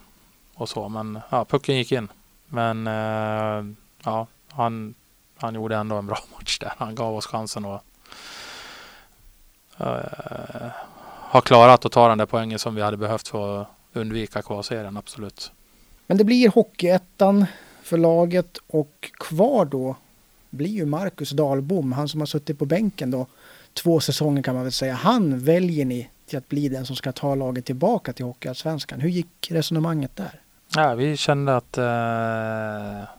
och 0.61 0.68
så. 0.68 0.89
Men 0.89 1.20
ja, 1.31 1.45
pucken 1.45 1.76
gick 1.76 1.93
in. 1.93 2.09
Men 2.49 2.87
eh, 2.87 3.74
ja, 4.05 4.26
han, 4.49 4.95
han 5.37 5.55
gjorde 5.55 5.76
ändå 5.76 5.97
en 5.97 6.07
bra 6.07 6.18
match 6.37 6.59
där. 6.59 6.72
Han 6.78 6.95
gav 6.95 7.16
oss 7.16 7.26
chansen 7.26 7.64
att 7.64 7.85
eh, 9.78 10.70
ha 11.31 11.41
klarat 11.41 11.85
att 11.85 11.93
ta 11.93 12.09
den 12.09 12.18
där 12.18 12.26
poängen 12.26 12.59
som 12.59 12.74
vi 12.74 12.83
hade 12.83 12.97
behövt 12.97 13.28
för 13.28 13.61
att 13.61 13.68
undvika 13.93 14.43
kvalserien, 14.43 14.97
absolut. 14.97 15.53
Men 16.07 16.16
det 16.16 16.24
blir 16.24 16.49
Hockeyettan 16.49 17.47
för 17.83 17.99
laget 17.99 18.59
och 18.66 19.11
kvar 19.18 19.64
då 19.64 19.97
blir 20.51 20.70
ju 20.70 20.86
Marcus 20.86 21.30
Dahlbom, 21.30 21.92
han 21.92 22.09
som 22.09 22.20
har 22.20 22.26
suttit 22.26 22.59
på 22.59 22.64
bänken 22.64 23.11
då 23.11 23.26
två 23.74 24.01
säsonger 24.01 24.42
kan 24.42 24.55
man 24.55 24.64
väl 24.64 24.72
säga. 24.72 24.94
Han 24.94 25.38
väljer 25.38 25.84
ni 25.84 26.11
till 26.26 26.38
att 26.38 26.48
bli 26.48 26.68
den 26.68 26.86
som 26.86 26.96
ska 26.96 27.12
ta 27.12 27.34
laget 27.34 27.64
tillbaka 27.64 28.12
till 28.12 28.24
Hockeyallsvenskan. 28.24 29.01
Hur 29.01 29.09
gick 29.09 29.48
resonemanget 29.51 30.16
där? 30.16 30.40
Ja, 30.76 30.94
vi 30.94 31.16
kände 31.16 31.57
att 31.57 31.78
eh, 31.78 33.11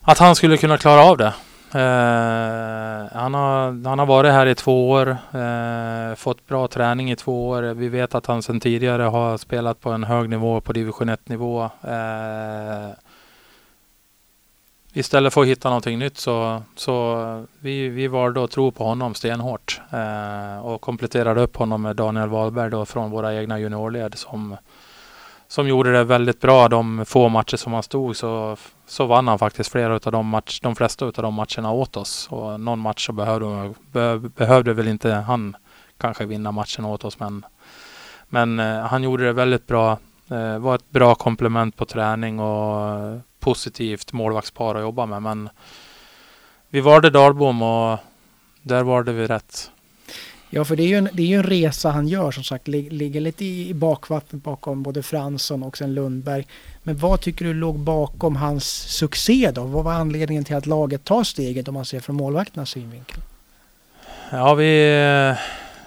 att 0.00 0.18
han 0.18 0.34
skulle 0.34 0.56
kunna 0.56 0.78
klara 0.78 1.04
av 1.04 1.16
det. 1.16 1.34
Eh, 1.74 3.18
han, 3.18 3.34
har, 3.34 3.88
han 3.88 3.98
har 3.98 4.06
varit 4.06 4.32
här 4.32 4.46
i 4.46 4.54
två 4.54 4.90
år, 4.90 5.16
eh, 5.32 6.14
fått 6.14 6.46
bra 6.46 6.68
träning 6.68 7.10
i 7.10 7.16
två 7.16 7.48
år. 7.48 7.62
Vi 7.62 7.88
vet 7.88 8.14
att 8.14 8.26
han 8.26 8.42
sedan 8.42 8.60
tidigare 8.60 9.02
har 9.02 9.36
spelat 9.36 9.80
på 9.80 9.90
en 9.90 10.04
hög 10.04 10.28
nivå, 10.30 10.60
på 10.60 10.72
division 10.72 11.08
1 11.08 11.28
nivå. 11.28 11.64
Eh, 11.64 12.88
Istället 14.96 15.34
för 15.34 15.40
att 15.40 15.46
hitta 15.46 15.68
någonting 15.68 15.98
nytt 15.98 16.18
så, 16.18 16.62
så 16.76 17.46
vi, 17.60 17.88
vi 17.88 18.08
valde 18.08 18.44
att 18.44 18.50
tro 18.50 18.70
på 18.70 18.84
honom 18.84 19.14
stenhårt 19.14 19.80
eh, 19.90 20.66
och 20.66 20.80
kompletterade 20.80 21.40
upp 21.40 21.56
honom 21.56 21.82
med 21.82 21.96
Daniel 21.96 22.28
Wahlberg 22.28 22.70
då 22.70 22.86
från 22.86 23.10
våra 23.10 23.34
egna 23.34 23.60
juniorled 23.60 24.14
som 24.14 24.56
som 25.48 25.68
gjorde 25.68 25.92
det 25.92 26.04
väldigt 26.04 26.40
bra 26.40 26.68
de 26.68 27.04
få 27.06 27.28
matcher 27.28 27.56
som 27.56 27.72
han 27.72 27.82
stod 27.82 28.16
så, 28.16 28.56
så 28.86 29.06
vann 29.06 29.28
han 29.28 29.38
faktiskt 29.38 29.72
flera 29.72 29.94
av 29.94 30.12
de 30.12 30.26
match, 30.26 30.60
de 30.60 30.76
flesta 30.76 31.04
av 31.04 31.12
de 31.12 31.34
matcherna 31.34 31.72
åt 31.72 31.96
oss. 31.96 32.28
Och 32.30 32.60
någon 32.60 32.78
match 32.78 33.06
så 33.06 33.12
behövde, 33.12 33.74
be, 33.92 34.18
behövde 34.18 34.72
väl 34.72 34.88
inte 34.88 35.12
han 35.12 35.56
kanske 35.98 36.26
vinna 36.26 36.52
matchen 36.52 36.84
åt 36.84 37.04
oss 37.04 37.18
men, 37.18 37.44
men 38.28 38.60
eh, 38.60 38.80
han 38.80 39.02
gjorde 39.02 39.24
det 39.24 39.32
väldigt 39.32 39.66
bra. 39.66 39.98
Eh, 40.30 40.58
var 40.58 40.74
ett 40.74 40.90
bra 40.90 41.14
komplement 41.14 41.76
på 41.76 41.84
träning 41.84 42.40
och 42.40 43.20
positivt 43.44 44.12
målvaktspar 44.12 44.74
att 44.74 44.82
jobba 44.82 45.06
med 45.06 45.22
men 45.22 45.48
vi 46.68 46.80
valde 46.80 47.10
Dalbom 47.10 47.62
och 47.62 47.98
där 48.62 48.82
valde 48.82 49.12
vi 49.12 49.26
rätt. 49.26 49.70
Ja, 50.50 50.64
för 50.64 50.76
det 50.76 50.82
är 50.82 50.86
ju 50.86 50.98
en, 50.98 51.08
det 51.12 51.22
är 51.22 51.26
ju 51.26 51.36
en 51.36 51.42
resa 51.42 51.90
han 51.90 52.08
gör 52.08 52.30
som 52.30 52.44
sagt. 52.44 52.68
Ligger 52.68 53.20
lite 53.20 53.44
i 53.44 53.74
bakvattnet 53.74 54.42
bakom 54.42 54.82
både 54.82 55.02
Fransson 55.02 55.62
och 55.62 55.76
sen 55.76 55.94
Lundberg. 55.94 56.46
Men 56.82 56.96
vad 56.96 57.20
tycker 57.20 57.44
du 57.44 57.54
låg 57.54 57.78
bakom 57.78 58.36
hans 58.36 58.64
succé 58.98 59.50
då? 59.54 59.64
Vad 59.64 59.84
var 59.84 59.92
anledningen 59.92 60.44
till 60.44 60.56
att 60.56 60.66
laget 60.66 61.04
tar 61.04 61.24
steget 61.24 61.68
om 61.68 61.74
man 61.74 61.84
ser 61.84 62.00
från 62.00 62.16
målvakternas 62.16 62.70
synvinkel? 62.70 63.18
Ja, 64.30 64.54
vi, 64.54 64.94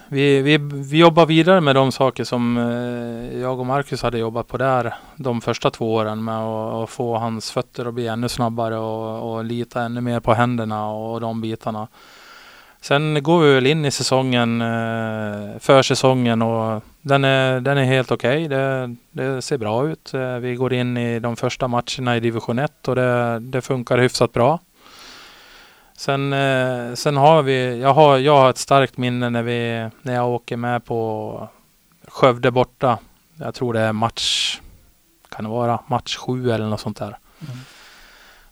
vi, 0.10 0.42
vi, 0.42 0.58
vi 0.74 0.98
jobbar 0.98 1.26
vidare 1.26 1.62
med 1.62 1.76
de 1.76 1.92
saker 1.92 2.24
som 2.24 2.58
eh, 2.58 3.40
jag 3.40 3.60
och 3.60 3.66
Marcus 3.66 4.02
hade 4.02 4.18
jobbat 4.18 4.48
på 4.48 4.58
där 4.58 4.94
de 5.16 5.42
första 5.42 5.72
två 5.72 5.94
åren 5.94 6.24
med 6.24 6.40
att 6.40 6.90
få 6.90 7.18
hans 7.18 7.52
fötter 7.52 7.86
att 7.86 7.94
bli 7.94 8.08
ännu 8.08 8.30
snabbare 8.30 8.78
och, 8.78 9.34
och 9.34 9.46
lita 9.46 9.82
ännu 9.82 10.02
mer 10.02 10.20
på 10.20 10.34
händerna 10.34 10.90
och 10.90 11.22
de 11.22 11.42
bitarna. 11.42 11.88
Sen 12.82 13.24
går 13.24 13.40
vi 13.40 13.54
väl 13.54 13.68
in 13.68 13.86
i 13.86 13.92
säsongen, 13.92 14.62
eh, 14.62 15.60
försäsongen 15.60 16.42
och 16.42 16.84
den 17.02 17.24
är, 17.24 17.60
den 17.60 17.78
är 17.78 17.84
helt 17.84 18.12
okej. 18.12 18.46
Okay. 18.46 18.58
Det, 18.58 18.96
det, 19.12 19.42
ser 19.42 19.58
bra 19.58 19.88
ut. 19.88 20.14
Eh, 20.14 20.36
vi 20.36 20.56
går 20.56 20.74
in 20.74 20.98
i 20.98 21.20
de 21.20 21.36
första 21.36 21.68
matcherna 21.68 22.18
i 22.18 22.20
division 22.20 22.60
1 22.60 22.88
och 22.88 22.96
det, 22.96 23.40
det 23.40 23.62
funkar 23.62 23.98
hyfsat 23.98 24.34
bra. 24.34 24.60
Sen, 26.00 26.34
eh, 26.34 26.94
sen 26.94 27.18
har 27.18 27.44
vi, 27.44 27.80
jag 27.80 27.94
har, 27.94 28.18
jag 28.18 28.38
har 28.38 28.50
ett 28.50 28.58
starkt 28.58 28.98
minne 28.98 29.30
när, 29.30 29.44
vi, 29.44 29.90
när 30.02 30.14
jag 30.14 30.30
åker 30.30 30.58
med 30.58 30.86
på 30.86 31.50
Skövde 32.08 32.52
borta. 32.52 33.00
Jag 33.36 33.54
tror 33.56 33.74
det 33.74 33.80
är 33.80 33.94
match, 33.94 34.60
kan 35.30 35.46
det 35.46 35.52
vara 35.52 35.80
match 35.88 36.16
sju 36.16 36.52
eller 36.52 36.66
något 36.66 36.80
sånt 36.80 36.98
där. 36.98 37.18
Mm. 37.42 37.58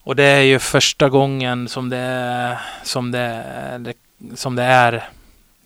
Och 0.03 0.15
det 0.15 0.23
är 0.23 0.41
ju 0.41 0.59
första 0.59 1.09
gången 1.09 1.67
som 1.67 1.89
det, 1.89 2.59
som 2.83 3.11
det, 3.11 3.43
det 3.79 3.93
som 4.35 4.55
det 4.55 4.63
är 4.63 5.09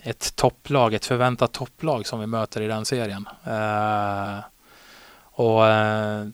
ett 0.02 0.36
topplag, 0.36 0.94
ett 0.94 1.06
förväntat 1.06 1.52
topplag 1.52 2.08
som 2.08 2.20
vi 2.20 2.26
möter 2.26 2.62
i 2.62 2.68
den 2.68 2.86
serien. 2.86 3.30
Uh, 3.48 4.40
och 5.22 5.62
uh, 5.62 6.28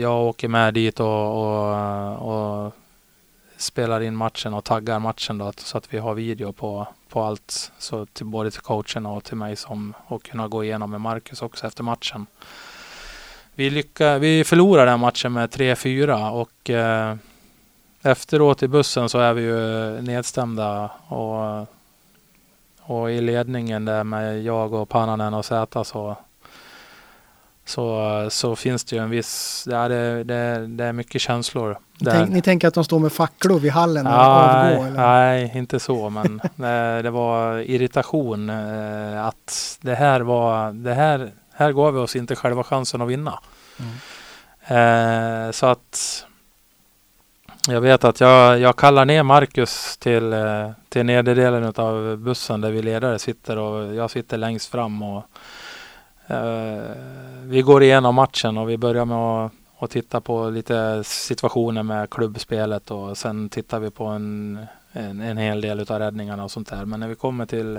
jag 0.00 0.22
åker 0.22 0.48
med 0.48 0.74
dit 0.74 1.00
och, 1.00 1.06
och, 1.06 2.64
och, 2.64 2.72
spelar 3.56 4.00
in 4.00 4.16
matchen 4.16 4.54
och 4.54 4.64
taggar 4.64 4.98
matchen 4.98 5.38
då, 5.38 5.52
så 5.56 5.78
att 5.78 5.94
vi 5.94 5.98
har 5.98 6.14
video 6.14 6.52
på, 6.52 6.88
på 7.08 7.22
allt. 7.22 7.72
Så 7.78 8.06
till, 8.06 8.26
både 8.26 8.50
till 8.50 8.60
coachen 8.60 9.06
och 9.06 9.24
till 9.24 9.36
mig 9.36 9.56
som 9.56 9.94
och 10.06 10.22
kunna 10.22 10.48
gå 10.48 10.64
igenom 10.64 10.90
med 10.90 11.00
Marcus 11.00 11.42
också 11.42 11.66
efter 11.66 11.82
matchen. 11.82 12.26
Vi, 13.54 13.70
lycka, 13.70 14.18
vi 14.18 14.44
förlorade 14.44 14.90
den 14.90 15.00
matchen 15.00 15.32
med 15.32 15.50
3-4 15.50 16.30
och 16.30 16.70
eh, 16.70 17.16
efteråt 18.02 18.62
i 18.62 18.68
bussen 18.68 19.08
så 19.08 19.18
är 19.18 19.32
vi 19.32 19.42
ju 19.42 20.02
nedstämda 20.02 20.90
och, 21.08 21.66
och 22.80 23.10
i 23.10 23.20
ledningen 23.20 23.84
där 23.84 24.04
med 24.04 24.42
jag 24.42 24.72
och 24.72 24.88
Pananen 24.88 25.34
och 25.34 25.44
Zäta 25.44 25.84
så, 25.84 26.16
så, 27.66 28.26
så 28.30 28.56
finns 28.56 28.84
det 28.84 28.96
ju 28.96 29.02
en 29.02 29.10
viss, 29.10 29.64
ja, 29.70 29.88
det, 29.88 30.24
det, 30.24 30.66
det 30.66 30.84
är 30.84 30.92
mycket 30.92 31.20
känslor. 31.20 31.78
Tänk, 32.04 32.30
ni 32.30 32.42
tänker 32.42 32.68
att 32.68 32.74
de 32.74 32.84
står 32.84 32.98
med 32.98 33.12
facklor 33.12 33.58
vid 33.58 33.72
hallen 33.72 34.06
och 34.06 34.12
ja, 34.12 34.68
avgår? 34.70 34.90
Nej, 34.90 35.52
inte 35.54 35.80
så, 35.80 36.10
men 36.10 36.40
det, 36.56 37.02
det, 37.02 37.10
var 37.10 37.58
irritation 37.58 38.50
eh, 38.50 39.26
att 39.26 39.78
det 39.80 39.94
här 39.94 40.20
var, 40.20 40.72
det 40.72 40.94
här, 40.94 41.30
här 41.52 41.72
gav 41.72 41.94
vi 41.94 42.00
oss 42.00 42.16
inte 42.16 42.36
själva 42.36 42.64
chansen 42.64 43.02
att 43.02 43.08
vinna. 43.08 43.38
Mm. 43.78 45.46
Eh, 45.46 45.50
så 45.50 45.66
att 45.66 46.26
jag 47.68 47.80
vet 47.80 48.04
att 48.04 48.20
jag, 48.20 48.58
jag 48.60 48.76
kallar 48.76 49.04
ner 49.04 49.22
Marcus 49.22 49.96
till, 49.96 50.32
eh, 50.32 50.70
till 50.88 51.06
nederdelen 51.06 51.72
av 51.76 52.16
bussen 52.16 52.60
där 52.60 52.70
vi 52.70 52.82
ledare 52.82 53.18
sitter 53.18 53.58
och 53.58 53.94
jag 53.94 54.10
sitter 54.10 54.36
längst 54.36 54.70
fram. 54.70 55.02
Och, 55.02 55.24
vi 57.44 57.62
går 57.62 57.82
igenom 57.82 58.14
matchen 58.14 58.58
och 58.58 58.70
vi 58.70 58.76
börjar 58.76 59.04
med 59.04 59.16
att, 59.16 59.52
att 59.78 59.90
titta 59.90 60.20
på 60.20 60.50
lite 60.50 61.04
situationer 61.04 61.82
med 61.82 62.10
klubbspelet 62.10 62.90
och 62.90 63.18
sen 63.18 63.48
tittar 63.48 63.80
vi 63.80 63.90
på 63.90 64.04
en, 64.04 64.58
en, 64.92 65.20
en 65.20 65.36
hel 65.36 65.60
del 65.60 65.80
av 65.80 65.98
räddningarna 65.98 66.44
och 66.44 66.50
sånt 66.50 66.70
där. 66.70 66.84
Men 66.84 67.00
när 67.00 67.08
vi 67.08 67.14
kommer 67.14 67.46
till 67.46 67.78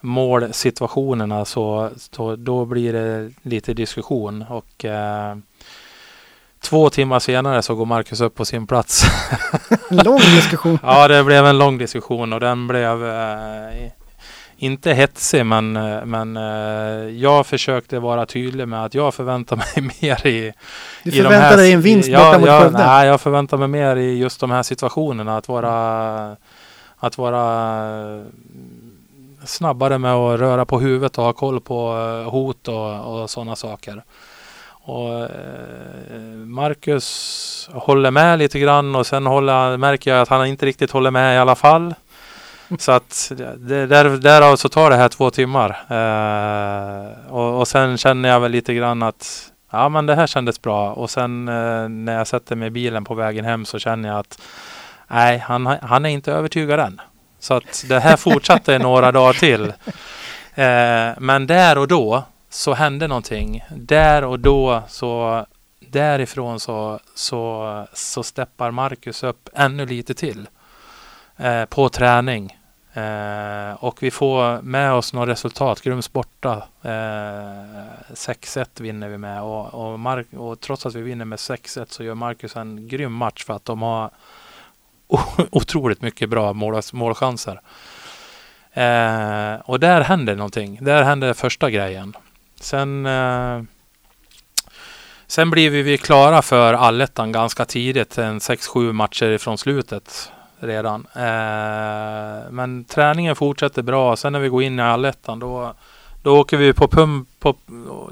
målsituationerna 0.00 1.44
så, 1.44 1.90
så 1.96 2.36
då 2.36 2.64
blir 2.64 2.92
det 2.92 3.30
lite 3.42 3.74
diskussion 3.74 4.44
och 4.48 4.84
uh, 4.84 5.36
Två 6.62 6.90
timmar 6.90 7.18
senare 7.18 7.62
så 7.62 7.74
går 7.74 7.86
Marcus 7.86 8.20
upp 8.20 8.34
på 8.34 8.44
sin 8.44 8.66
plats. 8.66 9.04
lång 9.90 10.18
diskussion. 10.18 10.78
ja, 10.82 11.08
det 11.08 11.24
blev 11.24 11.46
en 11.46 11.58
lång 11.58 11.78
diskussion 11.78 12.32
och 12.32 12.40
den 12.40 12.66
blev 12.66 13.06
eh, 13.06 13.90
inte 14.62 14.92
hetsig 14.92 15.46
men, 15.46 15.76
eh, 15.76 16.04
men 16.04 16.36
eh, 16.36 17.08
jag 17.08 17.46
försökte 17.46 17.98
vara 17.98 18.26
tydlig 18.26 18.68
med 18.68 18.84
att 18.84 18.94
jag 18.94 19.14
förväntar 19.14 19.56
mig 19.56 19.90
mer 20.02 20.26
i... 20.26 20.52
Du 21.02 21.10
i 21.10 21.12
förväntar 21.12 21.40
här, 21.40 21.56
dig 21.56 21.72
en 21.72 21.80
vinst 21.80 22.08
ja, 22.08 22.18
borta 22.18 22.38
mot 22.38 22.48
ja, 22.48 22.60
Skövde? 22.60 22.78
Nej, 22.78 23.08
jag 23.08 23.20
förväntar 23.20 23.56
mig 23.56 23.68
mer 23.68 23.96
i 23.96 24.18
just 24.18 24.40
de 24.40 24.50
här 24.50 24.62
situationerna. 24.62 25.36
Att 25.36 25.48
vara, 25.48 26.36
att 26.98 27.18
vara 27.18 28.24
snabbare 29.44 29.98
med 29.98 30.12
att 30.12 30.40
röra 30.40 30.64
på 30.64 30.80
huvudet 30.80 31.18
och 31.18 31.24
ha 31.24 31.32
koll 31.32 31.60
på 31.60 31.96
eh, 32.24 32.30
hot 32.30 32.68
och, 32.68 33.20
och 33.22 33.30
sådana 33.30 33.56
saker. 33.56 34.02
Och 34.84 35.20
eh, 35.20 36.20
Marcus 36.46 37.70
håller 37.72 38.10
med 38.10 38.38
lite 38.38 38.58
grann 38.58 38.94
och 38.94 39.06
sen 39.06 39.26
håller, 39.26 39.76
märker 39.76 40.10
jag 40.10 40.22
att 40.22 40.28
han 40.28 40.46
inte 40.46 40.66
riktigt 40.66 40.90
håller 40.90 41.10
med 41.10 41.36
i 41.36 41.38
alla 41.38 41.54
fall. 41.54 41.94
Så 42.78 42.92
att 42.92 43.32
det, 43.56 43.86
där, 43.86 44.16
därav 44.16 44.56
så 44.56 44.68
tar 44.68 44.90
det 44.90 44.96
här 44.96 45.08
två 45.08 45.30
timmar. 45.30 45.70
Eh, 45.88 47.32
och, 47.32 47.60
och 47.60 47.68
sen 47.68 47.98
känner 47.98 48.28
jag 48.28 48.40
väl 48.40 48.50
lite 48.50 48.74
grann 48.74 49.02
att 49.02 49.52
ja 49.70 49.88
men 49.88 50.06
det 50.06 50.14
här 50.14 50.26
kändes 50.26 50.62
bra. 50.62 50.92
Och 50.92 51.10
sen 51.10 51.48
eh, 51.48 51.88
när 51.88 52.16
jag 52.16 52.26
sätter 52.26 52.56
mig 52.56 52.68
i 52.68 52.70
bilen 52.70 53.04
på 53.04 53.14
vägen 53.14 53.44
hem 53.44 53.64
så 53.64 53.78
känner 53.78 54.08
jag 54.08 54.18
att 54.18 54.42
nej, 55.08 55.38
han, 55.38 55.66
han 55.66 56.04
är 56.04 56.10
inte 56.10 56.32
övertygad 56.32 56.80
än. 56.80 57.00
Så 57.38 57.54
att 57.54 57.84
det 57.88 58.00
här 58.00 58.16
fortsatte 58.16 58.78
några 58.78 59.12
dagar 59.12 59.32
till. 59.32 59.72
Eh, 60.54 61.10
men 61.18 61.46
där 61.46 61.78
och 61.78 61.88
då 61.88 62.24
så 62.50 62.74
hände 62.74 63.08
någonting. 63.08 63.64
Där 63.70 64.24
och 64.24 64.38
då 64.38 64.82
så 64.88 65.44
därifrån 65.80 66.60
så, 66.60 67.00
så, 67.14 67.86
så 67.92 68.22
steppar 68.22 68.70
Marcus 68.70 69.22
upp 69.22 69.48
ännu 69.54 69.86
lite 69.86 70.14
till 70.14 70.48
eh, 71.36 71.64
på 71.64 71.88
träning. 71.88 72.58
Eh, 72.94 73.84
och 73.84 74.02
vi 74.02 74.10
får 74.10 74.62
med 74.62 74.92
oss 74.92 75.12
några 75.12 75.30
resultat. 75.30 75.80
Grums 75.80 76.12
borta. 76.12 76.62
Eh, 76.82 78.14
6-1 78.14 78.80
vinner 78.80 79.08
vi 79.08 79.18
med. 79.18 79.42
Och, 79.42 79.74
och, 79.74 80.00
Mark, 80.00 80.26
och 80.32 80.60
trots 80.60 80.86
att 80.86 80.94
vi 80.94 81.02
vinner 81.02 81.24
med 81.24 81.36
6-1 81.36 81.86
så 81.88 82.04
gör 82.04 82.14
Marcus 82.14 82.56
en 82.56 82.88
grym 82.88 83.12
match 83.12 83.44
för 83.44 83.54
att 83.54 83.64
de 83.64 83.82
har 83.82 84.10
otroligt 85.50 86.02
mycket 86.02 86.28
bra 86.28 86.52
mål, 86.52 86.82
målchanser. 86.92 87.60
Eh, 88.72 89.54
och 89.64 89.80
där 89.80 90.00
händer 90.00 90.36
någonting. 90.36 90.78
Där 90.80 91.02
händer 91.02 91.34
första 91.34 91.70
grejen. 91.70 92.16
Sen, 92.60 93.06
eh, 93.06 93.62
sen 95.26 95.50
blir 95.50 95.70
vi 95.70 95.98
klara 95.98 96.42
för 96.42 96.74
allettan 96.74 97.32
ganska 97.32 97.64
tidigt, 97.64 98.18
en 98.18 98.38
6-7 98.38 98.92
matcher 98.92 99.30
ifrån 99.30 99.58
slutet 99.58 100.32
redan. 100.62 101.06
Eh, 101.14 102.50
men 102.50 102.84
träningen 102.84 103.36
fortsätter 103.36 103.82
bra. 103.82 104.16
Sen 104.16 104.32
när 104.32 104.40
vi 104.40 104.48
går 104.48 104.62
in 104.62 104.78
i 104.78 104.82
allettan 104.82 105.38
då, 105.38 105.74
då 106.22 106.40
åker 106.40 106.56
vi 106.56 106.72
på, 106.72 106.88
pump, 106.88 107.28
på, 107.40 107.56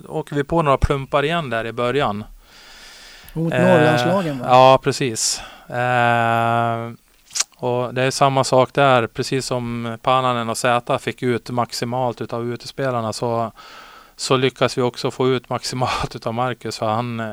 åker 0.08 0.36
vi 0.36 0.44
på 0.44 0.62
några 0.62 0.78
plumpar 0.78 1.22
igen 1.22 1.50
där 1.50 1.66
i 1.66 1.72
början. 1.72 2.24
Mot 3.32 3.52
eh, 3.52 3.62
Norrlandslagen 3.62 4.38
va? 4.38 4.44
Ja, 4.48 4.78
precis. 4.82 5.42
Eh, 5.68 6.90
och 7.56 7.94
det 7.94 8.02
är 8.02 8.10
samma 8.10 8.44
sak 8.44 8.72
där, 8.72 9.06
precis 9.06 9.46
som 9.46 9.96
Pananen 10.02 10.48
och 10.48 10.58
Zäta 10.58 10.98
fick 10.98 11.22
ut 11.22 11.50
maximalt 11.50 12.20
utav 12.20 12.52
utespelarna 12.52 13.12
så 13.12 13.52
så 14.20 14.36
lyckas 14.36 14.78
vi 14.78 14.82
också 14.82 15.10
få 15.10 15.28
ut 15.28 15.48
maximalt 15.48 16.26
av 16.26 16.34
Marcus. 16.34 16.78
För 16.78 16.86
han, 16.86 17.32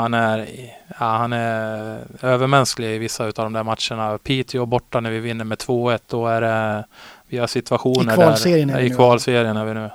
han, 0.00 0.14
är, 0.14 0.46
ja, 0.88 1.06
han 1.06 1.32
är 1.32 1.98
övermänsklig 2.22 2.94
i 2.94 2.98
vissa 2.98 3.24
av 3.24 3.32
de 3.32 3.52
där 3.52 3.62
matcherna. 3.62 4.18
Piteå 4.18 4.66
borta 4.66 5.00
när 5.00 5.10
vi 5.10 5.18
vinner 5.18 5.44
med 5.44 5.58
2-1. 5.58 6.00
Då 6.06 6.26
är 6.26 6.40
det, 6.40 6.84
vi 7.28 7.38
har 7.38 7.46
situationer 7.46 8.12
I 8.12 8.16
kvalserien 8.16 8.68
där. 8.68 8.78
Är 8.78 8.80
I 8.80 8.90
kvalserien 8.90 9.56
är 9.56 9.64
vi 9.64 9.74
nu. 9.74 9.90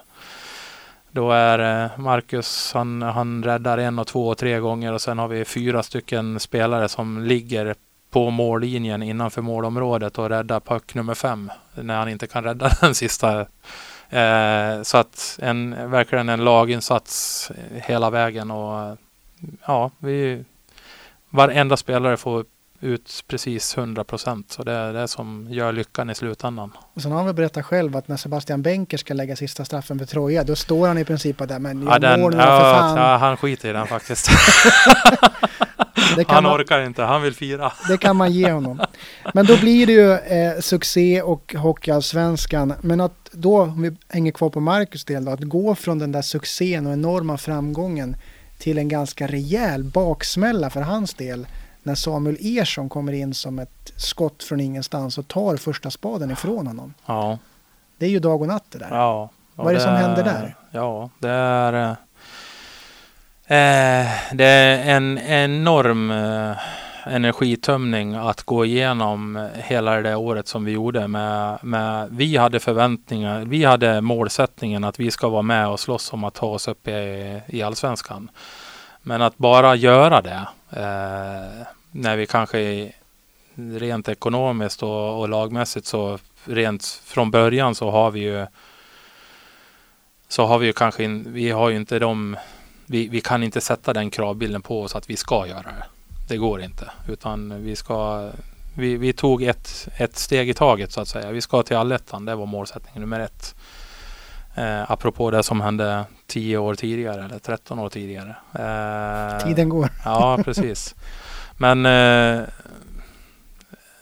Då 1.11 1.31
är 1.31 1.89
Marcus, 1.97 2.71
han, 2.73 3.01
han 3.01 3.43
räddar 3.43 3.77
en 3.77 3.99
och 3.99 4.07
två 4.07 4.27
och 4.27 4.37
tre 4.37 4.59
gånger 4.59 4.93
och 4.93 5.01
sen 5.01 5.19
har 5.19 5.27
vi 5.27 5.45
fyra 5.45 5.83
stycken 5.83 6.39
spelare 6.39 6.89
som 6.89 7.23
ligger 7.23 7.75
på 8.11 8.29
mållinjen 8.29 9.03
innanför 9.03 9.41
målområdet 9.41 10.17
och 10.17 10.29
räddar 10.29 10.59
puck 10.59 10.95
nummer 10.95 11.13
fem 11.13 11.51
när 11.75 11.97
han 11.97 12.09
inte 12.09 12.27
kan 12.27 12.43
rädda 12.43 12.69
den 12.81 12.95
sista 12.95 13.45
Eh, 14.09 14.81
så 14.81 14.97
att 14.97 15.39
en, 15.41 15.91
verkligen 15.91 16.29
en 16.29 16.43
laginsats 16.43 17.51
hela 17.71 18.09
vägen 18.09 18.51
och 18.51 18.97
ja, 19.67 19.91
vi, 19.99 20.43
varenda 21.29 21.77
spelare 21.77 22.17
får 22.17 22.45
ut 22.79 23.23
precis 23.27 23.77
100 23.77 24.03
procent. 24.03 24.51
Så 24.51 24.63
det 24.63 24.71
är 24.71 24.93
det 24.93 25.07
som 25.07 25.47
gör 25.49 25.71
lyckan 25.71 26.09
i 26.09 26.15
slutändan. 26.15 26.71
Och 26.93 27.01
sen 27.01 27.11
har 27.11 27.17
han 27.17 27.25
väl 27.25 27.35
berättat 27.35 27.65
själv 27.65 27.97
att 27.97 28.07
när 28.07 28.17
Sebastian 28.17 28.61
Benker 28.61 28.97
ska 28.97 29.13
lägga 29.13 29.35
sista 29.35 29.65
straffen 29.65 29.99
för 29.99 30.05
Troja, 30.05 30.43
då 30.43 30.55
står 30.55 30.87
han 30.87 30.97
i 30.97 31.05
princip 31.05 31.37
där, 31.47 31.59
men 31.59 31.83
Ja, 31.87 31.99
den, 31.99 32.19
nu 32.19 32.25
ja, 32.25 32.31
för 32.31 32.71
fan. 32.71 32.97
ja, 32.97 33.17
han 33.17 33.37
skiter 33.37 33.69
i 33.69 33.73
den 33.73 33.87
faktiskt. 33.87 34.29
Han 36.27 36.43
man, 36.43 36.61
orkar 36.61 36.81
inte, 36.85 37.03
han 37.03 37.21
vill 37.21 37.33
fira. 37.33 37.73
det 37.89 37.97
kan 37.97 38.15
man 38.15 38.31
ge 38.31 38.51
honom. 38.51 38.81
Men 39.33 39.45
då 39.45 39.57
blir 39.57 39.87
det 39.87 39.93
ju 39.93 40.11
eh, 40.11 40.59
succé 40.59 41.21
och 41.21 41.55
Hockeyallsvenskan. 41.57 42.73
Men 42.81 43.01
att 43.01 43.29
då, 43.31 43.61
om 43.61 43.81
vi 43.81 43.95
hänger 44.09 44.31
kvar 44.31 44.49
på 44.49 44.59
Marcus 44.59 45.05
del 45.05 45.25
då, 45.25 45.31
att 45.31 45.39
gå 45.43 45.75
från 45.75 45.99
den 45.99 46.11
där 46.11 46.21
succén 46.21 46.87
och 46.87 46.93
enorma 46.93 47.37
framgången 47.37 48.17
till 48.57 48.77
en 48.77 48.87
ganska 48.87 49.27
rejäl 49.27 49.83
baksmälla 49.83 50.69
för 50.69 50.81
hans 50.81 51.13
del 51.13 51.47
när 51.83 51.95
Samuel 51.95 52.37
Ersson 52.39 52.89
kommer 52.89 53.13
in 53.13 53.33
som 53.33 53.59
ett 53.59 53.93
skott 53.95 54.43
från 54.43 54.59
ingenstans 54.59 55.17
och 55.17 55.27
tar 55.27 55.57
första 55.57 55.91
spaden 55.91 56.31
ifrån 56.31 56.67
honom. 56.67 56.93
Ja, 57.05 57.37
Det 57.97 58.05
är 58.05 58.09
ju 58.09 58.19
dag 58.19 58.41
och 58.41 58.47
natt 58.47 58.63
det 58.69 58.79
där. 58.79 58.87
ja. 58.91 59.29
Vad 59.55 59.69
är 59.69 59.73
det 59.73 59.79
som 59.81 59.93
händer 59.93 60.23
där? 60.23 60.55
Ja, 60.71 61.09
det 61.19 61.29
är... 61.29 61.73
eh, 61.73 61.95
Eh, 63.47 64.07
det 64.33 64.45
är 64.45 64.95
en 64.95 65.17
enorm 65.19 66.11
eh, 66.11 66.57
energitömning 67.05 68.15
att 68.15 68.43
gå 68.43 68.65
igenom 68.65 69.49
hela 69.55 70.01
det 70.01 70.15
året 70.15 70.47
som 70.47 70.65
vi 70.65 70.71
gjorde. 70.71 71.07
Med, 71.07 71.57
med, 71.61 72.07
vi 72.11 72.37
hade 72.37 72.59
förväntningar, 72.59 73.45
vi 73.45 73.63
hade 73.63 74.01
målsättningen 74.01 74.83
att 74.83 74.99
vi 74.99 75.11
ska 75.11 75.29
vara 75.29 75.41
med 75.41 75.67
och 75.67 75.79
slåss 75.79 76.13
om 76.13 76.23
att 76.23 76.33
ta 76.33 76.47
oss 76.47 76.67
upp 76.67 76.87
i, 76.87 77.41
i 77.47 77.61
allsvenskan. 77.61 78.31
Men 79.01 79.21
att 79.21 79.37
bara 79.37 79.75
göra 79.75 80.21
det 80.21 80.47
eh, 80.69 81.67
när 81.91 82.17
vi 82.17 82.25
kanske 82.25 82.91
rent 83.55 84.09
ekonomiskt 84.09 84.83
och, 84.83 85.19
och 85.19 85.29
lagmässigt 85.29 85.87
så 85.87 86.19
rent 86.45 87.01
från 87.05 87.31
början 87.31 87.75
så 87.75 87.89
har 87.89 88.11
vi 88.11 88.19
ju 88.19 88.45
så 90.27 90.45
har 90.45 90.59
vi 90.59 90.65
ju 90.65 90.73
kanske 90.73 91.03
in, 91.03 91.33
vi 91.33 91.51
har 91.51 91.69
ju 91.69 91.75
inte 91.75 91.99
de 91.99 92.37
vi, 92.85 93.07
vi 93.07 93.21
kan 93.21 93.43
inte 93.43 93.61
sätta 93.61 93.93
den 93.93 94.09
kravbilden 94.09 94.61
på 94.61 94.81
oss 94.81 94.95
att 94.95 95.09
vi 95.09 95.17
ska 95.17 95.47
göra 95.47 95.61
det. 95.61 95.85
Det 96.27 96.37
går 96.37 96.61
inte. 96.61 96.91
Utan 97.07 97.63
vi 97.63 97.75
ska 97.75 98.31
vi, 98.77 98.97
vi 98.97 99.13
tog 99.13 99.43
ett, 99.43 99.87
ett 99.97 100.15
steg 100.15 100.49
i 100.49 100.53
taget 100.53 100.91
så 100.91 101.01
att 101.01 101.07
säga. 101.07 101.31
Vi 101.31 101.41
ska 101.41 101.63
till 101.63 101.77
allettan. 101.77 102.25
Det 102.25 102.35
var 102.35 102.45
målsättningen 102.45 103.01
nummer 103.01 103.19
ett. 103.19 103.55
Eh, 104.55 104.91
apropå 104.91 105.31
det 105.31 105.43
som 105.43 105.61
hände 105.61 106.05
10 106.27 106.57
år 106.57 106.75
tidigare 106.75 107.25
eller 107.25 107.39
13 107.39 107.79
år 107.79 107.89
tidigare. 107.89 108.35
Eh, 108.53 109.47
Tiden 109.47 109.69
går. 109.69 109.89
Ja, 110.05 110.39
precis. 110.43 110.95
Men 111.57 111.85
eh, 111.85 112.43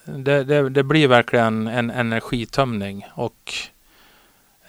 det, 0.04 0.44
det, 0.44 0.68
det 0.68 0.82
blir 0.82 1.08
verkligen 1.08 1.66
en 1.66 1.90
energitömning 1.90 3.06
och 3.14 3.54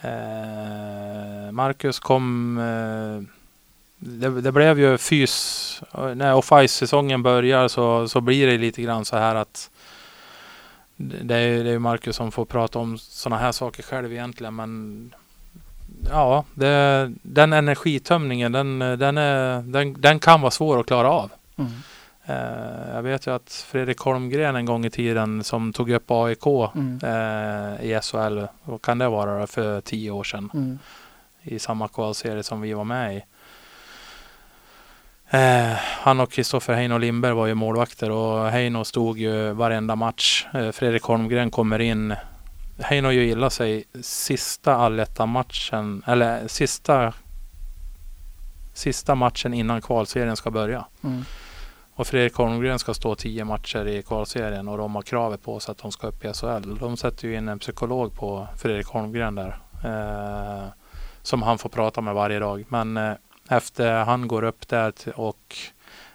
eh, 0.00 1.52
Marcus 1.52 1.98
kom 1.98 2.58
eh, 2.58 3.35
det, 4.06 4.40
det, 4.40 4.52
blev 4.52 4.80
ju 4.80 4.98
fys 4.98 5.82
när 6.14 6.34
off-ice-säsongen 6.34 7.22
börjar 7.22 7.68
så, 7.68 8.08
så 8.08 8.20
blir 8.20 8.46
det 8.46 8.58
lite 8.58 8.82
grann 8.82 9.04
så 9.04 9.16
här 9.16 9.34
att 9.34 9.70
det 10.96 11.36
är, 11.36 11.64
det 11.64 11.70
är 11.70 11.78
Marcus 11.78 12.16
som 12.16 12.32
får 12.32 12.44
prata 12.44 12.78
om 12.78 12.98
sådana 12.98 13.42
här 13.42 13.52
saker 13.52 13.82
själv 13.82 14.12
egentligen 14.12 14.54
men 14.54 15.14
ja, 16.10 16.44
det, 16.54 17.12
den 17.22 17.52
energitömningen 17.52 18.52
den, 18.52 18.78
den, 18.78 19.18
är, 19.18 19.62
den, 19.62 20.00
den 20.00 20.18
kan 20.18 20.40
vara 20.40 20.50
svår 20.50 20.80
att 20.80 20.86
klara 20.86 21.10
av. 21.10 21.30
Mm. 21.56 21.70
Eh, 22.26 22.94
jag 22.94 23.02
vet 23.02 23.26
ju 23.26 23.34
att 23.34 23.52
Fredrik 23.52 23.98
Holmgren 23.98 24.56
en 24.56 24.66
gång 24.66 24.84
i 24.84 24.90
tiden 24.90 25.44
som 25.44 25.72
tog 25.72 25.90
upp 25.90 26.10
AIK 26.10 26.46
Mm. 26.74 26.98
eh, 27.02 27.84
i 27.84 28.00
SHL, 28.02 28.46
vad 28.64 28.82
kan 28.82 28.98
det 28.98 29.08
vara 29.08 29.40
då, 29.40 29.46
för 29.46 29.80
tio 29.80 30.10
år 30.10 30.24
sedan? 30.24 30.50
Mm. 30.54 30.78
I 31.42 31.58
samma 31.58 31.88
kvalserie 31.88 32.42
som 32.42 32.60
vi 32.60 32.72
var 32.72 32.84
med 32.84 33.16
i. 33.16 33.22
Eh, 35.30 35.72
han 35.78 36.20
och 36.20 36.32
Kristoffer 36.32 36.74
Heino 36.74 36.98
Lindberg 36.98 37.32
var 37.32 37.46
ju 37.46 37.54
målvakter 37.54 38.10
och 38.10 38.50
Heino 38.50 38.84
stod 38.84 39.18
ju 39.18 39.52
varenda 39.52 39.96
match. 39.96 40.46
Eh, 40.54 40.70
Fredrik 40.70 41.02
Holmgren 41.02 41.50
kommer 41.50 41.78
in. 41.78 42.14
Heino 42.78 43.10
ju 43.10 43.28
illa 43.28 43.50
sig 43.50 43.84
sista 44.00 44.74
allettan-matchen, 44.74 46.02
eller 46.06 46.48
sista 46.48 47.12
sista 48.74 49.14
matchen 49.14 49.54
innan 49.54 49.82
kvalserien 49.82 50.36
ska 50.36 50.50
börja. 50.50 50.84
Mm. 51.04 51.24
Och 51.94 52.06
Fredrik 52.06 52.34
Holmgren 52.34 52.78
ska 52.78 52.94
stå 52.94 53.14
tio 53.14 53.44
matcher 53.44 53.86
i 53.86 54.02
kvalserien 54.02 54.68
och 54.68 54.78
de 54.78 54.94
har 54.94 55.02
kravet 55.02 55.42
på 55.42 55.60
sig 55.60 55.72
att 55.72 55.78
de 55.78 55.92
ska 55.92 56.06
upp 56.06 56.24
i 56.24 56.32
SHL. 56.32 56.78
De 56.80 56.96
sätter 56.96 57.28
ju 57.28 57.36
in 57.36 57.48
en 57.48 57.58
psykolog 57.58 58.14
på 58.14 58.48
Fredrik 58.56 58.86
Holmgren 58.86 59.34
där. 59.34 59.58
Eh, 59.84 60.68
som 61.22 61.42
han 61.42 61.58
får 61.58 61.68
prata 61.68 62.00
med 62.00 62.14
varje 62.14 62.38
dag. 62.38 62.64
Men 62.68 62.96
eh, 62.96 63.12
efter 63.48 64.04
han 64.04 64.28
går 64.28 64.42
upp 64.42 64.68
där 64.68 64.92
och 65.14 65.56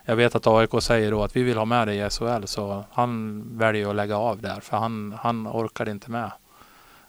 jag 0.06 0.16
vet 0.16 0.36
att 0.36 0.48
AIK 0.48 0.70
säger 0.82 1.12
då 1.12 1.24
att 1.24 1.36
vi 1.36 1.44
vill 1.44 1.58
ha 1.58 1.66
med 1.66 1.88
dig 1.88 1.98
i 2.00 2.10
SHL 2.10 2.46
så 2.46 2.86
han 2.92 3.44
väljer 3.58 3.90
att 3.90 3.96
lägga 3.96 4.18
av 4.18 4.42
där 4.42 4.60
för 4.60 4.78
han, 4.78 5.16
han 5.22 5.48
orkade 5.48 5.92
inte 5.92 6.12
med. 6.12 6.32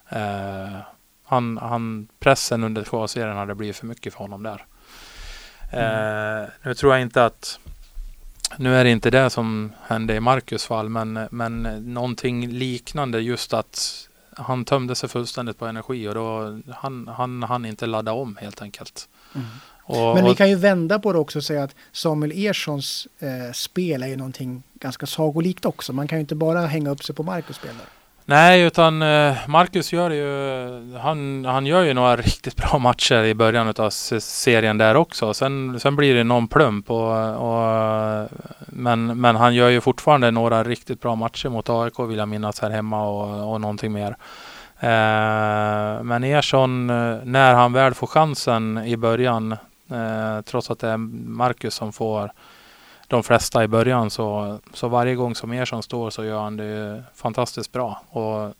Eh, 0.09 0.79
han, 1.23 1.57
han, 1.57 2.07
pressen 2.19 2.63
under 2.63 2.83
kvalserien 2.83 3.37
hade 3.37 3.55
blivit 3.55 3.75
för 3.75 3.85
mycket 3.85 4.13
för 4.13 4.19
honom 4.19 4.43
där. 4.43 4.65
Eh, 5.71 6.49
nu 6.61 6.73
tror 6.73 6.93
jag 6.93 7.01
inte 7.01 7.25
att 7.25 7.59
nu 8.57 8.75
är 8.75 8.83
det 8.83 8.89
inte 8.89 9.09
det 9.09 9.29
som 9.29 9.73
hände 9.87 10.15
i 10.15 10.19
Marcus 10.19 10.65
fall 10.65 10.89
men, 10.89 11.27
men 11.31 11.61
någonting 11.93 12.47
liknande 12.47 13.19
just 13.19 13.53
att 13.53 14.07
han 14.37 14.65
tömde 14.65 14.95
sig 14.95 15.09
fullständigt 15.09 15.59
på 15.59 15.65
energi 15.65 16.07
och 16.07 16.15
då 16.15 16.59
han, 16.73 17.07
han, 17.07 17.43
han 17.43 17.65
inte 17.65 17.85
ladda 17.85 18.13
om 18.13 18.37
helt 18.41 18.61
enkelt. 18.61 19.09
Mm. 19.35 19.47
Och, 19.85 20.15
Men 20.15 20.25
vi 20.25 20.35
kan 20.35 20.49
ju 20.49 20.55
vända 20.55 20.99
på 20.99 21.13
det 21.13 21.19
också 21.19 21.39
och 21.39 21.43
säga 21.43 21.63
att 21.63 21.75
Samuel 21.91 22.31
Erssons 22.31 23.07
eh, 23.19 23.51
spel 23.53 24.03
är 24.03 24.07
ju 24.07 24.15
någonting 24.15 24.63
ganska 24.73 25.05
sagolikt 25.05 25.65
också. 25.65 25.93
Man 25.93 26.07
kan 26.07 26.17
ju 26.17 26.21
inte 26.21 26.35
bara 26.35 26.59
hänga 26.65 26.89
upp 26.89 27.03
sig 27.03 27.15
på 27.15 27.23
Marcus 27.23 27.55
spel 27.55 27.71
där. 27.77 27.87
Nej, 28.25 28.61
utan 28.61 29.01
eh, 29.01 29.35
Marcus 29.47 29.93
gör 29.93 30.09
ju, 30.09 30.97
han, 30.97 31.45
han 31.45 31.65
gör 31.65 31.83
ju 31.83 31.93
några 31.93 32.15
riktigt 32.17 32.55
bra 32.55 32.77
matcher 32.77 33.23
i 33.23 33.33
början 33.33 33.73
av 33.77 33.89
serien 33.89 34.77
där 34.77 34.95
också. 34.95 35.33
Sen, 35.33 35.79
sen 35.79 35.95
blir 35.95 36.15
det 36.15 36.23
någon 36.23 36.47
plump 36.47 36.91
och, 36.91 37.35
och, 37.35 38.29
men, 38.67 39.21
men 39.21 39.35
han 39.35 39.55
gör 39.55 39.69
ju 39.69 39.81
fortfarande 39.81 40.31
några 40.31 40.63
riktigt 40.63 41.01
bra 41.01 41.15
matcher 41.15 41.49
mot 41.49 41.69
AIK 41.69 41.99
vill 41.99 42.17
jag 42.17 42.27
minnas 42.27 42.59
här 42.59 42.69
hemma 42.69 43.07
och, 43.07 43.53
och 43.53 43.61
någonting 43.61 43.91
mer. 43.91 44.17
Eh, 44.79 46.03
men 46.03 46.23
Ersson, 46.23 46.89
eh, 46.89 47.17
när 47.23 47.53
han 47.53 47.73
väl 47.73 47.93
får 47.93 48.07
chansen 48.07 48.77
i 48.85 48.97
början, 48.97 49.55
eh, 49.93 50.41
trots 50.41 50.71
att 50.71 50.79
det 50.79 50.89
är 50.89 50.97
Marcus 50.97 51.73
som 51.73 51.93
får 51.93 52.31
de 53.07 53.23
flesta 53.23 53.63
i 53.63 53.67
början 53.67 54.09
så, 54.09 54.59
så 54.73 54.87
varje 54.87 55.15
gång 55.15 55.35
som 55.35 55.51
Ersson 55.51 55.83
står 55.83 56.09
så 56.09 56.23
gör 56.23 56.41
han 56.41 56.57
det 56.57 57.03
fantastiskt 57.15 57.71
bra. 57.71 58.01
Och, 58.09 58.53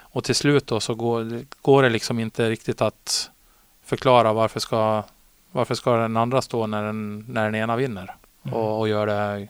och 0.00 0.24
till 0.24 0.34
slut 0.34 0.66
då 0.66 0.80
så 0.80 0.94
går, 0.94 1.42
går 1.62 1.82
det 1.82 1.88
liksom 1.88 2.18
inte 2.18 2.50
riktigt 2.50 2.82
att 2.82 3.30
förklara 3.84 4.32
varför 4.32 4.60
ska, 4.60 5.02
varför 5.52 5.74
ska 5.74 5.96
den 5.96 6.16
andra 6.16 6.42
stå 6.42 6.66
när 6.66 6.84
den, 6.84 7.24
när 7.28 7.44
den 7.44 7.54
ena 7.54 7.76
vinner. 7.76 8.14
Mm. 8.42 8.56
Och, 8.56 8.78
och 8.78 8.88
gör 8.88 9.06
det 9.06 9.12
är, 9.12 9.48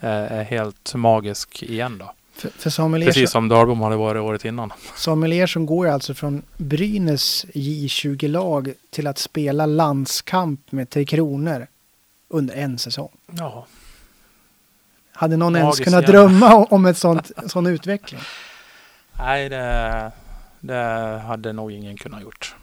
är 0.00 0.44
helt 0.44 0.94
magisk 0.94 1.62
igen 1.62 1.98
då. 1.98 2.12
För, 2.42 2.50
för 2.50 2.70
Samuel, 2.70 3.04
Precis 3.04 3.22
Ersson, 3.22 3.30
som 3.30 3.48
Darbom 3.48 3.80
hade 3.80 3.96
varit 3.96 4.22
året 4.22 4.44
innan. 4.44 4.72
Samuel 4.96 5.32
Ersson 5.32 5.66
går 5.66 5.86
ju 5.86 5.92
alltså 5.92 6.14
från 6.14 6.42
Brynäs 6.56 7.46
J20-lag 7.54 8.72
till 8.90 9.06
att 9.06 9.18
spela 9.18 9.66
landskamp 9.66 10.72
med 10.72 10.90
Tre 10.90 11.04
Kronor 11.04 11.66
under 12.28 12.54
en 12.54 12.78
säsong. 12.78 13.10
Ja. 13.38 13.66
Hade 15.12 15.36
någon 15.36 15.56
ens 15.56 15.66
Magiskt 15.66 15.84
kunnat 15.84 16.08
igen. 16.08 16.12
drömma 16.12 16.54
om 16.64 16.86
ett 16.86 16.96
sånt, 16.96 17.30
sån 17.46 17.66
utveckling? 17.66 18.20
Nej, 19.18 19.48
det, 19.48 20.12
det 20.60 21.22
hade 21.26 21.52
nog 21.52 21.72
ingen 21.72 21.96
kunnat 21.96 22.22
gjort. 22.22 22.54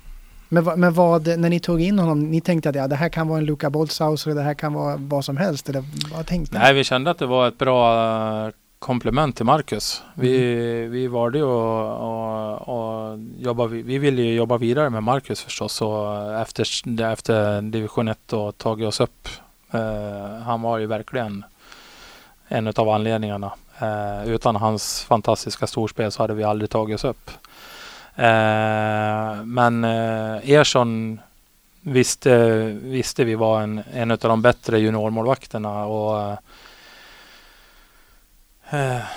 Men, 0.50 0.64
men 0.64 0.94
vad, 0.94 1.28
när 1.40 1.50
ni 1.50 1.60
tog 1.60 1.82
in 1.82 2.00
honom, 2.00 2.32
ni 2.32 2.42
tänkte 2.42 2.70
att 2.70 2.76
ja, 2.76 2.88
det 2.88 2.96
här 2.96 3.10
kan 3.10 3.28
vara 3.28 3.40
en 3.40 3.46
Luka 3.46 3.70
Boltzhauser, 3.70 4.36
det 4.36 4.42
här 4.42 4.54
kan 4.54 4.74
vara 4.74 4.96
vad 4.98 5.26
som 5.26 5.38
helst, 5.38 5.70
eller 5.70 5.84
vad 6.14 6.26
tänkte 6.26 6.58
ni? 6.58 6.64
Nej, 6.64 6.74
vi 6.74 6.84
kände 6.84 7.12
att 7.12 7.18
det 7.18 7.26
var 7.26 7.48
ett 7.48 7.58
bra 7.58 8.52
komplement 8.80 9.36
till 9.36 9.46
Marcus. 9.46 10.04
Vi, 10.14 10.38
Mm. 10.80 10.92
vi 10.92 11.08
valde 11.08 11.38
ju 11.38 11.44
att 11.44 12.00
och, 12.00 12.70
och 12.70 13.20
jobba, 13.38 13.66
vi 13.66 13.82
vi 13.82 13.98
ville 13.98 14.22
ju 14.22 14.34
jobba 14.34 14.58
vidare 14.58 14.90
med 14.90 15.04
Marcus 15.04 15.42
förstås 15.42 15.82
och 15.82 16.34
efter, 16.42 17.02
efter 17.04 17.62
division 17.62 18.08
1 18.08 18.34
och 18.34 18.58
tagit 18.58 18.88
oss 18.88 19.00
upp. 19.00 19.30
Eh, 19.72 20.44
han 20.46 20.62
var 20.62 20.78
ju 20.78 20.86
verkligen 20.86 21.46
en 22.48 22.68
av 22.68 22.90
anledningarna. 22.90 23.54
Eh, 23.80 24.30
utan 24.30 24.56
hans 24.56 25.04
fantastiska 25.04 25.68
storspel 25.68 26.12
så 26.12 26.24
hade 26.24 26.34
vi 26.34 26.44
aldrig 26.44 26.70
tagit 26.70 26.96
oss 26.96 27.04
upp. 27.04 27.32
Eh, 28.16 29.44
men 29.44 29.84
Ersson 30.44 31.20
visste, 31.82 32.62
visste 32.84 33.24
vi 33.24 33.36
var 33.36 33.62
en, 33.62 33.84
en 33.94 34.12
av 34.12 34.18
de 34.18 34.42
bättre 34.42 34.80
juniormålvakterna 34.80 35.86
och 35.86 36.38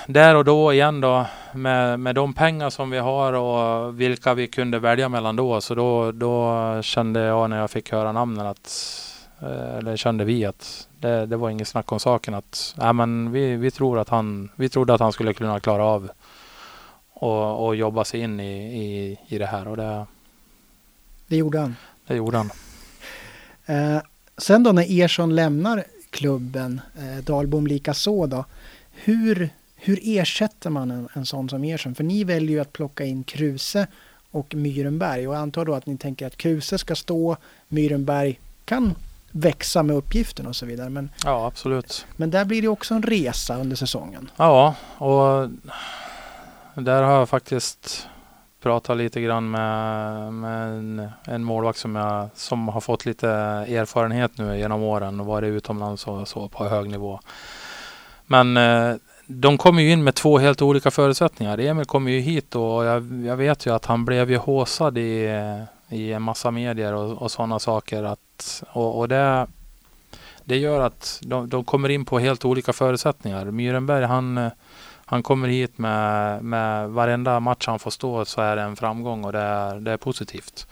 där 0.06 0.34
och 0.34 0.44
då 0.44 0.72
igen 0.72 1.00
då 1.00 1.26
med, 1.52 2.00
med 2.00 2.14
de 2.14 2.32
pengar 2.32 2.70
som 2.70 2.90
vi 2.90 2.98
har 2.98 3.32
och 3.32 4.00
vilka 4.00 4.34
vi 4.34 4.46
kunde 4.46 4.78
välja 4.78 5.08
mellan 5.08 5.36
då. 5.36 5.60
Så 5.60 5.74
då, 5.74 6.12
då 6.12 6.82
kände 6.82 7.20
jag 7.20 7.50
när 7.50 7.58
jag 7.58 7.70
fick 7.70 7.92
höra 7.92 8.12
namnen 8.12 8.46
att 8.46 9.02
eh, 9.40 9.76
eller 9.76 9.96
kände 9.96 10.24
vi 10.24 10.44
att 10.44 10.88
det, 11.00 11.26
det 11.26 11.36
var 11.36 11.50
inget 11.50 11.68
snack 11.68 11.92
om 11.92 12.00
saken 12.00 12.34
att 12.34 12.74
nej, 12.78 12.92
men 12.92 13.32
vi, 13.32 13.56
vi, 13.56 13.70
tror 13.70 13.98
att 13.98 14.08
han, 14.08 14.48
vi 14.56 14.68
trodde 14.68 14.94
att 14.94 15.00
han 15.00 15.12
skulle 15.12 15.32
kunna 15.32 15.60
klara 15.60 15.84
av 15.84 16.10
och, 17.12 17.66
och 17.66 17.76
jobba 17.76 18.04
sig 18.04 18.20
in 18.20 18.40
i, 18.40 18.82
i, 18.82 19.18
i 19.28 19.38
det 19.38 19.46
här 19.46 19.68
och 19.68 19.76
det, 19.76 20.06
det 21.26 21.36
gjorde 21.36 21.58
han. 21.58 21.76
Det 22.06 22.14
gjorde 22.14 22.36
han. 22.36 22.50
Eh, 23.66 24.02
sen 24.38 24.62
då 24.62 24.72
när 24.72 25.00
Ersson 25.00 25.34
lämnar 25.34 25.84
klubben, 26.10 26.80
eh, 26.98 27.24
Dalbom 27.24 27.66
lika 27.66 27.94
så 27.94 28.26
då. 28.26 28.44
Hur, 29.04 29.50
hur 29.76 29.98
ersätter 30.02 30.70
man 30.70 30.90
en, 30.90 31.08
en 31.12 31.26
sån 31.26 31.48
som 31.48 31.64
Ersson? 31.64 31.94
För 31.94 32.04
ni 32.04 32.24
väljer 32.24 32.50
ju 32.50 32.60
att 32.60 32.72
plocka 32.72 33.04
in 33.04 33.24
Kruse 33.24 33.86
och 34.30 34.54
Myrenberg 34.54 35.28
och 35.28 35.34
jag 35.34 35.40
antar 35.40 35.64
då 35.64 35.74
att 35.74 35.86
ni 35.86 35.98
tänker 35.98 36.26
att 36.26 36.36
Kruse 36.36 36.78
ska 36.78 36.94
stå, 36.94 37.36
Myrenberg 37.68 38.40
kan 38.64 38.94
växa 39.30 39.82
med 39.82 39.96
uppgiften 39.96 40.46
och 40.46 40.56
så 40.56 40.66
vidare. 40.66 40.90
Men, 40.90 41.10
ja, 41.24 41.46
absolut. 41.46 42.06
Men 42.16 42.30
där 42.30 42.44
blir 42.44 42.62
det 42.62 42.68
också 42.68 42.94
en 42.94 43.02
resa 43.02 43.56
under 43.56 43.76
säsongen. 43.76 44.30
Ja, 44.36 44.74
och 44.98 45.48
där 46.74 47.02
har 47.02 47.12
jag 47.12 47.28
faktiskt 47.28 48.08
pratat 48.62 48.96
lite 48.96 49.20
grann 49.20 49.50
med, 49.50 50.32
med 50.32 50.68
en, 50.68 51.08
en 51.24 51.44
målvakt 51.44 51.78
som, 51.78 51.96
jag, 51.96 52.28
som 52.34 52.68
har 52.68 52.80
fått 52.80 53.06
lite 53.06 53.28
erfarenhet 53.28 54.38
nu 54.38 54.58
genom 54.58 54.82
åren 54.82 55.20
och 55.20 55.26
varit 55.26 55.48
utomlands 55.48 56.06
och 56.06 56.28
så 56.28 56.48
på 56.48 56.64
hög 56.64 56.90
nivå. 56.90 57.20
Men 58.32 58.56
eh, 58.56 58.96
de 59.26 59.58
kommer 59.58 59.82
ju 59.82 59.90
in 59.90 60.04
med 60.04 60.14
två 60.14 60.38
helt 60.38 60.62
olika 60.62 60.90
förutsättningar. 60.90 61.58
Emil 61.58 61.84
kommer 61.84 62.10
ju 62.10 62.20
hit 62.20 62.54
och 62.54 62.84
jag, 62.84 63.24
jag 63.26 63.36
vet 63.36 63.66
ju 63.66 63.74
att 63.74 63.84
han 63.86 64.04
blev 64.04 64.30
ju 64.30 64.36
håsad 64.36 64.98
i, 64.98 65.40
i 65.88 66.12
en 66.12 66.22
massa 66.22 66.50
medier 66.50 66.92
och, 66.92 67.22
och 67.22 67.30
sådana 67.30 67.58
saker. 67.58 68.02
Att, 68.02 68.62
och, 68.72 68.98
och 68.98 69.08
det, 69.08 69.46
det 70.44 70.56
gör 70.56 70.80
att 70.80 71.20
de, 71.22 71.48
de 71.48 71.64
kommer 71.64 71.88
in 71.88 72.04
på 72.04 72.18
helt 72.18 72.44
olika 72.44 72.72
förutsättningar. 72.72 73.44
Myrenberg 73.44 74.04
han 74.04 74.50
han 75.04 75.22
kommer 75.22 75.48
hit 75.48 75.78
med, 75.78 76.44
med 76.44 76.90
varenda 76.90 77.40
match 77.40 77.66
han 77.66 77.78
får 77.78 77.90
stå 77.90 78.24
så 78.24 78.40
är 78.40 78.56
det 78.56 78.62
en 78.62 78.76
framgång 78.76 79.24
och 79.24 79.32
det 79.32 79.38
är, 79.38 79.80
det 79.80 79.90
är 79.90 79.96
positivt. 79.96 80.66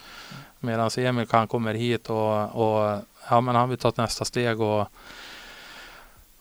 Medan 0.60 0.90
Emil 0.96 1.26
han 1.30 1.48
kommer 1.48 1.74
hit 1.74 2.10
och, 2.10 2.42
och 2.42 2.98
ja, 3.30 3.40
men 3.40 3.54
han 3.54 3.68
vill 3.68 3.78
ta 3.78 3.88
ett 3.88 3.96
nästa 3.96 4.24
steg 4.24 4.60
och, 4.60 4.88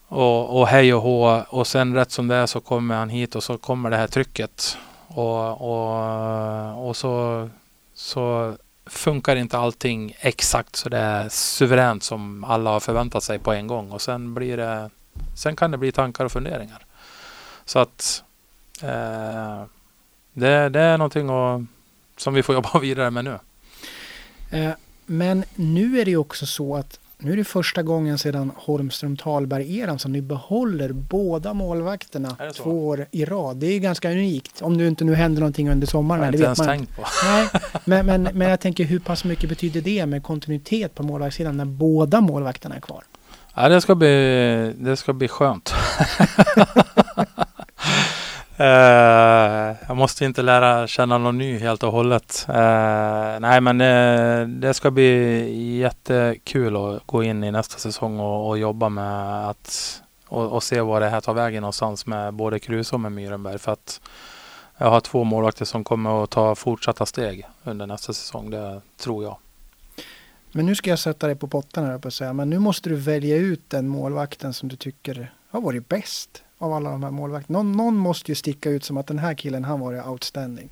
och, 0.09 0.59
och 0.59 0.67
hej 0.67 0.93
och 0.93 1.01
hå. 1.01 1.43
Och 1.49 1.67
sen 1.67 1.95
rätt 1.95 2.11
som 2.11 2.27
det 2.27 2.35
är 2.35 2.45
så 2.45 2.59
kommer 2.59 2.95
han 2.95 3.09
hit 3.09 3.35
och 3.35 3.43
så 3.43 3.57
kommer 3.57 3.89
det 3.89 3.97
här 3.97 4.07
trycket. 4.07 4.77
Och, 5.07 5.61
och, 5.61 6.87
och 6.87 6.95
så, 6.95 7.49
så 7.93 8.55
funkar 8.85 9.35
inte 9.35 9.57
allting 9.57 10.15
exakt 10.19 10.75
så 10.75 10.89
det 10.89 10.97
är 10.97 11.29
suveränt 11.29 12.03
som 12.03 12.43
alla 12.43 12.69
har 12.69 12.79
förväntat 12.79 13.23
sig 13.23 13.39
på 13.39 13.53
en 13.53 13.67
gång. 13.67 13.91
Och 13.91 14.01
sen 14.01 14.33
blir 14.33 14.57
det 14.57 14.89
Sen 15.35 15.55
kan 15.55 15.71
det 15.71 15.77
bli 15.77 15.91
tankar 15.91 16.25
och 16.25 16.31
funderingar. 16.31 16.85
Så 17.65 17.79
att 17.79 18.23
eh, 18.81 19.63
det, 20.33 20.69
det, 20.69 20.81
är 20.81 20.97
någonting 20.97 21.29
och, 21.29 21.61
som 22.17 22.33
vi 22.33 22.43
får 22.43 22.55
jobba 22.59 22.79
vidare 22.79 23.11
med 23.11 23.25
nu. 23.25 23.39
Eh, 24.49 24.71
men 25.05 25.43
nu 25.55 25.99
är 25.99 26.05
det 26.05 26.11
ju 26.11 26.17
också 26.17 26.45
så 26.45 26.75
att 26.75 26.99
nu 27.21 27.33
är 27.33 27.37
det 27.37 27.43
första 27.43 27.83
gången 27.83 28.17
sedan 28.17 28.51
Holmström 28.55 29.17
Talberg-eran 29.17 29.99
som 29.99 30.11
ni 30.11 30.21
behåller 30.21 30.91
båda 30.91 31.53
målvakterna 31.53 32.37
två 32.55 32.87
år 32.87 33.05
i 33.11 33.25
rad. 33.25 33.57
Det 33.57 33.67
är 33.67 33.79
ganska 33.79 34.11
unikt. 34.11 34.61
Om 34.61 34.77
det 34.77 34.87
inte 34.87 35.03
nu 35.03 35.15
händer 35.15 35.39
någonting 35.39 35.69
under 35.69 35.87
sommaren. 35.87 36.23
Jag 36.23 36.33
det 36.33 36.37
vet 36.37 36.57
man 36.57 36.67
tänkt 36.67 36.95
på. 36.95 37.01
Nej, 37.25 37.49
men, 37.85 38.05
men, 38.05 38.23
men 38.33 38.49
jag 38.49 38.59
tänker 38.59 38.83
hur 38.83 38.99
pass 38.99 39.23
mycket 39.23 39.49
betyder 39.49 39.81
det 39.81 40.05
med 40.05 40.23
kontinuitet 40.23 40.95
på 40.95 41.03
målvaktssidan 41.03 41.57
när 41.57 41.65
båda 41.65 42.21
målvakterna 42.21 42.75
är 42.75 42.81
kvar? 42.81 43.03
Ja, 43.55 43.69
det 43.69 43.81
ska 43.81 43.95
bli, 43.95 44.73
det 44.77 44.97
ska 44.97 45.13
bli 45.13 45.27
skönt. 45.27 45.73
Uh, 48.59 49.75
jag 49.87 49.97
måste 49.97 50.25
inte 50.25 50.41
lära 50.41 50.87
känna 50.87 51.17
någon 51.17 51.37
ny 51.37 51.57
helt 51.57 51.83
och 51.83 51.91
hållet. 51.91 52.45
Uh, 52.49 52.55
nej 53.39 53.61
men 53.61 53.77
det, 53.77 54.45
det 54.45 54.73
ska 54.73 54.91
bli 54.91 55.77
jättekul 55.77 56.75
att 56.75 57.07
gå 57.07 57.23
in 57.23 57.43
i 57.43 57.51
nästa 57.51 57.77
säsong 57.77 58.19
och, 58.19 58.49
och 58.49 58.57
jobba 58.57 58.89
med 58.89 59.49
att 59.49 60.01
och, 60.27 60.51
och, 60.51 60.63
se 60.63 60.81
vad 60.81 61.01
det 61.01 61.09
här 61.09 61.21
tar 61.21 61.33
vägen 61.33 61.61
någonstans 61.61 62.05
med 62.05 62.33
både 62.33 62.59
Kruse 62.59 62.95
och 62.95 62.99
med 62.99 63.11
Myrenberg. 63.11 63.59
För 63.59 63.71
att 63.71 64.01
jag 64.77 64.89
har 64.89 64.99
två 64.99 65.23
målvakter 65.23 65.65
som 65.65 65.83
kommer 65.83 66.23
att 66.23 66.29
ta 66.29 66.55
fortsatta 66.55 67.05
steg 67.05 67.47
under 67.63 67.87
nästa 67.87 68.13
säsong. 68.13 68.49
Det 68.49 68.81
tror 68.97 69.23
jag. 69.23 69.37
Men 70.51 70.65
nu 70.65 70.75
ska 70.75 70.89
jag 70.89 70.99
sätta 70.99 71.27
dig 71.27 71.35
på 71.35 71.47
pottan 71.47 71.85
här 71.85 71.97
på 71.97 72.07
att 72.07 72.13
säga. 72.13 72.33
Men 72.33 72.49
nu 72.49 72.59
måste 72.59 72.89
du 72.89 72.95
välja 72.95 73.35
ut 73.35 73.69
den 73.69 73.87
målvakten 73.87 74.53
som 74.53 74.69
du 74.69 74.75
tycker 74.75 75.33
har 75.49 75.61
varit 75.61 75.87
bäst 75.87 76.43
av 76.59 76.73
alla 76.73 76.91
de 76.91 77.03
här 77.03 77.11
målvakterna. 77.11 77.59
Någon, 77.59 77.71
någon 77.71 77.95
måste 77.95 78.31
ju 78.31 78.35
sticka 78.35 78.69
ut 78.69 78.83
som 78.83 78.97
att 78.97 79.07
den 79.07 79.19
här 79.19 79.33
killen, 79.33 79.63
han 79.63 79.79
var 79.79 80.09
outstanding. 80.09 80.69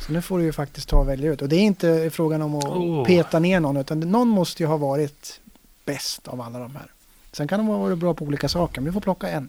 Så 0.00 0.12
nu 0.12 0.22
får 0.22 0.38
du 0.38 0.44
ju 0.44 0.52
faktiskt 0.52 0.88
ta 0.88 0.96
och 0.96 1.08
välja 1.08 1.32
ut. 1.32 1.42
Och 1.42 1.48
det 1.48 1.56
är 1.56 1.62
inte 1.62 2.10
frågan 2.12 2.42
om 2.42 2.54
att 2.54 2.64
oh. 2.64 3.04
peta 3.04 3.38
ner 3.38 3.60
någon, 3.60 3.76
utan 3.76 4.00
någon 4.00 4.28
måste 4.28 4.62
ju 4.62 4.66
ha 4.66 4.76
varit 4.76 5.40
bäst 5.84 6.28
av 6.28 6.40
alla 6.40 6.58
de 6.58 6.76
här. 6.76 6.86
Sen 7.32 7.48
kan 7.48 7.58
de 7.58 7.66
ha 7.66 7.78
varit 7.78 7.98
bra 7.98 8.14
på 8.14 8.24
olika 8.24 8.48
saker, 8.48 8.80
men 8.80 8.84
vi 8.84 8.92
får 8.92 9.00
plocka 9.00 9.28
en. 9.28 9.48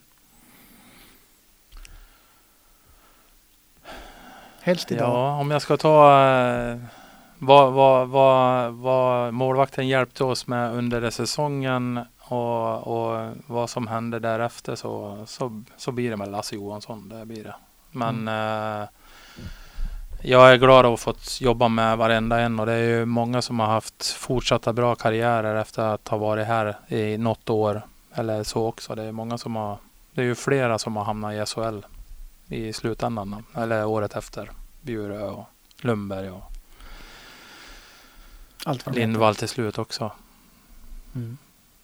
Helst 4.62 4.92
idag. 4.92 5.10
Ja, 5.10 5.40
om 5.40 5.52
jag 5.52 5.62
ska 5.62 5.78
ta 5.78 6.28
eh, 6.30 6.78
vad, 7.38 7.74
vad, 7.74 8.10
vad, 8.10 8.74
vad 8.74 9.34
målvakten 9.34 9.88
hjälpte 9.88 10.24
oss 10.24 10.48
med 10.48 10.74
under 10.74 11.10
säsongen 11.10 12.00
och, 12.32 12.88
och 12.88 13.34
vad 13.48 13.70
som 13.70 13.88
hände 13.88 14.20
därefter 14.20 14.76
så, 14.76 15.24
så, 15.28 15.64
så 15.78 15.92
blir 15.92 16.10
det 16.10 16.18
med 16.18 16.32
Lasse 16.32 16.56
Johansson. 16.56 17.10
Det 17.10 17.26
blir 17.26 17.44
det. 17.44 17.56
Men 17.92 18.28
mm. 18.28 18.82
eh, 18.82 18.88
jag 20.22 20.54
är 20.54 20.58
glad 20.58 20.86
att 20.86 20.92
ha 20.92 20.98
fått 20.98 21.42
jobba 21.42 21.68
med 21.68 21.98
varenda 21.98 22.40
en 22.40 22.60
och 22.60 22.66
det 22.66 22.74
är 22.74 23.00
ju 23.00 23.06
många 23.06 23.42
som 23.42 23.60
har 23.60 23.68
haft 23.68 24.06
fortsatta 24.06 24.74
bra 24.74 24.96
karriärer 24.96 25.56
efter 25.56 25.84
att 25.84 26.08
ha 26.08 26.18
varit 26.18 26.48
här 26.48 26.76
i 26.88 27.18
något 27.18 27.50
år 27.50 27.82
eller 28.14 28.44
så 28.44 28.66
också. 28.66 28.96
Det 28.96 29.04
är 29.04 29.12
många 29.12 29.38
som 29.38 29.56
har, 29.56 29.78
det 30.14 30.22
är 30.22 30.26
ju 30.26 30.36
flera 30.36 30.80
som 30.80 30.96
har 30.96 31.04
hamnat 31.04 31.34
i 31.34 31.46
SHL 31.46 31.86
i 32.48 32.74
slutändan 32.74 33.44
eller 33.56 33.86
året 33.86 34.16
efter. 34.16 34.52
Bjurö 34.82 35.28
och 35.28 35.46
Lundberg 35.82 36.30
och 36.30 36.44
Allt 38.66 38.96
Lindvall 38.96 39.36
till 39.36 39.50
slut 39.50 39.78
också. 39.78 40.12
Mm 41.16 41.38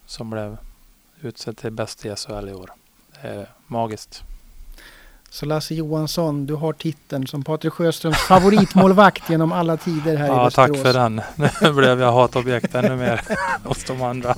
som 0.07 0.29
blev 0.29 0.57
utsedd 1.21 1.57
till 1.57 1.71
bäst 1.71 2.05
i 2.05 2.15
SHL 2.15 2.49
i 2.49 2.53
år. 2.53 2.71
Det 3.21 3.27
är 3.27 3.49
magiskt. 3.67 4.23
Så 5.29 5.45
Lasse 5.45 5.75
Johansson, 5.75 6.45
du 6.45 6.53
har 6.53 6.73
titeln 6.73 7.27
som 7.27 7.43
Patrik 7.43 7.73
Sjöströms 7.73 8.17
favoritmålvakt 8.17 9.29
genom 9.29 9.51
alla 9.51 9.77
tider 9.77 10.15
här 10.15 10.27
ja, 10.27 10.41
i 10.41 10.45
Västerås. 10.45 10.57
Ja, 10.57 10.84
tack 10.84 10.84
för 10.84 10.93
den. 10.93 11.21
Nu 11.61 11.73
blev 11.73 12.01
jag 12.01 12.11
hatobjekt 12.11 12.75
ännu 12.75 12.95
mer 12.95 13.21
hos 13.63 13.84
de 13.84 14.01
andra. 14.01 14.35